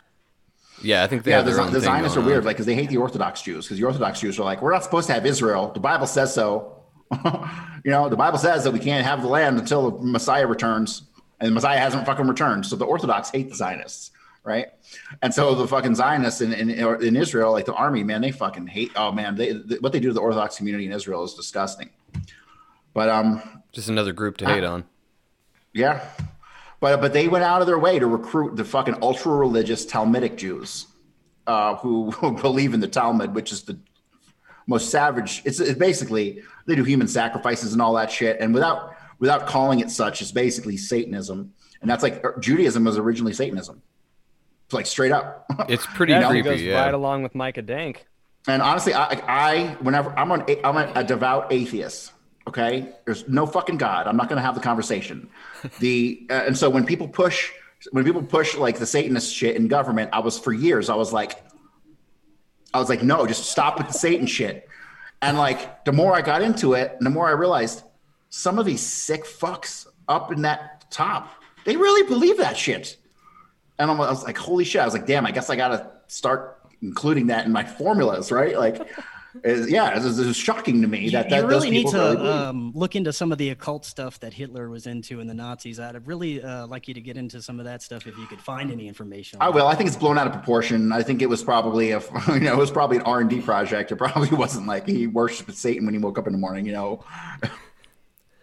Yeah, 0.81 1.03
I 1.03 1.07
think 1.07 1.23
they 1.23 1.31
Yeah, 1.31 1.37
have 1.37 1.45
the, 1.45 1.51
their 1.51 1.61
own 1.61 1.67
the 1.73 1.81
thing 1.81 1.87
Zionists 1.87 2.17
are 2.17 2.21
going 2.21 2.31
weird, 2.31 2.45
like 2.45 2.55
because 2.55 2.65
they 2.65 2.75
hate 2.75 2.89
the 2.89 2.97
Orthodox 2.97 3.41
Jews. 3.41 3.65
Because 3.65 3.77
the 3.77 3.83
Orthodox 3.83 4.21
Jews 4.21 4.39
are 4.39 4.43
like, 4.43 4.61
we're 4.61 4.71
not 4.71 4.83
supposed 4.83 5.07
to 5.07 5.13
have 5.13 5.25
Israel. 5.25 5.71
The 5.73 5.79
Bible 5.79 6.07
says 6.07 6.33
so. 6.33 6.78
you 7.83 7.91
know, 7.91 8.09
the 8.09 8.15
Bible 8.15 8.37
says 8.37 8.63
that 8.63 8.71
we 8.71 8.79
can't 8.79 9.05
have 9.05 9.21
the 9.21 9.27
land 9.27 9.57
until 9.59 9.91
the 9.91 10.05
Messiah 10.05 10.45
returns, 10.45 11.03
and 11.39 11.49
the 11.49 11.53
Messiah 11.53 11.79
hasn't 11.79 12.05
fucking 12.05 12.27
returned. 12.27 12.65
So 12.65 12.75
the 12.75 12.85
Orthodox 12.85 13.29
hate 13.31 13.49
the 13.49 13.55
Zionists, 13.55 14.11
right? 14.43 14.67
And 15.21 15.33
so 15.33 15.55
the 15.55 15.67
fucking 15.67 15.95
Zionists 15.95 16.41
in 16.41 16.53
in, 16.53 16.69
in 16.69 17.15
Israel, 17.15 17.51
like 17.51 17.65
the 17.65 17.73
army, 17.73 18.03
man, 18.03 18.21
they 18.21 18.31
fucking 18.31 18.67
hate. 18.67 18.91
Oh 18.95 19.11
man, 19.11 19.35
they, 19.35 19.53
what 19.79 19.91
they 19.91 19.99
do 19.99 20.09
to 20.09 20.13
the 20.13 20.21
Orthodox 20.21 20.57
community 20.57 20.85
in 20.85 20.91
Israel 20.91 21.23
is 21.23 21.33
disgusting. 21.33 21.89
But 22.93 23.09
um, 23.09 23.41
Just 23.71 23.89
another 23.89 24.13
group 24.13 24.37
to 24.37 24.45
hate 24.45 24.63
on. 24.63 24.83
yeah. 25.73 26.05
but 26.79 27.01
but 27.01 27.13
they 27.13 27.27
went 27.27 27.43
out 27.43 27.61
of 27.61 27.67
their 27.67 27.79
way 27.79 27.99
to 27.99 28.07
recruit 28.07 28.55
the 28.55 28.65
fucking 28.65 28.97
ultra 29.01 29.31
religious 29.31 29.85
Talmudic 29.85 30.37
Jews, 30.37 30.87
uh, 31.47 31.75
who, 31.75 32.11
who 32.19 32.31
believe 32.33 32.73
in 32.73 32.79
the 32.79 32.87
Talmud, 32.87 33.33
which 33.35 33.51
is 33.51 33.63
the 33.63 33.79
most 34.67 34.89
savage. 34.89 35.41
It's, 35.45 35.59
it's 35.59 35.77
basically 35.79 36.43
they 36.69 36.75
do 36.75 36.83
human 36.83 37.07
sacrifices 37.07 37.73
and 37.73 37.81
all 37.81 37.93
that 37.95 38.11
shit, 38.11 38.37
and 38.39 38.53
without 38.53 38.95
without 39.19 39.47
calling 39.47 39.79
it 39.81 39.91
such, 39.91 40.21
it's 40.21 40.31
basically 40.31 40.77
Satanism, 40.77 41.53
and 41.81 41.89
that's 41.89 42.03
like 42.03 42.23
Judaism 42.39 42.83
was 42.85 42.97
originally 42.97 43.33
Satanism, 43.33 43.81
it's 44.65 44.73
like 44.73 44.85
straight 44.85 45.11
up. 45.11 45.45
It's 45.67 45.85
pretty 45.85 46.13
Yeah, 46.13 46.21
it 46.21 46.29
creepy. 46.29 46.49
goes 46.49 46.61
yeah. 46.61 46.81
right 46.85 46.93
along 46.93 47.23
with 47.23 47.35
Micah 47.35 47.61
Dank. 47.61 48.05
And 48.47 48.61
honestly, 48.61 48.93
I, 48.93 49.21
I 49.27 49.77
whenever 49.81 50.17
I'm 50.17 50.31
an 50.31 50.43
I'm 50.63 50.77
a, 50.77 50.91
a 50.95 51.03
devout 51.03 51.51
atheist. 51.51 52.13
Okay, 52.47 52.89
there's 53.05 53.27
no 53.27 53.45
fucking 53.45 53.77
God. 53.77 54.07
I'm 54.07 54.17
not 54.17 54.27
going 54.29 54.37
to 54.37 54.41
have 54.41 54.55
the 54.55 54.61
conversation. 54.61 55.29
The 55.79 56.25
uh, 56.29 56.43
and 56.47 56.57
so 56.57 56.69
when 56.69 56.85
people 56.85 57.07
push 57.07 57.51
when 57.91 58.05
people 58.05 58.23
push 58.23 58.55
like 58.55 58.79
the 58.79 58.85
Satanist 58.85 59.33
shit 59.33 59.55
in 59.57 59.67
government, 59.67 60.09
I 60.13 60.19
was 60.19 60.39
for 60.39 60.53
years 60.53 60.89
I 60.89 60.95
was 60.95 61.11
like, 61.11 61.43
I 62.73 62.79
was 62.79 62.89
like, 62.89 63.03
no, 63.03 63.25
just 63.27 63.45
stop 63.47 63.77
with 63.77 63.87
the 63.87 63.93
Satan 63.93 64.25
shit. 64.25 64.67
And 65.21 65.37
like 65.37 65.85
the 65.85 65.91
more 65.91 66.15
I 66.15 66.21
got 66.21 66.41
into 66.41 66.73
it, 66.73 66.97
the 66.99 67.09
more 67.09 67.27
I 67.27 67.31
realized 67.31 67.83
some 68.29 68.59
of 68.59 68.65
these 68.65 68.81
sick 68.81 69.25
fucks 69.25 69.87
up 70.07 70.31
in 70.31 70.43
that 70.43 70.89
top, 70.91 71.29
they 71.65 71.75
really 71.75 72.07
believe 72.07 72.37
that 72.37 72.57
shit. 72.57 72.97
And 73.77 73.89
I 73.89 73.93
was 73.93 74.23
like, 74.23 74.37
holy 74.37 74.65
shit! 74.65 74.81
I 74.81 74.85
was 74.85 74.93
like, 74.93 75.05
damn, 75.05 75.25
I 75.25 75.31
guess 75.31 75.49
I 75.49 75.55
gotta 75.55 75.91
start 76.07 76.61
including 76.81 77.27
that 77.27 77.45
in 77.45 77.51
my 77.51 77.63
formulas, 77.63 78.31
right? 78.31 78.57
Like, 78.57 78.87
it's- 79.43 79.69
yeah, 79.69 79.95
it 79.97 80.03
was, 80.03 80.19
it 80.19 80.25
was 80.27 80.37
shocking 80.37 80.81
to 80.81 80.87
me 80.87 80.99
You, 81.05 81.11
that, 81.11 81.25
you 81.25 81.29
that 81.31 81.41
those 81.41 81.63
really 81.65 81.69
need 81.71 81.87
to 81.87 81.97
really 81.97 82.27
um, 82.29 82.71
look 82.75 82.95
into 82.95 83.11
some 83.13 83.31
of 83.31 83.37
the 83.37 83.49
occult 83.49 83.85
stuff 83.85 84.19
that 84.19 84.33
Hitler 84.33 84.69
was 84.69 84.87
into 84.87 85.19
and 85.19 85.29
the 85.29 85.33
Nazis. 85.33 85.79
I'd 85.79 86.05
really 86.07 86.41
uh, 86.43 86.67
like 86.67 86.87
you 86.87 86.93
to 86.93 87.01
get 87.01 87.17
into 87.17 87.41
some 87.41 87.59
of 87.59 87.65
that 87.65 87.81
stuff 87.81 88.07
if 88.07 88.17
you 88.17 88.25
could 88.27 88.41
find 88.41 88.71
any 88.71 88.87
information. 88.87 89.39
on 89.41 89.47
I 89.47 89.51
that. 89.51 89.55
will. 89.55 89.67
I 89.67 89.75
think 89.75 89.87
it's 89.87 89.97
blown 89.97 90.17
out 90.17 90.27
of 90.27 90.33
proportion. 90.33 90.91
I 90.91 91.03
think 91.03 91.21
it 91.21 91.27
was 91.29 91.43
probably 91.43 91.91
a, 91.91 91.99
you 92.27 92.39
know, 92.41 92.53
it 92.53 92.57
was 92.57 92.71
probably 92.71 92.97
an 92.97 93.03
R 93.03 93.19
and 93.21 93.29
D 93.29 93.41
project. 93.41 93.91
It 93.91 93.95
probably 93.97 94.29
wasn't 94.37 94.67
like 94.67 94.87
he 94.87 95.07
worshipped 95.07 95.53
Satan 95.55 95.85
when 95.85 95.93
he 95.93 95.99
woke 95.99 96.17
up 96.17 96.27
in 96.27 96.33
the 96.33 96.39
morning. 96.39 96.65
You 96.65 96.73
know, 96.73 97.03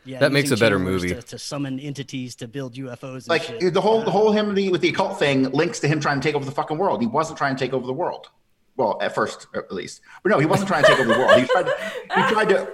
Yeah, 0.04 0.20
That 0.20 0.32
makes 0.32 0.50
using 0.50 0.58
a 0.58 0.64
better 0.66 0.78
movie. 0.78 1.08
To, 1.08 1.22
to 1.22 1.38
summon 1.38 1.80
entities 1.80 2.36
to 2.36 2.46
build 2.48 2.74
UFOs. 2.74 3.14
And 3.24 3.28
like 3.28 3.42
shit. 3.42 3.74
the 3.74 3.80
whole 3.80 4.02
the 4.04 4.10
whole 4.10 4.30
him 4.30 4.54
with 4.70 4.80
the 4.80 4.88
occult 4.88 5.18
thing 5.18 5.50
links 5.50 5.80
to 5.80 5.88
him 5.88 6.00
trying 6.00 6.20
to 6.20 6.26
take 6.26 6.36
over 6.36 6.44
the 6.44 6.52
fucking 6.52 6.78
world. 6.78 7.00
He 7.00 7.06
wasn't 7.08 7.38
trying 7.38 7.56
to 7.56 7.58
take 7.58 7.72
over 7.72 7.86
the 7.86 7.92
world. 7.92 8.28
Well, 8.76 8.98
at 9.00 9.14
first, 9.14 9.46
at 9.54 9.72
least, 9.72 10.02
but 10.22 10.30
no, 10.30 10.38
he 10.38 10.46
wasn't 10.46 10.68
trying 10.68 10.84
to 10.84 10.88
take 10.88 11.00
over 11.00 11.12
the 11.12 11.18
world. 11.18 11.40
He 11.40 11.46
tried. 11.46 11.66
He 11.66 12.32
tried 12.32 12.48
to. 12.50 12.68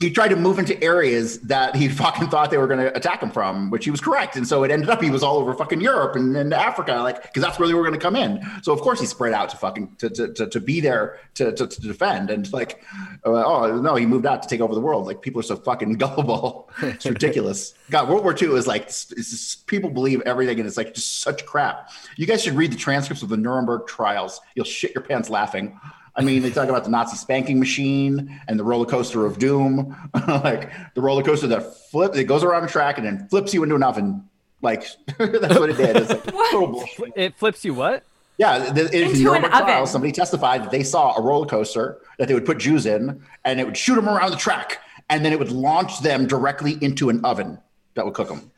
He 0.00 0.10
tried 0.10 0.28
to 0.28 0.36
move 0.36 0.58
into 0.58 0.82
areas 0.82 1.38
that 1.40 1.76
he 1.76 1.88
fucking 2.04 2.28
thought 2.28 2.50
they 2.50 2.58
were 2.58 2.66
going 2.66 2.80
to 2.80 2.94
attack 2.96 3.22
him 3.22 3.30
from, 3.30 3.70
which 3.70 3.84
he 3.84 3.90
was 3.90 4.00
correct. 4.00 4.36
And 4.36 4.46
so 4.46 4.64
it 4.64 4.70
ended 4.70 4.90
up 4.90 5.00
he 5.00 5.10
was 5.10 5.22
all 5.22 5.36
over 5.38 5.54
fucking 5.54 5.80
Europe 5.80 6.16
and, 6.16 6.36
and 6.36 6.52
Africa, 6.52 6.94
like 6.96 7.22
because 7.22 7.42
that's 7.42 7.58
where 7.58 7.68
they 7.68 7.74
were 7.74 7.82
going 7.82 7.94
to 7.94 8.00
come 8.00 8.16
in. 8.16 8.44
So 8.62 8.72
of 8.72 8.80
course 8.80 9.00
he 9.00 9.06
spread 9.06 9.32
out 9.32 9.50
to 9.50 9.56
fucking 9.56 9.96
to 9.98 10.10
to, 10.10 10.32
to, 10.32 10.46
to 10.48 10.60
be 10.60 10.80
there 10.80 11.20
to, 11.34 11.52
to, 11.52 11.66
to 11.66 11.80
defend. 11.80 12.30
And 12.30 12.50
like, 12.52 12.82
uh, 13.24 13.30
oh 13.44 13.80
no, 13.80 13.94
he 13.94 14.06
moved 14.06 14.26
out 14.26 14.42
to 14.42 14.48
take 14.48 14.60
over 14.60 14.74
the 14.74 14.80
world. 14.80 15.06
Like 15.06 15.22
people 15.22 15.40
are 15.40 15.44
so 15.44 15.56
fucking 15.56 15.92
gullible. 15.98 16.70
It's 16.82 17.06
ridiculous. 17.06 17.74
God, 17.90 18.08
World 18.08 18.24
War 18.24 18.34
II 18.40 18.54
is 18.54 18.66
like 18.66 18.82
it's, 18.82 19.12
it's 19.12 19.30
just, 19.30 19.66
people 19.66 19.90
believe 19.90 20.20
everything, 20.22 20.58
and 20.58 20.66
it's 20.66 20.76
like 20.76 20.94
just 20.94 21.20
such 21.20 21.44
crap. 21.46 21.90
You 22.16 22.26
guys 22.26 22.42
should 22.42 22.54
read 22.54 22.72
the 22.72 22.76
transcripts 22.76 23.22
of 23.22 23.28
the 23.28 23.36
Nuremberg 23.36 23.86
trials. 23.86 24.40
You'll 24.54 24.64
shit 24.64 24.94
your 24.94 25.02
pants 25.02 25.30
laughing. 25.30 25.78
I 26.16 26.22
mean, 26.22 26.42
they 26.42 26.50
talk 26.50 26.68
about 26.68 26.84
the 26.84 26.90
Nazi 26.90 27.16
spanking 27.16 27.58
machine 27.58 28.40
and 28.46 28.58
the 28.58 28.64
roller 28.64 28.86
coaster 28.86 29.26
of 29.26 29.38
doom, 29.38 29.96
like 30.28 30.70
the 30.94 31.00
roller 31.00 31.22
coaster 31.22 31.46
that 31.48 31.76
flip, 31.90 32.14
it 32.14 32.24
goes 32.24 32.44
around 32.44 32.64
a 32.64 32.68
track 32.68 32.98
and 32.98 33.06
then 33.06 33.28
flips 33.28 33.52
you 33.52 33.62
into 33.62 33.74
an 33.74 33.82
oven. 33.82 34.28
Like 34.62 34.82
that's 35.18 35.58
what 35.58 35.70
it 35.70 35.76
did. 35.76 35.96
It's 35.96 36.10
like 36.10 36.24
total 36.50 36.68
bullshit. 36.68 37.12
It 37.16 37.34
flips 37.36 37.64
you 37.64 37.74
what? 37.74 38.04
Yeah, 38.36 38.70
the, 38.70 38.86
in 38.88 39.04
Into 39.04 39.16
the 39.18 39.24
Nuremberg 39.24 39.50
an 39.50 39.56
oven. 39.56 39.66
trials, 39.66 39.90
somebody 39.92 40.12
testified 40.12 40.64
that 40.64 40.70
they 40.70 40.82
saw 40.82 41.16
a 41.16 41.22
roller 41.22 41.46
coaster 41.46 41.98
that 42.18 42.26
they 42.26 42.34
would 42.34 42.46
put 42.46 42.58
Jews 42.58 42.84
in, 42.86 43.22
and 43.44 43.60
it 43.60 43.64
would 43.64 43.76
shoot 43.76 43.94
them 43.94 44.08
around 44.08 44.32
the 44.32 44.36
track, 44.36 44.80
and 45.08 45.24
then 45.24 45.32
it 45.32 45.38
would 45.38 45.52
launch 45.52 46.00
them 46.00 46.26
directly 46.26 46.76
into 46.80 47.10
an 47.10 47.24
oven 47.24 47.58
that 47.94 48.04
would 48.04 48.14
cook 48.14 48.28
them. 48.28 48.50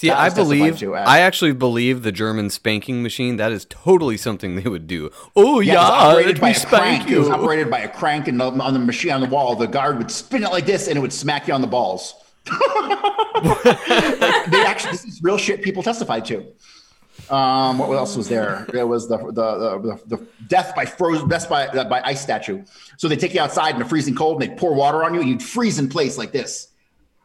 See, 0.00 0.10
I 0.10 0.30
believe, 0.30 0.82
I 0.82 1.20
actually 1.20 1.52
believe 1.52 2.04
the 2.04 2.10
German 2.10 2.48
spanking 2.48 3.02
machine. 3.02 3.36
That 3.36 3.52
is 3.52 3.66
totally 3.66 4.16
something 4.16 4.56
they 4.56 4.66
would 4.66 4.86
do. 4.86 5.10
Oh 5.36 5.60
Yeah, 5.60 5.74
yeah, 5.74 5.78
it 5.78 5.82
was 5.82 5.90
operated 5.90 6.34
let 6.36 6.40
by 6.40 6.46
me 6.46 6.52
a 6.52 6.54
spank 6.54 6.70
crank. 6.70 7.10
It 7.10 7.18
was 7.18 7.28
you. 7.28 7.34
operated 7.34 7.70
by 7.70 7.80
a 7.80 7.88
crank, 7.88 8.26
and 8.26 8.40
on 8.40 8.72
the 8.72 8.78
machine 8.78 9.10
on 9.10 9.20
the 9.20 9.26
wall, 9.26 9.54
the 9.56 9.66
guard 9.66 9.98
would 9.98 10.10
spin 10.10 10.42
it 10.42 10.50
like 10.52 10.64
this, 10.64 10.88
and 10.88 10.96
it 10.96 11.00
would 11.02 11.12
smack 11.12 11.48
you 11.48 11.52
on 11.52 11.60
the 11.60 11.66
balls. 11.66 12.14
Like, 13.42 14.50
they 14.50 14.64
actually, 14.64 14.92
this 14.92 15.04
is 15.04 15.22
real 15.22 15.38
shit. 15.38 15.62
People 15.62 15.82
testified 15.82 16.26
to. 16.26 16.46
Um, 17.30 17.78
what 17.78 17.90
else 17.96 18.16
was 18.16 18.28
there? 18.28 18.66
There 18.72 18.86
was 18.86 19.06
the 19.08 19.18
the 19.18 19.32
the, 19.32 19.98
the, 20.06 20.16
the 20.16 20.26
death 20.48 20.74
by 20.74 20.86
frozen, 20.86 21.28
death 21.28 21.48
by 21.48 21.66
uh, 21.68 21.84
by 21.84 22.00
ice 22.04 22.22
statue. 22.22 22.64
So 22.96 23.06
they 23.06 23.16
take 23.16 23.34
you 23.34 23.40
outside 23.40 23.74
in 23.74 23.80
the 23.80 23.84
freezing 23.84 24.14
cold, 24.14 24.42
and 24.42 24.50
they 24.50 24.56
pour 24.56 24.74
water 24.74 25.04
on 25.04 25.14
you, 25.14 25.20
and 25.20 25.28
you'd 25.28 25.42
freeze 25.42 25.78
in 25.78 25.88
place 25.90 26.16
like 26.16 26.32
this. 26.32 26.68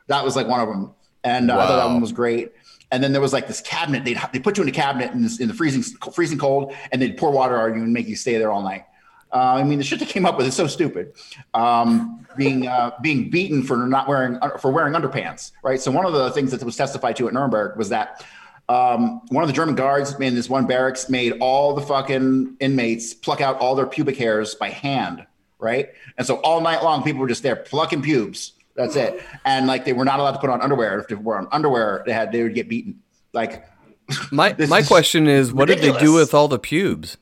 That 0.07 0.23
was 0.23 0.35
like 0.35 0.47
one 0.47 0.59
of 0.59 0.67
them, 0.67 0.93
and 1.23 1.49
uh, 1.49 1.57
I 1.57 1.67
thought 1.67 1.77
that 1.77 1.85
one 1.85 2.01
was 2.01 2.11
great. 2.11 2.51
And 2.95 3.03
then 3.03 3.11
there 3.11 3.21
was 3.21 3.33
like 3.33 3.45
this 3.45 3.59
cabinet. 3.59 4.05
They 4.05 4.15
they 4.31 4.39
put 4.39 4.55
you 4.55 4.63
in 4.63 4.69
a 4.69 4.71
cabinet 4.71 5.11
in, 5.11 5.21
this, 5.21 5.41
in 5.41 5.49
the 5.49 5.53
freezing 5.53 5.83
freezing 6.13 6.37
cold, 6.37 6.73
and 6.93 7.01
they'd 7.01 7.17
pour 7.17 7.29
water 7.29 7.59
on 7.59 7.75
you 7.75 7.83
and 7.83 7.91
make 7.91 8.07
you 8.07 8.15
stay 8.15 8.37
there 8.37 8.53
all 8.53 8.61
night. 8.63 8.85
Uh, 9.33 9.55
I 9.55 9.63
mean, 9.65 9.79
the 9.79 9.83
shit 9.83 9.99
they 9.99 10.05
came 10.05 10.25
up 10.25 10.37
with 10.37 10.47
is 10.47 10.55
so 10.55 10.65
stupid. 10.65 11.11
Um, 11.53 12.25
being 12.37 12.67
uh, 12.67 12.91
being 13.01 13.29
beaten 13.29 13.63
for 13.63 13.75
not 13.75 14.07
wearing 14.07 14.39
for 14.61 14.71
wearing 14.71 14.93
underpants, 14.93 15.51
right? 15.61 15.81
So 15.81 15.91
one 15.91 16.05
of 16.05 16.13
the 16.13 16.31
things 16.31 16.51
that 16.51 16.63
was 16.63 16.77
testified 16.77 17.17
to 17.17 17.27
at 17.27 17.33
Nuremberg 17.33 17.77
was 17.77 17.89
that 17.89 18.23
um, 18.69 19.21
one 19.27 19.43
of 19.43 19.49
the 19.49 19.53
German 19.53 19.75
guards 19.75 20.17
in 20.19 20.35
this 20.35 20.49
one 20.49 20.65
barracks 20.67 21.09
made 21.09 21.33
all 21.41 21.75
the 21.75 21.81
fucking 21.81 22.55
inmates 22.61 23.13
pluck 23.13 23.41
out 23.41 23.59
all 23.59 23.75
their 23.75 23.85
pubic 23.85 24.15
hairs 24.15 24.55
by 24.55 24.69
hand, 24.69 25.25
right? 25.59 25.89
And 26.17 26.25
so 26.25 26.37
all 26.37 26.61
night 26.61 26.81
long, 26.81 27.03
people 27.03 27.19
were 27.19 27.27
just 27.27 27.43
there 27.43 27.57
plucking 27.57 28.03
pubes. 28.03 28.53
That's 28.75 28.95
it. 28.95 29.23
And 29.45 29.67
like 29.67 29.85
they 29.85 29.93
were 29.93 30.05
not 30.05 30.19
allowed 30.19 30.33
to 30.33 30.39
put 30.39 30.49
on 30.49 30.61
underwear. 30.61 30.99
If 30.99 31.07
they 31.07 31.15
were 31.15 31.37
on 31.37 31.47
underwear, 31.51 32.03
they 32.05 32.13
had 32.13 32.31
they 32.31 32.43
would 32.43 32.55
get 32.55 32.67
beaten. 32.69 33.01
Like 33.33 33.65
My 34.31 34.55
my 34.69 34.79
is 34.79 34.87
question 34.87 35.27
is, 35.27 35.53
what 35.53 35.67
did 35.67 35.79
they 35.79 35.97
do 35.97 36.13
with 36.13 36.33
all 36.33 36.47
the 36.47 36.59
pubes? 36.59 37.17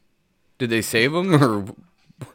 Did 0.57 0.69
they 0.69 0.81
save 0.81 1.11
them 1.11 1.33
or? 1.43 1.65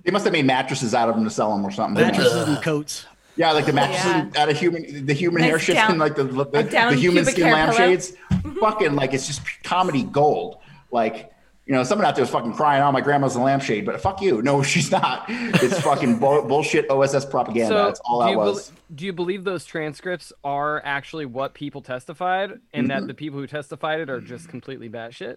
they 0.04 0.10
must 0.10 0.24
have 0.24 0.32
made 0.32 0.44
mattresses 0.44 0.94
out 0.94 1.08
of 1.08 1.14
them 1.14 1.24
to 1.24 1.30
sell 1.30 1.50
them 1.54 1.64
or 1.64 1.70
something. 1.70 2.02
mattresses 2.02 2.48
and 2.48 2.62
coats. 2.62 3.06
Yeah, 3.36 3.52
like 3.52 3.66
the 3.66 3.72
mattresses 3.72 4.04
Yeah. 4.34 4.42
out 4.42 4.48
of 4.48 4.58
human, 4.58 5.06
the 5.06 5.12
human 5.14 5.42
Nice 5.42 5.50
hair 5.50 5.58
shit, 5.60 5.74
down- 5.76 5.92
and 5.92 6.00
like 6.00 6.16
the 6.16 6.24
the, 6.24 6.42
a 6.58 6.62
the, 6.64 6.94
human 6.96 7.24
skin 7.24 7.44
lampshades. 7.52 8.12
fucking 8.60 8.94
like 8.96 9.14
it's 9.14 9.26
just 9.26 9.40
comedy 9.62 10.02
gold. 10.02 10.58
Like 10.90 11.30
you 11.68 11.74
know, 11.74 11.84
someone 11.84 12.06
out 12.06 12.16
there 12.16 12.24
is 12.24 12.30
fucking 12.30 12.54
crying, 12.54 12.82
"Oh, 12.82 12.90
my 12.90 13.00
grandma's 13.02 13.36
a 13.36 13.40
lampshade," 13.40 13.84
but 13.86 14.00
fuck 14.00 14.20
you. 14.22 14.42
No, 14.42 14.62
she's 14.72 14.90
not. 14.90 15.26
It's 15.28 15.78
fucking 15.80 16.18
bull- 16.18 16.42
bullshit 16.48 16.90
OSS 16.90 17.26
propaganda. 17.26 17.74
That's 17.74 18.00
all 18.00 18.20
that 18.24 18.34
was. 18.36 18.72
do 18.94 19.04
you 19.04 19.12
believe 19.12 19.44
those 19.44 19.64
transcripts 19.66 20.32
are 20.42 20.82
actually 20.84 21.26
what 21.26 21.54
people 21.54 21.82
testified, 21.82 22.52
and 22.72 22.88
Mm-hmm. 22.88 23.00
that 23.00 23.06
the 23.06 23.14
people 23.14 23.38
who 23.38 23.46
testified 23.46 24.00
it 24.00 24.08
are 24.10 24.20
just 24.20 24.48
completely 24.48 24.88
batshit? 24.88 25.36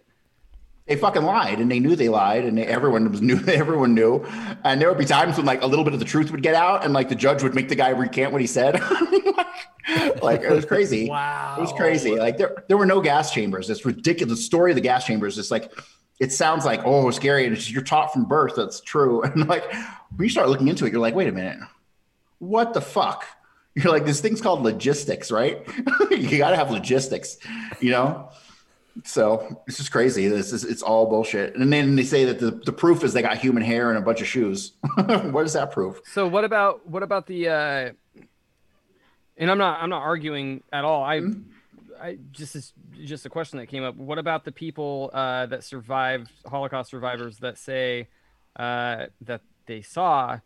they 0.88 0.96
fucking 0.98 1.22
lied 1.24 1.60
and 1.60 1.70
they 1.72 1.80
knew 1.80 1.96
they 1.96 2.10
lied 2.10 2.44
and 2.44 2.58
they, 2.58 2.66
everyone 2.66 3.10
was 3.12 3.22
knew 3.22 3.40
everyone 3.48 3.94
knew 3.94 4.26
and 4.66 4.82
there 4.82 4.90
would 4.90 4.98
be 4.98 5.06
times 5.06 5.38
when 5.38 5.46
like 5.46 5.62
a 5.62 5.66
little 5.66 5.86
bit 5.86 5.94
of 5.94 6.00
the 6.00 6.06
truth 6.06 6.32
would 6.32 6.42
get 6.42 6.56
out 6.56 6.84
and 6.84 6.92
like 6.92 7.08
the 7.08 7.16
judge 7.16 7.44
would 7.44 7.54
make 7.54 7.70
the 7.70 7.76
guy 7.76 7.90
recant 7.90 8.32
what 8.34 8.42
he 8.42 8.48
said 8.48 8.74
like 10.22 10.42
it 10.42 10.52
was 10.52 10.66
crazy 10.66 11.08
Wow. 11.08 11.56
it 11.58 11.62
was 11.62 11.72
crazy 11.74 12.16
like 12.18 12.38
there, 12.38 12.64
there 12.68 12.78
were 12.78 12.86
no 12.88 13.00
gas 13.00 13.32
chambers 13.32 13.70
it's 13.70 13.86
ridiculous 13.86 14.40
the 14.40 14.44
story 14.44 14.72
of 14.72 14.76
the 14.76 14.82
gas 14.82 15.06
chambers 15.06 15.38
is 15.38 15.52
like 15.52 15.72
it 16.22 16.32
sounds 16.32 16.64
like 16.64 16.80
oh 16.86 17.10
scary 17.12 17.46
and 17.46 17.58
it's, 17.58 17.70
you're 17.70 17.82
taught 17.82 18.14
from 18.14 18.24
birth 18.24 18.54
that's 18.56 18.80
true 18.80 19.22
and 19.24 19.48
like 19.48 19.66
when 20.16 20.24
you 20.24 20.30
start 20.30 20.48
looking 20.48 20.70
into 20.70 20.86
it 20.86 20.94
you're 20.94 21.02
like 21.02 21.16
wait 21.16 21.28
a 21.28 21.32
minute 21.32 21.58
what 22.40 22.74
the 22.74 22.82
fuck 22.82 23.26
you're 23.76 23.92
like 23.92 24.06
this 24.06 24.22
thing's 24.22 24.42
called 24.42 24.62
logistics 24.62 25.32
right 25.32 25.68
you 26.12 26.38
got 26.38 26.52
to 26.52 26.56
have 26.56 26.72
logistics 26.72 27.38
you 27.82 27.92
know 27.92 28.30
so 29.06 29.64
it's 29.68 29.78
just 29.78 29.90
crazy. 29.90 30.28
This 30.28 30.52
is 30.52 30.66
it's 30.66 30.82
all 30.82 31.06
bullshit. 31.06 31.56
And 31.56 31.72
then 31.72 31.96
they 31.96 32.04
say 32.04 32.26
that 32.26 32.40
the, 32.40 32.52
the 32.52 32.74
proof 32.74 33.06
is 33.06 33.14
they 33.14 33.22
got 33.22 33.38
human 33.38 33.64
hair 33.64 33.90
and 33.90 33.98
a 33.98 34.02
bunch 34.02 34.20
of 34.20 34.28
shoes. 34.28 34.74
what 34.98 35.44
does 35.44 35.54
that 35.54 35.72
prove? 35.72 36.02
So 36.12 36.28
what 36.28 36.44
about 36.44 36.86
what 36.86 37.02
about 37.02 37.26
the? 37.26 37.48
Uh, 37.48 37.92
and 39.38 39.50
I'm 39.50 39.58
not 39.58 39.82
I'm 39.82 39.90
not 39.90 40.02
arguing 40.02 40.62
at 40.74 40.84
all. 40.84 41.06
I 41.06 41.20
Mm-hmm. 41.20 41.52
I 42.02 42.18
just 42.32 42.56
is 42.56 42.74
just 43.06 43.26
a 43.26 43.30
question 43.30 43.60
that 43.60 43.68
came 43.68 43.84
up. 43.84 43.96
What 43.96 44.18
about 44.18 44.46
the 44.46 44.52
people 44.52 45.10
uh, 45.14 45.46
that 45.48 45.64
survived 45.64 46.32
Holocaust 46.46 46.90
survivors 46.90 47.38
that 47.38 47.58
say 47.58 48.08
uh, 48.56 49.08
that 49.22 49.42
they 49.66 49.82
saw 49.82 50.40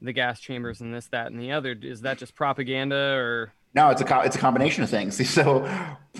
the 0.00 0.12
gas 0.12 0.40
chambers 0.40 0.80
and 0.80 0.94
this 0.94 1.06
that 1.08 1.30
and 1.30 1.40
the 1.40 1.52
other? 1.52 1.76
Is 1.80 2.02
that 2.02 2.18
just 2.18 2.34
propaganda 2.34 2.96
or? 2.96 3.52
No, 3.74 3.90
it's 3.90 4.00
a 4.00 4.04
co- 4.04 4.20
it's 4.20 4.36
a 4.36 4.38
combination 4.38 4.84
of 4.84 4.90
things. 4.90 5.20
So 5.34 5.68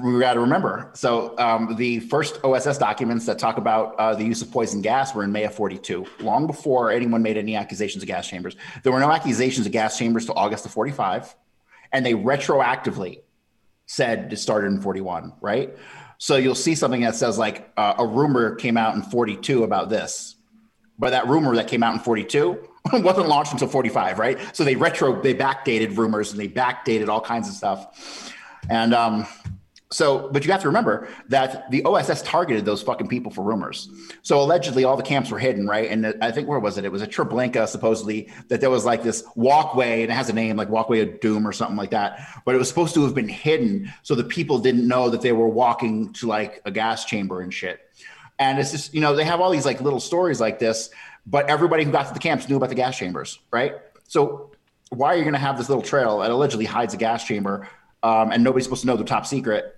we 0.03 0.19
got 0.19 0.35
to 0.35 0.41
remember. 0.41 0.91
So 0.95 1.39
um, 1.39 1.77
the 1.77 2.01
first 2.01 2.41
OSS 2.43 2.79
documents 2.79 3.27
that 3.27 3.39
talk 3.39 3.59
about 3.59 3.95
uh, 3.95 4.15
the 4.15 4.25
use 4.25 4.43
of 4.43 4.51
poison 4.51 4.83
gas 4.83 5.15
were 5.15 5.23
in 5.23 5.31
May 5.31 5.45
of 5.45 5.55
42, 5.55 6.05
long 6.21 6.49
before 6.49 6.91
anyone 6.91 7.23
made 7.23 7.37
any 7.37 7.55
accusations 7.55 8.03
of 8.03 8.09
gas 8.09 8.29
chambers. 8.29 8.57
There 8.83 8.91
were 8.93 8.99
no 8.99 9.13
accusations 9.13 9.67
of 9.67 9.73
gas 9.73 9.97
chambers 9.97 10.27
till 10.27 10.35
August 10.37 10.67
of 10.67 10.73
45, 10.73 11.37
and 11.93 12.05
they 12.05 12.15
retroactively 12.15 13.21
said 13.87 14.33
it 14.33 14.37
started 14.37 14.69
in 14.69 14.81
41, 14.81 15.35
right? 15.41 15.77
So 16.19 16.37
you'll 16.37 16.55
see 16.55 16.75
something 16.75 17.03
that 17.03 17.17
says 17.17 17.39
like 17.39 17.71
uh, 17.77 17.95
a 17.99 18.07
rumor 18.07 18.55
came 18.55 18.77
out 18.77 18.95
in 18.95 19.03
42 19.03 19.65
about 19.65 19.89
this, 19.89 20.37
but 20.99 21.11
that 21.11 21.27
rumor 21.27 21.55
that 21.57 21.69
came 21.69 21.83
out 21.83 21.95
in 21.95 22.01
42 22.01 22.69
wasn't 22.93 23.29
launched 23.29 23.53
until 23.53 23.69
45, 23.69 24.19
right? 24.19 24.39
So 24.57 24.65
they 24.65 24.77
retro, 24.77 25.21
they 25.21 25.35
backdated 25.35 25.97
rumors 25.97 26.33
and 26.33 26.41
they 26.41 26.49
backdated 26.49 27.09
all 27.09 27.21
kinds 27.21 27.49
of 27.49 27.55
stuff. 27.55 28.33
And 28.71 28.95
um, 28.95 29.27
so, 29.91 30.29
but 30.33 30.45
you 30.45 30.51
have 30.51 30.63
to 30.63 30.69
remember 30.69 31.09
that 31.29 31.71
the 31.71 31.85
OSS 31.85 32.23
targeted 32.23 32.65
those 32.65 32.83
fucking 32.83 33.07
people 33.07 33.31
for 33.31 33.43
rumors. 33.43 33.89
So 34.23 34.41
allegedly, 34.41 34.83
all 34.85 34.97
the 34.97 35.03
camps 35.03 35.31
were 35.31 35.39
hidden, 35.39 35.69
right? 35.69 35.89
And 35.89 36.15
I 36.21 36.33
think 36.33 36.49
where 36.49 36.59
was 36.59 36.79
it? 36.79 36.85
It 36.85 36.91
was 36.91 37.03
at 37.03 37.11
Treblinka, 37.11 37.69
supposedly, 37.69 38.29
that 38.49 38.61
there 38.61 38.71
was 38.71 38.85
like 38.85 39.03
this 39.03 39.25
walkway, 39.37 40.03
and 40.03 40.11
it 40.11 40.15
has 40.15 40.29
a 40.29 40.33
name 40.33 40.57
like 40.57 40.69
Walkway 40.69 41.01
of 41.01 41.21
Doom 41.21 41.47
or 41.47 41.53
something 41.53 41.77
like 41.77 41.91
that. 41.91 42.27
But 42.45 42.55
it 42.55 42.59
was 42.59 42.69
supposed 42.69 42.95
to 42.95 43.05
have 43.05 43.15
been 43.15 43.29
hidden, 43.29 43.93
so 44.03 44.15
the 44.15 44.25
people 44.25 44.59
didn't 44.59 44.89
know 44.89 45.11
that 45.11 45.23
they 45.23 45.33
were 45.33 45.49
walking 45.49 46.13
to 46.15 46.27
like 46.27 46.61
a 46.65 46.71
gas 46.71 47.05
chamber 47.05 47.41
and 47.41 47.55
shit. 47.55 47.81
And 48.39 48.59
it's 48.59 48.73
just, 48.73 48.95
you 48.95 49.01
know, 49.01 49.15
they 49.15 49.25
have 49.25 49.41
all 49.41 49.51
these 49.51 49.67
like 49.67 49.81
little 49.81 50.01
stories 50.01 50.41
like 50.41 50.59
this, 50.59 50.91
but 51.27 51.49
everybody 51.49 51.85
who 51.85 51.93
got 51.93 52.09
to 52.09 52.15
the 52.15 52.19
camps 52.19 52.49
knew 52.49 52.57
about 52.57 52.69
the 52.69 52.75
gas 52.75 52.99
chambers, 52.99 53.39
right? 53.53 53.75
So 54.09 54.51
why 54.91 55.15
are 55.15 55.17
you 55.17 55.23
going 55.23 55.35
to 55.35 55.39
have 55.39 55.57
this 55.57 55.69
little 55.69 55.85
trail 55.85 56.19
that 56.19 56.31
allegedly 56.31 56.65
hides 56.65 56.95
a 56.95 56.97
gas 56.97 57.25
chamber, 57.25 57.69
um, 58.05 58.31
and 58.31 58.45
nobody's 58.45 58.65
supposed 58.65 58.83
to 58.83 58.87
know 58.87 58.97
the 58.97 59.05
top 59.05 59.27
secret? 59.27 59.77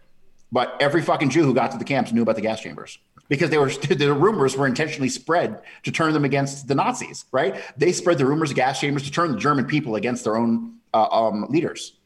But 0.52 0.76
every 0.80 1.00
fucking 1.02 1.30
Jew 1.30 1.44
who 1.44 1.54
got 1.54 1.70
to 1.72 1.78
the 1.78 1.84
camps 1.84 2.12
knew 2.12 2.22
about 2.22 2.36
the 2.36 2.40
gas 2.42 2.60
chambers 2.60 2.98
because 3.28 3.50
they 3.50 3.58
were 3.58 3.70
the 3.94 4.12
rumors 4.12 4.56
were 4.56 4.66
intentionally 4.66 5.08
spread 5.08 5.60
to 5.84 5.90
turn 5.90 6.12
them 6.12 6.24
against 6.24 6.68
the 6.68 6.74
Nazis. 6.74 7.24
Right? 7.32 7.56
They 7.76 7.92
spread 7.92 8.18
the 8.18 8.26
rumors 8.26 8.50
of 8.50 8.56
gas 8.56 8.78
chambers 8.80 9.02
to 9.04 9.10
turn 9.10 9.32
the 9.32 9.38
German 9.38 9.64
people 9.66 9.96
against 9.96 10.24
their 10.24 10.36
own 10.36 10.74
uh, 10.94 11.08
um, 11.08 11.46
leaders. 11.48 11.96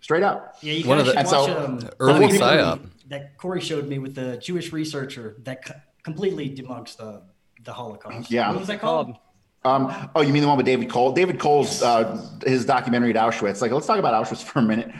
Straight 0.00 0.22
up. 0.22 0.56
Yeah, 0.62 0.72
you 0.74 0.88
One 0.88 0.98
guys 0.98 1.08
of 1.08 1.12
the- 1.14 1.16
watch 1.16 1.18
And 1.18 1.28
so- 1.28 1.64
um, 1.86 1.90
Early 2.00 2.28
psyop. 2.28 2.80
that 3.08 3.36
Corey 3.36 3.60
showed 3.60 3.86
me 3.86 3.98
with 3.98 4.14
the 4.14 4.38
Jewish 4.38 4.72
researcher 4.72 5.36
that 5.44 5.64
co- 5.66 5.74
completely 6.02 6.48
debunks 6.48 6.96
the 6.96 7.22
the 7.62 7.72
Holocaust. 7.74 8.30
Yeah. 8.30 8.48
what 8.50 8.60
was 8.60 8.68
that 8.68 8.80
called? 8.80 9.14
Um, 9.62 10.10
oh, 10.14 10.22
you 10.22 10.32
mean 10.32 10.42
the 10.42 10.48
one 10.48 10.56
with 10.56 10.64
David 10.64 10.88
Cole? 10.88 11.12
David 11.12 11.38
Cole's 11.38 11.82
uh, 11.82 12.26
his 12.46 12.64
documentary 12.64 13.10
at 13.10 13.16
Auschwitz. 13.16 13.60
Like, 13.60 13.72
let's 13.72 13.86
talk 13.86 13.98
about 13.98 14.14
Auschwitz 14.14 14.42
for 14.44 14.60
a 14.60 14.62
minute. 14.62 14.90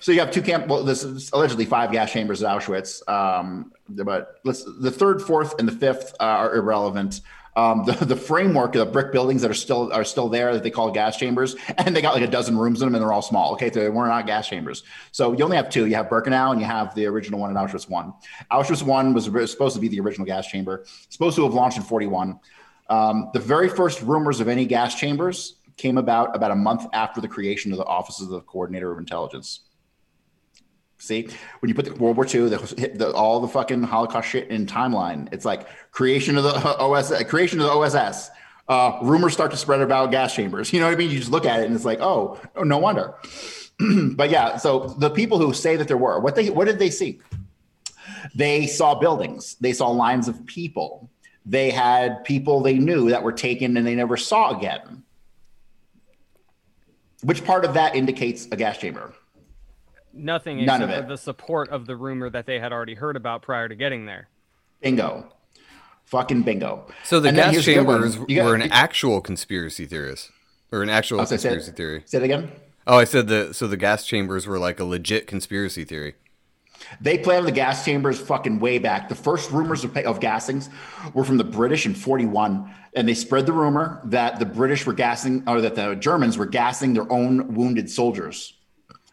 So 0.00 0.10
you 0.10 0.20
have 0.20 0.32
two 0.32 0.42
camp. 0.42 0.66
Well, 0.66 0.82
this 0.82 1.04
is 1.04 1.30
allegedly 1.32 1.64
five 1.64 1.92
gas 1.92 2.12
chambers 2.12 2.42
at 2.42 2.50
Auschwitz. 2.50 3.08
Um, 3.08 3.72
but 3.88 4.40
let's 4.44 4.64
the 4.64 4.90
third, 4.90 5.22
fourth, 5.22 5.58
and 5.58 5.68
the 5.68 5.72
fifth 5.72 6.14
uh, 6.18 6.24
are 6.24 6.56
irrelevant. 6.56 7.20
Um, 7.56 7.84
the, 7.84 7.92
the 8.04 8.16
framework 8.16 8.74
of 8.76 8.86
the 8.86 8.92
brick 8.92 9.12
buildings 9.12 9.42
that 9.42 9.50
are 9.50 9.54
still 9.54 9.92
are 9.92 10.04
still 10.04 10.28
there 10.28 10.54
that 10.54 10.62
they 10.62 10.70
call 10.70 10.90
gas 10.90 11.16
chambers, 11.16 11.54
and 11.78 11.94
they 11.94 12.02
got 12.02 12.14
like 12.14 12.22
a 12.22 12.30
dozen 12.30 12.58
rooms 12.58 12.82
in 12.82 12.88
them, 12.88 12.94
and 12.96 13.02
they're 13.02 13.12
all 13.12 13.22
small. 13.22 13.52
Okay, 13.52 13.70
so 13.70 13.80
they 13.80 13.88
were 13.88 14.06
not 14.08 14.26
gas 14.26 14.48
chambers. 14.48 14.82
So 15.12 15.32
you 15.32 15.44
only 15.44 15.56
have 15.56 15.70
two. 15.70 15.86
You 15.86 15.94
have 15.94 16.08
Birkenau, 16.08 16.50
and 16.50 16.60
you 16.60 16.66
have 16.66 16.94
the 16.96 17.06
original 17.06 17.38
one 17.38 17.50
in 17.50 17.56
Auschwitz 17.56 17.88
one. 17.88 18.12
Auschwitz 18.50 18.82
one 18.82 19.14
was 19.14 19.24
supposed 19.24 19.74
to 19.74 19.80
be 19.80 19.88
the 19.88 20.00
original 20.00 20.26
gas 20.26 20.48
chamber, 20.48 20.84
supposed 21.10 21.36
to 21.36 21.44
have 21.44 21.54
launched 21.54 21.76
in 21.76 21.84
forty 21.84 22.06
one. 22.06 22.40
Um, 22.90 23.30
the 23.32 23.38
very 23.38 23.68
first 23.68 24.02
rumors 24.02 24.40
of 24.40 24.48
any 24.48 24.66
gas 24.66 24.94
chambers 24.94 25.54
came 25.76 25.96
about 25.96 26.36
about 26.36 26.50
a 26.50 26.56
month 26.56 26.86
after 26.92 27.20
the 27.20 27.28
creation 27.28 27.72
of 27.72 27.78
the 27.78 27.84
Office 27.84 28.20
of 28.20 28.28
the 28.28 28.40
Coordinator 28.40 28.92
of 28.92 28.98
Intelligence. 28.98 29.60
See, 30.98 31.28
when 31.60 31.68
you 31.68 31.74
put 31.74 31.86
the 31.86 31.94
World 31.94 32.16
War 32.16 32.26
II, 32.26 32.50
the, 32.50 32.92
the, 32.94 33.12
all 33.12 33.40
the 33.40 33.48
fucking 33.48 33.84
Holocaust 33.84 34.28
shit 34.28 34.48
in 34.48 34.66
timeline, 34.66 35.32
it's 35.32 35.46
like 35.46 35.66
creation 35.92 36.36
of 36.36 36.44
the 36.44 36.52
OS, 36.78 37.10
creation 37.24 37.58
of 37.60 37.66
the 37.66 37.72
OSS. 37.72 38.30
Uh, 38.68 38.98
rumors 39.02 39.32
start 39.32 39.50
to 39.50 39.56
spread 39.56 39.80
about 39.80 40.10
gas 40.10 40.34
chambers. 40.34 40.72
You 40.72 40.80
know 40.80 40.86
what 40.86 40.92
I 40.92 40.96
mean? 40.96 41.10
You 41.10 41.18
just 41.18 41.30
look 41.30 41.46
at 41.46 41.60
it 41.60 41.66
and 41.66 41.74
it's 41.74 41.86
like, 41.86 42.00
oh, 42.00 42.38
oh 42.54 42.62
no 42.64 42.76
wonder. 42.76 43.14
but 44.12 44.28
yeah, 44.28 44.58
so 44.58 44.88
the 44.98 45.10
people 45.10 45.38
who 45.38 45.54
say 45.54 45.76
that 45.76 45.88
there 45.88 45.96
were, 45.96 46.20
what 46.20 46.34
they, 46.36 46.50
what 46.50 46.66
did 46.66 46.78
they 46.78 46.90
see? 46.90 47.20
They 48.34 48.66
saw 48.66 48.94
buildings. 48.94 49.56
They 49.60 49.72
saw 49.72 49.88
lines 49.88 50.28
of 50.28 50.44
people. 50.44 51.10
They 51.46 51.70
had 51.70 52.22
people 52.24 52.60
they 52.60 52.74
knew 52.78 53.10
that 53.10 53.22
were 53.22 53.32
taken 53.32 53.76
and 53.76 53.86
they 53.86 53.94
never 53.94 54.16
saw 54.16 54.56
again. 54.56 55.02
Which 57.22 57.44
part 57.44 57.64
of 57.64 57.74
that 57.74 57.94
indicates 57.94 58.46
a 58.50 58.56
gas 58.56 58.78
chamber? 58.78 59.12
Nothing 60.12 60.64
None 60.64 60.82
except 60.82 60.98
of 60.98 61.04
for 61.04 61.04
it. 61.04 61.08
the 61.08 61.18
support 61.18 61.68
of 61.70 61.86
the 61.86 61.96
rumor 61.96 62.30
that 62.30 62.46
they 62.46 62.58
had 62.58 62.72
already 62.72 62.94
heard 62.94 63.16
about 63.16 63.42
prior 63.42 63.68
to 63.68 63.74
getting 63.74 64.06
there. 64.06 64.28
Bingo. 64.82 65.32
Fucking 66.06 66.42
bingo. 66.42 66.86
So 67.04 67.20
the 67.20 67.28
And 67.28 67.36
gas 67.36 67.52
here's 67.52 67.66
the 67.66 67.74
chambers 67.74 68.16
got- 68.16 68.28
were 68.28 68.54
an 68.54 68.62
actual 68.72 69.20
conspiracy 69.20 69.86
theorist, 69.86 70.30
or 70.72 70.82
an 70.82 70.88
actual 70.90 71.20
Oh, 71.20 71.24
say- 71.24 71.36
say- 71.36 71.50
conspiracy 71.50 71.72
theory. 71.72 72.02
Say 72.06 72.18
it 72.18 72.24
again. 72.24 72.50
Oh, 72.86 72.96
I 72.98 73.04
said 73.04 73.28
the 73.28 73.54
so 73.54 73.68
the 73.68 73.76
gas 73.76 74.04
chambers 74.04 74.46
were 74.46 74.58
like 74.58 74.80
a 74.80 74.84
legit 74.84 75.26
conspiracy 75.28 75.84
theory. 75.84 76.14
They 77.00 77.18
planted 77.18 77.46
the 77.46 77.52
gas 77.52 77.84
chambers 77.84 78.20
fucking 78.20 78.60
way 78.60 78.78
back. 78.78 79.08
The 79.08 79.14
first 79.14 79.50
rumors 79.50 79.84
of, 79.84 79.96
of 79.96 80.20
gassings 80.20 80.68
were 81.14 81.24
from 81.24 81.36
the 81.38 81.44
British 81.44 81.86
in 81.86 81.94
41. 81.94 82.72
And 82.94 83.08
they 83.08 83.14
spread 83.14 83.46
the 83.46 83.52
rumor 83.52 84.00
that 84.04 84.38
the 84.38 84.46
British 84.46 84.84
were 84.84 84.92
gassing, 84.92 85.44
or 85.46 85.60
that 85.60 85.76
the 85.76 85.94
Germans 85.94 86.36
were 86.36 86.46
gassing 86.46 86.94
their 86.94 87.10
own 87.12 87.54
wounded 87.54 87.88
soldiers. 87.88 88.54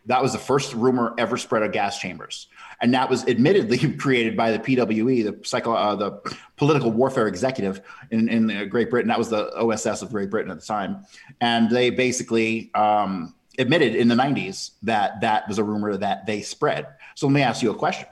That 0.08 0.24
was 0.24 0.32
the 0.32 0.40
first 0.40 0.74
rumor 0.74 1.14
ever 1.18 1.38
spread 1.38 1.64
of 1.64 1.74
gas 1.74 2.00
chambers. 2.00 2.48
And 2.82 2.94
that 2.94 3.10
was 3.10 3.28
admittedly 3.28 3.78
created 3.98 4.38
by 4.38 4.52
the 4.52 4.60
PWE, 4.60 5.24
the, 5.24 5.48
psycho, 5.48 5.74
uh, 5.74 5.96
the 5.96 6.38
political 6.56 6.92
warfare 6.92 7.28
executive 7.28 7.82
in, 8.10 8.30
in 8.30 8.70
Great 8.70 8.90
Britain. 8.90 9.10
That 9.10 9.18
was 9.18 9.30
the 9.30 9.54
OSS 9.56 10.02
of 10.02 10.12
Great 10.12 10.30
Britain 10.30 10.50
at 10.52 10.60
the 10.60 10.66
time. 10.66 11.06
And 11.42 11.70
they 11.70 11.90
basically 11.90 12.72
um, 12.74 13.36
admitted 13.58 13.96
in 13.96 14.08
the 14.08 14.16
90s 14.16 14.72
that 14.84 15.22
that 15.22 15.48
was 15.48 15.58
a 15.58 15.64
rumor 15.64 15.98
that 15.98 16.26
they 16.26 16.42
spread. 16.42 16.88
So 17.16 17.28
let 17.28 17.34
me 17.34 17.42
ask 17.42 17.62
you 17.62 17.72
a 17.72 17.76
question. 17.76 18.08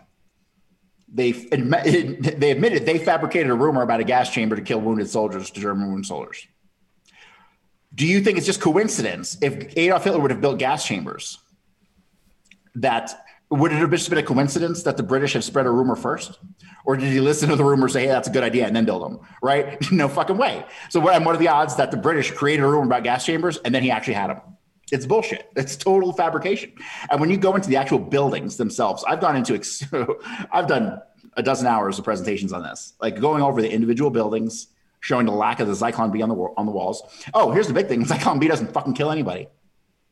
They 1.14 1.30
admitted, 1.52 2.24
they 2.40 2.52
admitted 2.52 2.86
they 2.86 2.98
fabricated 2.98 3.50
a 3.50 3.56
rumor 3.56 3.82
about 3.82 4.00
a 4.00 4.04
gas 4.04 4.32
chamber 4.32 4.56
to 4.56 4.62
kill 4.62 4.82
wounded 4.82 5.10
soldiers, 5.10 5.52
to 5.52 5.60
German 5.60 5.88
wounded 5.88 6.08
soldiers. 6.08 6.48
Do 7.94 8.06
you 8.06 8.22
think 8.22 8.38
it's 8.38 8.46
just 8.46 8.60
coincidence 8.60 9.38
if 9.42 9.78
Adolf 9.78 10.04
Hitler 10.04 10.20
would 10.20 10.32
have 10.32 10.42
built 10.42 10.60
gas 10.60 10.86
chambers? 10.86 11.40
That 12.76 13.26
would 13.50 13.72
it 13.72 13.76
have 13.76 13.92
just 13.92 14.10
been 14.10 14.20
a 14.20 14.24
coincidence 14.24 14.84
that 14.84 14.98
the 14.98 15.04
British 15.04 15.34
have 15.34 15.44
spread 15.44 15.66
a 15.66 15.72
rumor 15.72 15.96
first, 15.96 16.40
or 16.84 16.98
did 16.98 17.12
he 17.14 17.22
listen 17.22 17.48
to 17.50 17.56
the 17.56 17.64
rumor, 17.64 17.88
say, 17.88 18.02
"Hey, 18.02 18.08
that's 18.08 18.28
a 18.28 18.32
good 18.32 18.44
idea," 18.44 18.68
and 18.68 18.76
then 18.76 18.84
build 18.84 19.04
them? 19.04 19.20
Right? 19.42 19.80
no 19.92 20.10
fucking 20.10 20.36
way. 20.36 20.66
So 20.90 21.00
what? 21.00 21.24
What 21.24 21.36
are 21.36 21.38
the 21.38 21.48
odds 21.48 21.78
that 21.78 21.92
the 21.92 21.98
British 21.98 22.32
created 22.32 22.64
a 22.64 22.68
rumor 22.68 22.86
about 22.86 23.04
gas 23.04 23.26
chambers 23.26 23.58
and 23.58 23.74
then 23.74 23.82
he 23.82 23.92
actually 23.92 24.16
had 24.16 24.32
them? 24.32 24.42
It's 24.92 25.06
bullshit. 25.06 25.50
It's 25.56 25.76
total 25.76 26.14
fabrication. 26.14 26.74
And 27.10 27.20
when 27.20 27.30
you 27.30 27.38
go 27.38 27.56
into 27.56 27.70
the 27.70 27.78
actual 27.78 28.00
buildings 28.00 28.58
themselves, 28.58 29.04
I've 29.08 29.20
gone 29.20 29.36
into, 29.36 29.56
ex- 29.56 29.84
I've 30.52 30.68
done 30.68 31.02
a 31.34 31.44
dozen 31.44 31.68
hours 31.68 31.98
of 31.98 32.06
presentations 32.06 32.54
on 32.54 32.64
this, 32.64 32.94
like 33.02 33.20
going 33.20 33.42
over 33.42 33.62
the 33.62 33.72
individual 33.72 34.12
buildings, 34.12 34.68
showing 35.00 35.26
the 35.26 35.32
lack 35.32 35.60
of 35.60 35.68
the 35.68 35.74
Zyklon 35.74 36.12
B 36.12 36.22
on 36.22 36.30
the 36.30 36.36
on 36.36 36.66
the 36.66 36.72
walls. 36.72 37.04
Oh, 37.34 37.52
here's 37.52 37.68
the 37.68 37.74
big 37.74 37.88
thing: 37.88 38.06
Zyklon 38.06 38.40
B 38.40 38.48
doesn't 38.48 38.74
fucking 38.74 38.94
kill 38.94 39.12
anybody. 39.12 39.48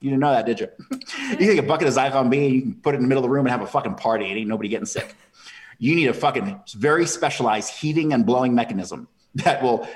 You 0.01 0.09
didn't 0.09 0.19
know 0.19 0.31
that, 0.31 0.45
did 0.45 0.59
you? 0.59 0.67
you 1.29 1.37
take 1.37 1.59
a 1.59 1.63
bucket 1.63 1.87
of 1.87 1.93
Zyklon 1.93 2.29
B 2.29 2.45
and 2.45 2.55
you 2.55 2.61
can 2.61 2.73
put 2.75 2.93
it 2.93 2.97
in 2.97 3.03
the 3.03 3.07
middle 3.07 3.23
of 3.23 3.29
the 3.29 3.33
room 3.33 3.45
and 3.45 3.51
have 3.51 3.61
a 3.61 3.67
fucking 3.67 3.95
party. 3.95 4.25
It 4.25 4.35
ain't 4.35 4.49
nobody 4.49 4.67
getting 4.67 4.85
sick. 4.85 5.15
You 5.79 5.95
need 5.95 6.07
a 6.07 6.13
fucking 6.13 6.59
very 6.75 7.05
specialized 7.05 7.73
heating 7.73 8.11
and 8.11 8.25
blowing 8.25 8.53
mechanism 8.53 9.07
that 9.35 9.63
will 9.63 9.87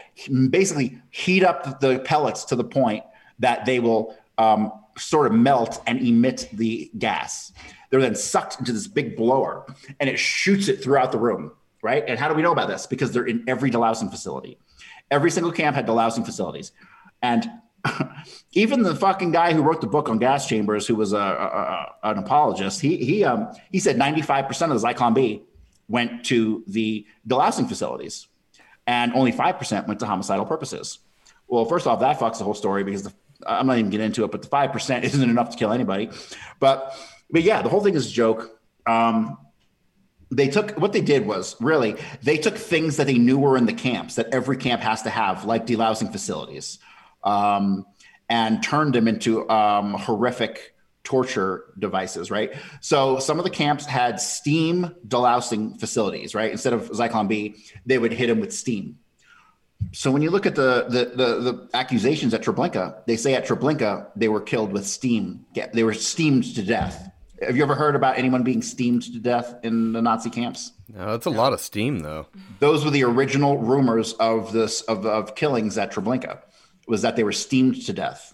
basically 0.49 0.99
heat 1.09 1.43
up 1.43 1.81
the 1.81 1.99
pellets 1.99 2.45
to 2.45 2.55
the 2.55 2.63
point 2.63 3.03
that 3.39 3.65
they 3.65 3.79
will 3.79 4.15
um, 4.37 4.71
sort 4.97 5.27
of 5.27 5.33
melt 5.33 5.81
and 5.87 5.99
emit 6.01 6.49
the 6.53 6.91
gas. 6.97 7.51
They're 7.89 8.01
then 8.01 8.15
sucked 8.15 8.59
into 8.59 8.73
this 8.73 8.87
big 8.87 9.15
blower 9.15 9.65
and 9.99 10.09
it 10.09 10.17
shoots 10.19 10.67
it 10.67 10.83
throughout 10.83 11.11
the 11.11 11.17
room, 11.19 11.51
right? 11.81 12.03
And 12.07 12.19
how 12.19 12.27
do 12.27 12.33
we 12.35 12.41
know 12.41 12.51
about 12.51 12.67
this? 12.67 12.85
Because 12.85 13.11
they're 13.11 13.25
in 13.25 13.43
every 13.47 13.71
delousing 13.71 14.09
facility. 14.11 14.57
Every 15.09 15.31
single 15.31 15.51
camp 15.51 15.75
had 15.75 15.87
delousing 15.87 16.25
facilities. 16.25 16.71
And 17.21 17.49
even 18.51 18.83
the 18.83 18.95
fucking 18.95 19.31
guy 19.31 19.53
who 19.53 19.61
wrote 19.61 19.81
the 19.81 19.87
book 19.87 20.09
on 20.09 20.17
gas 20.17 20.47
chambers, 20.47 20.85
who 20.87 20.95
was 20.95 21.13
a, 21.13 21.17
a, 21.17 21.21
a- 21.21 22.11
an 22.11 22.17
apologist, 22.17 22.81
he 22.81 22.97
he 22.97 23.23
um 23.23 23.47
he 23.71 23.79
said 23.79 23.95
95% 23.97 24.71
of 24.71 24.81
the 24.81 24.87
Zyklon 24.87 25.13
B 25.13 25.43
went 25.87 26.25
to 26.25 26.63
the 26.67 27.05
delousing 27.27 27.69
facilities, 27.69 28.27
and 28.85 29.13
only 29.13 29.31
five 29.31 29.57
percent 29.57 29.87
went 29.87 29.99
to 30.01 30.05
homicidal 30.05 30.45
purposes. 30.45 30.99
Well, 31.47 31.63
first 31.63 31.87
off, 31.87 32.01
that 32.01 32.19
fucks 32.19 32.39
the 32.39 32.43
whole 32.43 32.53
story 32.55 32.83
because 32.83 33.03
the, 33.03 33.13
I'm 33.45 33.67
not 33.67 33.77
even 33.77 33.91
getting 33.91 34.07
into 34.07 34.23
it, 34.23 34.31
but 34.31 34.41
the 34.41 34.47
five 34.47 34.71
percent 34.71 35.05
isn't 35.05 35.29
enough 35.29 35.51
to 35.51 35.57
kill 35.57 35.71
anybody. 35.71 36.09
But 36.59 36.95
but 37.29 37.43
yeah, 37.43 37.61
the 37.61 37.69
whole 37.69 37.81
thing 37.81 37.95
is 37.95 38.07
a 38.07 38.11
joke. 38.11 38.59
Um, 38.85 39.37
they 40.29 40.47
took 40.47 40.71
what 40.71 40.93
they 40.93 41.01
did 41.01 41.25
was 41.25 41.55
really 41.61 41.95
they 42.21 42.37
took 42.37 42.57
things 42.57 42.97
that 42.97 43.07
they 43.07 43.17
knew 43.17 43.37
were 43.37 43.57
in 43.57 43.65
the 43.65 43.73
camps 43.73 44.15
that 44.15 44.27
every 44.33 44.57
camp 44.57 44.81
has 44.81 45.03
to 45.03 45.09
have, 45.09 45.45
like 45.45 45.65
delousing 45.65 46.11
facilities, 46.11 46.79
um, 47.23 47.85
and 48.29 48.61
turned 48.61 48.93
them 48.93 49.07
into 49.07 49.49
um, 49.49 49.93
horrific 49.93 50.73
torture 51.03 51.73
devices. 51.79 52.29
Right. 52.29 52.53
So 52.81 53.19
some 53.19 53.37
of 53.39 53.45
the 53.45 53.49
camps 53.49 53.85
had 53.85 54.19
steam 54.19 54.93
delousing 55.07 55.79
facilities. 55.79 56.35
Right. 56.35 56.51
Instead 56.51 56.73
of 56.73 56.89
Zyklon 56.91 57.29
B, 57.29 57.55
they 57.85 57.97
would 57.97 58.11
hit 58.11 58.27
them 58.27 58.41
with 58.41 58.53
steam. 58.53 58.97
So 59.91 60.11
when 60.11 60.21
you 60.21 60.31
look 60.31 60.45
at 60.45 60.55
the 60.55 60.85
the 60.89 61.05
the, 61.15 61.39
the 61.39 61.69
accusations 61.73 62.33
at 62.33 62.41
Treblinka, 62.43 63.05
they 63.05 63.17
say 63.17 63.35
at 63.35 63.45
Treblinka 63.47 64.07
they 64.15 64.27
were 64.27 64.41
killed 64.41 64.71
with 64.71 64.85
steam. 64.85 65.45
They 65.73 65.83
were 65.83 65.93
steamed 65.93 66.55
to 66.55 66.63
death 66.63 67.09
Have 67.41 67.55
you 67.55 67.63
ever 67.63 67.75
heard 67.75 67.95
about 67.95 68.17
anyone 68.17 68.43
being 68.43 68.61
steamed 68.61 69.03
to 69.03 69.19
death 69.19 69.55
in 69.63 69.93
the 69.93 70.01
Nazi 70.01 70.29
camps? 70.29 70.71
No, 70.89 71.11
that's 71.11 71.27
a 71.27 71.29
lot 71.29 71.53
of 71.53 71.59
steam, 71.59 71.99
though. 71.99 72.27
Those 72.59 72.83
were 72.83 72.91
the 72.91 73.03
original 73.03 73.57
rumors 73.57 74.13
of 74.13 74.53
this 74.53 74.81
of, 74.81 75.05
of 75.05 75.35
killings 75.35 75.77
at 75.77 75.91
Treblinka, 75.91 76.39
was 76.87 77.03
that 77.03 77.15
they 77.15 77.23
were 77.23 77.31
steamed 77.31 77.85
to 77.85 77.93
death. 77.93 78.33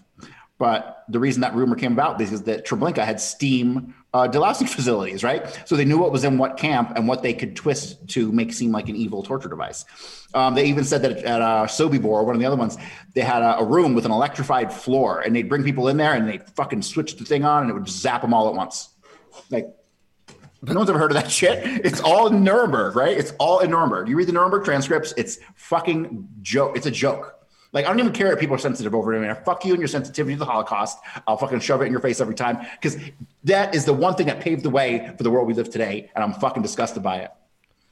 But 0.56 1.04
the 1.08 1.18
reason 1.18 1.42
that 1.42 1.54
rumor 1.54 1.76
came 1.76 1.92
about 1.92 2.20
is 2.20 2.42
that 2.44 2.64
Treblinka 2.64 3.04
had 3.04 3.20
steam 3.20 3.94
uh, 4.14 4.28
delousing 4.28 4.68
facilities, 4.76 5.22
right? 5.22 5.60
So 5.66 5.76
they 5.76 5.84
knew 5.84 5.98
what 5.98 6.12
was 6.12 6.24
in 6.24 6.38
what 6.38 6.56
camp 6.56 6.92
and 6.96 7.06
what 7.06 7.22
they 7.22 7.34
could 7.34 7.54
twist 7.54 8.08
to 8.10 8.32
make 8.32 8.52
seem 8.52 8.72
like 8.72 8.88
an 8.88 8.96
evil 8.96 9.22
torture 9.22 9.48
device. 9.48 9.84
Um, 10.32 10.54
they 10.54 10.64
even 10.66 10.84
said 10.84 11.02
that 11.02 11.18
at 11.18 11.42
uh, 11.42 11.66
Sobibor, 11.66 12.24
one 12.24 12.34
of 12.34 12.40
the 12.40 12.46
other 12.46 12.56
ones, 12.56 12.78
they 13.14 13.20
had 13.20 13.42
a, 13.42 13.58
a 13.58 13.64
room 13.64 13.94
with 13.94 14.06
an 14.06 14.12
electrified 14.12 14.72
floor, 14.72 15.20
and 15.20 15.36
they'd 15.36 15.48
bring 15.48 15.62
people 15.62 15.88
in 15.88 15.96
there 15.96 16.14
and 16.14 16.28
they'd 16.28 16.48
fucking 16.50 16.82
switch 16.82 17.16
the 17.16 17.24
thing 17.24 17.44
on, 17.44 17.62
and 17.62 17.70
it 17.70 17.74
would 17.74 17.88
zap 17.88 18.22
them 18.22 18.32
all 18.32 18.48
at 18.48 18.54
once. 18.54 18.88
Like 19.50 19.68
no 20.72 20.76
one's 20.76 20.90
ever 20.90 20.98
heard 20.98 21.10
of 21.10 21.22
that 21.22 21.30
shit. 21.30 21.60
It's 21.84 22.00
all 22.00 22.28
in 22.28 22.42
Nuremberg, 22.42 22.96
right? 22.96 23.16
It's 23.16 23.32
all 23.38 23.60
in 23.60 23.70
Nuremberg. 23.70 24.08
You 24.08 24.16
read 24.16 24.28
the 24.28 24.32
Nuremberg 24.32 24.64
transcripts, 24.64 25.12
it's 25.16 25.38
fucking 25.56 26.28
joke. 26.40 26.76
It's 26.76 26.86
a 26.86 26.90
joke. 26.90 27.43
Like 27.74 27.84
I 27.84 27.88
don't 27.88 27.98
even 27.98 28.12
care 28.12 28.32
if 28.32 28.38
people 28.38 28.54
are 28.54 28.58
sensitive 28.58 28.94
over 28.94 29.12
it. 29.12 29.18
I 29.18 29.26
mean, 29.26 29.44
fuck 29.44 29.64
you 29.64 29.72
and 29.72 29.80
your 29.80 29.88
sensitivity 29.88 30.36
to 30.36 30.38
the 30.38 30.44
Holocaust. 30.46 30.98
I'll 31.26 31.36
fucking 31.36 31.60
shove 31.60 31.82
it 31.82 31.86
in 31.86 31.92
your 31.92 32.00
face 32.00 32.20
every 32.20 32.36
time 32.36 32.64
because 32.80 32.96
that 33.42 33.74
is 33.74 33.84
the 33.84 33.92
one 33.92 34.14
thing 34.14 34.28
that 34.28 34.40
paved 34.40 34.62
the 34.62 34.70
way 34.70 35.12
for 35.16 35.24
the 35.24 35.30
world 35.30 35.46
we 35.48 35.54
live 35.54 35.68
today, 35.68 36.10
and 36.14 36.24
I'm 36.24 36.32
fucking 36.34 36.62
disgusted 36.62 37.02
by 37.02 37.18
it. 37.18 37.32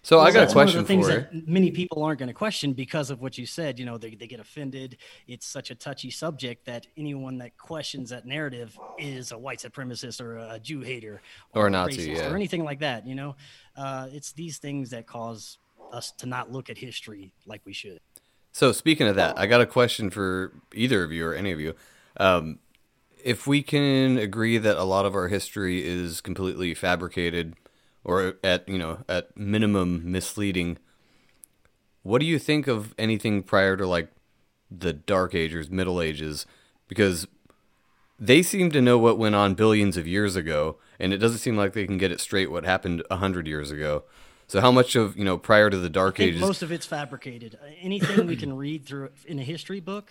So 0.05 0.19
I 0.19 0.33
got 0.33 0.39
a 0.39 0.41
That's 0.41 0.55
one 0.57 0.67
of 0.67 0.73
question 0.75 0.83
the 0.83 0.89
things 0.89 1.07
for 1.07 1.13
you. 1.13 1.43
that 1.43 1.49
many 1.49 1.71
people 1.71 2.03
aren't 2.03 2.19
going 2.19 2.27
to 2.29 2.35
question 2.35 2.73
because 2.73 3.11
of 3.11 3.21
what 3.21 3.39
you 3.39 3.47
said. 3.47 3.79
You 3.79 3.87
know, 3.87 3.99
they, 3.99 4.17
they 4.17 4.27
get 4.27 4.41
offended. 4.41 4.97
It's 5.29 5.47
such 5.47 5.71
a 5.71 5.77
touchy 5.77 6.11
subject 6.11 6.65
that 6.67 6.89
anyone 6.97 7.39
that 7.39 7.57
questions 7.57 8.11
that 8.11 8.27
narrative 8.27 8.77
is 8.99 9.31
a 9.31 9.39
white 9.39 9.61
supremacist 9.61 10.21
or 10.21 10.39
a 10.39 10.59
Jew 10.59 10.81
hater 10.81 11.23
Or 11.55 11.69
a 11.69 11.71
Nazi, 11.71 12.09
racist 12.09 12.17
yeah. 12.17 12.33
or 12.33 12.35
anything 12.35 12.65
like 12.65 12.81
that. 12.81 13.07
You 13.07 13.15
know, 13.15 13.37
uh, 13.77 14.09
it's 14.11 14.33
these 14.33 14.59
things 14.59 14.91
that 14.91 15.07
cause 15.07 15.59
us 15.93 16.11
to 16.19 16.27
not 16.27 16.51
look 16.51 16.69
at 16.69 16.79
history 16.79 17.33
like 17.47 17.61
we 17.65 17.73
should. 17.73 18.01
So 18.53 18.71
speaking 18.71 19.09
of 19.09 19.17
that, 19.17 19.39
I 19.39 19.47
got 19.47 19.63
a 19.63 19.67
question 19.67 20.11
for 20.11 20.53
either 20.75 21.03
of 21.03 21.11
you 21.11 21.27
or 21.27 21.35
any 21.35 21.53
of 21.53 21.59
you. 21.59 21.75
Um, 22.19 22.59
if 23.25 23.47
we 23.47 23.63
can 23.63 24.19
agree 24.19 24.59
that 24.59 24.77
a 24.77 24.85
lot 24.85 25.07
of 25.07 25.15
our 25.15 25.29
history 25.29 25.87
is 25.87 26.21
completely 26.21 26.75
fabricated, 26.75 27.55
or 28.05 28.35
at 28.45 28.69
you 28.69 28.79
know 28.79 28.99
at 29.09 29.37
minimum 29.37 30.11
misleading, 30.11 30.77
what 32.03 32.21
do 32.21 32.27
you 32.27 32.39
think 32.39 32.67
of 32.67 32.95
anything 32.99 33.43
prior 33.43 33.77
to 33.77 33.87
like 33.87 34.11
the 34.71 34.93
Dark 34.93 35.35
Ages, 35.35 35.71
Middle 35.71 36.03
Ages? 36.03 36.45
Because 36.89 37.27
they 38.19 38.43
seem 38.43 38.71
to 38.73 38.83
know 38.83 38.99
what 38.99 39.19
went 39.19 39.35
on 39.35 39.55
billions 39.55 39.97
of 39.97 40.07
years 40.07 40.37
ago, 40.37 40.77
and 41.01 41.15
it 41.15 41.19
doesn't 41.19 41.39
seem 41.39 41.57
like 41.57 41.73
they 41.73 41.87
can 41.87 41.97
get 41.97 42.13
it 42.13 42.21
straight 42.21 42.51
what 42.51 42.65
happened 42.65 43.03
a 43.11 43.17
hundred 43.17 43.47
years 43.47 43.71
ago. 43.71 44.05
So 44.53 44.61
how 44.61 44.71
much 44.71 44.97
of 44.97 45.17
you 45.17 45.25
know 45.25 45.39
prior 45.39 45.71
to 45.71 45.79
the 45.79 45.89
Dark 45.89 46.21
Ages? 46.21 46.39
most 46.39 46.63
of 46.63 46.71
it's 46.71 46.85
fabricated. 46.85 47.59
Uh, 47.59 47.69
Anything 47.81 48.27
we 48.27 48.37
can 48.37 48.55
read 48.55 48.85
through 48.85 49.09
in 49.25 49.39
a 49.39 49.43
history 49.43 49.81
book, 49.81 50.11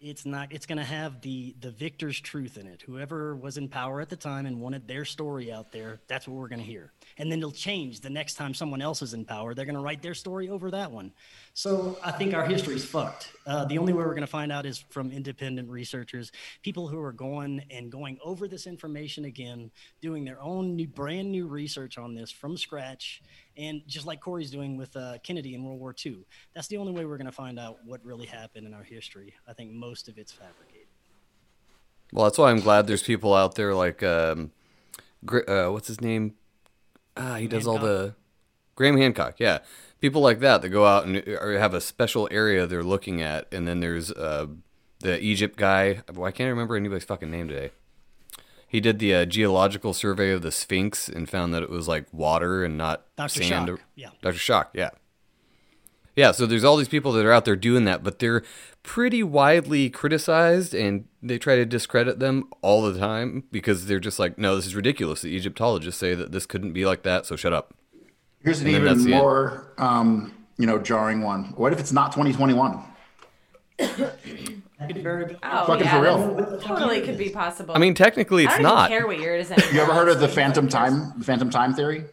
it's 0.00 0.24
not. 0.24 0.50
It's 0.52 0.64
going 0.64 0.78
to 0.78 0.84
have 0.84 1.20
the 1.20 1.54
the 1.60 1.70
victor's 1.70 2.18
truth 2.18 2.56
in 2.56 2.66
it. 2.66 2.80
Whoever 2.80 3.36
was 3.36 3.58
in 3.58 3.68
power 3.68 4.00
at 4.00 4.08
the 4.08 4.16
time 4.16 4.46
and 4.46 4.58
wanted 4.58 4.88
their 4.88 5.04
story 5.04 5.52
out 5.52 5.70
there, 5.70 6.00
that's 6.08 6.26
what 6.26 6.34
we're 6.34 6.48
going 6.48 6.62
to 6.62 6.66
hear. 6.66 6.92
And 7.18 7.30
then 7.30 7.38
it'll 7.38 7.52
change 7.52 8.00
the 8.00 8.10
next 8.10 8.34
time 8.34 8.54
someone 8.54 8.82
else 8.82 9.02
is 9.02 9.14
in 9.14 9.24
power. 9.24 9.54
They're 9.54 9.64
going 9.64 9.76
to 9.76 9.80
write 9.80 10.02
their 10.02 10.14
story 10.14 10.48
over 10.48 10.70
that 10.72 10.90
one. 10.90 11.12
So 11.52 11.98
I 12.02 12.10
think 12.10 12.34
our 12.34 12.44
history's 12.44 12.84
fucked. 12.84 13.32
Uh, 13.46 13.64
the 13.64 13.78
only 13.78 13.92
way 13.92 14.04
we're 14.04 14.10
going 14.10 14.22
to 14.22 14.26
find 14.26 14.50
out 14.50 14.66
is 14.66 14.78
from 14.90 15.12
independent 15.12 15.70
researchers, 15.70 16.32
people 16.62 16.88
who 16.88 17.00
are 17.00 17.12
going 17.12 17.62
and 17.70 17.90
going 17.90 18.18
over 18.24 18.48
this 18.48 18.66
information 18.66 19.26
again, 19.26 19.70
doing 20.00 20.24
their 20.24 20.40
own 20.42 20.74
new, 20.74 20.88
brand 20.88 21.30
new 21.30 21.46
research 21.46 21.98
on 21.98 22.14
this 22.14 22.30
from 22.30 22.56
scratch, 22.56 23.22
and 23.56 23.82
just 23.86 24.06
like 24.06 24.20
Corey's 24.20 24.50
doing 24.50 24.76
with 24.76 24.96
uh, 24.96 25.18
Kennedy 25.22 25.54
in 25.54 25.62
World 25.64 25.78
War 25.78 25.94
II. 26.04 26.24
That's 26.54 26.66
the 26.68 26.76
only 26.76 26.92
way 26.92 27.04
we're 27.04 27.18
going 27.18 27.26
to 27.26 27.32
find 27.32 27.58
out 27.58 27.78
what 27.84 28.04
really 28.04 28.26
happened 28.26 28.66
in 28.66 28.74
our 28.74 28.82
history. 28.82 29.34
I 29.46 29.52
think 29.52 29.72
most 29.72 30.08
of 30.08 30.18
it's 30.18 30.32
fabricated. 30.32 30.88
Well, 32.12 32.24
that's 32.24 32.38
why 32.38 32.50
I'm 32.50 32.60
glad 32.60 32.86
there's 32.86 33.02
people 33.02 33.34
out 33.34 33.54
there 33.54 33.74
like 33.74 34.02
um, 34.02 34.52
uh, 35.28 35.68
what's 35.68 35.88
his 35.88 36.00
name? 36.00 36.34
Ah, 37.16 37.36
he 37.36 37.46
does 37.46 37.66
all 37.66 37.78
the 37.78 38.14
Graham 38.74 38.96
Hancock. 38.96 39.36
Yeah, 39.38 39.60
people 40.00 40.20
like 40.20 40.40
that 40.40 40.62
that 40.62 40.68
go 40.70 40.84
out 40.86 41.06
and 41.06 41.16
have 41.26 41.74
a 41.74 41.80
special 41.80 42.28
area 42.30 42.66
they're 42.66 42.82
looking 42.82 43.22
at, 43.22 43.52
and 43.52 43.66
then 43.66 43.80
there's 43.80 44.10
uh, 44.10 44.46
the 45.00 45.22
Egypt 45.22 45.56
guy. 45.56 46.02
Well, 46.12 46.26
I 46.26 46.32
can't 46.32 46.50
remember 46.50 46.76
anybody's 46.76 47.04
fucking 47.04 47.30
name 47.30 47.48
today. 47.48 47.70
He 48.66 48.80
did 48.80 48.98
the 48.98 49.14
uh, 49.14 49.24
geological 49.24 49.94
survey 49.94 50.32
of 50.32 50.42
the 50.42 50.50
Sphinx 50.50 51.08
and 51.08 51.28
found 51.28 51.54
that 51.54 51.62
it 51.62 51.70
was 51.70 51.86
like 51.86 52.06
water 52.12 52.64
and 52.64 52.76
not 52.76 53.04
Dr. 53.16 53.44
sand. 53.44 53.68
Schoch, 53.68 53.78
yeah. 53.94 54.08
Dr. 54.20 54.38
Schoch. 54.38 54.66
Yeah. 54.72 54.90
Yeah, 56.16 56.30
so 56.30 56.46
there's 56.46 56.62
all 56.64 56.76
these 56.76 56.88
people 56.88 57.10
that 57.12 57.26
are 57.26 57.32
out 57.32 57.44
there 57.44 57.56
doing 57.56 57.84
that, 57.86 58.04
but 58.04 58.20
they're 58.20 58.42
pretty 58.84 59.22
widely 59.22 59.90
criticized 59.90 60.72
and 60.74 61.06
they 61.22 61.38
try 61.38 61.56
to 61.56 61.64
discredit 61.64 62.20
them 62.20 62.48
all 62.62 62.82
the 62.82 62.96
time 62.98 63.44
because 63.50 63.86
they're 63.86 63.98
just 63.98 64.18
like, 64.20 64.38
no, 64.38 64.54
this 64.54 64.66
is 64.66 64.76
ridiculous. 64.76 65.22
The 65.22 65.34
Egyptologists 65.34 65.98
say 65.98 66.14
that 66.14 66.30
this 66.30 66.46
couldn't 66.46 66.72
be 66.72 66.84
like 66.86 67.02
that, 67.02 67.26
so 67.26 67.34
shut 67.34 67.52
up. 67.52 67.74
Here's 68.44 68.60
an 68.60 68.68
And 68.68 68.76
even 68.76 69.10
more, 69.10 69.72
um, 69.78 70.34
you 70.58 70.66
know, 70.66 70.78
jarring 70.78 71.22
one. 71.22 71.44
What 71.56 71.72
if 71.72 71.80
it's 71.80 71.92
not 71.92 72.12
2021? 72.12 72.80
That 73.78 74.18
could 74.88 75.38
Oh, 75.42 75.66
Fucking 75.66 75.84
yeah, 75.86 75.90
for 75.96 76.02
real. 76.02 76.60
totally 76.60 77.00
could 77.00 77.16
be 77.18 77.30
possible. 77.30 77.74
I 77.74 77.78
mean, 77.78 77.94
technically, 77.94 78.42
I 78.46 78.50
it's 78.50 78.52
don't 78.58 78.66
even 78.66 78.74
not. 78.76 78.88
care 78.90 79.06
what 79.06 79.18
year 79.18 79.34
it 79.34 79.40
is 79.40 79.50
anymore. 79.50 79.72
You 79.72 79.80
ever 79.80 79.94
heard 79.94 80.08
of 80.08 80.20
the 80.20 80.28
phantom 80.28 80.68
time, 80.68 81.12
the 81.18 81.24
phantom 81.24 81.48
time 81.50 81.74
theory? 81.74 82.04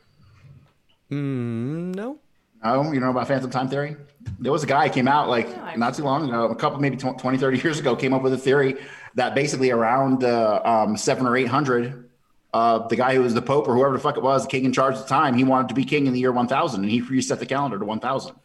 Mm, 1.11 1.93
no. 1.95 2.19
No, 2.63 2.91
you 2.91 2.99
know 2.99 3.09
about 3.09 3.27
phantom 3.27 3.49
time 3.49 3.69
theory? 3.69 3.95
There 4.39 4.51
was 4.51 4.63
a 4.63 4.67
guy 4.67 4.87
came 4.89 5.07
out 5.07 5.29
like 5.29 5.47
No, 5.55 5.75
not 5.77 5.95
too 5.95 6.03
long 6.03 6.29
ago, 6.29 6.45
a 6.45 6.55
couple 6.55 6.79
maybe 6.79 6.95
tw- 6.95 7.17
20, 7.17 7.37
30 7.37 7.57
years 7.59 7.79
ago, 7.79 7.95
came 7.95 8.13
up 8.13 8.21
with 8.21 8.33
a 8.33 8.37
theory 8.37 8.77
that 9.15 9.33
basically 9.33 9.71
around 9.71 10.23
uh, 10.23 10.61
um, 10.63 10.95
seven 10.95 11.25
or 11.25 11.35
eight 11.35 11.47
hundred, 11.47 12.09
uh, 12.53 12.87
the 12.87 12.95
guy 12.95 13.15
who 13.15 13.21
was 13.21 13.33
the 13.33 13.41
pope 13.41 13.67
or 13.67 13.75
whoever 13.75 13.93
the 13.93 13.99
fuck 13.99 14.17
it 14.17 14.23
was, 14.23 14.43
the 14.43 14.49
king 14.49 14.65
in 14.65 14.73
charge 14.73 14.95
at 14.95 15.01
the 15.01 15.07
time, 15.07 15.33
he 15.33 15.43
wanted 15.43 15.69
to 15.69 15.73
be 15.73 15.83
king 15.83 16.05
in 16.07 16.13
the 16.13 16.19
year 16.19 16.31
one 16.31 16.47
thousand, 16.47 16.81
and 16.81 16.91
he 16.91 17.01
reset 17.01 17.39
the 17.39 17.45
calendar 17.45 17.79
to 17.79 17.85
one 17.85 17.99
thousand. 17.99 18.35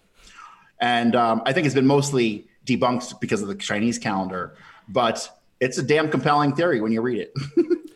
And 0.81 1.15
um, 1.15 1.43
I 1.47 1.53
think 1.53 1.67
it's 1.67 1.75
been 1.75 1.87
mostly 1.87 2.47
debunked 2.67 3.21
because 3.21 3.43
of 3.43 3.49
the 3.49 3.55
Chinese 3.55 3.99
calendar, 3.99 4.57
but 4.89 5.29
it's 5.61 5.79
a 5.79 5.83
damn 5.83 6.11
compelling 6.11 6.55
theory 6.55 6.81
when 6.81 6.93
you 6.93 7.01
read 7.03 7.21
it. 7.21 7.35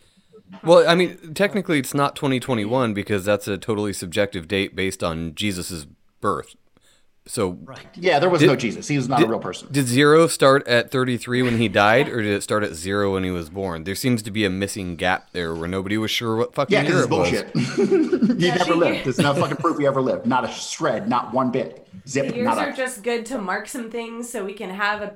Well, 0.62 0.86
I 0.86 0.94
mean, 0.94 1.32
technically, 1.32 1.78
it's 1.78 1.94
not 1.94 2.16
2021 2.16 2.92
because 2.92 3.24
that's 3.24 3.48
a 3.48 3.56
totally 3.56 3.92
subjective 3.94 4.46
date 4.46 4.76
based 4.76 5.02
on 5.02 5.34
Jesus's 5.34 5.86
birth. 6.20 6.56
So, 7.26 7.58
right. 7.64 7.86
yeah, 7.94 8.18
there 8.18 8.30
was 8.30 8.40
Did- 8.40 8.46
no 8.48 8.56
Jesus; 8.56 8.88
he 8.88 8.96
was 8.96 9.08
not 9.08 9.18
did, 9.18 9.26
a 9.28 9.30
real 9.30 9.38
person. 9.38 9.68
Did 9.70 9.86
zero 9.86 10.26
start 10.26 10.66
at 10.66 10.90
33 10.90 11.42
when 11.42 11.58
he 11.58 11.68
died, 11.68 12.08
or 12.08 12.22
did 12.22 12.32
it 12.32 12.42
start 12.42 12.64
at 12.64 12.72
zero 12.74 13.12
when 13.12 13.24
he 13.24 13.30
was 13.30 13.50
born? 13.50 13.84
There 13.84 13.94
seems 13.94 14.22
to 14.22 14.30
be 14.30 14.44
a 14.44 14.50
missing 14.50 14.96
gap 14.96 15.30
there 15.32 15.54
where 15.54 15.68
nobody 15.68 15.96
was 15.98 16.10
sure 16.10 16.34
what 16.36 16.54
fucking 16.54 16.72
Yeah, 16.74 16.82
year 16.82 17.06
because 17.06 17.44
it 17.44 17.52
it's 17.52 17.56
was. 17.56 17.76
bullshit. 17.76 18.30
he 18.40 18.46
Yeah, 18.46 18.54
never 18.54 18.64
she- 18.64 18.72
lived. 18.72 19.04
There's 19.04 19.18
no 19.18 19.34
fucking 19.34 19.58
proof 19.58 19.78
he 19.78 19.86
ever 19.86 20.00
lived. 20.00 20.26
Not 20.26 20.44
a 20.44 20.48
shred, 20.48 21.08
not 21.08 21.32
one 21.32 21.50
bit. 21.50 21.86
Zip, 22.08 22.28
The 22.28 22.34
years 22.36 22.44
not 22.46 22.58
are 22.58 22.70
a. 22.70 22.76
just 22.76 23.02
good 23.04 23.26
to 23.26 23.38
mark 23.38 23.68
some 23.68 23.90
things 23.90 24.28
so 24.30 24.44
we 24.44 24.54
can 24.54 24.70
have 24.70 25.02
a 25.02 25.14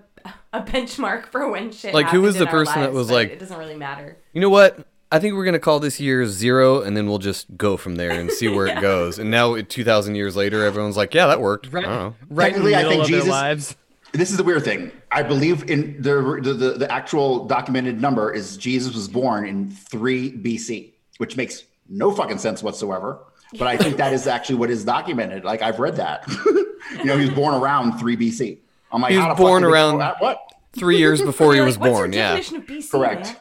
a 0.55 0.63
benchmark 0.63 1.27
for 1.27 1.51
when 1.51 1.71
shit. 1.71 1.93
Like, 1.93 2.09
who 2.09 2.23
was 2.23 2.37
the 2.37 2.43
in 2.43 2.47
our 2.49 2.53
person 2.53 2.81
that 2.81 2.93
was 2.95 3.11
like- 3.11 3.31
It 3.31 3.41
doesn't 3.41 3.59
really 3.59 3.77
matter. 3.77 4.17
You 4.33 4.41
know 4.41 4.49
what? 4.49 4.79
I 5.13 5.19
think 5.21 5.35
we're 5.35 5.45
gonna 5.45 5.59
call 5.59 5.81
this 5.81 6.01
year 6.01 6.27
zero, 6.27 6.81
and 6.83 6.97
then 6.97 7.07
we'll 7.07 7.19
just 7.19 7.57
go 7.57 7.77
from 7.77 7.97
there 7.97 8.11
and 8.11 8.31
see 8.31 8.49
where 8.49 8.67
it 8.67 8.81
goes. 8.81 9.19
And 9.19 9.31
now, 9.31 9.57
2,000 9.61 10.15
years 10.17 10.35
later, 10.37 10.65
everyone's 10.65 10.97
like, 10.97 11.15
"Yeah, 11.15 11.27
that 11.29 11.41
worked." 11.41 11.69
I 11.69 11.81
don't 11.81 11.83
know. 11.85 12.15
Right 12.31 12.55
in 12.57 12.63
the 12.65 12.71
Technically, 12.71 12.75
I 12.77 12.83
think 12.89 13.03
of 13.03 13.07
Jesus- 13.09 13.25
their 13.25 13.33
lives. 13.33 13.77
This 14.13 14.31
is 14.31 14.37
the 14.37 14.45
weird 14.45 14.65
thing. 14.65 14.93
I 15.11 15.25
believe 15.25 15.69
in 15.69 16.01
the, 16.01 16.39
the 16.41 16.53
the 16.55 16.71
the 16.79 16.93
actual 16.93 17.47
documented 17.47 18.01
number 18.01 18.33
is 18.33 18.57
Jesus 18.57 18.95
was 18.95 19.09
born 19.09 19.45
in 19.45 19.71
three 19.71 20.31
BC, 20.33 20.93
which 21.19 21.37
makes 21.37 21.65
no 21.89 22.13
fucking 22.15 22.39
sense 22.39 22.63
whatsoever. 22.63 23.19
But 23.59 23.67
I 23.69 23.77
think 23.77 23.97
that 23.97 24.13
is 24.13 24.27
actually 24.29 24.55
what 24.57 24.71
is 24.71 24.85
documented. 24.85 25.45
Like 25.45 25.63
I've 25.63 25.81
read 25.81 25.97
that. 25.97 26.25
you 26.93 27.05
know, 27.05 27.17
he 27.19 27.27
was 27.27 27.35
born 27.35 27.55
around 27.55 27.99
three 27.99 28.17
BC. 28.17 28.59
I'm 28.93 29.03
like, 29.03 29.11
He 29.11 29.17
was 29.17 29.27
how 29.27 29.35
born 29.35 29.65
around- 29.65 29.99
what? 30.21 30.39
Three 30.73 30.99
years 30.99 31.21
before 31.21 31.55
he 31.55 31.61
was 31.61 31.77
born. 31.77 32.13
Yeah. 32.13 32.37
definition 32.37 32.57
of 32.59 32.67
BC, 32.67 32.91
Correct. 32.91 33.27
man? 33.27 33.37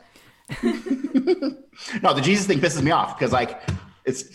No, 2.02 2.14
the 2.14 2.22
Jesus 2.22 2.45
thing 2.45 2.60
pisses 2.60 2.82
me 2.82 2.91
off 2.91 3.18
because 3.18 3.32
like 3.34 3.61
it's 4.06 4.26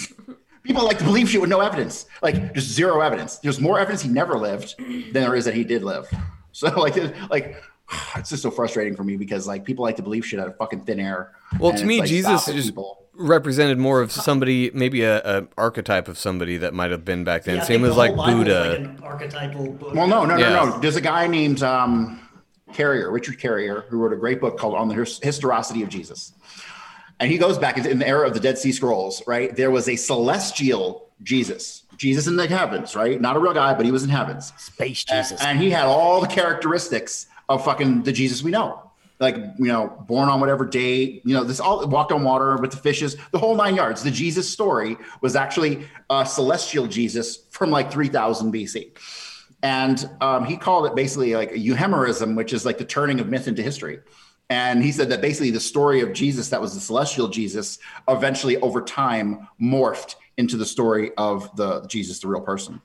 people 0.62 0.84
like 0.84 0.98
to 0.98 1.04
believe 1.04 1.28
shit 1.30 1.40
with 1.40 1.50
no 1.50 1.60
evidence, 1.60 2.06
like 2.22 2.54
just 2.54 2.68
zero 2.68 3.00
evidence. 3.00 3.38
There's 3.38 3.60
more 3.60 3.78
evidence 3.78 4.02
he 4.02 4.08
never 4.10 4.36
lived 4.38 4.74
than 4.78 5.12
there 5.12 5.34
is 5.34 5.44
that 5.46 5.54
he 5.54 5.64
did 5.64 5.82
live. 5.82 6.08
So 6.56 6.68
like 6.78 6.94
like 7.30 7.60
it's 8.16 8.30
just 8.30 8.42
so 8.44 8.50
frustrating 8.52 8.94
for 8.94 9.02
me 9.02 9.16
because 9.16 9.44
like 9.48 9.64
people 9.64 9.82
like 9.84 9.96
to 9.96 10.02
believe 10.02 10.24
shit 10.24 10.38
out 10.38 10.46
of 10.46 10.56
fucking 10.56 10.82
thin 10.84 11.00
air. 11.00 11.32
Well, 11.58 11.72
to 11.72 11.84
me, 11.84 11.98
like, 11.98 12.08
Jesus 12.08 12.42
stop 12.44 12.54
it, 12.54 12.58
is 12.58 12.66
people. 12.66 13.06
represented 13.14 13.76
more 13.78 14.00
of 14.00 14.12
somebody, 14.12 14.70
maybe 14.72 15.02
a, 15.02 15.20
a 15.40 15.48
archetype 15.58 16.06
of 16.06 16.16
somebody 16.16 16.56
that 16.58 16.72
might 16.72 16.92
have 16.92 17.04
been 17.04 17.24
back 17.24 17.42
then. 17.42 17.56
Yeah, 17.56 17.62
Same 17.64 17.82
as 17.84 17.90
the 17.90 17.96
like 17.98 18.14
whole 18.14 18.24
Bible 18.26 18.40
is 18.42 18.46
Buddha. 18.46 18.68
like 18.70 18.78
an 18.78 19.00
archetypal 19.02 19.72
book. 19.72 19.94
Well, 19.94 20.06
no, 20.06 20.24
no, 20.24 20.36
Yeah. 20.36 20.50
no, 20.50 20.64
no. 20.66 20.78
There's 20.78 20.94
a 20.94 21.00
guy 21.00 21.26
named 21.26 21.64
um, 21.64 22.20
Carrier, 22.72 23.10
Richard 23.10 23.38
Carrier, 23.38 23.84
who 23.88 23.98
wrote 23.98 24.12
a 24.12 24.16
great 24.16 24.40
book 24.40 24.58
called 24.58 24.74
On 24.74 24.88
the 24.88 24.94
His- 24.94 25.20
Historicity 25.22 25.82
of 25.82 25.88
Jesus. 25.88 26.32
and 27.20 27.30
he 27.30 27.38
goes 27.38 27.58
back 27.58 27.78
in 27.78 27.98
the 27.98 28.08
era 28.08 28.26
of 28.26 28.34
the 28.34 28.40
Dead 28.40 28.58
Sea 28.58 28.72
Scrolls, 28.72 29.22
right? 29.26 29.54
There 29.54 29.70
was 29.70 29.88
a 29.88 29.94
celestial 29.96 31.08
Jesus, 31.22 31.84
Jesus 31.96 32.26
in 32.26 32.34
the 32.36 32.48
heavens, 32.48 32.96
right? 32.96 33.20
Not 33.20 33.36
a 33.36 33.38
real 33.38 33.54
guy, 33.54 33.72
but 33.74 33.86
he 33.86 33.92
was 33.92 34.02
in 34.02 34.08
heavens. 34.10 34.52
Space 34.58 35.04
And- 35.08 35.22
Jesus. 35.24 35.40
And, 35.40 35.58
he 35.60 35.70
had 35.70 35.84
all 35.84 36.20
the 36.20 36.26
characteristics 36.26 37.26
of 37.48 37.64
fucking 37.64 38.02
the 38.02 38.12
Jesus 38.12 38.42
we 38.42 38.50
know. 38.50 38.80
Like, 39.20 39.36
you 39.36 39.66
know, 39.66 39.96
born 40.08 40.28
on 40.28 40.40
whatever 40.40 40.64
date, 40.66 41.22
you 41.24 41.34
know, 41.34 41.44
this 41.44 41.60
all 41.60 41.86
walked 41.86 42.10
on 42.10 42.24
water 42.24 42.56
with 42.56 42.72
the 42.72 42.76
fishes, 42.78 43.16
the 43.30 43.38
whole 43.38 43.54
nine 43.54 43.76
yards. 43.76 44.02
The 44.02 44.10
Jesus 44.10 44.50
story 44.50 44.96
was 45.20 45.36
actually 45.36 45.86
a 46.10 46.26
celestial 46.26 46.88
Jesus 46.88 47.38
from 47.50 47.70
like 47.70 47.92
3000 47.92 48.52
BC. 48.52 48.90
And 49.64 50.10
um, 50.20 50.44
he 50.44 50.58
called 50.58 50.84
it 50.84 50.94
basically 50.94 51.34
like 51.34 51.52
a 51.52 51.58
euhemerism, 51.58 52.36
which 52.36 52.52
is 52.52 52.66
like 52.66 52.76
the 52.76 52.84
turning 52.84 53.18
of 53.18 53.28
myth 53.28 53.48
into 53.48 53.62
history. 53.62 53.98
And 54.50 54.84
he 54.84 54.92
said 54.92 55.08
that 55.08 55.22
basically 55.22 55.50
the 55.50 55.58
story 55.58 56.02
of 56.02 56.12
Jesus, 56.12 56.50
that 56.50 56.60
was 56.60 56.74
the 56.74 56.80
celestial 56.80 57.28
Jesus, 57.28 57.78
eventually 58.06 58.58
over 58.58 58.82
time 58.82 59.48
morphed 59.58 60.16
into 60.36 60.58
the 60.58 60.66
story 60.66 61.12
of 61.16 61.54
the 61.56 61.80
Jesus, 61.86 62.18
the 62.18 62.28
real 62.28 62.42
person. 62.42 62.82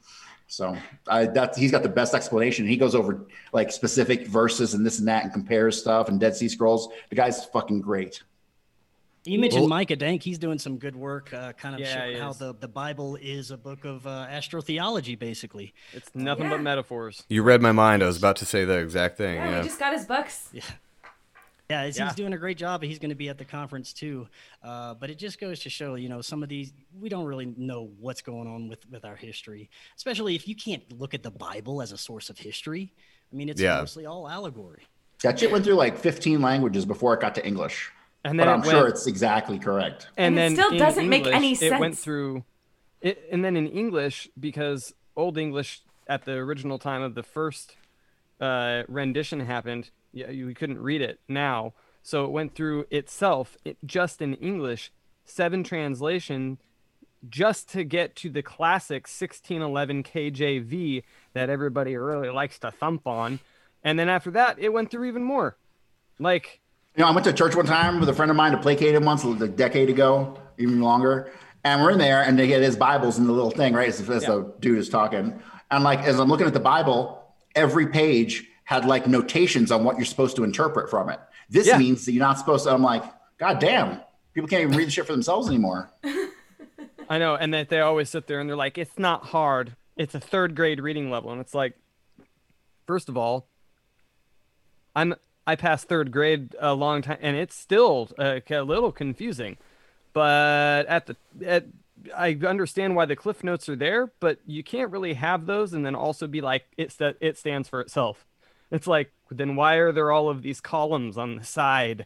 So 0.48 0.76
I, 1.06 1.26
that 1.26 1.58
he's 1.58 1.70
got 1.70 1.84
the 1.84 1.90
best 1.90 2.14
explanation. 2.14 2.66
He 2.66 2.78
goes 2.78 2.96
over 2.96 3.28
like 3.52 3.74
specific 3.74 4.26
verses 4.26 4.74
and 4.74 4.86
this 4.86 5.00
and 5.00 5.08
that 5.10 5.26
and 5.26 5.34
compares 5.34 5.78
stuff 5.78 6.08
and 6.08 6.18
Dead 6.18 6.34
Sea 6.34 6.48
Scrolls. 6.48 6.88
The 7.10 7.16
guy's 7.16 7.44
fucking 7.44 7.82
great. 7.82 8.24
You 9.30 9.40
mentioned 9.40 9.62
Well- 9.64 9.70
Micah 9.70 9.96
Dank. 9.96 10.24
He's 10.24 10.40
doing 10.40 10.58
some 10.60 10.78
good 10.78 10.96
work, 10.96 11.34
uh, 11.34 11.54
kind 11.54 11.76
of 11.76 11.82
Yeah, 11.82 11.94
showing 12.00 12.14
he 12.16 12.20
how 12.20 12.32
is. 12.32 12.38
the, 12.38 12.54
the 12.56 12.68
Bible 12.68 13.16
is 13.22 13.52
a 13.52 13.58
book 13.58 13.86
of 13.86 14.06
uh, 14.08 14.28
astrotheology, 14.30 15.18
basically. 15.18 15.74
It's 15.94 16.10
nothing 16.16 16.50
but 16.50 16.62
metaphors. 16.62 17.24
You 17.30 17.44
read 17.44 17.62
my 17.62 17.72
mind. 17.72 18.02
I 18.02 18.08
was 18.08 18.18
about 18.18 18.38
to 18.38 18.46
say 18.46 18.66
the 18.66 18.78
exact 18.80 19.18
thing. 19.18 19.36
Yeah, 19.36 19.50
Yeah. 19.52 19.58
we 19.62 19.68
just 19.68 19.80
got 19.80 19.94
his 19.94 20.06
books. 20.06 20.50
Yeah, 21.70 21.86
he's, 21.86 21.98
Yeah. 22.00 22.06
he's 22.08 22.16
doing 22.16 22.34
a 22.34 22.38
great 22.38 22.58
job. 22.58 22.82
He's 22.82 22.98
going 22.98 23.10
to 23.10 23.16
be 23.16 23.30
at 23.30 23.38
the 23.38 23.46
conference 23.46 23.94
too. 23.94 24.28
Uh, 24.64 24.96
but 24.96 25.12
it 25.12 25.20
just 25.20 25.40
goes 25.40 25.60
to 25.60 25.70
show, 25.70 25.94
you 25.96 26.10
know, 26.10 26.22
some 26.22 26.42
of 26.42 26.50
these 26.50 26.74
we 27.00 27.10
don't 27.10 27.26
really 27.26 27.54
know 27.58 27.92
what's 28.00 28.22
going 28.24 28.48
on 28.48 28.68
with 28.68 28.90
with 28.90 29.06
our 29.06 29.16
history, 29.16 29.70
especially 29.96 30.34
if 30.34 30.48
you 30.48 30.56
can't 30.56 30.82
look 31.00 31.14
at 31.14 31.22
the 31.22 31.30
Bible 31.30 31.84
as 31.84 31.92
a 31.92 31.98
source 31.98 32.32
of 32.32 32.40
history. 32.40 32.92
I 33.32 33.36
mean, 33.36 33.50
it's 33.50 33.62
Yeah. 33.62 33.78
mostly 33.80 34.08
all 34.08 34.28
allegory. 34.28 34.88
That 35.22 35.38
shit 35.40 35.52
went 35.52 35.64
through 35.64 35.76
like 35.76 35.96
15 35.98 36.42
languages 36.42 36.86
before 36.86 37.14
it 37.14 37.20
got 37.22 37.36
to 37.36 37.46
English. 37.46 37.92
And 38.24 38.38
but 38.38 38.46
then 38.46 38.54
I'm 38.54 38.64
it 38.64 38.70
sure 38.70 38.88
it's 38.88 39.08
exactly 39.08 39.60
correct. 39.60 40.08
and, 40.18 40.38
And 40.38 40.54
it 40.54 40.58
then 40.58 40.66
still 40.68 40.78
doesn't 40.78 41.08
make 41.08 41.26
English, 41.26 41.36
any 41.36 41.54
It 41.54 41.80
went 41.80 41.98
through, 41.98 42.44
it, 43.02 43.24
and 43.32 43.44
then 43.46 43.56
in 43.56 43.68
English 43.68 44.30
because 44.40 44.94
Old 45.16 45.38
English 45.38 45.82
at 46.08 46.26
the 46.26 46.34
original 46.34 46.80
time 46.80 47.02
of 47.02 47.16
the 47.16 47.24
first 47.24 47.76
uh, 48.42 48.84
rendition 48.88 49.40
happened, 49.42 49.92
yeah, 50.12 50.30
you 50.32 50.54
couldn't 50.54 50.80
read 50.80 51.02
it 51.02 51.20
now, 51.28 51.74
so 52.02 52.26
it 52.26 52.32
went 52.32 52.56
through 52.56 52.86
itself, 52.90 53.56
it, 53.64 53.78
just 53.86 54.22
in 54.22 54.34
English, 54.36 54.92
seven 55.24 55.64
translation, 55.64 56.58
just 57.30 57.70
to 57.70 57.84
get 57.84 58.16
to 58.16 58.30
the 58.30 58.42
classic 58.42 59.04
1611 59.04 60.04
KJV 60.04 61.04
that 61.34 61.50
everybody 61.50 61.96
really 61.96 62.30
likes 62.30 62.58
to 62.60 62.72
thump 62.72 63.06
on, 63.06 63.40
and 63.84 64.00
then 64.00 64.10
after 64.10 64.32
that, 64.32 64.58
it 64.60 64.70
went 64.74 64.92
through 64.92 65.06
even 65.06 65.24
more, 65.24 65.56
like. 66.20 66.60
You 67.00 67.06
know, 67.06 67.12
I 67.12 67.14
went 67.14 67.24
to 67.28 67.32
church 67.32 67.56
one 67.56 67.66
time 67.66 68.02
with 68.02 68.10
a 68.10 68.14
friend 68.14 68.30
of 68.30 68.36
mine 68.36 68.52
to 68.52 68.58
placate 68.58 68.94
him 68.94 69.06
once, 69.06 69.24
a 69.24 69.48
decade 69.48 69.90
ago, 69.90 70.38
even 70.58 70.82
longer. 70.82 71.32
And 71.64 71.82
we're 71.82 71.92
in 71.92 71.98
there, 71.98 72.24
and 72.24 72.38
they 72.38 72.46
get 72.46 72.62
his 72.62 72.76
Bibles 72.76 73.18
in 73.18 73.26
the 73.26 73.32
little 73.32 73.52
thing, 73.52 73.74
right? 73.74 73.88
As, 73.88 74.02
as 74.10 74.26
the 74.26 74.54
dude 74.60 74.78
is 74.78 74.90
talking, 74.90 75.42
and 75.72 75.84
like 75.86 76.00
as 76.02 76.20
I'm 76.20 76.28
looking 76.28 76.46
at 76.46 76.52
the 76.52 76.60
Bible, 76.60 77.24
every 77.56 77.88
page 77.88 78.50
had 78.66 78.84
like 78.84 79.08
notations 79.08 79.72
on 79.72 79.86
what 79.86 79.96
you're 79.96 80.04
supposed 80.04 80.36
to 80.36 80.44
interpret 80.44 80.90
from 80.90 81.08
it. 81.08 81.22
This 81.50 81.68
Yeah. 81.68 81.78
means 81.78 82.04
that 82.04 82.12
you're 82.12 82.20
not 82.20 82.38
supposed 82.38 82.66
to. 82.66 82.72
I'm 82.74 82.84
like, 82.84 83.06
God 83.38 83.60
damn, 83.60 84.02
people 84.34 84.50
can't 84.50 84.64
even 84.64 84.76
read 84.76 84.88
the 84.88 84.92
shit 84.92 85.06
for 85.06 85.14
themselves 85.14 85.48
anymore. 85.48 85.90
I 87.10 87.18
know, 87.18 87.34
and 87.34 87.54
that 87.54 87.70
they 87.70 87.80
always 87.80 88.10
sit 88.10 88.28
there 88.28 88.42
and 88.42 88.50
they're 88.50 88.58
like, 88.58 88.78
"It's 88.78 89.00
not 89.00 89.28
hard. 89.28 89.78
It's 89.96 90.16
a 90.16 90.20
third 90.20 90.54
grade 90.54 90.82
reading 90.82 91.10
level," 91.10 91.32
and 91.32 91.40
it's 91.40 91.56
like, 91.56 91.76
first 92.88 93.08
of 93.08 93.16
all, 93.16 93.48
I'm 94.98 95.16
I 95.50 95.56
passed 95.56 95.88
third 95.88 96.12
grade 96.12 96.56
a 96.60 96.76
long 96.76 97.02
time, 97.02 97.18
and 97.22 97.36
it's 97.36 97.56
still 97.56 98.10
uh, 98.20 98.40
a 98.50 98.62
little 98.62 98.92
confusing. 98.92 99.58
But 100.14 100.86
at 100.86 101.08
the 101.08 101.16
at, 101.44 101.66
I 102.16 102.38
understand 102.46 102.96
why 102.96 103.06
the 103.06 103.16
cliff 103.16 103.44
notes 103.44 103.68
are 103.68 103.76
there, 103.76 104.12
but 104.20 104.38
you 104.46 104.64
can't 104.64 104.92
really 104.92 105.16
have 105.16 105.48
those 105.48 105.74
and 105.74 105.84
then 105.84 105.96
also 105.96 106.28
be 106.28 106.40
like, 106.40 106.66
"It's 106.78 106.96
that 106.98 107.16
it 107.20 107.36
stands 107.38 107.68
for 107.68 107.82
itself." 107.82 108.28
It's 108.70 108.86
like, 108.86 109.12
then 109.32 109.56
why 109.56 109.76
are 109.76 109.92
there 109.92 110.12
all 110.12 110.30
of 110.30 110.44
these 110.44 110.62
columns 110.62 111.18
on 111.18 111.38
the 111.38 111.44
side? 111.44 112.06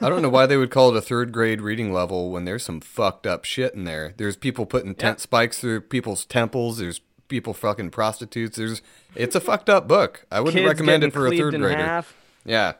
I 0.00 0.08
don't 0.08 0.22
know 0.22 0.30
why 0.30 0.46
they 0.46 0.56
would 0.56 0.70
call 0.70 0.88
it 0.88 0.96
a 0.96 1.02
third 1.02 1.32
grade 1.32 1.60
reading 1.60 1.92
level 1.92 2.30
when 2.30 2.46
there's 2.46 2.62
some 2.62 2.80
fucked 2.80 3.26
up 3.26 3.44
shit 3.44 3.74
in 3.74 3.84
there. 3.84 4.14
There's 4.16 4.36
people 4.36 4.64
putting 4.64 4.94
tent 4.94 5.20
spikes 5.20 5.58
through 5.58 5.82
people's 5.82 6.24
temples. 6.24 6.78
There's 6.78 7.02
people 7.28 7.52
fucking 7.52 7.90
prostitutes. 7.90 8.56
There's 8.56 8.80
it's 9.14 9.36
a 9.36 9.40
fucked 9.40 9.68
up 9.68 9.86
book. 9.86 10.24
I 10.30 10.40
wouldn't 10.40 10.62
Kids 10.62 10.68
recommend 10.72 11.04
it 11.04 11.12
for 11.12 11.26
a 11.26 11.36
third 11.36 11.54
grader. 11.54 11.76
half. 11.76 12.14
Yeah. 12.44 12.74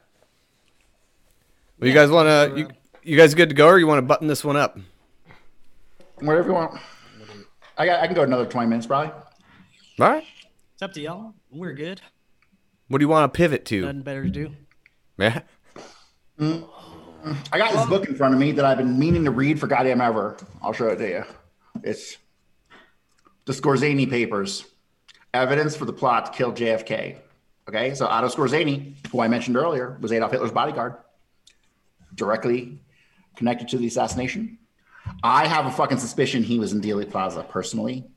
Well, 1.79 1.89
you 1.89 1.95
guys 1.95 2.11
want 2.11 2.29
to 2.29 2.59
you, 2.59 2.69
you 3.03 3.17
guys 3.17 3.35
good 3.35 3.49
to 3.49 3.55
go, 3.55 3.67
or 3.67 3.79
you 3.79 3.87
want 3.87 3.99
to 3.99 4.03
button 4.03 4.29
this 4.29 4.45
one 4.45 4.57
up? 4.57 4.79
Whatever 6.21 6.49
you 6.49 6.55
want. 6.55 6.81
I 7.79 7.87
got. 7.87 8.01
I 8.01 8.07
can 8.07 8.15
go 8.15 8.23
another 8.23 8.47
20 8.47 8.69
minutes, 8.69 8.87
probably. 8.87 9.13
All 9.99 10.09
right. 10.09 10.25
It's 10.75 10.83
up 10.83 10.93
to 10.95 11.01
y'all. 11.01 11.35
We're 11.51 11.73
good. 11.73 12.01
What 12.89 12.99
do 12.99 13.05
you 13.05 13.09
want 13.09 13.33
to 13.33 13.37
pivot 13.37 13.65
to? 13.67 13.83
Nothing 13.83 14.03
better 14.03 14.25
to 14.25 14.31
do. 14.31 14.51
Yeah. 15.19 15.41
Mm-hmm. 16.39 17.33
I 17.53 17.59
got 17.59 17.73
this 17.73 17.87
book 17.87 18.09
in 18.09 18.15
front 18.15 18.35
of 18.35 18.41
me 18.41 18.53
that 18.53 18.65
I've 18.65 18.79
been 18.79 18.99
meaning 18.99 19.25
to 19.25 19.31
read 19.31 19.61
for 19.61 19.67
goddamn 19.67 20.01
ever. 20.01 20.37
I'll 20.63 20.73
show 20.73 20.89
it 20.89 20.97
to 20.97 21.09
you. 21.09 21.25
It's 21.83 22.17
the 23.45 23.53
Skorzeny 23.53 24.09
Papers, 24.09 24.65
evidence 25.35 25.77
for 25.77 25.85
the 25.85 25.93
plot 25.93 26.27
to 26.27 26.33
kill 26.33 26.53
JFK. 26.53 27.17
Okay, 27.71 27.95
so 27.95 28.07
Otto 28.07 28.27
Skorzeny, 28.27 28.95
who 29.13 29.21
I 29.21 29.29
mentioned 29.29 29.57
earlier, 29.57 29.97
was 30.01 30.11
Adolf 30.11 30.33
Hitler's 30.33 30.51
bodyguard, 30.51 30.97
directly 32.17 32.81
connected 33.37 33.69
to 33.69 33.79
the 33.79 33.87
assassination. 33.87 34.59
I 35.23 35.47
have 35.47 35.67
a 35.67 35.71
fucking 35.71 35.99
suspicion 35.99 36.43
he 36.43 36.59
was 36.59 36.73
in 36.73 36.81
Dealey 36.81 37.09
Plaza 37.09 37.45
personally. 37.49 38.11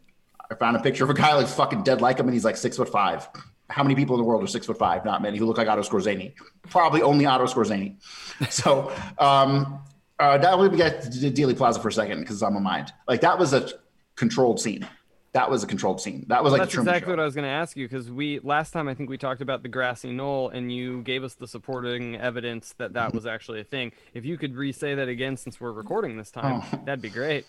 I 0.49 0.55
found 0.55 0.75
a 0.75 0.79
picture 0.79 1.03
of 1.03 1.11
a 1.11 1.13
guy 1.13 1.37
looks 1.37 1.53
fucking 1.53 1.83
dead 1.83 2.01
like 2.01 2.17
him, 2.17 2.25
and 2.25 2.33
he's 2.33 2.43
like 2.43 2.57
six 2.57 2.77
foot 2.77 2.89
five. 2.89 3.29
How 3.69 3.83
many 3.83 3.93
people 3.93 4.15
in 4.15 4.23
the 4.23 4.27
world 4.27 4.43
are 4.43 4.47
six 4.47 4.65
foot 4.65 4.79
five? 4.79 5.05
Not 5.05 5.21
many 5.21 5.37
who 5.37 5.45
look 5.45 5.59
like 5.59 5.67
Otto 5.67 5.83
Skorzeny. 5.83 6.33
Probably 6.71 7.03
only 7.03 7.27
Otto 7.27 7.45
Skorzeny. 7.45 7.97
So 8.49 8.91
um, 9.19 9.83
uh, 10.17 10.39
that 10.39 10.57
would 10.57 10.75
get 10.75 11.03
to 11.03 11.09
Dealey 11.29 11.55
Plaza 11.55 11.79
for 11.79 11.89
a 11.89 11.93
second 11.93 12.21
because 12.21 12.41
on 12.41 12.55
my 12.55 12.59
mind. 12.59 12.91
Like 13.07 13.21
that 13.21 13.37
was 13.37 13.53
a 13.53 13.69
controlled 14.15 14.59
scene. 14.59 14.87
That 15.33 15.49
was 15.49 15.63
a 15.63 15.67
controlled 15.67 15.99
scene. 15.99 16.25
That 16.29 16.43
was 16.43 16.51
like 16.51 16.61
That's 16.61 16.75
exactly 16.75 17.07
Show. 17.07 17.13
what 17.13 17.19
I 17.19 17.25
was 17.25 17.33
going 17.33 17.45
to 17.45 17.49
ask 17.51 17.75
you 17.75 17.87
because 17.87 18.11
we 18.11 18.39
last 18.43 18.71
time 18.71 18.87
I 18.87 18.93
think 18.93 19.09
we 19.09 19.17
talked 19.17 19.41
about 19.41 19.63
the 19.63 19.67
grassy 19.69 20.11
knoll 20.11 20.49
and 20.49 20.71
you 20.71 21.01
gave 21.01 21.23
us 21.23 21.33
the 21.33 21.47
supporting 21.47 22.15
evidence 22.17 22.73
that 22.77 22.85
Mm-hmm. 22.89 22.93
that 22.93 23.13
was 23.15 23.25
actually 23.25 23.59
a 23.59 23.63
thing. 23.63 23.93
If 24.13 24.25
you 24.25 24.37
could 24.37 24.55
re-say 24.55 24.93
that 24.93 25.07
again 25.07 25.35
since 25.37 25.59
we're 25.59 25.71
recording 25.71 26.17
this 26.17 26.29
time, 26.29 26.61
Oh. 26.63 26.79
that'd 26.85 27.01
be 27.01 27.09
great. 27.09 27.45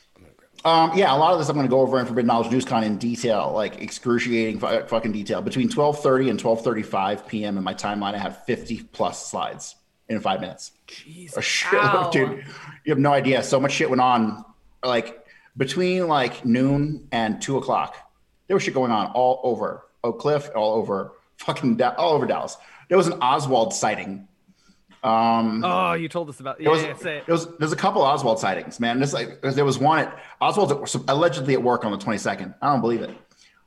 Um, 0.65 0.93
yeah, 0.97 1.15
a 1.15 1.19
lot 1.19 1.33
of 1.35 1.39
this 1.41 1.49
I'm 1.51 1.57
going 1.57 1.67
to 1.67 1.71
go 1.71 1.81
over 1.81 1.99
in 2.01 2.07
Forbidden 2.07 2.29
Knowledge 2.29 2.51
NewsCon 2.51 2.85
in 2.85 2.97
detail, 2.97 3.53
like 3.55 3.83
excruciating 3.83 4.61
fu- 4.61 4.87
fucking 4.87 5.13
detail. 5.13 5.43
Between 5.43 5.69
12:30 5.69 6.31
and 6.31 6.41
12:35 6.43 7.27
p.m. 7.27 7.59
in 7.59 7.65
my 7.65 7.75
timeline, 7.75 8.15
I 8.15 8.19
have 8.19 8.45
50 8.47 8.85
plus 8.93 9.27
slides 9.31 9.77
in 10.09 10.21
five 10.21 10.41
minutes. 10.41 10.71
Jeez, 10.89 11.37
a 11.37 11.41
shitload, 11.41 12.13
dude. 12.13 12.45
You 12.85 12.93
have 12.93 12.99
no 12.99 13.13
idea. 13.13 13.43
So 13.43 13.59
much 13.61 13.73
shit 13.73 13.91
went 13.91 14.01
on. 14.01 14.45
Like 14.83 15.24
between 15.57 16.09
like 16.09 16.45
noon 16.45 17.09
and 17.13 17.41
two 17.41 17.57
o'clock, 17.59 17.97
there 18.47 18.57
was 18.57 18.63
shit 18.63 18.75
going 18.75 18.91
on 18.91 19.07
all 19.13 19.41
over 19.45 19.87
Oak 20.03 20.19
Cliff, 20.21 20.51
all 20.55 20.75
over 20.75 21.13
fucking 21.39 21.77
Da- 21.77 21.95
all 21.97 22.13
over 22.15 22.27
Dallas. 22.27 22.57
There 22.89 22.99
was 22.99 23.07
an 23.07 23.15
Oswald 23.15 23.73
sighting. 23.75 24.29
Um, 25.03 25.63
Oh, 25.65 25.93
you 25.93 26.09
told 26.09 26.31
us 26.31 26.41
about 26.41 26.57
there 26.59 26.65
yeah, 26.67 26.71
was, 26.71 26.83
yeah, 26.83 26.95
say 26.97 27.17
it. 27.19 27.27
there 27.27 27.35
was 27.35 27.47
there's 27.59 27.73
a 27.73 27.77
couple 27.77 28.01
Oswald 28.03 28.39
sightings, 28.39 28.81
man. 28.81 28.99
There's 28.99 29.13
like 29.13 29.43
there 29.43 29.65
was 29.65 29.79
one 29.79 29.99
at 30.01 30.19
Oswald's 30.41 30.95
allegedly 31.09 31.55
at 31.55 31.63
work 31.63 31.85
on 31.85 31.93
the 31.93 31.99
22nd. 31.99 32.55
I 32.63 32.73
don't 32.73 32.81
believe 32.81 33.03
it. 33.03 33.11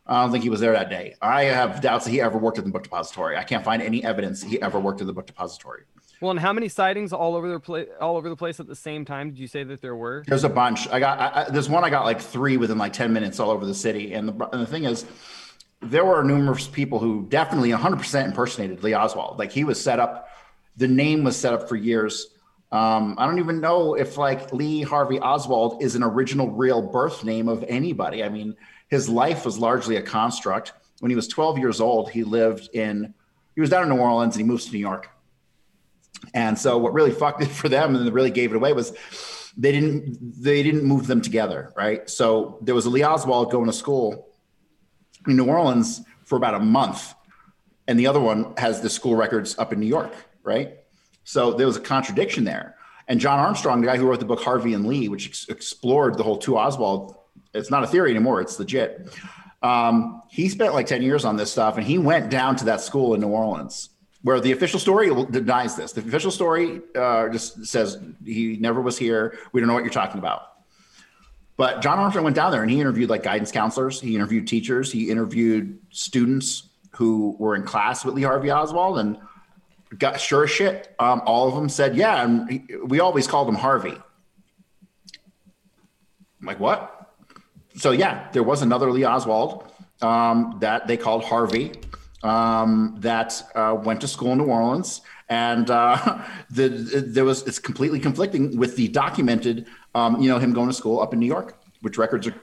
I 0.08 0.22
don't 0.24 0.32
think 0.32 0.44
he 0.44 0.50
was 0.50 0.62
there 0.62 0.72
that 0.72 0.90
day. 0.90 1.16
I 1.22 1.44
have 1.44 1.82
doubts 1.82 2.06
that 2.06 2.12
he 2.12 2.22
ever 2.22 2.38
worked 2.38 2.58
at 2.58 2.64
the 2.66 2.72
book 2.72 2.84
depository. 2.84 3.38
I 3.38 3.44
can't 3.44 3.64
find 3.64 3.82
any 3.82 4.04
evidence 4.06 4.42
he 4.42 4.60
ever 4.62 4.80
worked 4.80 5.02
at 5.02 5.08
the 5.08 5.14
book 5.14 5.28
depository. 5.28 5.84
Well, 6.20 6.32
and 6.32 6.40
how 6.40 6.52
many 6.52 6.68
sightings 6.68 7.14
all 7.14 7.36
over 7.36 7.48
the 7.50 7.60
place 7.60 7.88
all 8.02 8.18
over 8.18 8.28
the 8.30 8.36
place 8.36 8.60
at 8.60 8.68
the 8.68 8.76
same 8.76 9.06
time 9.06 9.30
did 9.30 9.40
you 9.40 9.48
say 9.48 9.64
that 9.64 9.82
there 9.82 9.96
were? 9.96 10.24
There's 10.28 10.44
a 10.44 10.50
bunch. 10.50 10.88
I 10.90 11.00
got 11.00 11.20
I, 11.20 11.42
I, 11.42 11.50
there's 11.50 11.70
one 11.70 11.84
I 11.84 11.90
got 11.90 12.06
like 12.06 12.20
three 12.20 12.58
within 12.58 12.78
like 12.78 12.94
10 12.94 13.14
minutes 13.14 13.40
all 13.40 13.52
over 13.52 13.66
the 13.66 13.76
city. 13.76 14.14
And 14.14 14.30
the, 14.30 14.50
and 14.52 14.62
the 14.62 14.66
thing 14.66 14.86
is, 14.86 15.06
there 15.82 16.06
were 16.06 16.24
numerous 16.24 16.68
people 16.68 17.00
who 17.00 17.26
definitely 17.30 17.70
100% 17.70 18.26
impersonated 18.26 18.84
Lee 18.84 18.96
Oswald. 18.96 19.38
Like 19.38 19.52
he 19.52 19.64
was 19.64 19.82
set 19.82 20.00
up, 20.00 20.30
the 20.76 20.88
name 20.88 21.24
was 21.24 21.38
set 21.38 21.54
up 21.54 21.70
for 21.70 21.76
years. 21.76 22.28
Um, 22.72 23.16
I 23.18 23.26
don't 23.26 23.40
even 23.40 23.62
know 23.62 23.94
if 23.94 24.18
like 24.18 24.52
Lee 24.52 24.82
Harvey 24.82 25.20
Oswald 25.20 25.82
is 25.82 25.96
an 25.96 26.04
original 26.04 26.50
real 26.50 26.82
birth 26.82 27.24
name 27.24 27.48
of 27.48 27.64
anybody. 27.68 28.24
I 28.24 28.30
mean, 28.30 28.56
his 28.90 29.08
life 29.08 29.46
was 29.46 29.58
largely 29.58 29.98
a 29.98 30.02
construct. 30.02 30.74
When 31.00 31.12
he 31.12 31.16
was 31.16 31.28
12 31.28 31.60
years 31.60 31.80
old, 31.80 32.10
he 32.10 32.24
lived 32.24 32.70
in, 32.74 33.14
he 33.54 33.62
was 33.62 33.70
down 33.70 33.84
in 33.84 33.90
New 33.90 34.02
Orleans 34.02 34.36
and 34.36 34.44
he 34.44 34.48
moves 34.48 34.66
to 34.66 34.72
New 34.72 34.80
York. 34.80 35.10
And 36.34 36.58
so 36.58 36.78
what 36.78 36.94
really 36.94 37.12
fucked 37.12 37.42
it 37.42 37.48
for 37.62 37.70
them 37.70 37.96
and 37.96 38.14
really 38.14 38.32
gave 38.32 38.52
it 38.52 38.56
away 38.56 38.74
was 38.74 38.94
they 39.58 39.72
didn't 39.72 40.18
they 40.42 40.62
didn't 40.62 40.84
move 40.84 41.08
them 41.08 41.22
together, 41.22 41.74
right? 41.76 42.10
So 42.10 42.60
there 42.62 42.76
was 42.76 42.86
a 42.86 42.90
Lee 42.90 43.04
Oswald 43.04 43.52
going 43.52 43.66
to 43.66 43.74
school 43.74 44.30
in 45.28 45.36
New 45.36 45.46
Orleans 45.46 46.02
for 46.26 46.36
about 46.36 46.54
a 46.54 46.60
month, 46.60 47.16
and 47.88 48.00
the 48.00 48.08
other 48.08 48.20
one 48.20 48.54
has 48.58 48.82
the 48.82 48.90
school 48.90 49.16
records 49.16 49.58
up 49.58 49.74
in 49.74 49.80
New 49.80 49.88
York, 49.88 50.14
right? 50.44 50.78
So 51.24 51.54
there 51.54 51.66
was 51.66 51.76
a 51.76 51.82
contradiction 51.82 52.44
there. 52.44 52.76
And 53.10 53.20
John 53.20 53.40
Armstrong, 53.40 53.82
the 53.82 53.88
guy 53.88 53.98
who 53.98 54.06
wrote 54.06 54.20
the 54.20 54.26
book 54.26 54.42
Harvey 54.42 54.74
and 54.74 54.86
Lee, 54.86 55.10
which 55.10 55.28
ex- 55.28 55.48
explored 55.50 56.18
the 56.18 56.24
whole 56.24 56.38
two 56.38 56.58
Oswald, 56.58 57.16
it's 57.54 57.72
not 57.72 57.84
a 57.84 57.88
theory 57.88 58.12
anymore; 58.12 58.42
it's 58.42 58.60
legit. 58.60 59.10
Um, 59.64 60.22
he 60.30 60.50
spent 60.50 60.76
like 60.76 60.86
ten 60.86 61.02
years 61.02 61.26
on 61.26 61.36
this 61.36 61.52
stuff, 61.52 61.78
and 61.78 61.86
he 61.86 61.98
went 61.98 62.30
down 62.30 62.58
to 62.58 62.66
that 62.66 62.82
school 62.82 63.16
in 63.16 63.22
New 63.22 63.30
Orleans 63.30 63.90
where 64.28 64.42
the 64.42 64.52
official 64.52 64.78
story 64.78 65.08
denies 65.32 65.78
this. 65.78 65.94
The 65.94 66.02
official 66.02 66.32
story 66.32 66.82
uh, 66.94 67.30
just 67.30 67.66
says 67.66 67.98
he 68.26 68.58
never 68.60 68.82
was 68.82 68.98
here. 68.98 69.38
We 69.54 69.62
don't 69.62 69.70
know 69.70 69.74
what 69.74 69.86
you're 69.86 69.94
talking 69.94 70.20
about. 70.20 70.50
But 71.56 71.82
John 71.82 71.98
Armstrong 71.98 72.26
went 72.26 72.36
down 72.36 72.52
there 72.52 72.62
and 72.62 72.70
he 72.70 72.82
interviewed 72.82 73.10
like 73.10 73.24
guidance 73.24 73.54
counselors. 73.54 74.02
He 74.02 74.16
interviewed 74.16 74.46
teachers. 74.46 74.92
He 74.92 75.10
interviewed 75.10 75.80
students 75.92 76.64
who 76.92 77.38
were 77.40 77.56
in 77.56 77.64
class 77.64 78.04
with 78.04 78.16
Lee 78.16 78.24
Harvey 78.24 78.52
Oswald 78.52 79.00
and 79.00 79.18
got 79.98 80.20
sure 80.20 80.44
as 80.44 80.50
shit. 80.50 80.94
Um, 81.00 81.22
all 81.26 81.48
of 81.48 81.56
them 81.56 81.70
said, 81.70 81.96
yeah. 81.96 82.22
And 82.22 82.52
he, 82.52 82.66
we 82.84 83.00
always 83.00 83.28
called 83.28 83.48
him 83.48 83.56
Harvey. 83.56 83.96
I'm 86.42 86.46
like, 86.46 86.60
what? 86.60 87.14
So 87.78 87.92
yeah, 87.92 88.28
there 88.34 88.44
was 88.44 88.62
another 88.62 88.92
Lee 88.92 89.06
Oswald 89.06 89.72
um, 90.02 90.58
that 90.60 90.86
they 90.86 90.98
called 90.98 91.24
Harvey 91.24 91.72
um, 92.24 92.96
that 93.00 93.42
uh, 93.56 93.78
went 93.82 94.02
to 94.02 94.08
school 94.08 94.32
in 94.32 94.40
New 94.40 94.46
Orleans, 94.46 95.02
and 95.30 95.70
uh, 95.70 96.22
the, 96.50 96.70
there 96.70 97.26
was 97.26 97.44
it's 97.44 97.60
completely 97.60 98.00
conflicting 98.00 98.58
with 98.58 98.76
the 98.76 98.88
documented, 98.88 99.68
um, 99.96 100.22
you 100.22 100.30
know, 100.30 100.40
him 100.40 100.54
going 100.54 100.68
to 100.68 100.74
school 100.74 101.00
up 101.00 101.14
in 101.14 101.20
New 101.20 101.28
York, 101.28 101.60
which 101.82 101.98
records 101.98 102.28
are 102.28 102.36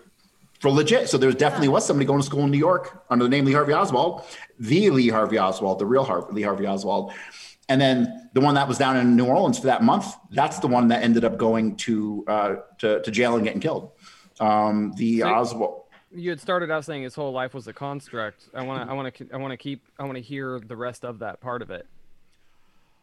for 0.61 0.71
legit. 0.71 1.11
So 1.11 1.19
there 1.19 1.31
definitely 1.33 1.69
was 1.69 1.87
somebody 1.87 2.07
going 2.07 2.21
to 2.21 2.27
school 2.27 2.45
in 2.45 2.51
New 2.51 2.59
York 2.59 3.05
under 3.11 3.25
the 3.25 3.29
name 3.29 3.45
Lee 3.45 3.53
Harvey 3.53 3.75
Oswald, 3.75 4.25
the 4.59 4.89
Lee 4.91 5.09
Harvey 5.09 5.39
Oswald, 5.39 5.79
the 5.79 5.87
real 5.87 6.05
Har- 6.05 6.27
Lee 6.31 6.41
Harvey 6.43 6.67
Oswald. 6.67 7.13
And 7.69 7.81
then 7.81 8.31
the 8.35 8.41
one 8.41 8.55
that 8.55 8.67
was 8.67 8.79
down 8.79 8.97
in 8.97 9.17
New 9.17 9.27
Orleans 9.27 9.59
for 9.59 9.67
that 9.67 9.83
month, 9.83 10.07
that's 10.31 10.61
the 10.61 10.67
one 10.67 10.89
that 10.89 11.03
ended 11.03 11.25
up 11.25 11.37
going 11.37 11.77
to 11.77 12.25
uh, 12.29 12.55
to, 12.79 13.03
to 13.03 13.11
jail 13.11 13.37
and 13.37 13.45
getting 13.45 13.61
killed. 13.61 13.93
Um, 14.41 14.93
the 14.97 15.23
Oswald. 15.23 15.84
You 16.15 16.31
had 16.31 16.41
started 16.41 16.71
out 16.71 16.85
saying 16.85 17.03
his 17.03 17.15
whole 17.15 17.33
life 17.33 17.55
was 17.55 17.67
a 17.67 17.73
construct. 17.73 18.49
I 18.55 18.63
want 18.63 18.87
to, 18.87 18.91
I 18.91 18.95
want 18.95 19.15
to, 19.15 19.29
I 19.33 19.37
want 19.37 19.51
to 19.51 19.57
keep, 19.57 19.83
I 19.99 20.05
want 20.05 20.17
to 20.17 20.23
hear 20.23 20.61
the 20.61 20.77
rest 20.77 21.05
of 21.05 21.19
that 21.19 21.41
part 21.41 21.61
of 21.61 21.71
it. 21.71 21.87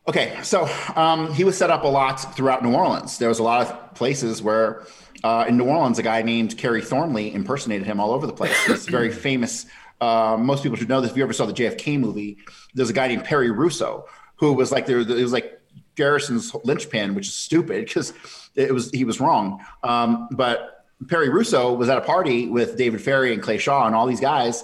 Okay, 0.07 0.39
so 0.41 0.67
um, 0.95 1.31
he 1.33 1.43
was 1.43 1.55
set 1.55 1.69
up 1.69 1.83
a 1.83 1.87
lot 1.87 2.15
throughout 2.35 2.63
New 2.63 2.73
Orleans. 2.73 3.19
There 3.19 3.29
was 3.29 3.37
a 3.37 3.43
lot 3.43 3.67
of 3.67 3.93
places 3.93 4.41
where, 4.41 4.83
uh, 5.23 5.45
in 5.47 5.57
New 5.57 5.65
Orleans, 5.65 5.99
a 5.99 6.03
guy 6.03 6.23
named 6.23 6.57
Kerry 6.57 6.81
Thornley 6.81 7.33
impersonated 7.33 7.85
him 7.85 7.99
all 7.99 8.11
over 8.11 8.25
the 8.25 8.33
place. 8.33 8.55
It's 8.67 8.87
very 8.87 9.11
famous. 9.11 9.67
Uh, 9.99 10.37
most 10.39 10.63
people 10.63 10.75
should 10.75 10.89
know 10.89 11.01
this. 11.01 11.11
If 11.11 11.17
you 11.17 11.23
ever 11.23 11.33
saw 11.33 11.45
the 11.45 11.53
JFK 11.53 11.99
movie, 11.99 12.39
there's 12.73 12.89
a 12.89 12.93
guy 12.93 13.07
named 13.09 13.25
Perry 13.25 13.51
Russo 13.51 14.05
who 14.37 14.53
was 14.53 14.71
like 14.71 14.87
there. 14.87 14.99
It 14.99 15.07
was 15.07 15.31
like 15.31 15.61
Garrison's 15.95 16.53
linchpin, 16.63 17.13
which 17.13 17.27
is 17.27 17.35
stupid 17.35 17.85
because 17.85 18.11
it 18.55 18.73
was 18.73 18.89
he 18.89 19.03
was 19.03 19.19
wrong. 19.19 19.63
Um, 19.83 20.27
but 20.31 20.80
Perry 21.07 21.29
Russo 21.29 21.73
was 21.73 21.89
at 21.89 21.97
a 21.97 22.01
party 22.01 22.47
with 22.47 22.77
David 22.77 23.01
Ferrie 23.01 23.33
and 23.33 23.41
Clay 23.41 23.57
Shaw 23.57 23.87
and 23.87 23.95
all 23.95 24.05
these 24.05 24.19
guys. 24.19 24.63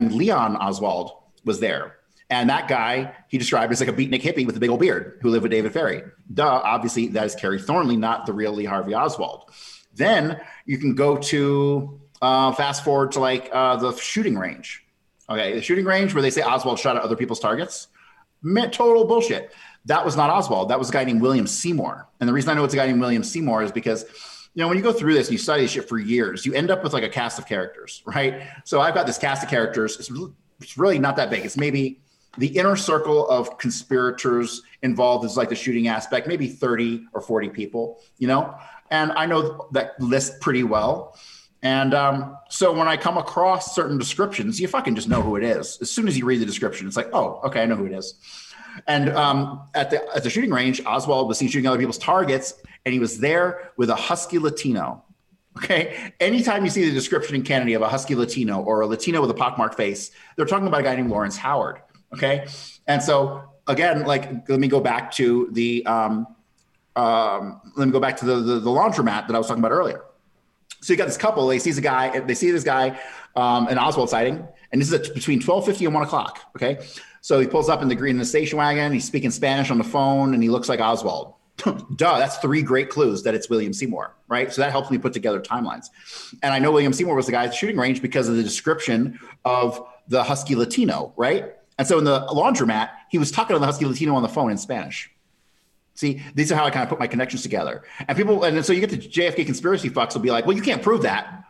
And 0.00 0.12
Leon 0.12 0.56
Oswald 0.56 1.12
was 1.44 1.60
there. 1.60 1.96
And 2.28 2.50
that 2.50 2.68
guy 2.68 3.14
he 3.28 3.38
described 3.38 3.72
as 3.72 3.80
like 3.80 3.88
a 3.88 3.92
beatnik 3.92 4.22
hippie 4.22 4.44
with 4.44 4.56
a 4.56 4.60
big 4.60 4.70
old 4.70 4.80
beard 4.80 5.18
who 5.22 5.30
lived 5.30 5.42
with 5.42 5.52
David 5.52 5.72
Ferrie. 5.72 6.02
Duh, 6.32 6.60
obviously 6.64 7.06
that 7.08 7.24
is 7.24 7.34
Kerry 7.36 7.60
Thornley, 7.60 7.96
not 7.96 8.26
the 8.26 8.32
real 8.32 8.52
Lee 8.52 8.64
Harvey 8.64 8.94
Oswald. 8.94 9.50
Then 9.94 10.40
you 10.66 10.78
can 10.78 10.94
go 10.94 11.16
to 11.16 12.00
uh, 12.20 12.52
fast 12.52 12.84
forward 12.84 13.12
to 13.12 13.20
like 13.20 13.48
uh, 13.52 13.76
the 13.76 13.96
shooting 13.96 14.36
range. 14.36 14.84
Okay, 15.28 15.54
the 15.54 15.62
shooting 15.62 15.84
range 15.84 16.14
where 16.14 16.22
they 16.22 16.30
say 16.30 16.42
Oswald 16.42 16.78
shot 16.78 16.96
at 16.96 17.02
other 17.02 17.16
people's 17.16 17.40
targets. 17.40 17.88
Man, 18.42 18.70
total 18.70 19.04
bullshit. 19.04 19.52
That 19.86 20.04
was 20.04 20.16
not 20.16 20.30
Oswald. 20.30 20.70
That 20.70 20.78
was 20.78 20.90
a 20.90 20.92
guy 20.92 21.04
named 21.04 21.22
William 21.22 21.46
Seymour. 21.46 22.08
And 22.20 22.28
the 22.28 22.32
reason 22.32 22.50
I 22.50 22.54
know 22.54 22.64
it's 22.64 22.74
a 22.74 22.76
guy 22.76 22.86
named 22.86 23.00
William 23.00 23.22
Seymour 23.24 23.62
is 23.62 23.72
because, 23.72 24.04
you 24.54 24.62
know, 24.62 24.68
when 24.68 24.76
you 24.76 24.82
go 24.82 24.92
through 24.92 25.14
this 25.14 25.28
and 25.28 25.32
you 25.32 25.38
study 25.38 25.62
this 25.62 25.70
shit 25.72 25.88
for 25.88 25.98
years, 25.98 26.44
you 26.44 26.54
end 26.54 26.70
up 26.70 26.82
with 26.82 26.92
like 26.92 27.04
a 27.04 27.08
cast 27.08 27.38
of 27.38 27.46
characters, 27.46 28.02
right? 28.06 28.42
So 28.64 28.80
I've 28.80 28.94
got 28.94 29.06
this 29.06 29.18
cast 29.18 29.42
of 29.42 29.48
characters. 29.48 29.98
It's, 29.98 30.10
it's 30.60 30.76
really 30.76 30.98
not 30.98 31.16
that 31.16 31.30
big. 31.30 31.44
It's 31.44 31.56
maybe 31.56 32.00
the 32.38 32.48
inner 32.48 32.76
circle 32.76 33.28
of 33.28 33.58
conspirators 33.58 34.62
involved 34.82 35.24
is 35.24 35.36
like 35.36 35.48
the 35.48 35.54
shooting 35.54 35.88
aspect, 35.88 36.26
maybe 36.26 36.48
30 36.48 37.06
or 37.12 37.20
40 37.20 37.48
people, 37.50 38.00
you 38.18 38.28
know? 38.28 38.54
And 38.90 39.12
I 39.12 39.26
know 39.26 39.68
that 39.72 40.00
list 40.00 40.40
pretty 40.40 40.64
well. 40.64 41.16
And 41.62 41.94
um, 41.94 42.36
so 42.48 42.72
when 42.72 42.86
I 42.86 42.96
come 42.96 43.16
across 43.16 43.74
certain 43.74 43.98
descriptions, 43.98 44.60
you 44.60 44.68
fucking 44.68 44.94
just 44.94 45.08
know 45.08 45.22
who 45.22 45.36
it 45.36 45.42
is. 45.42 45.78
As 45.80 45.90
soon 45.90 46.06
as 46.06 46.16
you 46.16 46.24
read 46.24 46.40
the 46.40 46.46
description, 46.46 46.86
it's 46.86 46.96
like, 46.96 47.08
oh, 47.12 47.40
okay, 47.44 47.62
I 47.62 47.66
know 47.66 47.76
who 47.76 47.86
it 47.86 47.92
is. 47.92 48.14
And 48.86 49.10
um, 49.10 49.62
at 49.74 49.90
the 49.90 50.02
at 50.14 50.22
the 50.22 50.30
shooting 50.30 50.50
range, 50.50 50.80
Oswald 50.84 51.28
was 51.28 51.38
seen 51.38 51.48
shooting 51.48 51.66
other 51.66 51.78
people's 51.78 51.98
targets, 51.98 52.54
and 52.84 52.92
he 52.92 52.98
was 52.98 53.18
there 53.18 53.72
with 53.76 53.90
a 53.90 53.96
husky 53.96 54.38
Latino. 54.38 55.02
Okay. 55.58 56.12
Anytime 56.20 56.64
you 56.64 56.70
see 56.70 56.84
the 56.84 56.92
description 56.92 57.34
in 57.34 57.42
Kennedy 57.42 57.74
of 57.74 57.82
a 57.82 57.88
husky 57.88 58.14
Latino 58.14 58.60
or 58.60 58.82
a 58.82 58.86
Latino 58.86 59.22
with 59.22 59.30
a 59.30 59.34
pockmarked 59.34 59.74
face, 59.74 60.10
they're 60.36 60.44
talking 60.44 60.66
about 60.66 60.80
a 60.80 60.82
guy 60.82 60.94
named 60.94 61.10
Lawrence 61.10 61.36
Howard. 61.36 61.80
Okay. 62.12 62.46
And 62.86 63.02
so 63.02 63.42
again, 63.66 64.04
like 64.04 64.48
let 64.48 64.60
me 64.60 64.68
go 64.68 64.80
back 64.80 65.12
to 65.12 65.48
the 65.52 65.84
um, 65.86 66.26
um, 66.94 67.60
let 67.76 67.86
me 67.86 67.92
go 67.92 68.00
back 68.00 68.16
to 68.18 68.26
the, 68.26 68.36
the 68.36 68.60
the 68.60 68.70
laundromat 68.70 69.26
that 69.26 69.34
I 69.34 69.38
was 69.38 69.46
talking 69.46 69.62
about 69.62 69.72
earlier. 69.72 70.02
So 70.82 70.92
you 70.92 70.96
got 70.98 71.06
this 71.06 71.16
couple. 71.16 71.46
They 71.46 71.58
sees 71.58 71.78
a 71.78 71.80
guy. 71.80 72.20
They 72.20 72.34
see 72.34 72.50
this 72.50 72.62
guy, 72.62 73.00
um, 73.34 73.66
an 73.68 73.78
Oswald 73.78 74.10
sighting, 74.10 74.46
and 74.70 74.80
this 74.80 74.88
is 74.88 74.94
at 74.94 75.14
between 75.14 75.40
twelve 75.40 75.64
fifty 75.64 75.84
and 75.84 75.94
one 75.94 76.04
o'clock. 76.04 76.38
Okay, 76.54 76.78
so 77.26 77.40
he 77.40 77.46
pulls 77.48 77.68
up 77.68 77.82
in 77.82 77.88
the 77.88 77.94
green 77.96 78.12
in 78.12 78.18
the 78.18 78.24
station 78.24 78.56
wagon. 78.56 78.92
He's 78.92 79.04
speaking 79.04 79.32
Spanish 79.32 79.72
on 79.72 79.78
the 79.78 79.84
phone, 79.84 80.32
and 80.32 80.40
he 80.40 80.48
looks 80.48 80.68
like 80.68 80.78
Oswald. 80.78 81.34
Duh, 81.96 82.18
that's 82.20 82.36
three 82.36 82.62
great 82.62 82.88
clues 82.88 83.24
that 83.24 83.34
it's 83.34 83.50
William 83.50 83.72
Seymour, 83.72 84.14
right? 84.28 84.52
So 84.52 84.62
that 84.62 84.70
helps 84.70 84.92
me 84.92 84.98
put 84.98 85.12
together 85.12 85.40
timelines. 85.40 85.86
And 86.44 86.54
I 86.54 86.60
know 86.60 86.70
William 86.70 86.92
Seymour 86.92 87.16
was 87.16 87.26
the 87.26 87.32
guy 87.32 87.42
at 87.42 87.50
the 87.50 87.56
shooting 87.56 87.78
range 87.78 88.00
because 88.00 88.28
of 88.28 88.36
the 88.36 88.44
description 88.44 89.18
of 89.44 89.84
the 90.06 90.22
husky 90.22 90.54
Latino, 90.54 91.14
right? 91.16 91.56
And 91.78 91.88
so 91.88 91.98
in 91.98 92.04
the 92.04 92.24
laundromat, 92.28 92.90
he 93.10 93.18
was 93.18 93.32
talking 93.32 93.56
to 93.56 93.58
the 93.58 93.66
husky 93.66 93.86
Latino 93.86 94.14
on 94.14 94.22
the 94.22 94.28
phone 94.28 94.52
in 94.52 94.56
Spanish. 94.56 95.10
See, 95.94 96.22
these 96.36 96.52
are 96.52 96.54
how 96.54 96.64
I 96.64 96.70
kind 96.70 96.84
of 96.84 96.88
put 96.88 97.00
my 97.00 97.08
connections 97.08 97.42
together. 97.42 97.82
And 98.06 98.16
people, 98.16 98.44
and 98.44 98.64
so 98.64 98.72
you 98.72 98.78
get 98.78 98.90
the 98.90 98.98
JFK 98.98 99.44
conspiracy 99.46 99.90
fucks 99.90 100.14
will 100.14 100.20
be 100.20 100.30
like, 100.30 100.46
well, 100.46 100.56
you 100.56 100.62
can't 100.62 100.80
prove 100.80 101.02
that. 101.02 101.42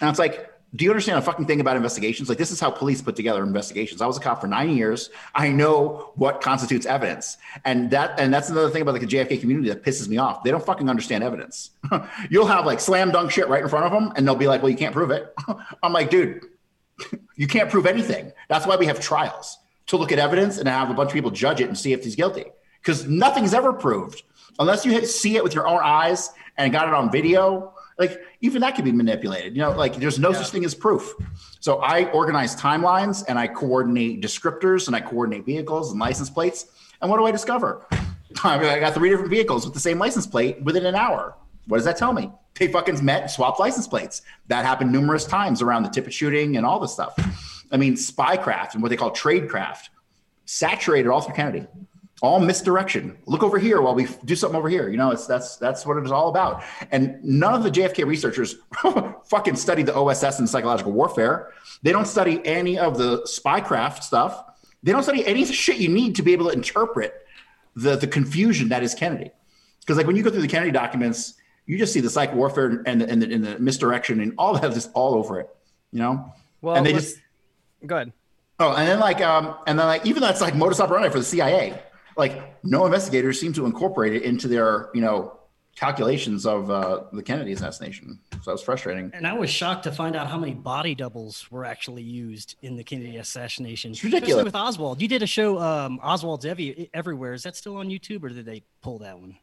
And 0.00 0.08
it's 0.08 0.20
like, 0.20 0.49
do 0.74 0.84
you 0.84 0.90
understand 0.90 1.18
a 1.18 1.22
fucking 1.22 1.46
thing 1.46 1.60
about 1.60 1.76
investigations? 1.76 2.28
Like, 2.28 2.38
this 2.38 2.52
is 2.52 2.60
how 2.60 2.70
police 2.70 3.02
put 3.02 3.16
together 3.16 3.42
investigations. 3.42 4.00
I 4.00 4.06
was 4.06 4.16
a 4.16 4.20
cop 4.20 4.40
for 4.40 4.46
nine 4.46 4.76
years. 4.76 5.10
I 5.34 5.48
know 5.48 6.12
what 6.14 6.40
constitutes 6.40 6.86
evidence. 6.86 7.38
And 7.64 7.90
that, 7.90 8.20
and 8.20 8.32
that's 8.32 8.50
another 8.50 8.70
thing 8.70 8.82
about 8.82 8.92
like 8.92 9.00
the 9.02 9.08
JFK 9.08 9.40
community 9.40 9.68
that 9.70 9.82
pisses 9.82 10.06
me 10.06 10.18
off. 10.18 10.44
They 10.44 10.50
don't 10.52 10.64
fucking 10.64 10.88
understand 10.88 11.24
evidence. 11.24 11.70
You'll 12.30 12.46
have 12.46 12.66
like 12.66 12.78
slam 12.78 13.10
dunk 13.10 13.32
shit 13.32 13.48
right 13.48 13.62
in 13.62 13.68
front 13.68 13.86
of 13.86 13.92
them, 13.92 14.12
and 14.14 14.26
they'll 14.26 14.36
be 14.36 14.46
like, 14.46 14.62
well, 14.62 14.70
you 14.70 14.76
can't 14.76 14.94
prove 14.94 15.10
it. 15.10 15.34
I'm 15.82 15.92
like, 15.92 16.08
dude, 16.08 16.44
you 17.36 17.48
can't 17.48 17.68
prove 17.68 17.86
anything. 17.86 18.32
That's 18.48 18.66
why 18.66 18.76
we 18.76 18.86
have 18.86 19.00
trials 19.00 19.58
to 19.88 19.96
look 19.96 20.12
at 20.12 20.20
evidence 20.20 20.58
and 20.58 20.68
have 20.68 20.88
a 20.88 20.94
bunch 20.94 21.08
of 21.08 21.14
people 21.14 21.32
judge 21.32 21.60
it 21.60 21.66
and 21.66 21.76
see 21.76 21.92
if 21.92 22.04
he's 22.04 22.14
guilty 22.14 22.44
because 22.80 23.06
nothing's 23.06 23.54
ever 23.54 23.72
proved 23.72 24.22
unless 24.60 24.86
you 24.86 25.04
see 25.04 25.36
it 25.36 25.42
with 25.42 25.54
your 25.54 25.66
own 25.66 25.80
eyes 25.82 26.30
and 26.56 26.72
got 26.72 26.86
it 26.86 26.94
on 26.94 27.10
video. 27.10 27.74
Like 28.00 28.18
even 28.40 28.62
that 28.62 28.74
can 28.74 28.86
be 28.86 28.92
manipulated. 28.92 29.54
You 29.54 29.60
know, 29.60 29.72
like 29.72 29.96
there's 29.96 30.18
no 30.18 30.32
such 30.32 30.48
thing 30.48 30.64
as 30.64 30.74
proof. 30.74 31.12
So 31.60 31.80
I 31.80 32.10
organize 32.12 32.56
timelines 32.56 33.22
and 33.28 33.38
I 33.38 33.46
coordinate 33.46 34.22
descriptors 34.22 34.86
and 34.86 34.96
I 34.96 35.00
coordinate 35.00 35.44
vehicles 35.44 35.90
and 35.90 36.00
license 36.00 36.30
plates. 36.30 36.66
And 37.02 37.10
what 37.10 37.18
do 37.18 37.26
I 37.26 37.30
discover? 37.30 37.86
I, 38.42 38.58
mean, 38.58 38.68
I 38.70 38.80
got 38.80 38.94
three 38.94 39.10
different 39.10 39.30
vehicles 39.30 39.66
with 39.66 39.74
the 39.74 39.80
same 39.80 39.98
license 39.98 40.26
plate 40.26 40.62
within 40.62 40.86
an 40.86 40.94
hour. 40.94 41.36
What 41.66 41.76
does 41.76 41.84
that 41.84 41.98
tell 41.98 42.14
me? 42.14 42.32
They 42.54 42.68
fucking 42.68 43.04
met 43.04 43.30
swapped 43.30 43.60
license 43.60 43.86
plates. 43.86 44.22
That 44.48 44.64
happened 44.64 44.90
numerous 44.90 45.26
times 45.26 45.60
around 45.60 45.82
the 45.82 45.90
Tippit 45.90 46.12
shooting 46.12 46.56
and 46.56 46.64
all 46.64 46.80
this 46.80 46.94
stuff. 46.94 47.14
I 47.70 47.76
mean, 47.76 47.94
spycraft 47.94 48.72
and 48.72 48.82
what 48.82 48.88
they 48.88 48.96
call 48.96 49.10
tradecraft 49.10 49.90
saturated 50.46 51.10
all 51.10 51.20
through 51.20 51.34
Kennedy 51.34 51.66
all 52.22 52.40
misdirection. 52.40 53.16
Look 53.26 53.42
over 53.42 53.58
here 53.58 53.80
while 53.80 53.94
we 53.94 54.06
do 54.24 54.36
something 54.36 54.58
over 54.58 54.68
here. 54.68 54.88
You 54.88 54.96
know, 54.96 55.10
it's 55.10 55.26
that's 55.26 55.56
that's 55.56 55.86
what 55.86 55.96
it 55.96 56.04
is 56.04 56.12
all 56.12 56.28
about. 56.28 56.62
And 56.90 57.22
none 57.24 57.54
of 57.54 57.62
the 57.62 57.70
JFK 57.70 58.06
researchers 58.06 58.56
fucking 59.24 59.56
study 59.56 59.82
the 59.82 59.94
OSS 59.94 60.38
and 60.38 60.48
psychological 60.48 60.92
warfare. 60.92 61.52
They 61.82 61.92
don't 61.92 62.06
study 62.06 62.44
any 62.44 62.78
of 62.78 62.98
the 62.98 63.22
spycraft 63.22 64.02
stuff. 64.02 64.44
They 64.82 64.92
don't 64.92 65.02
study 65.02 65.26
any 65.26 65.44
shit 65.44 65.78
you 65.78 65.88
need 65.88 66.16
to 66.16 66.22
be 66.22 66.32
able 66.32 66.46
to 66.48 66.52
interpret 66.52 67.26
the 67.74 67.96
the 67.96 68.06
confusion 68.06 68.68
that 68.68 68.82
is 68.82 68.94
Kennedy. 68.94 69.30
Because 69.80 69.96
like 69.96 70.06
when 70.06 70.16
you 70.16 70.22
go 70.22 70.30
through 70.30 70.42
the 70.42 70.48
Kennedy 70.48 70.72
documents, 70.72 71.34
you 71.66 71.78
just 71.78 71.92
see 71.92 72.00
the 72.00 72.10
psych 72.10 72.34
warfare 72.34 72.82
and 72.86 73.00
the, 73.00 73.08
and 73.08 73.22
the, 73.22 73.32
and 73.32 73.44
the 73.44 73.58
misdirection 73.58 74.20
and 74.20 74.34
all 74.36 74.58
that 74.58 74.72
just 74.72 74.90
all 74.92 75.14
over 75.14 75.40
it. 75.40 75.48
You 75.92 76.00
know, 76.00 76.32
Well, 76.60 76.76
and 76.76 76.84
they 76.84 76.92
just 76.92 77.16
go 77.86 77.96
ahead. 77.96 78.12
Oh, 78.58 78.74
and 78.74 78.86
then 78.86 79.00
like 79.00 79.22
um, 79.22 79.56
and 79.66 79.78
then 79.78 79.86
like 79.86 80.04
even 80.04 80.20
that's 80.20 80.42
like 80.42 80.54
modus 80.54 80.80
operandi 80.80 81.08
for 81.08 81.18
the 81.18 81.24
CIA. 81.24 81.80
Like 82.16 82.64
no 82.64 82.86
investigators 82.86 83.40
seem 83.40 83.52
to 83.54 83.66
incorporate 83.66 84.14
it 84.14 84.22
into 84.22 84.48
their 84.48 84.90
you 84.94 85.00
know 85.00 85.36
calculations 85.76 86.44
of 86.44 86.70
uh, 86.70 87.04
the 87.12 87.22
Kennedy 87.22 87.52
assassination. 87.52 88.18
So 88.32 88.38
that 88.46 88.52
was 88.52 88.62
frustrating. 88.62 89.10
And 89.14 89.26
I 89.26 89.32
was 89.32 89.48
shocked 89.48 89.84
to 89.84 89.92
find 89.92 90.14
out 90.14 90.26
how 90.26 90.36
many 90.36 90.52
body 90.52 90.94
doubles 90.94 91.50
were 91.50 91.64
actually 91.64 92.02
used 92.02 92.56
in 92.60 92.76
the 92.76 92.84
Kennedy 92.84 93.16
assassination. 93.16 93.92
It's 93.92 94.04
ridiculous. 94.04 94.44
with 94.44 94.54
Oswald. 94.54 95.00
You 95.00 95.08
did 95.08 95.22
a 95.22 95.26
show, 95.26 95.58
um, 95.58 95.98
Oswald's 96.02 96.44
Every- 96.44 96.90
Everywhere. 96.92 97.32
Is 97.32 97.44
that 97.44 97.56
still 97.56 97.76
on 97.76 97.88
YouTube 97.88 98.22
or 98.24 98.28
did 98.28 98.44
they 98.44 98.62
pull 98.82 98.98
that 98.98 99.18
one? 99.18 99.36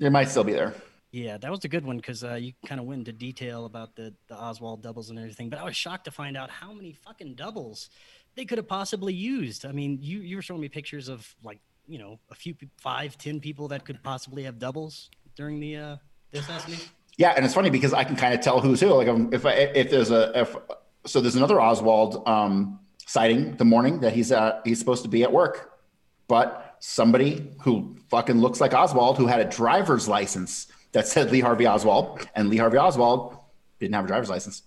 It 0.00 0.10
might 0.10 0.30
still 0.30 0.44
be 0.44 0.52
there. 0.52 0.74
Yeah, 1.10 1.36
that 1.36 1.50
was 1.50 1.62
a 1.64 1.68
good 1.68 1.84
one 1.84 1.98
because 1.98 2.24
uh, 2.24 2.34
you 2.34 2.54
kind 2.64 2.80
of 2.80 2.86
went 2.86 3.00
into 3.00 3.12
detail 3.12 3.66
about 3.66 3.94
the, 3.94 4.14
the 4.28 4.34
Oswald 4.34 4.82
doubles 4.82 5.10
and 5.10 5.18
everything. 5.18 5.50
But 5.50 5.58
I 5.58 5.64
was 5.64 5.76
shocked 5.76 6.06
to 6.06 6.10
find 6.10 6.36
out 6.36 6.48
how 6.48 6.72
many 6.72 6.92
fucking 6.92 7.34
doubles 7.34 7.90
they 8.34 8.44
could 8.44 8.58
have 8.58 8.68
possibly 8.68 9.14
used. 9.14 9.66
I 9.66 9.72
mean, 9.72 9.98
you, 10.00 10.20
you 10.20 10.36
were 10.36 10.42
showing 10.42 10.60
me 10.60 10.68
pictures 10.68 11.08
of 11.08 11.34
like, 11.42 11.58
you 11.86 11.98
know, 11.98 12.18
a 12.30 12.34
few, 12.34 12.54
five, 12.78 13.18
ten 13.18 13.40
people 13.40 13.68
that 13.68 13.84
could 13.84 14.02
possibly 14.02 14.44
have 14.44 14.58
doubles 14.58 15.10
during 15.36 15.60
the, 15.60 15.76
uh, 15.76 15.96
the 16.30 16.38
assassination. 16.38 16.88
Yeah, 17.18 17.34
and 17.36 17.44
it's 17.44 17.54
funny 17.54 17.70
because 17.70 17.92
I 17.92 18.04
can 18.04 18.16
kind 18.16 18.34
of 18.34 18.40
tell 18.40 18.60
who's 18.60 18.80
who. 18.80 18.94
Like 18.94 19.08
um, 19.08 19.30
if 19.32 19.44
I, 19.44 19.52
if 19.52 19.90
there's 19.90 20.10
a 20.10 20.40
if 20.40 20.56
so 21.04 21.20
there's 21.20 21.36
another 21.36 21.60
Oswald 21.60 22.26
um, 22.26 22.80
sighting 23.06 23.56
the 23.56 23.64
morning 23.64 24.00
that 24.00 24.12
he's 24.12 24.32
uh, 24.32 24.60
he's 24.64 24.78
supposed 24.78 25.02
to 25.02 25.08
be 25.08 25.22
at 25.22 25.32
work, 25.32 25.78
but 26.26 26.76
somebody 26.80 27.50
who 27.62 27.96
fucking 28.08 28.40
looks 28.40 28.60
like 28.60 28.72
Oswald 28.72 29.18
who 29.18 29.26
had 29.26 29.40
a 29.40 29.44
driver's 29.44 30.08
license 30.08 30.68
that 30.92 31.06
said 31.06 31.30
Lee 31.30 31.40
Harvey 31.40 31.66
Oswald 31.66 32.26
and 32.34 32.48
Lee 32.48 32.56
Harvey 32.56 32.78
Oswald 32.78 33.36
didn't 33.78 33.94
have 33.94 34.04
a 34.04 34.08
driver's 34.08 34.30
license, 34.30 34.62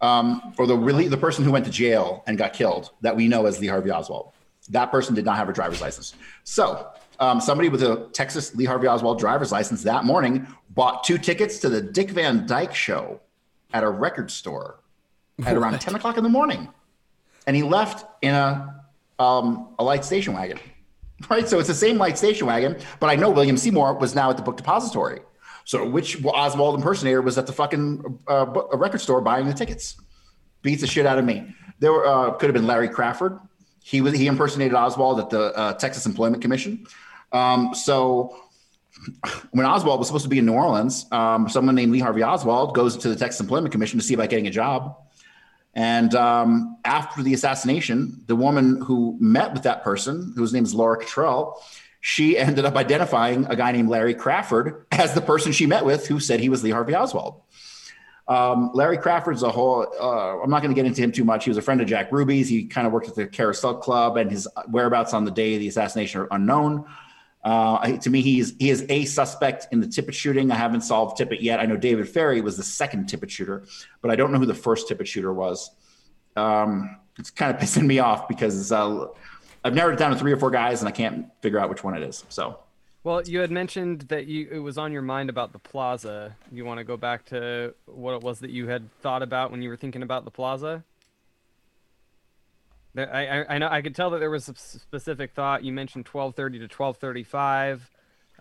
um, 0.00 0.54
or 0.58 0.66
the 0.66 0.76
really 0.76 1.08
the 1.08 1.16
person 1.16 1.44
who 1.44 1.52
went 1.52 1.64
to 1.64 1.70
jail 1.70 2.22
and 2.26 2.38
got 2.38 2.52
killed 2.52 2.90
that 3.00 3.16
we 3.16 3.28
know 3.28 3.46
as 3.46 3.60
Lee 3.60 3.66
Harvey 3.66 3.90
Oswald. 3.90 4.32
That 4.70 4.90
person 4.90 5.14
did 5.14 5.24
not 5.24 5.36
have 5.36 5.48
a 5.48 5.52
driver's 5.52 5.80
license. 5.80 6.14
So 6.44 6.88
um, 7.20 7.40
somebody 7.40 7.68
with 7.68 7.82
a 7.82 8.08
Texas 8.12 8.54
Lee 8.54 8.64
Harvey 8.64 8.86
Oswald 8.86 9.18
driver's 9.18 9.50
license 9.50 9.82
that 9.84 10.04
morning 10.04 10.46
bought 10.70 11.04
two 11.04 11.18
tickets 11.18 11.58
to 11.60 11.68
the 11.68 11.80
Dick 11.80 12.10
Van 12.10 12.46
Dyke 12.46 12.74
show 12.74 13.20
at 13.72 13.82
a 13.82 13.88
record 13.88 14.30
store 14.30 14.80
at 15.44 15.56
around 15.56 15.78
10 15.78 15.94
o'clock 15.94 16.16
in 16.16 16.22
the 16.22 16.28
morning. 16.28 16.68
And 17.46 17.56
he 17.56 17.62
left 17.62 18.06
in 18.22 18.34
a, 18.34 18.84
um, 19.18 19.68
a 19.78 19.84
light 19.84 20.04
station 20.04 20.34
wagon. 20.34 20.58
Right. 21.28 21.48
So 21.48 21.58
it's 21.58 21.66
the 21.66 21.74
same 21.74 21.98
light 21.98 22.16
station 22.16 22.46
wagon, 22.46 22.76
but 23.00 23.10
I 23.10 23.16
know 23.16 23.28
William 23.28 23.56
Seymour 23.56 23.94
was 23.94 24.14
now 24.14 24.30
at 24.30 24.36
the 24.36 24.42
book 24.44 24.56
depository. 24.56 25.18
So 25.68 25.86
which 25.86 26.24
Oswald 26.24 26.76
impersonator 26.76 27.20
was 27.20 27.36
at 27.36 27.46
the 27.46 27.52
fucking 27.52 28.20
uh, 28.26 28.46
record 28.72 29.02
store 29.02 29.20
buying 29.20 29.46
the 29.46 29.52
tickets? 29.52 30.00
Beats 30.62 30.80
the 30.80 30.86
shit 30.86 31.04
out 31.04 31.18
of 31.18 31.26
me. 31.26 31.54
There 31.78 31.92
were, 31.92 32.06
uh, 32.06 32.30
could 32.30 32.46
have 32.46 32.54
been 32.54 32.66
Larry 32.66 32.88
Crafard. 32.88 33.38
He 33.84 34.00
was 34.00 34.14
he 34.14 34.28
impersonated 34.28 34.72
Oswald 34.72 35.20
at 35.20 35.28
the 35.28 35.54
uh, 35.54 35.74
Texas 35.74 36.06
Employment 36.06 36.40
Commission. 36.40 36.86
Um, 37.32 37.74
so 37.74 38.34
when 39.50 39.66
Oswald 39.66 39.98
was 39.98 40.08
supposed 40.08 40.24
to 40.24 40.30
be 40.30 40.38
in 40.38 40.46
New 40.46 40.54
Orleans, 40.54 41.04
um, 41.12 41.50
someone 41.50 41.74
named 41.74 41.92
Lee 41.92 41.98
Harvey 41.98 42.22
Oswald 42.22 42.74
goes 42.74 42.96
to 42.96 43.10
the 43.10 43.16
Texas 43.16 43.38
Employment 43.38 43.70
Commission 43.70 43.98
to 43.98 44.04
see 44.04 44.14
about 44.14 44.30
getting 44.30 44.46
a 44.46 44.50
job. 44.50 44.96
And 45.74 46.14
um, 46.14 46.78
after 46.86 47.22
the 47.22 47.34
assassination, 47.34 48.22
the 48.26 48.36
woman 48.36 48.80
who 48.80 49.18
met 49.20 49.52
with 49.52 49.64
that 49.64 49.84
person, 49.84 50.32
whose 50.34 50.54
name 50.54 50.64
is 50.64 50.72
Laura 50.72 50.98
Kittrell, 50.98 51.56
she 52.00 52.38
ended 52.38 52.64
up 52.64 52.76
identifying 52.76 53.46
a 53.46 53.56
guy 53.56 53.72
named 53.72 53.88
Larry 53.88 54.14
Crafard 54.14 54.84
as 54.92 55.14
the 55.14 55.20
person 55.20 55.52
she 55.52 55.66
met 55.66 55.84
with 55.84 56.06
who 56.06 56.20
said 56.20 56.40
he 56.40 56.48
was 56.48 56.62
Lee 56.62 56.70
Harvey 56.70 56.94
Oswald. 56.94 57.42
Um, 58.28 58.70
Larry 58.74 58.98
Crafard's 58.98 59.42
a 59.42 59.50
whole, 59.50 59.86
uh, 59.98 60.42
I'm 60.42 60.50
not 60.50 60.60
going 60.60 60.74
to 60.74 60.74
get 60.74 60.86
into 60.86 61.00
him 61.00 61.12
too 61.12 61.24
much. 61.24 61.44
He 61.44 61.50
was 61.50 61.56
a 61.56 61.62
friend 61.62 61.80
of 61.80 61.86
Jack 61.86 62.12
Ruby's. 62.12 62.48
He 62.48 62.66
kind 62.66 62.86
of 62.86 62.92
worked 62.92 63.08
at 63.08 63.14
the 63.14 63.26
Carousel 63.26 63.78
Club, 63.78 64.18
and 64.18 64.30
his 64.30 64.46
whereabouts 64.68 65.14
on 65.14 65.24
the 65.24 65.30
day 65.30 65.54
of 65.54 65.60
the 65.60 65.68
assassination 65.68 66.20
are 66.20 66.28
unknown. 66.30 66.84
Uh, 67.42 67.96
to 67.96 68.10
me, 68.10 68.20
he's 68.20 68.54
he 68.58 68.68
is 68.68 68.84
a 68.90 69.06
suspect 69.06 69.68
in 69.72 69.80
the 69.80 69.86
Tippit 69.86 70.12
shooting. 70.12 70.50
I 70.50 70.56
haven't 70.56 70.82
solved 70.82 71.18
Tippit 71.18 71.40
yet. 71.40 71.60
I 71.60 71.64
know 71.64 71.76
David 71.76 72.06
Ferrie 72.06 72.42
was 72.42 72.58
the 72.58 72.62
second 72.62 73.06
Tippit 73.06 73.30
shooter, 73.30 73.64
but 74.02 74.10
I 74.10 74.16
don't 74.16 74.32
know 74.32 74.38
who 74.38 74.46
the 74.46 74.54
first 74.54 74.88
Tippit 74.88 75.06
shooter 75.06 75.32
was. 75.32 75.70
Um, 76.36 76.98
it's 77.18 77.30
kind 77.30 77.54
of 77.54 77.60
pissing 77.62 77.86
me 77.86 77.98
off 78.00 78.28
because 78.28 78.70
uh, 78.70 79.06
I've 79.68 79.74
narrowed 79.74 79.94
it 79.94 79.98
down 79.98 80.10
to 80.10 80.16
three 80.18 80.32
or 80.32 80.36
four 80.36 80.50
guys, 80.50 80.80
and 80.80 80.88
I 80.88 80.92
can't 80.92 81.26
figure 81.42 81.58
out 81.58 81.68
which 81.68 81.84
one 81.84 81.94
it 81.94 82.02
is. 82.02 82.24
So 82.28 82.58
Well, 83.04 83.22
you 83.22 83.40
had 83.40 83.50
mentioned 83.50 84.02
that 84.08 84.26
you 84.26 84.48
it 84.50 84.58
was 84.58 84.78
on 84.78 84.92
your 84.92 85.02
mind 85.02 85.30
about 85.30 85.52
the 85.52 85.58
plaza. 85.58 86.34
You 86.50 86.64
want 86.64 86.78
to 86.78 86.84
go 86.84 86.96
back 86.96 87.24
to 87.26 87.74
what 87.86 88.14
it 88.14 88.22
was 88.22 88.40
that 88.40 88.50
you 88.50 88.68
had 88.68 88.90
thought 89.02 89.22
about 89.22 89.50
when 89.50 89.62
you 89.62 89.68
were 89.68 89.76
thinking 89.76 90.02
about 90.02 90.24
the 90.24 90.30
plaza? 90.30 90.82
I, 92.96 93.02
I 93.26 93.54
I 93.54 93.58
know 93.58 93.68
I 93.70 93.82
could 93.82 93.94
tell 93.94 94.10
that 94.10 94.18
there 94.18 94.30
was 94.30 94.48
a 94.48 94.54
specific 94.56 95.32
thought. 95.32 95.62
You 95.62 95.72
mentioned 95.72 96.06
12:30 96.06 96.58
to 96.60 96.68
12:35. 96.68 97.80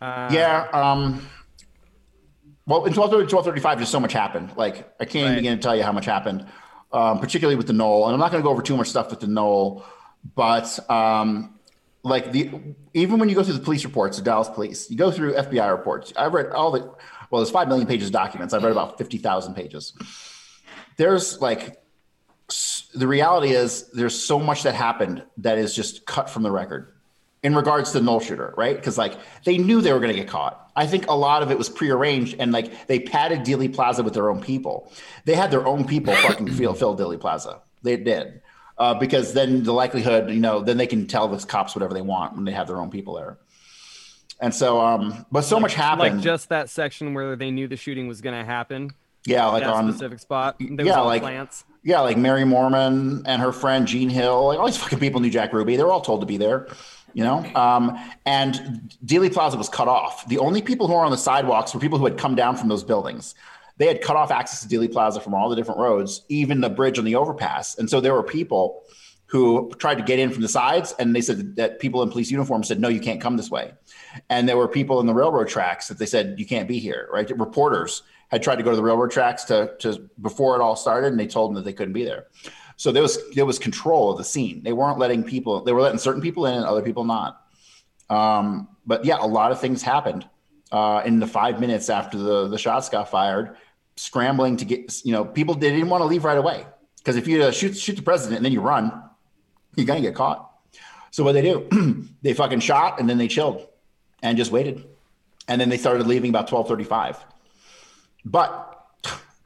Uh, 0.01 0.29
yeah. 0.31 0.67
Um, 0.73 1.27
well, 2.65 2.85
in 2.85 2.93
1230 2.93 3.33
1235, 3.33 3.79
just 3.79 3.91
so 3.91 3.99
much 3.99 4.13
happened. 4.13 4.51
Like, 4.57 4.91
I 4.99 5.05
can't 5.05 5.15
even 5.15 5.29
Right. 5.31 5.35
begin 5.37 5.57
to 5.57 5.61
tell 5.63 5.75
you 5.75 5.83
how 5.83 5.91
much 5.91 6.05
happened, 6.05 6.45
um, 6.91 7.19
particularly 7.19 7.55
with 7.55 7.67
the 7.67 7.73
Knoll. 7.73 8.05
And 8.05 8.13
I'm 8.13 8.19
not 8.19 8.31
going 8.31 8.41
to 8.41 8.45
go 8.45 8.51
over 8.51 8.61
too 8.61 8.75
much 8.77 8.87
stuff 8.89 9.09
with 9.09 9.19
the 9.19 9.27
Knoll, 9.27 9.85
but 10.35 10.79
um, 10.89 11.57
like 12.03 12.31
the 12.31 12.51
even 12.93 13.19
when 13.19 13.29
you 13.29 13.35
go 13.35 13.43
through 13.43 13.53
the 13.53 13.63
police 13.63 13.83
reports, 13.83 14.17
the 14.17 14.23
Dallas 14.23 14.49
police, 14.49 14.89
you 14.89 14.97
go 14.97 15.11
through 15.11 15.33
FBI 15.33 15.71
reports. 15.71 16.13
I've 16.15 16.33
read 16.33 16.47
all 16.47 16.71
the 16.71 16.79
well, 17.29 17.41
there's 17.41 17.51
five 17.51 17.67
million 17.67 17.87
pages 17.87 18.07
of 18.07 18.13
documents. 18.13 18.53
I've 18.53 18.63
read 18.63 18.71
about 18.71 18.97
50,000 18.97 19.53
pages. 19.53 19.93
There's 20.95 21.41
like 21.41 21.81
the 22.93 23.07
reality 23.07 23.49
is 23.49 23.89
there's 23.91 24.17
so 24.17 24.39
much 24.39 24.63
that 24.63 24.73
happened 24.73 25.23
that 25.37 25.57
is 25.57 25.75
just 25.75 26.05
cut 26.05 26.29
from 26.29 26.43
the 26.43 26.51
record 26.51 26.93
in 27.43 27.55
regards 27.55 27.91
to 27.91 27.99
the 27.99 28.05
null 28.05 28.19
shooter, 28.19 28.53
right? 28.57 28.75
Because 28.75 28.97
like 28.97 29.17
they 29.43 29.57
knew 29.57 29.81
they 29.81 29.91
were 29.91 29.99
going 29.99 30.13
to 30.13 30.19
get 30.19 30.29
caught. 30.29 30.71
I 30.75 30.87
think 30.87 31.07
a 31.07 31.13
lot 31.13 31.43
of 31.43 31.51
it 31.51 31.57
was 31.57 31.69
prearranged, 31.69 32.35
and 32.39 32.51
like 32.51 32.87
they 32.87 32.99
padded 32.99 33.41
Dealey 33.41 33.73
Plaza 33.73 34.03
with 34.03 34.13
their 34.13 34.29
own 34.29 34.41
people. 34.41 34.91
They 35.25 35.33
had 35.33 35.51
their 35.51 35.65
own 35.65 35.85
people 35.85 36.15
fucking 36.15 36.51
fill 36.53 36.73
fill 36.73 36.95
Dealey 36.95 37.19
Plaza. 37.19 37.61
They 37.83 37.97
did 37.97 38.41
uh, 38.77 38.93
because 38.93 39.33
then 39.33 39.63
the 39.63 39.73
likelihood, 39.73 40.29
you 40.29 40.39
know, 40.39 40.61
then 40.61 40.77
they 40.77 40.87
can 40.87 41.07
tell 41.07 41.27
the 41.27 41.43
cops 41.45 41.75
whatever 41.75 41.93
they 41.93 42.01
want 42.01 42.35
when 42.35 42.45
they 42.45 42.51
have 42.51 42.67
their 42.67 42.79
own 42.79 42.89
people 42.89 43.15
there. 43.15 43.37
And 44.39 44.53
so, 44.53 44.79
um, 44.79 45.25
but 45.31 45.41
so 45.41 45.59
much 45.59 45.73
happened. 45.73 46.17
Like 46.17 46.23
just 46.23 46.49
that 46.49 46.69
section 46.69 47.13
where 47.13 47.35
they 47.35 47.49
knew 47.49 47.67
the 47.67 47.75
shooting 47.75 48.07
was 48.07 48.21
going 48.21 48.37
to 48.37 48.45
happen. 48.45 48.91
yeah, 49.25 49.47
like 49.47 49.63
that 49.63 49.73
on 49.73 49.91
specific 49.91 50.19
spot. 50.19 50.57
There 50.59 50.85
yeah, 50.85 50.99
like 50.99 51.23
plants. 51.23 51.65
yeah, 51.83 52.01
like 52.01 52.17
Mary 52.17 52.43
Moorman 52.43 53.23
and 53.25 53.41
her 53.41 53.51
friend 53.51 53.87
Jean 53.87 54.09
Hill, 54.09 54.47
like 54.47 54.59
all 54.59 54.67
these 54.67 54.77
fucking 54.77 54.99
people 54.99 55.21
knew 55.21 55.31
Jack 55.31 55.53
Ruby. 55.53 55.75
They 55.75 55.83
were 55.83 55.91
all 55.91 56.01
told 56.01 56.21
to 56.21 56.27
be 56.27 56.37
there, 56.37 56.67
you 57.13 57.23
know. 57.23 57.43
Um, 57.55 57.97
and 58.27 58.91
Dealey 59.03 59.33
Plaza 59.33 59.57
was 59.57 59.69
cut 59.69 59.87
off. 59.87 60.27
The 60.27 60.37
only 60.37 60.61
people 60.61 60.87
who 60.87 60.93
were 60.93 61.03
on 61.03 61.09
the 61.09 61.17
sidewalks 61.17 61.73
were 61.73 61.79
people 61.79 61.97
who 61.97 62.05
had 62.05 62.19
come 62.19 62.35
down 62.35 62.57
from 62.57 62.69
those 62.69 62.83
buildings. 62.83 63.33
They 63.77 63.87
had 63.87 64.01
cut 64.01 64.15
off 64.15 64.31
access 64.31 64.65
to 64.65 64.67
Dealey 64.67 64.91
Plaza 64.91 65.19
from 65.19 65.33
all 65.33 65.49
the 65.49 65.55
different 65.55 65.79
roads, 65.79 66.23
even 66.29 66.61
the 66.61 66.69
bridge 66.69 66.97
on 66.97 67.05
the 67.05 67.15
overpass. 67.15 67.77
And 67.77 67.89
so 67.89 68.01
there 68.01 68.13
were 68.13 68.23
people 68.23 68.83
who 69.27 69.71
tried 69.77 69.95
to 69.95 70.03
get 70.03 70.19
in 70.19 70.31
from 70.31 70.41
the 70.41 70.47
sides, 70.47 70.95
and 70.99 71.15
they 71.15 71.21
said 71.21 71.57
that 71.57 71.79
people 71.79 72.01
in 72.01 72.09
police 72.09 72.31
uniforms 72.31 72.67
said, 72.67 72.79
"No, 72.79 72.87
you 72.87 73.01
can't 73.01 73.21
come 73.21 73.37
this 73.37 73.51
way." 73.51 73.73
And 74.29 74.47
there 74.47 74.57
were 74.57 74.67
people 74.67 74.99
in 74.99 75.05
the 75.05 75.13
railroad 75.13 75.49
tracks 75.49 75.89
that 75.89 75.99
they 75.99 76.05
said, 76.05 76.35
"You 76.39 76.45
can't 76.45 76.67
be 76.67 76.79
here." 76.79 77.09
Right? 77.11 77.29
Reporters 77.37 78.03
had 78.29 78.41
tried 78.41 78.55
to 78.55 78.63
go 78.63 78.71
to 78.71 78.75
the 78.75 78.83
railroad 78.83 79.11
tracks 79.11 79.43
to 79.45 79.73
to 79.79 80.09
before 80.21 80.55
it 80.55 80.61
all 80.61 80.75
started, 80.75 81.11
and 81.11 81.19
they 81.19 81.27
told 81.27 81.49
them 81.49 81.55
that 81.55 81.65
they 81.65 81.73
couldn't 81.73 81.93
be 81.93 82.05
there. 82.05 82.27
So 82.77 82.91
there 82.91 83.01
was 83.01 83.19
there 83.33 83.45
was 83.45 83.59
control 83.59 84.11
of 84.11 84.17
the 84.17 84.23
scene. 84.23 84.63
They 84.63 84.73
weren't 84.73 84.97
letting 84.97 85.23
people. 85.23 85.63
They 85.63 85.73
were 85.73 85.81
letting 85.81 85.99
certain 85.99 86.21
people 86.21 86.45
in 86.45 86.53
and 86.53 86.65
other 86.65 86.81
people 86.81 87.03
not. 87.03 87.41
Um, 88.09 88.69
but 88.85 89.03
yeah, 89.03 89.17
a 89.19 89.27
lot 89.27 89.51
of 89.51 89.59
things 89.59 89.81
happened 89.81 90.27
uh, 90.71 91.01
in 91.05 91.19
the 91.19 91.27
five 91.27 91.59
minutes 91.59 91.89
after 91.89 92.17
the 92.17 92.47
the 92.47 92.57
shots 92.57 92.87
got 92.87 93.09
fired. 93.09 93.57
Scrambling 93.97 94.57
to 94.57 94.65
get, 94.65 95.03
you 95.03 95.11
know, 95.11 95.25
people 95.25 95.55
they 95.55 95.71
didn't 95.71 95.89
want 95.89 96.01
to 96.01 96.05
leave 96.05 96.23
right 96.23 96.37
away 96.37 96.65
because 96.97 97.15
if 97.15 97.27
you 97.27 97.43
uh, 97.43 97.51
shoot 97.51 97.75
shoot 97.75 97.95
the 97.95 98.01
president 98.01 98.37
and 98.37 98.45
then 98.45 98.53
you 98.53 98.61
run, 98.61 99.03
you're 99.75 99.85
gonna 99.87 100.01
get 100.01 100.15
caught. 100.15 100.49
So 101.11 101.23
what 101.23 101.31
they 101.33 101.41
do, 101.41 102.07
they 102.21 102.33
fucking 102.33 102.59
shot 102.59 102.99
and 102.99 103.09
then 103.09 103.17
they 103.17 103.27
chilled 103.27 103.67
and 104.21 104.37
just 104.37 104.51
waited, 104.51 104.85
and 105.47 105.59
then 105.59 105.69
they 105.69 105.77
started 105.77 106.05
leaving 106.05 106.29
about 106.29 106.47
twelve 106.47 106.67
thirty 106.67 106.83
five. 106.83 107.17
But 108.23 108.73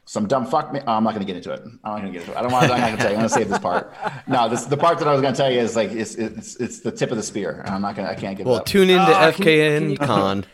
some 0.05 0.27
dumb 0.27 0.45
fuck 0.45 0.73
me. 0.73 0.81
oh, 0.85 0.91
I'm 0.91 1.05
not 1.05 1.11
going 1.11 1.25
to 1.25 1.33
get 1.33 1.37
into 1.37 1.53
it. 1.53 1.61
I'm 1.61 1.79
not 1.93 2.01
going 2.01 2.11
to 2.11 2.19
get 2.19 2.27
into 2.27 2.33
it. 2.33 2.37
I 2.37 2.41
don't 2.41 2.51
want. 2.51 2.65
I'm 2.69 2.71
not 2.81 2.87
going 2.87 2.97
to 2.97 3.01
tell 3.01 3.11
you. 3.11 3.15
I'm 3.17 3.21
going 3.21 3.29
to 3.29 3.33
save 3.35 3.47
this 3.47 3.59
part. 3.59 3.93
No, 4.27 4.49
this 4.49 4.65
the 4.65 4.75
part 4.75 4.99
that 4.99 5.07
I 5.07 5.13
was 5.13 5.21
going 5.21 5.33
to 5.33 5.37
tell 5.37 5.49
you 5.49 5.59
is 5.61 5.77
like 5.77 5.91
it's 5.91 6.15
it's 6.15 6.57
it's 6.57 6.79
the 6.81 6.91
tip 6.91 7.11
of 7.11 7.17
the 7.17 7.23
spear. 7.23 7.63
I'm 7.65 7.81
not 7.81 7.95
going. 7.95 8.05
to 8.07 8.11
I 8.11 8.15
can't 8.15 8.35
give. 8.35 8.45
Well, 8.45 8.57
it 8.57 8.59
up. 8.61 8.65
tune 8.65 8.89
into 8.89 9.05
can 9.05 9.21
you- 9.21 9.45
FKN 9.45 9.77
can 9.79 9.89
you- 9.91 9.97
Con. 9.97 10.45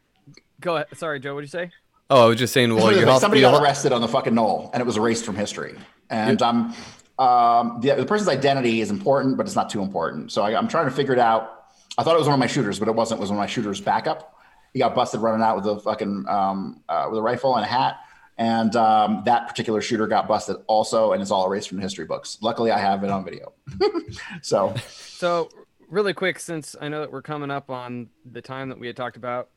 Go 0.60 0.76
ahead. 0.76 0.86
Sorry, 0.96 1.20
Joe. 1.20 1.34
What 1.34 1.40
did 1.40 1.52
you 1.52 1.58
say? 1.58 1.70
Oh, 2.12 2.24
I 2.24 2.26
was 2.26 2.36
just 2.38 2.52
saying. 2.52 2.68
Well, 2.74 2.80
Somebody- 2.80 3.00
you 3.00 3.06
have 3.06 3.20
somebody 3.20 3.40
got 3.40 3.62
arrested 3.62 3.90
on 3.90 4.02
the 4.02 4.08
fucking 4.08 4.34
knoll, 4.34 4.70
and 4.74 4.82
it 4.82 4.84
was 4.84 4.98
erased 4.98 5.24
from 5.24 5.34
history. 5.34 5.74
And 6.10 6.42
um, 6.42 6.74
um, 7.18 7.78
the, 7.80 7.94
the 7.94 8.04
person's 8.04 8.28
identity 8.28 8.82
is 8.82 8.90
important, 8.90 9.38
but 9.38 9.46
it's 9.46 9.56
not 9.56 9.70
too 9.70 9.80
important. 9.80 10.30
So 10.30 10.42
I, 10.42 10.54
I'm 10.54 10.68
trying 10.68 10.84
to 10.84 10.90
figure 10.90 11.14
it 11.14 11.18
out. 11.18 11.64
I 11.96 12.02
thought 12.02 12.14
it 12.14 12.18
was 12.18 12.26
one 12.28 12.34
of 12.34 12.38
my 12.40 12.46
shooters, 12.46 12.78
but 12.78 12.86
it 12.86 12.94
wasn't. 12.94 13.18
It 13.18 13.22
was 13.22 13.30
one 13.30 13.38
of 13.38 13.40
my 13.40 13.46
shooters' 13.46 13.80
backup. 13.80 14.36
He 14.74 14.78
got 14.78 14.94
busted 14.94 15.22
running 15.22 15.42
out 15.42 15.56
with 15.56 15.64
a 15.66 15.80
fucking 15.80 16.26
um, 16.28 16.82
uh, 16.86 17.06
with 17.08 17.18
a 17.18 17.22
rifle 17.22 17.56
and 17.56 17.64
a 17.64 17.68
hat. 17.68 17.96
And 18.36 18.76
um, 18.76 19.22
that 19.24 19.48
particular 19.48 19.80
shooter 19.80 20.06
got 20.06 20.28
busted 20.28 20.56
also, 20.66 21.12
and 21.12 21.22
it's 21.22 21.30
all 21.30 21.46
erased 21.46 21.68
from 21.70 21.78
the 21.78 21.82
history 21.82 22.04
books. 22.04 22.36
Luckily, 22.42 22.70
I 22.72 22.78
have 22.78 23.04
it 23.04 23.10
on 23.10 23.24
video. 23.24 23.54
so 24.42 24.74
So, 24.88 25.48
really 25.88 26.12
quick, 26.12 26.38
since 26.38 26.76
I 26.78 26.88
know 26.88 27.00
that 27.00 27.10
we're 27.10 27.22
coming 27.22 27.50
up 27.50 27.70
on 27.70 28.10
the 28.30 28.42
time 28.42 28.68
that 28.68 28.78
we 28.78 28.86
had 28.86 28.96
talked 28.96 29.16
about, 29.16 29.48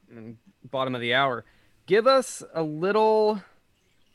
bottom 0.72 0.95
of 0.95 1.02
the 1.02 1.14
hour, 1.14 1.44
give 1.85 2.07
us 2.07 2.43
a 2.53 2.63
little, 2.63 3.41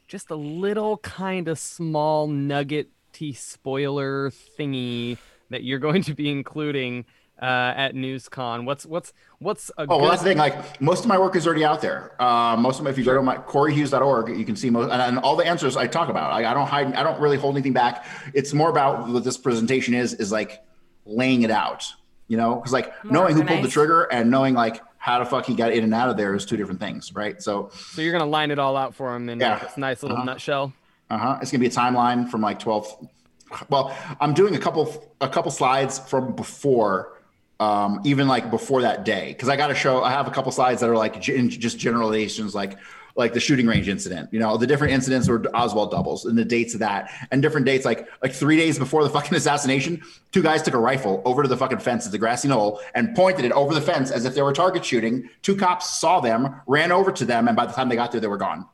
just 0.09 0.31
a 0.31 0.37
little 0.37 0.99
kind 0.99 1.49
of 1.49 1.59
small 1.59 2.27
nuggety 2.27 3.33
spoiler 3.33 4.31
thingy 4.59 5.19
that 5.51 5.65
you're 5.65 5.79
going 5.79 6.03
to 6.03 6.15
be 6.15 6.31
including 6.31 7.05
uh, 7.41 7.73
at 7.75 7.95
NewsCon. 7.95 8.65
What's 8.67 8.85
what's 8.85 9.13
what's 9.39 9.71
a 9.71 9.83
Oh, 9.83 9.87
good 9.87 10.01
well, 10.01 10.11
that's 10.11 10.23
the 10.23 10.29
thing. 10.29 10.39
Like 10.39 10.81
most 10.81 11.01
of 11.01 11.07
my 11.07 11.19
work 11.19 11.37
is 11.37 11.47
already 11.47 11.65
out 11.65 11.81
there. 11.81 12.13
Uh, 12.21 12.57
most 12.57 12.79
of 12.79 12.85
my, 12.85 12.91
if 12.91 12.99
you 12.99 13.05
go 13.05 13.15
to 13.15 13.23
my 13.23 13.37
coreyhughes.org, 13.37 14.37
you 14.37 14.45
can 14.45 14.57
see 14.57 14.69
most 14.69 14.91
and, 14.93 15.01
and 15.01 15.19
all 15.19 15.37
the 15.37 15.47
answers 15.47 15.77
I 15.77 15.87
talk 15.87 16.11
about. 16.11 16.33
I, 16.33 16.51
I 16.51 16.55
don't 16.55 16.67
hide. 16.67 16.93
I 16.95 17.03
don't 17.03 17.21
really 17.21 17.39
hold 17.39 17.55
anything 17.55 17.73
back. 17.73 18.05
It's 18.35 18.53
more 18.53 18.69
about 18.69 19.09
what 19.09 19.25
this 19.25 19.39
presentation 19.39 19.95
is 19.95 20.15
is 20.15 20.31
like 20.31 20.63
laying 21.07 21.43
it 21.43 21.51
out. 21.51 21.87
You 22.29 22.37
know, 22.37 22.57
because 22.57 22.73
like 22.73 22.93
More 23.05 23.15
knowing 23.15 23.35
who 23.37 23.45
pulled 23.45 23.65
the 23.65 23.69
trigger 23.69 24.03
and 24.03 24.31
knowing 24.31 24.55
like 24.55 24.83
how 25.03 25.19
the 25.19 25.25
fuck 25.25 25.47
he 25.47 25.55
got 25.55 25.73
in 25.73 25.83
and 25.83 25.95
out 25.95 26.11
of 26.11 26.17
there 26.19 26.35
is 26.35 26.45
two 26.45 26.59
different 26.59 26.79
things, 26.79 27.15
right? 27.15 27.43
So 27.43 27.71
So 27.73 28.03
you're 28.03 28.13
gonna 28.13 28.27
line 28.31 28.51
it 28.51 28.59
all 28.59 28.77
out 28.77 28.95
for 28.95 29.17
him 29.17 29.29
in 29.31 29.41
Yeah. 29.41 29.55
like 29.55 29.63
this 29.63 29.77
nice 29.79 30.03
little 30.03 30.19
Uh-huh. 30.19 30.27
nutshell. 30.27 30.73
Uh 31.09 31.17
huh. 31.19 31.39
It's 31.41 31.51
gonna 31.51 31.61
be 31.61 31.67
a 31.67 31.71
timeline 31.71 32.29
from 32.31 32.43
like 32.43 32.59
twelve. 32.59 32.87
Well, 33.71 33.97
I'm 34.21 34.35
doing 34.35 34.55
a 34.55 34.59
couple 34.59 35.03
a 35.21 35.29
couple 35.29 35.51
slides 35.51 35.99
from 35.99 36.37
before, 36.37 37.19
um, 37.59 38.01
even 38.05 38.29
like 38.29 38.51
before 38.51 38.83
that 38.83 39.05
day, 39.05 39.29
because 39.33 39.49
I 39.49 39.57
got 39.57 39.69
to 39.69 39.75
show. 39.75 40.05
I 40.05 40.11
have 40.11 40.29
a 40.29 40.31
couple 40.31 40.53
slides 40.53 40.83
that 40.83 40.91
are 40.91 40.97
like 40.97 41.21
gen- 41.21 41.49
just 41.51 41.79
generalizations, 41.79 42.55
like 42.55 42.77
like 43.21 43.33
the 43.33 43.39
shooting 43.39 43.67
range 43.67 43.89
incident. 43.89 44.29
You 44.33 44.41
know, 44.41 44.57
the 44.57 44.67
different 44.67 44.93
incidents 44.93 45.29
where 45.29 45.41
Oswald 45.55 45.93
doubles 45.93 46.25
and 46.25 46.37
the 46.37 46.45
dates 46.45 46.75
of 46.75 46.81
that, 46.81 47.13
and 47.31 47.41
different 47.41 47.67
dates 47.67 47.85
like 47.85 48.09
like 48.23 48.33
three 48.33 48.57
days 48.57 48.79
before 48.79 49.05
the 49.05 49.11
fucking 49.11 49.35
assassination, 49.37 50.03
two 50.33 50.43
guys 50.43 50.63
took 50.63 50.75
a 50.75 50.79
rifle 50.79 51.23
over 51.25 51.43
to 51.45 51.49
the 51.49 51.57
fucking 51.57 51.79
fence 51.79 52.07
at 52.07 52.13
the 52.13 52.19
grassy 52.19 52.49
knoll 52.49 52.81
and 52.97 53.15
pointed 53.15 53.45
it 53.45 53.53
over 53.53 53.73
the 53.73 53.81
fence 53.81 54.11
as 54.11 54.25
if 54.25 54.35
they 54.35 54.43
were 54.43 54.53
target 54.53 54.85
shooting. 54.85 55.31
Two 55.43 55.55
cops 55.55 55.89
saw 55.89 56.19
them, 56.19 56.61
ran 56.67 56.91
over 56.91 57.13
to 57.13 57.25
them, 57.25 57.47
and 57.47 57.57
by 57.57 57.67
the 57.67 57.73
time 57.73 57.89
they 57.89 57.97
got 57.97 58.11
there, 58.11 58.21
they 58.21 58.27
were 58.27 58.37
gone. 58.37 58.67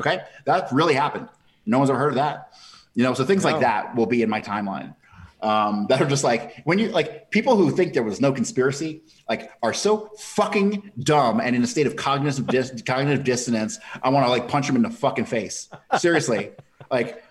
Okay, 0.00 0.20
that 0.46 0.72
really 0.72 0.94
happened. 0.94 1.28
No 1.66 1.78
one's 1.78 1.90
ever 1.90 1.98
heard 1.98 2.10
of 2.10 2.14
that. 2.14 2.54
You 2.94 3.04
know, 3.04 3.12
so 3.14 3.24
things 3.24 3.44
like 3.44 3.60
that 3.60 3.94
will 3.94 4.06
be 4.06 4.22
in 4.22 4.30
my 4.30 4.40
timeline. 4.40 4.94
Um, 5.42 5.86
that 5.88 6.00
are 6.02 6.06
just 6.06 6.24
like 6.24 6.62
when 6.64 6.78
you 6.78 6.88
like 6.88 7.30
people 7.30 7.56
who 7.56 7.70
think 7.70 7.94
there 7.94 8.02
was 8.02 8.20
no 8.20 8.32
conspiracy, 8.32 9.02
like 9.28 9.50
are 9.62 9.72
so 9.72 10.10
fucking 10.18 10.92
dumb 11.00 11.40
and 11.40 11.56
in 11.56 11.62
a 11.62 11.66
state 11.66 11.86
of 11.86 11.96
cognitive 11.96 12.46
dis- 12.46 12.82
cognitive 12.86 13.24
dissonance. 13.24 13.78
I 14.02 14.10
want 14.10 14.26
to 14.26 14.30
like 14.30 14.48
punch 14.48 14.66
them 14.66 14.76
in 14.76 14.82
the 14.82 14.90
fucking 14.90 15.26
face. 15.26 15.68
Seriously, 15.98 16.50
like 16.90 17.24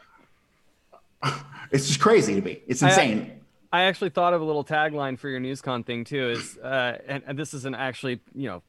it's 1.71 1.87
just 1.87 1.99
crazy 1.99 2.35
to 2.35 2.41
me. 2.41 2.61
It's 2.67 2.83
I- 2.83 2.89
insane. 2.89 3.35
I 3.71 3.83
actually 3.83 4.09
thought 4.09 4.33
of 4.33 4.41
a 4.41 4.43
little 4.43 4.65
tagline 4.65 5.19
for 5.19 5.29
your 5.29 5.39
NewsCon 5.39 5.85
thing 5.85 6.03
too. 6.03 6.29
Is 6.31 6.57
uh, 6.57 6.97
and, 7.07 7.23
and 7.27 7.37
this 7.37 7.53
isn't 7.53 7.75
actually 7.75 8.19
you 8.33 8.47
know, 8.47 8.63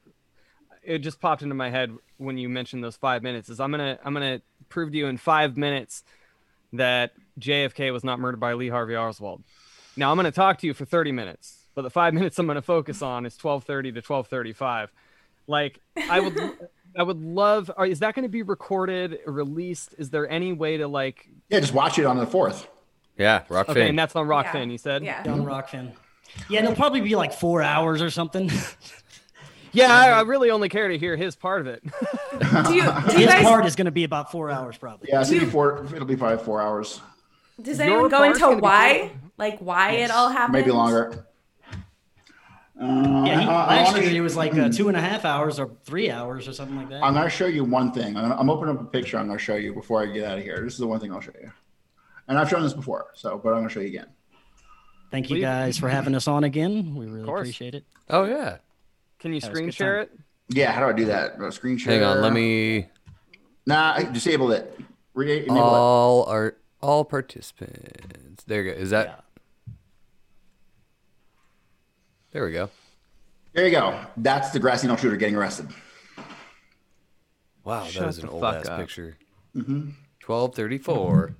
it 0.83 0.99
just 0.99 1.19
popped 1.19 1.41
into 1.41 1.55
my 1.55 1.71
head 1.71 1.91
when 2.17 2.37
you 2.37 2.49
mentioned 2.49 2.83
those 2.83 2.97
five 2.97 3.23
minutes. 3.23 3.49
Is 3.49 3.59
I'm 3.59 3.71
gonna 3.71 3.97
I'm 4.05 4.13
gonna 4.13 4.41
prove 4.69 4.91
to 4.91 4.97
you 4.97 5.07
in 5.07 5.17
five 5.17 5.57
minutes 5.57 6.03
that 6.73 7.11
JFK 7.39 7.91
was 7.91 8.03
not 8.03 8.19
murdered 8.19 8.39
by 8.39 8.53
Lee 8.53 8.69
Harvey 8.69 8.95
Oswald. 8.95 9.43
Now 9.97 10.11
I'm 10.11 10.17
gonna 10.17 10.31
talk 10.31 10.59
to 10.59 10.67
you 10.67 10.73
for 10.73 10.85
30 10.85 11.11
minutes, 11.11 11.65
but 11.75 11.81
the 11.83 11.89
five 11.89 12.13
minutes 12.15 12.37
I'm 12.39 12.47
gonna 12.47 12.61
focus 12.61 13.01
on 13.01 13.25
is 13.25 13.37
12:30 13.37 13.95
to 13.95 14.01
12:35. 14.01 14.89
Like 15.47 15.79
I 16.09 16.19
would. 16.19 16.37
I 16.93 17.03
would 17.03 17.21
love. 17.21 17.71
Is 17.87 17.99
that 17.99 18.15
going 18.15 18.23
to 18.23 18.29
be 18.29 18.41
recorded, 18.41 19.19
released? 19.25 19.95
Is 19.97 20.09
there 20.09 20.29
any 20.29 20.51
way 20.51 20.75
to 20.75 20.89
like? 20.89 21.25
yeah, 21.47 21.61
just 21.61 21.73
watch 21.73 21.97
it 21.97 22.05
on 22.05 22.17
the 22.17 22.25
fourth. 22.25 22.67
Yeah, 23.17 23.43
Rokfin. 23.49 23.69
Okay, 23.69 23.89
and 23.89 23.97
that's 23.97 24.13
on 24.13 24.27
Rokfin. 24.27 24.65
Yeah. 24.65 24.71
You 24.71 24.77
said. 24.77 25.03
Yeah. 25.05 25.23
on 25.25 25.45
Rokfin. 25.45 25.93
Yeah, 26.49 26.59
and 26.59 26.67
it'll 26.67 26.75
probably 26.75 27.01
be 27.01 27.15
like 27.15 27.33
four 27.33 27.61
hours 27.61 28.01
or 28.01 28.09
something. 28.09 28.49
Yeah, 29.73 29.93
I, 29.93 30.09
I 30.09 30.21
really 30.21 30.49
only 30.51 30.67
care 30.69 30.87
to 30.89 30.97
hear 30.97 31.15
his 31.15 31.35
part 31.35 31.61
of 31.61 31.67
it. 31.67 31.83
Do 32.67 32.73
you, 32.73 32.81
do 32.83 33.13
you 33.13 33.19
His 33.19 33.27
guys? 33.27 33.43
part 33.43 33.65
is 33.65 33.75
going 33.75 33.85
to 33.85 33.91
be 33.91 34.03
about 34.03 34.31
four 34.31 34.49
hours, 34.49 34.77
probably. 34.77 35.09
Yeah, 35.11 35.21
it's 35.21 35.29
gonna 35.29 35.45
be 35.45 35.49
four. 35.51 35.85
It'll 35.93 36.05
be 36.05 36.15
probably 36.17 36.43
four 36.43 36.59
hours, 36.61 36.99
Does 37.61 37.77
Your 37.77 37.87
anyone 37.87 38.09
go 38.09 38.23
into 38.23 38.57
why, 38.61 39.11
like 39.37 39.59
why 39.59 39.91
it 39.91 40.11
all 40.11 40.29
happened? 40.29 40.53
maybe 40.53 40.71
longer. 40.71 41.25
Uh, 42.81 43.23
Yeah, 43.27 43.39
he, 43.41 43.45
I- 43.47 43.65
I 43.65 43.75
last 43.83 43.91
wanna- 43.93 44.03
year 44.07 44.15
it 44.15 44.21
was 44.21 44.35
like 44.35 44.55
uh, 44.55 44.69
two 44.69 44.87
and 44.87 44.97
a 44.97 45.01
half 45.01 45.23
hours 45.25 45.59
or 45.59 45.69
three 45.83 46.09
hours 46.09 46.47
or 46.47 46.53
something 46.53 46.75
like 46.77 46.89
that. 46.89 47.03
I'm 47.03 47.13
going 47.13 47.25
to 47.25 47.29
show 47.29 47.45
you 47.45 47.63
one 47.63 47.91
thing. 47.91 48.17
I'm, 48.17 48.31
I'm 48.31 48.49
opening 48.49 48.75
up 48.75 48.81
a 48.81 48.85
picture. 48.85 49.17
I'm 49.17 49.27
going 49.27 49.37
to 49.37 49.43
show 49.43 49.55
you 49.55 49.73
before 49.73 50.01
I 50.01 50.07
get 50.07 50.25
out 50.25 50.37
of 50.39 50.43
here. 50.43 50.59
This 50.63 50.73
is 50.73 50.79
the 50.79 50.87
one 50.87 50.99
thing 50.99 51.13
I'll 51.13 51.21
show 51.21 51.31
you. 51.39 51.51
And 52.27 52.39
I've 52.39 52.49
shown 52.49 52.63
this 52.63 52.73
before, 52.73 53.07
so 53.13 53.37
but 53.37 53.49
I'm 53.49 53.57
going 53.57 53.67
to 53.67 53.73
show 53.73 53.81
you 53.81 53.87
again. 53.87 54.07
Thank 55.11 55.29
you 55.29 55.35
Please. 55.37 55.41
guys 55.43 55.77
for 55.77 55.89
having 55.89 56.15
us 56.15 56.27
on 56.27 56.43
again. 56.43 56.95
We 56.95 57.05
really 57.07 57.29
appreciate 57.29 57.75
it. 57.75 57.83
Oh 58.09 58.23
yeah. 58.23 58.57
Can 59.21 59.33
you 59.33 59.39
That 59.39 59.47
screen 59.47 59.69
share 59.69 60.05
time. 60.05 60.13
it? 60.49 60.55
Yeah, 60.57 60.71
how 60.71 60.81
do 60.81 60.87
I 60.87 60.93
do 60.93 61.05
that? 61.05 61.53
Screen 61.53 61.77
share. 61.77 61.93
Hang 61.93 62.03
on. 62.03 62.21
Let 62.21 62.33
me. 62.33 62.89
Nah, 63.67 63.93
I 63.95 64.03
disable 64.03 64.51
it. 64.51 64.77
Re- 65.13 65.45
enable 65.45 65.57
Oh. 65.57 65.61
it. 65.61 65.61
All 65.69 66.25
are 66.25 66.55
all 66.81 67.05
participants. 67.05 68.43
There 68.45 68.63
you 68.63 68.71
go. 68.73 68.77
Is 68.77 68.89
that? 68.89 69.05
Yeah. 69.67 69.73
There 72.31 72.45
we 72.45 72.51
go. 72.51 72.69
There 73.53 73.65
you 73.65 73.71
go. 73.71 73.99
That's 74.17 74.49
the 74.51 74.59
grassy 74.59 74.87
knoll 74.87 74.97
shooter 74.97 75.17
getting 75.17 75.35
arrested. 75.35 75.67
Wow, 77.63 77.83
that 77.83 77.91
Shut 77.91 78.07
is 78.09 78.17
an 78.19 78.29
old 78.29 78.43
ass 78.43 78.67
up. 78.67 78.79
picture. 78.79 79.17
Mm-hmm. 79.55 79.89
Twelve 80.19 80.55
thirty 80.55 80.77
four. 80.79 81.35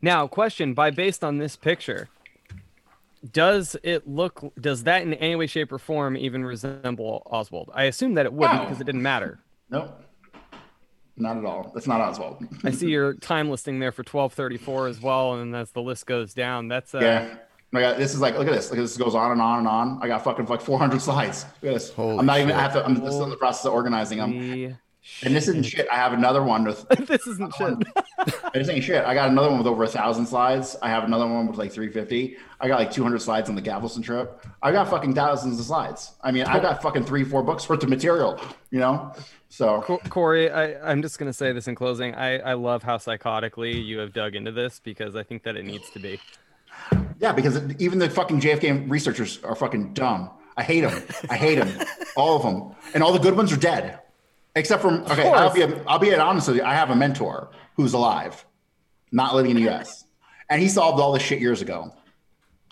Now, 0.00 0.26
question: 0.28 0.74
By 0.74 0.90
based 0.90 1.24
on 1.24 1.38
this 1.38 1.56
picture, 1.56 2.08
does 3.32 3.76
it 3.82 4.08
look? 4.08 4.52
Does 4.60 4.84
that 4.84 5.02
in 5.02 5.14
any 5.14 5.36
way, 5.36 5.46
shape, 5.46 5.72
or 5.72 5.78
form 5.78 6.16
even 6.16 6.44
resemble 6.44 7.22
Oswald? 7.26 7.70
I 7.74 7.84
assume 7.84 8.14
that 8.14 8.26
it 8.26 8.32
wouldn't 8.32 8.58
No. 8.58 8.64
because 8.64 8.80
it 8.80 8.84
didn't 8.84 9.02
matter. 9.02 9.40
Nope. 9.68 10.02
Not 11.16 11.36
at 11.36 11.44
all. 11.44 11.70
That's 11.74 11.86
not 11.86 12.00
Oswald. 12.00 12.46
I 12.64 12.70
see 12.70 12.88
your 12.88 13.12
time 13.14 13.50
listing 13.50 13.78
there 13.78 13.92
for 13.92 14.02
twelve 14.02 14.32
thirty 14.32 14.56
four 14.56 14.86
as 14.86 15.00
well, 15.02 15.34
and 15.34 15.54
as 15.54 15.70
the 15.72 15.82
list 15.82 16.06
goes 16.06 16.32
down, 16.32 16.68
that's 16.68 16.94
uh, 16.94 17.00
yeah. 17.00 17.34
I 17.72 17.80
got, 17.80 17.98
this 17.98 18.14
is 18.14 18.20
like, 18.20 18.36
look 18.36 18.48
at 18.48 18.52
this. 18.52 18.68
Look 18.70 18.78
at 18.80 18.82
this. 18.82 18.96
goes 18.96 19.14
on 19.14 19.30
and 19.30 19.40
on 19.40 19.60
and 19.60 19.68
on. 19.68 20.00
I 20.02 20.08
got 20.08 20.24
fucking 20.24 20.46
like 20.46 20.60
400 20.60 21.00
slides. 21.00 21.44
Look 21.62 21.70
at 21.70 21.74
this. 21.74 21.90
Holy 21.92 22.18
I'm 22.18 22.26
not 22.26 22.40
even. 22.40 22.50
I 22.50 22.62
have 22.62 22.72
to, 22.72 22.84
I'm 22.84 22.96
still 22.96 23.22
in 23.22 23.30
the 23.30 23.36
process 23.36 23.64
of 23.64 23.72
organizing 23.74 24.18
them. 24.18 24.76
And 25.22 25.34
this 25.34 25.48
isn't 25.48 25.64
shit. 25.64 25.86
I 25.90 25.96
have 25.96 26.12
another 26.12 26.42
one 26.42 26.64
with, 26.64 26.86
this 27.06 27.26
isn't 27.26 27.54
shit. 27.54 27.74
this 28.52 28.68
ain't 28.68 28.84
shit. 28.84 29.04
I 29.04 29.14
got 29.14 29.30
another 29.30 29.48
one 29.48 29.58
with 29.58 29.66
over 29.66 29.84
a 29.84 29.88
thousand 29.88 30.26
slides. 30.26 30.76
I 30.82 30.88
have 30.88 31.04
another 31.04 31.26
one 31.26 31.46
with 31.46 31.56
like 31.56 31.72
350. 31.72 32.36
I 32.60 32.68
got 32.68 32.78
like 32.78 32.90
200 32.90 33.20
slides 33.20 33.48
on 33.48 33.54
the 33.54 33.62
Galveston 33.62 34.02
trip. 34.02 34.44
I 34.62 34.72
got 34.72 34.88
fucking 34.88 35.14
thousands 35.14 35.58
of 35.58 35.66
slides. 35.66 36.12
I 36.22 36.30
mean, 36.30 36.44
I 36.44 36.60
got 36.60 36.82
fucking 36.82 37.04
three, 37.04 37.24
four 37.24 37.42
books 37.42 37.68
worth 37.68 37.82
of 37.82 37.88
material, 37.88 38.40
you 38.70 38.78
know? 38.78 39.12
So 39.48 39.80
Corey, 40.10 40.48
I, 40.50 40.92
I'm 40.92 41.02
just 41.02 41.18
gonna 41.18 41.32
say 41.32 41.52
this 41.52 41.66
in 41.66 41.74
closing. 41.74 42.14
I, 42.14 42.38
I 42.38 42.52
love 42.52 42.84
how 42.84 42.98
psychotically 42.98 43.84
you 43.84 43.98
have 43.98 44.12
dug 44.12 44.36
into 44.36 44.52
this 44.52 44.78
because 44.78 45.16
I 45.16 45.24
think 45.24 45.42
that 45.42 45.56
it 45.56 45.64
needs 45.64 45.90
to 45.90 45.98
be. 45.98 46.20
yeah, 47.18 47.32
because 47.32 47.60
even 47.80 47.98
the 47.98 48.08
fucking 48.08 48.40
JFK 48.40 48.88
researchers 48.88 49.42
are 49.42 49.56
fucking 49.56 49.94
dumb. 49.94 50.30
I 50.56 50.62
hate 50.62 50.82
them. 50.82 51.02
I 51.28 51.36
hate 51.36 51.56
them. 51.56 51.86
all 52.16 52.36
of 52.36 52.42
them. 52.42 52.76
And 52.94 53.02
all 53.02 53.12
the 53.12 53.18
good 53.18 53.36
ones 53.36 53.52
are 53.52 53.56
dead. 53.56 53.98
Except 54.56 54.82
for, 54.82 54.92
okay, 55.12 55.28
I'll 55.28 55.52
be, 55.52 55.62
I'll 55.86 55.98
be 55.98 56.14
honest 56.14 56.48
with 56.48 56.56
you. 56.56 56.64
I 56.64 56.74
have 56.74 56.90
a 56.90 56.96
mentor 56.96 57.50
who's 57.76 57.92
alive, 57.92 58.44
not 59.12 59.34
living 59.34 59.52
in 59.52 59.62
the 59.62 59.70
US. 59.70 60.04
And 60.48 60.60
he 60.60 60.68
solved 60.68 61.00
all 61.00 61.12
this 61.12 61.22
shit 61.22 61.40
years 61.40 61.62
ago. 61.62 61.94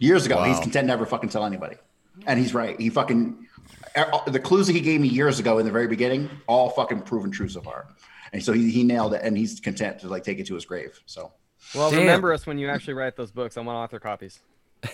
Years 0.00 0.26
ago. 0.26 0.42
He's 0.42 0.58
content 0.58 0.84
to 0.84 0.86
never 0.88 1.06
fucking 1.06 1.30
tell 1.30 1.44
anybody. 1.44 1.76
And 2.26 2.38
he's 2.38 2.52
right. 2.52 2.78
He 2.80 2.90
fucking, 2.90 3.46
er, 3.96 4.10
the 4.26 4.40
clues 4.40 4.66
that 4.66 4.72
he 4.72 4.80
gave 4.80 5.00
me 5.00 5.08
years 5.08 5.38
ago 5.38 5.58
in 5.58 5.66
the 5.66 5.70
very 5.70 5.86
beginning, 5.86 6.28
all 6.48 6.70
fucking 6.70 7.02
proven 7.02 7.30
true 7.30 7.48
so 7.48 7.60
far. 7.60 7.86
And 8.32 8.42
so 8.42 8.52
he, 8.52 8.70
he 8.70 8.82
nailed 8.82 9.14
it 9.14 9.22
and 9.22 9.38
he's 9.38 9.60
content 9.60 10.00
to 10.00 10.08
like 10.08 10.24
take 10.24 10.38
it 10.38 10.46
to 10.46 10.54
his 10.54 10.64
grave. 10.64 11.00
So. 11.06 11.32
Well, 11.74 11.90
Damn. 11.90 12.00
remember 12.00 12.32
us 12.32 12.46
when 12.46 12.58
you 12.58 12.68
actually 12.68 12.94
write 12.94 13.16
those 13.16 13.30
books. 13.30 13.56
I 13.56 13.60
want 13.60 13.76
author 13.76 13.98
copies. 13.98 14.40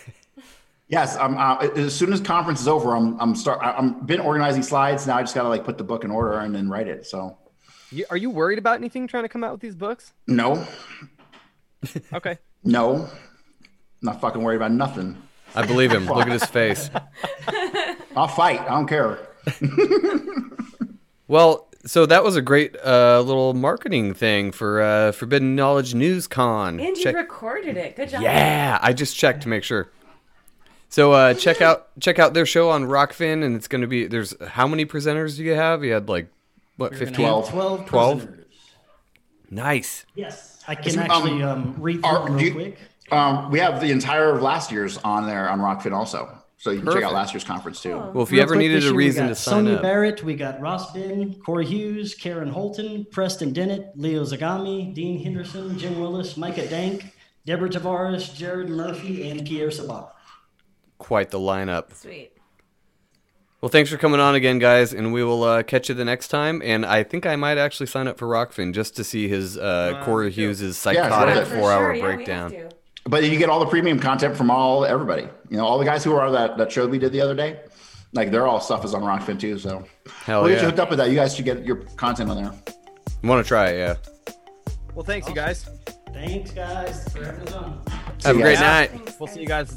Yes, 0.89 1.17
I'm. 1.17 1.37
Uh, 1.37 1.57
as 1.77 1.95
soon 1.95 2.13
as 2.13 2.21
conference 2.21 2.61
is 2.61 2.69
over, 2.69 2.95
I'm. 2.95 3.19
I'm 3.21 3.35
start. 3.35 3.61
I- 3.63 3.73
I'm 3.73 4.05
been 4.07 4.21
organizing 4.21 4.63
slides 4.63 5.07
now. 5.07 5.17
I 5.17 5.23
just 5.23 5.35
gotta 5.35 5.49
like 5.49 5.65
put 5.65 5.79
the 5.79 5.85
book 5.85 6.05
in 6.05 6.11
order 6.11 6.39
and 6.39 6.55
then 6.55 6.69
write 6.69 6.89
it. 6.89 7.07
So 7.07 7.39
You, 7.91 8.05
are 8.11 8.17
you 8.19 8.29
worried 8.31 8.59
about 8.59 8.77
anything 8.77 9.07
trying 9.07 9.25
to 9.25 9.29
come 9.29 9.43
out 9.43 9.53
with 9.53 9.61
these 9.63 9.75
books? 9.75 10.13
no, 10.27 10.67
Okay. 12.13 12.39
no, 12.65 13.09
not 14.03 14.21
fucking 14.21 14.43
worried 14.43 14.57
about 14.57 14.73
nothing. 14.73 15.17
I 15.55 15.65
believe 15.67 15.91
him. 15.93 16.07
Look 16.07 16.27
at 16.27 16.33
his 16.33 16.45
face. 16.61 16.91
I'll 18.17 18.29
fight. 18.29 18.61
I 18.61 18.69
don't 18.71 18.87
care. 18.87 19.19
Well, 21.27 21.69
so 21.87 22.05
that 22.05 22.23
was 22.23 22.37
a 22.37 22.43
great 22.43 22.77
uh, 22.85 23.23
little 23.23 23.55
marketing 23.55 24.13
thing 24.13 24.53
for 24.53 24.83
uh, 24.83 25.11
Forbidden 25.13 25.57
Knowledge 25.57 25.95
News 25.95 26.27
Con. 26.27 26.79
And 26.79 26.97
you 26.99 27.03
Check- 27.03 27.17
recorded 27.17 27.79
it. 27.79 27.97
Good 27.97 28.11
job. 28.11 28.21
yeah, 28.23 28.79
I 28.83 28.93
just 28.93 29.17
checked 29.17 29.43
to 29.45 29.49
make 29.49 29.65
sure. 29.65 29.91
So 30.95 31.11
uh, 31.11 31.35
check 31.35 31.61
out 31.61 31.89
check 31.99 32.21
out 32.21 32.35
their 32.35 32.47
show 32.47 32.71
on 32.71 32.85
Rokfin, 32.85 33.43
and 33.43 33.57
it's 33.57 33.67
going 33.67 33.81
to 33.81 33.89
be. 33.89 34.07
There's 34.07 34.33
how 34.41 34.69
many 34.69 34.87
presenters 34.87 35.37
do 35.37 35.43
you 35.43 35.55
have? 35.55 35.83
You 35.83 35.93
had 35.93 36.09
like 36.09 36.29
what 36.77 36.93
We're 36.93 36.99
fifteen? 36.99 37.27
12. 37.27 37.51
12. 37.51 37.87
12? 37.87 38.29
Nice. 39.51 40.07
Yes. 40.15 40.63
I 40.69 40.77
can 40.77 40.97
um, 40.97 40.99
actually 41.01 41.43
um, 41.43 41.75
read 41.81 42.01
through 42.01 42.13
them 42.13 42.35
real 42.37 42.45
you- 42.45 42.53
quick. 42.53 42.79
Um, 43.11 43.51
we 43.51 43.59
have 43.59 43.81
the 43.81 43.91
entire 43.91 44.37
of 44.37 44.43
last 44.43 44.71
year's 44.71 44.99
on 44.99 45.27
there 45.27 45.51
on 45.51 45.59
Rokfin 45.59 45.91
also. 45.91 46.39
So 46.59 46.71
you 46.71 46.81
can 46.81 46.93
check 46.93 47.03
out 47.03 47.13
last 47.13 47.35
year's 47.35 47.43
conference 47.43 47.83
too. 47.83 47.97
Well, 47.97 48.23
if 48.23 48.31
you 48.31 48.37
Real 48.37 48.45
ever 48.45 48.55
needed 48.55 48.79
a 48.79 48.87
year 48.87 48.95
we 48.95 49.05
reason 49.07 49.25
got 49.25 49.29
to 49.31 49.35
sign 49.35 49.65
Sonia 49.65 49.75
up, 49.75 49.83
Barrett, 49.83 50.23
we 50.23 50.37
got 50.37 50.61
Ross 50.61 50.93
Ben, 50.93 51.35
Corey 51.45 51.67
Hughes, 51.67 52.15
Karen 52.15 52.49
Holton, 52.49 53.05
Preston 53.11 53.53
Dennett, 53.53 53.91
Leo 53.97 54.23
Zagami, 54.23 54.95
Dean 54.95 55.21
Henderson, 55.21 55.77
Jim 55.77 55.99
Willis, 55.99 56.37
Micah 56.37 56.69
Dank, 56.69 57.13
Deborah 57.45 57.69
Tavares, 57.69 58.33
Jared 58.33 58.69
Murphy, 58.69 59.29
and 59.29 59.45
Pierre 59.45 59.73
Sabat. 59.73 60.14
Quite 60.99 61.31
the 61.31 61.39
lineup. 61.39 61.93
Sweet. 61.95 62.31
Well, 63.61 63.71
thanks 63.71 63.91
for 63.91 63.97
coming 63.97 64.21
on 64.21 64.35
again, 64.35 64.59
guys, 64.59 64.93
and 64.93 65.11
we 65.13 65.25
will 65.25 65.43
uh, 65.43 65.63
catch 65.63 65.89
you 65.89 65.95
the 65.95 66.05
next 66.05 66.29
time. 66.29 66.61
And 66.63 66.85
I 66.85 67.03
think 67.03 67.25
I 67.25 67.35
might 67.37 67.57
actually 67.57 67.87
sign 67.87 68.07
up 68.07 68.19
for 68.19 68.29
Rokfin 68.29 68.75
just 68.75 68.95
to 68.97 69.05
see 69.05 69.27
his 69.27 69.57
uh, 69.57 70.03
Corey 70.05 70.31
Hughes' 70.31 70.77
psychotic 70.77 71.35
worth 71.35 71.47
it. 71.47 71.51
For 71.51 71.59
four-hour 71.59 71.81
sure, 71.81 71.95
yeah, 71.95 72.03
we 72.03 72.09
have 72.09 72.17
breakdown. 72.17 72.51
to. 72.51 72.69
But 73.07 73.25
you 73.25 73.39
get 73.39 73.49
all 73.49 73.61
the 73.61 73.67
premium 73.67 73.99
content 73.99 74.37
from 74.37 74.51
all 74.51 74.85
everybody. 74.85 75.29
You 75.49 75.57
know, 75.57 75.65
all 75.65 75.79
the 75.79 75.85
guys 75.85 76.05
who 76.05 76.11
were 76.11 76.23
on 76.23 76.33
that, 76.33 76.59
that 76.59 76.73
show 76.73 76.87
we 76.87 76.99
did 76.99 77.13
the 77.13 77.21
other 77.23 77.35
day. 77.35 77.61
Like 78.13 78.31
their 78.31 78.47
all 78.47 78.61
stuff 78.61 78.85
is 78.85 78.95
on 78.95 79.03
Rokfin 79.03 79.41
too. 79.41 79.59
So 79.59 79.85
Hell 80.25 80.43
we'll 80.43 80.53
get 80.53 80.61
you 80.61 80.67
hooked 80.67 80.79
up 80.81 80.91
with 80.91 80.99
that. 80.99 81.09
You 81.09 81.17
guys 81.17 81.35
should 81.35 81.45
get 81.47 81.65
your 81.65 81.77
content 81.97 82.31
on 82.31 82.43
there. 82.43 82.53
Want 83.23 83.45
to 83.45 83.49
try 83.49 83.71
it? 83.71 83.79
Yeah. 83.79 84.35
Well, 84.95 85.05
thanks, 85.05 85.27
you 85.27 85.35
guys. 85.35 85.69
Thanks, 86.13 86.53
guys, 86.53 87.09
for 87.09 87.25
having 87.25 87.49
us 87.49 87.55
on. 87.55 87.83
Have 88.25 88.37
a 88.37 88.41
great 88.41 88.59
guys. 88.59 88.93
night. 88.93 89.17
We'll 89.19 89.27
see 89.27 89.41
you 89.41 89.47
guys. 89.47 89.77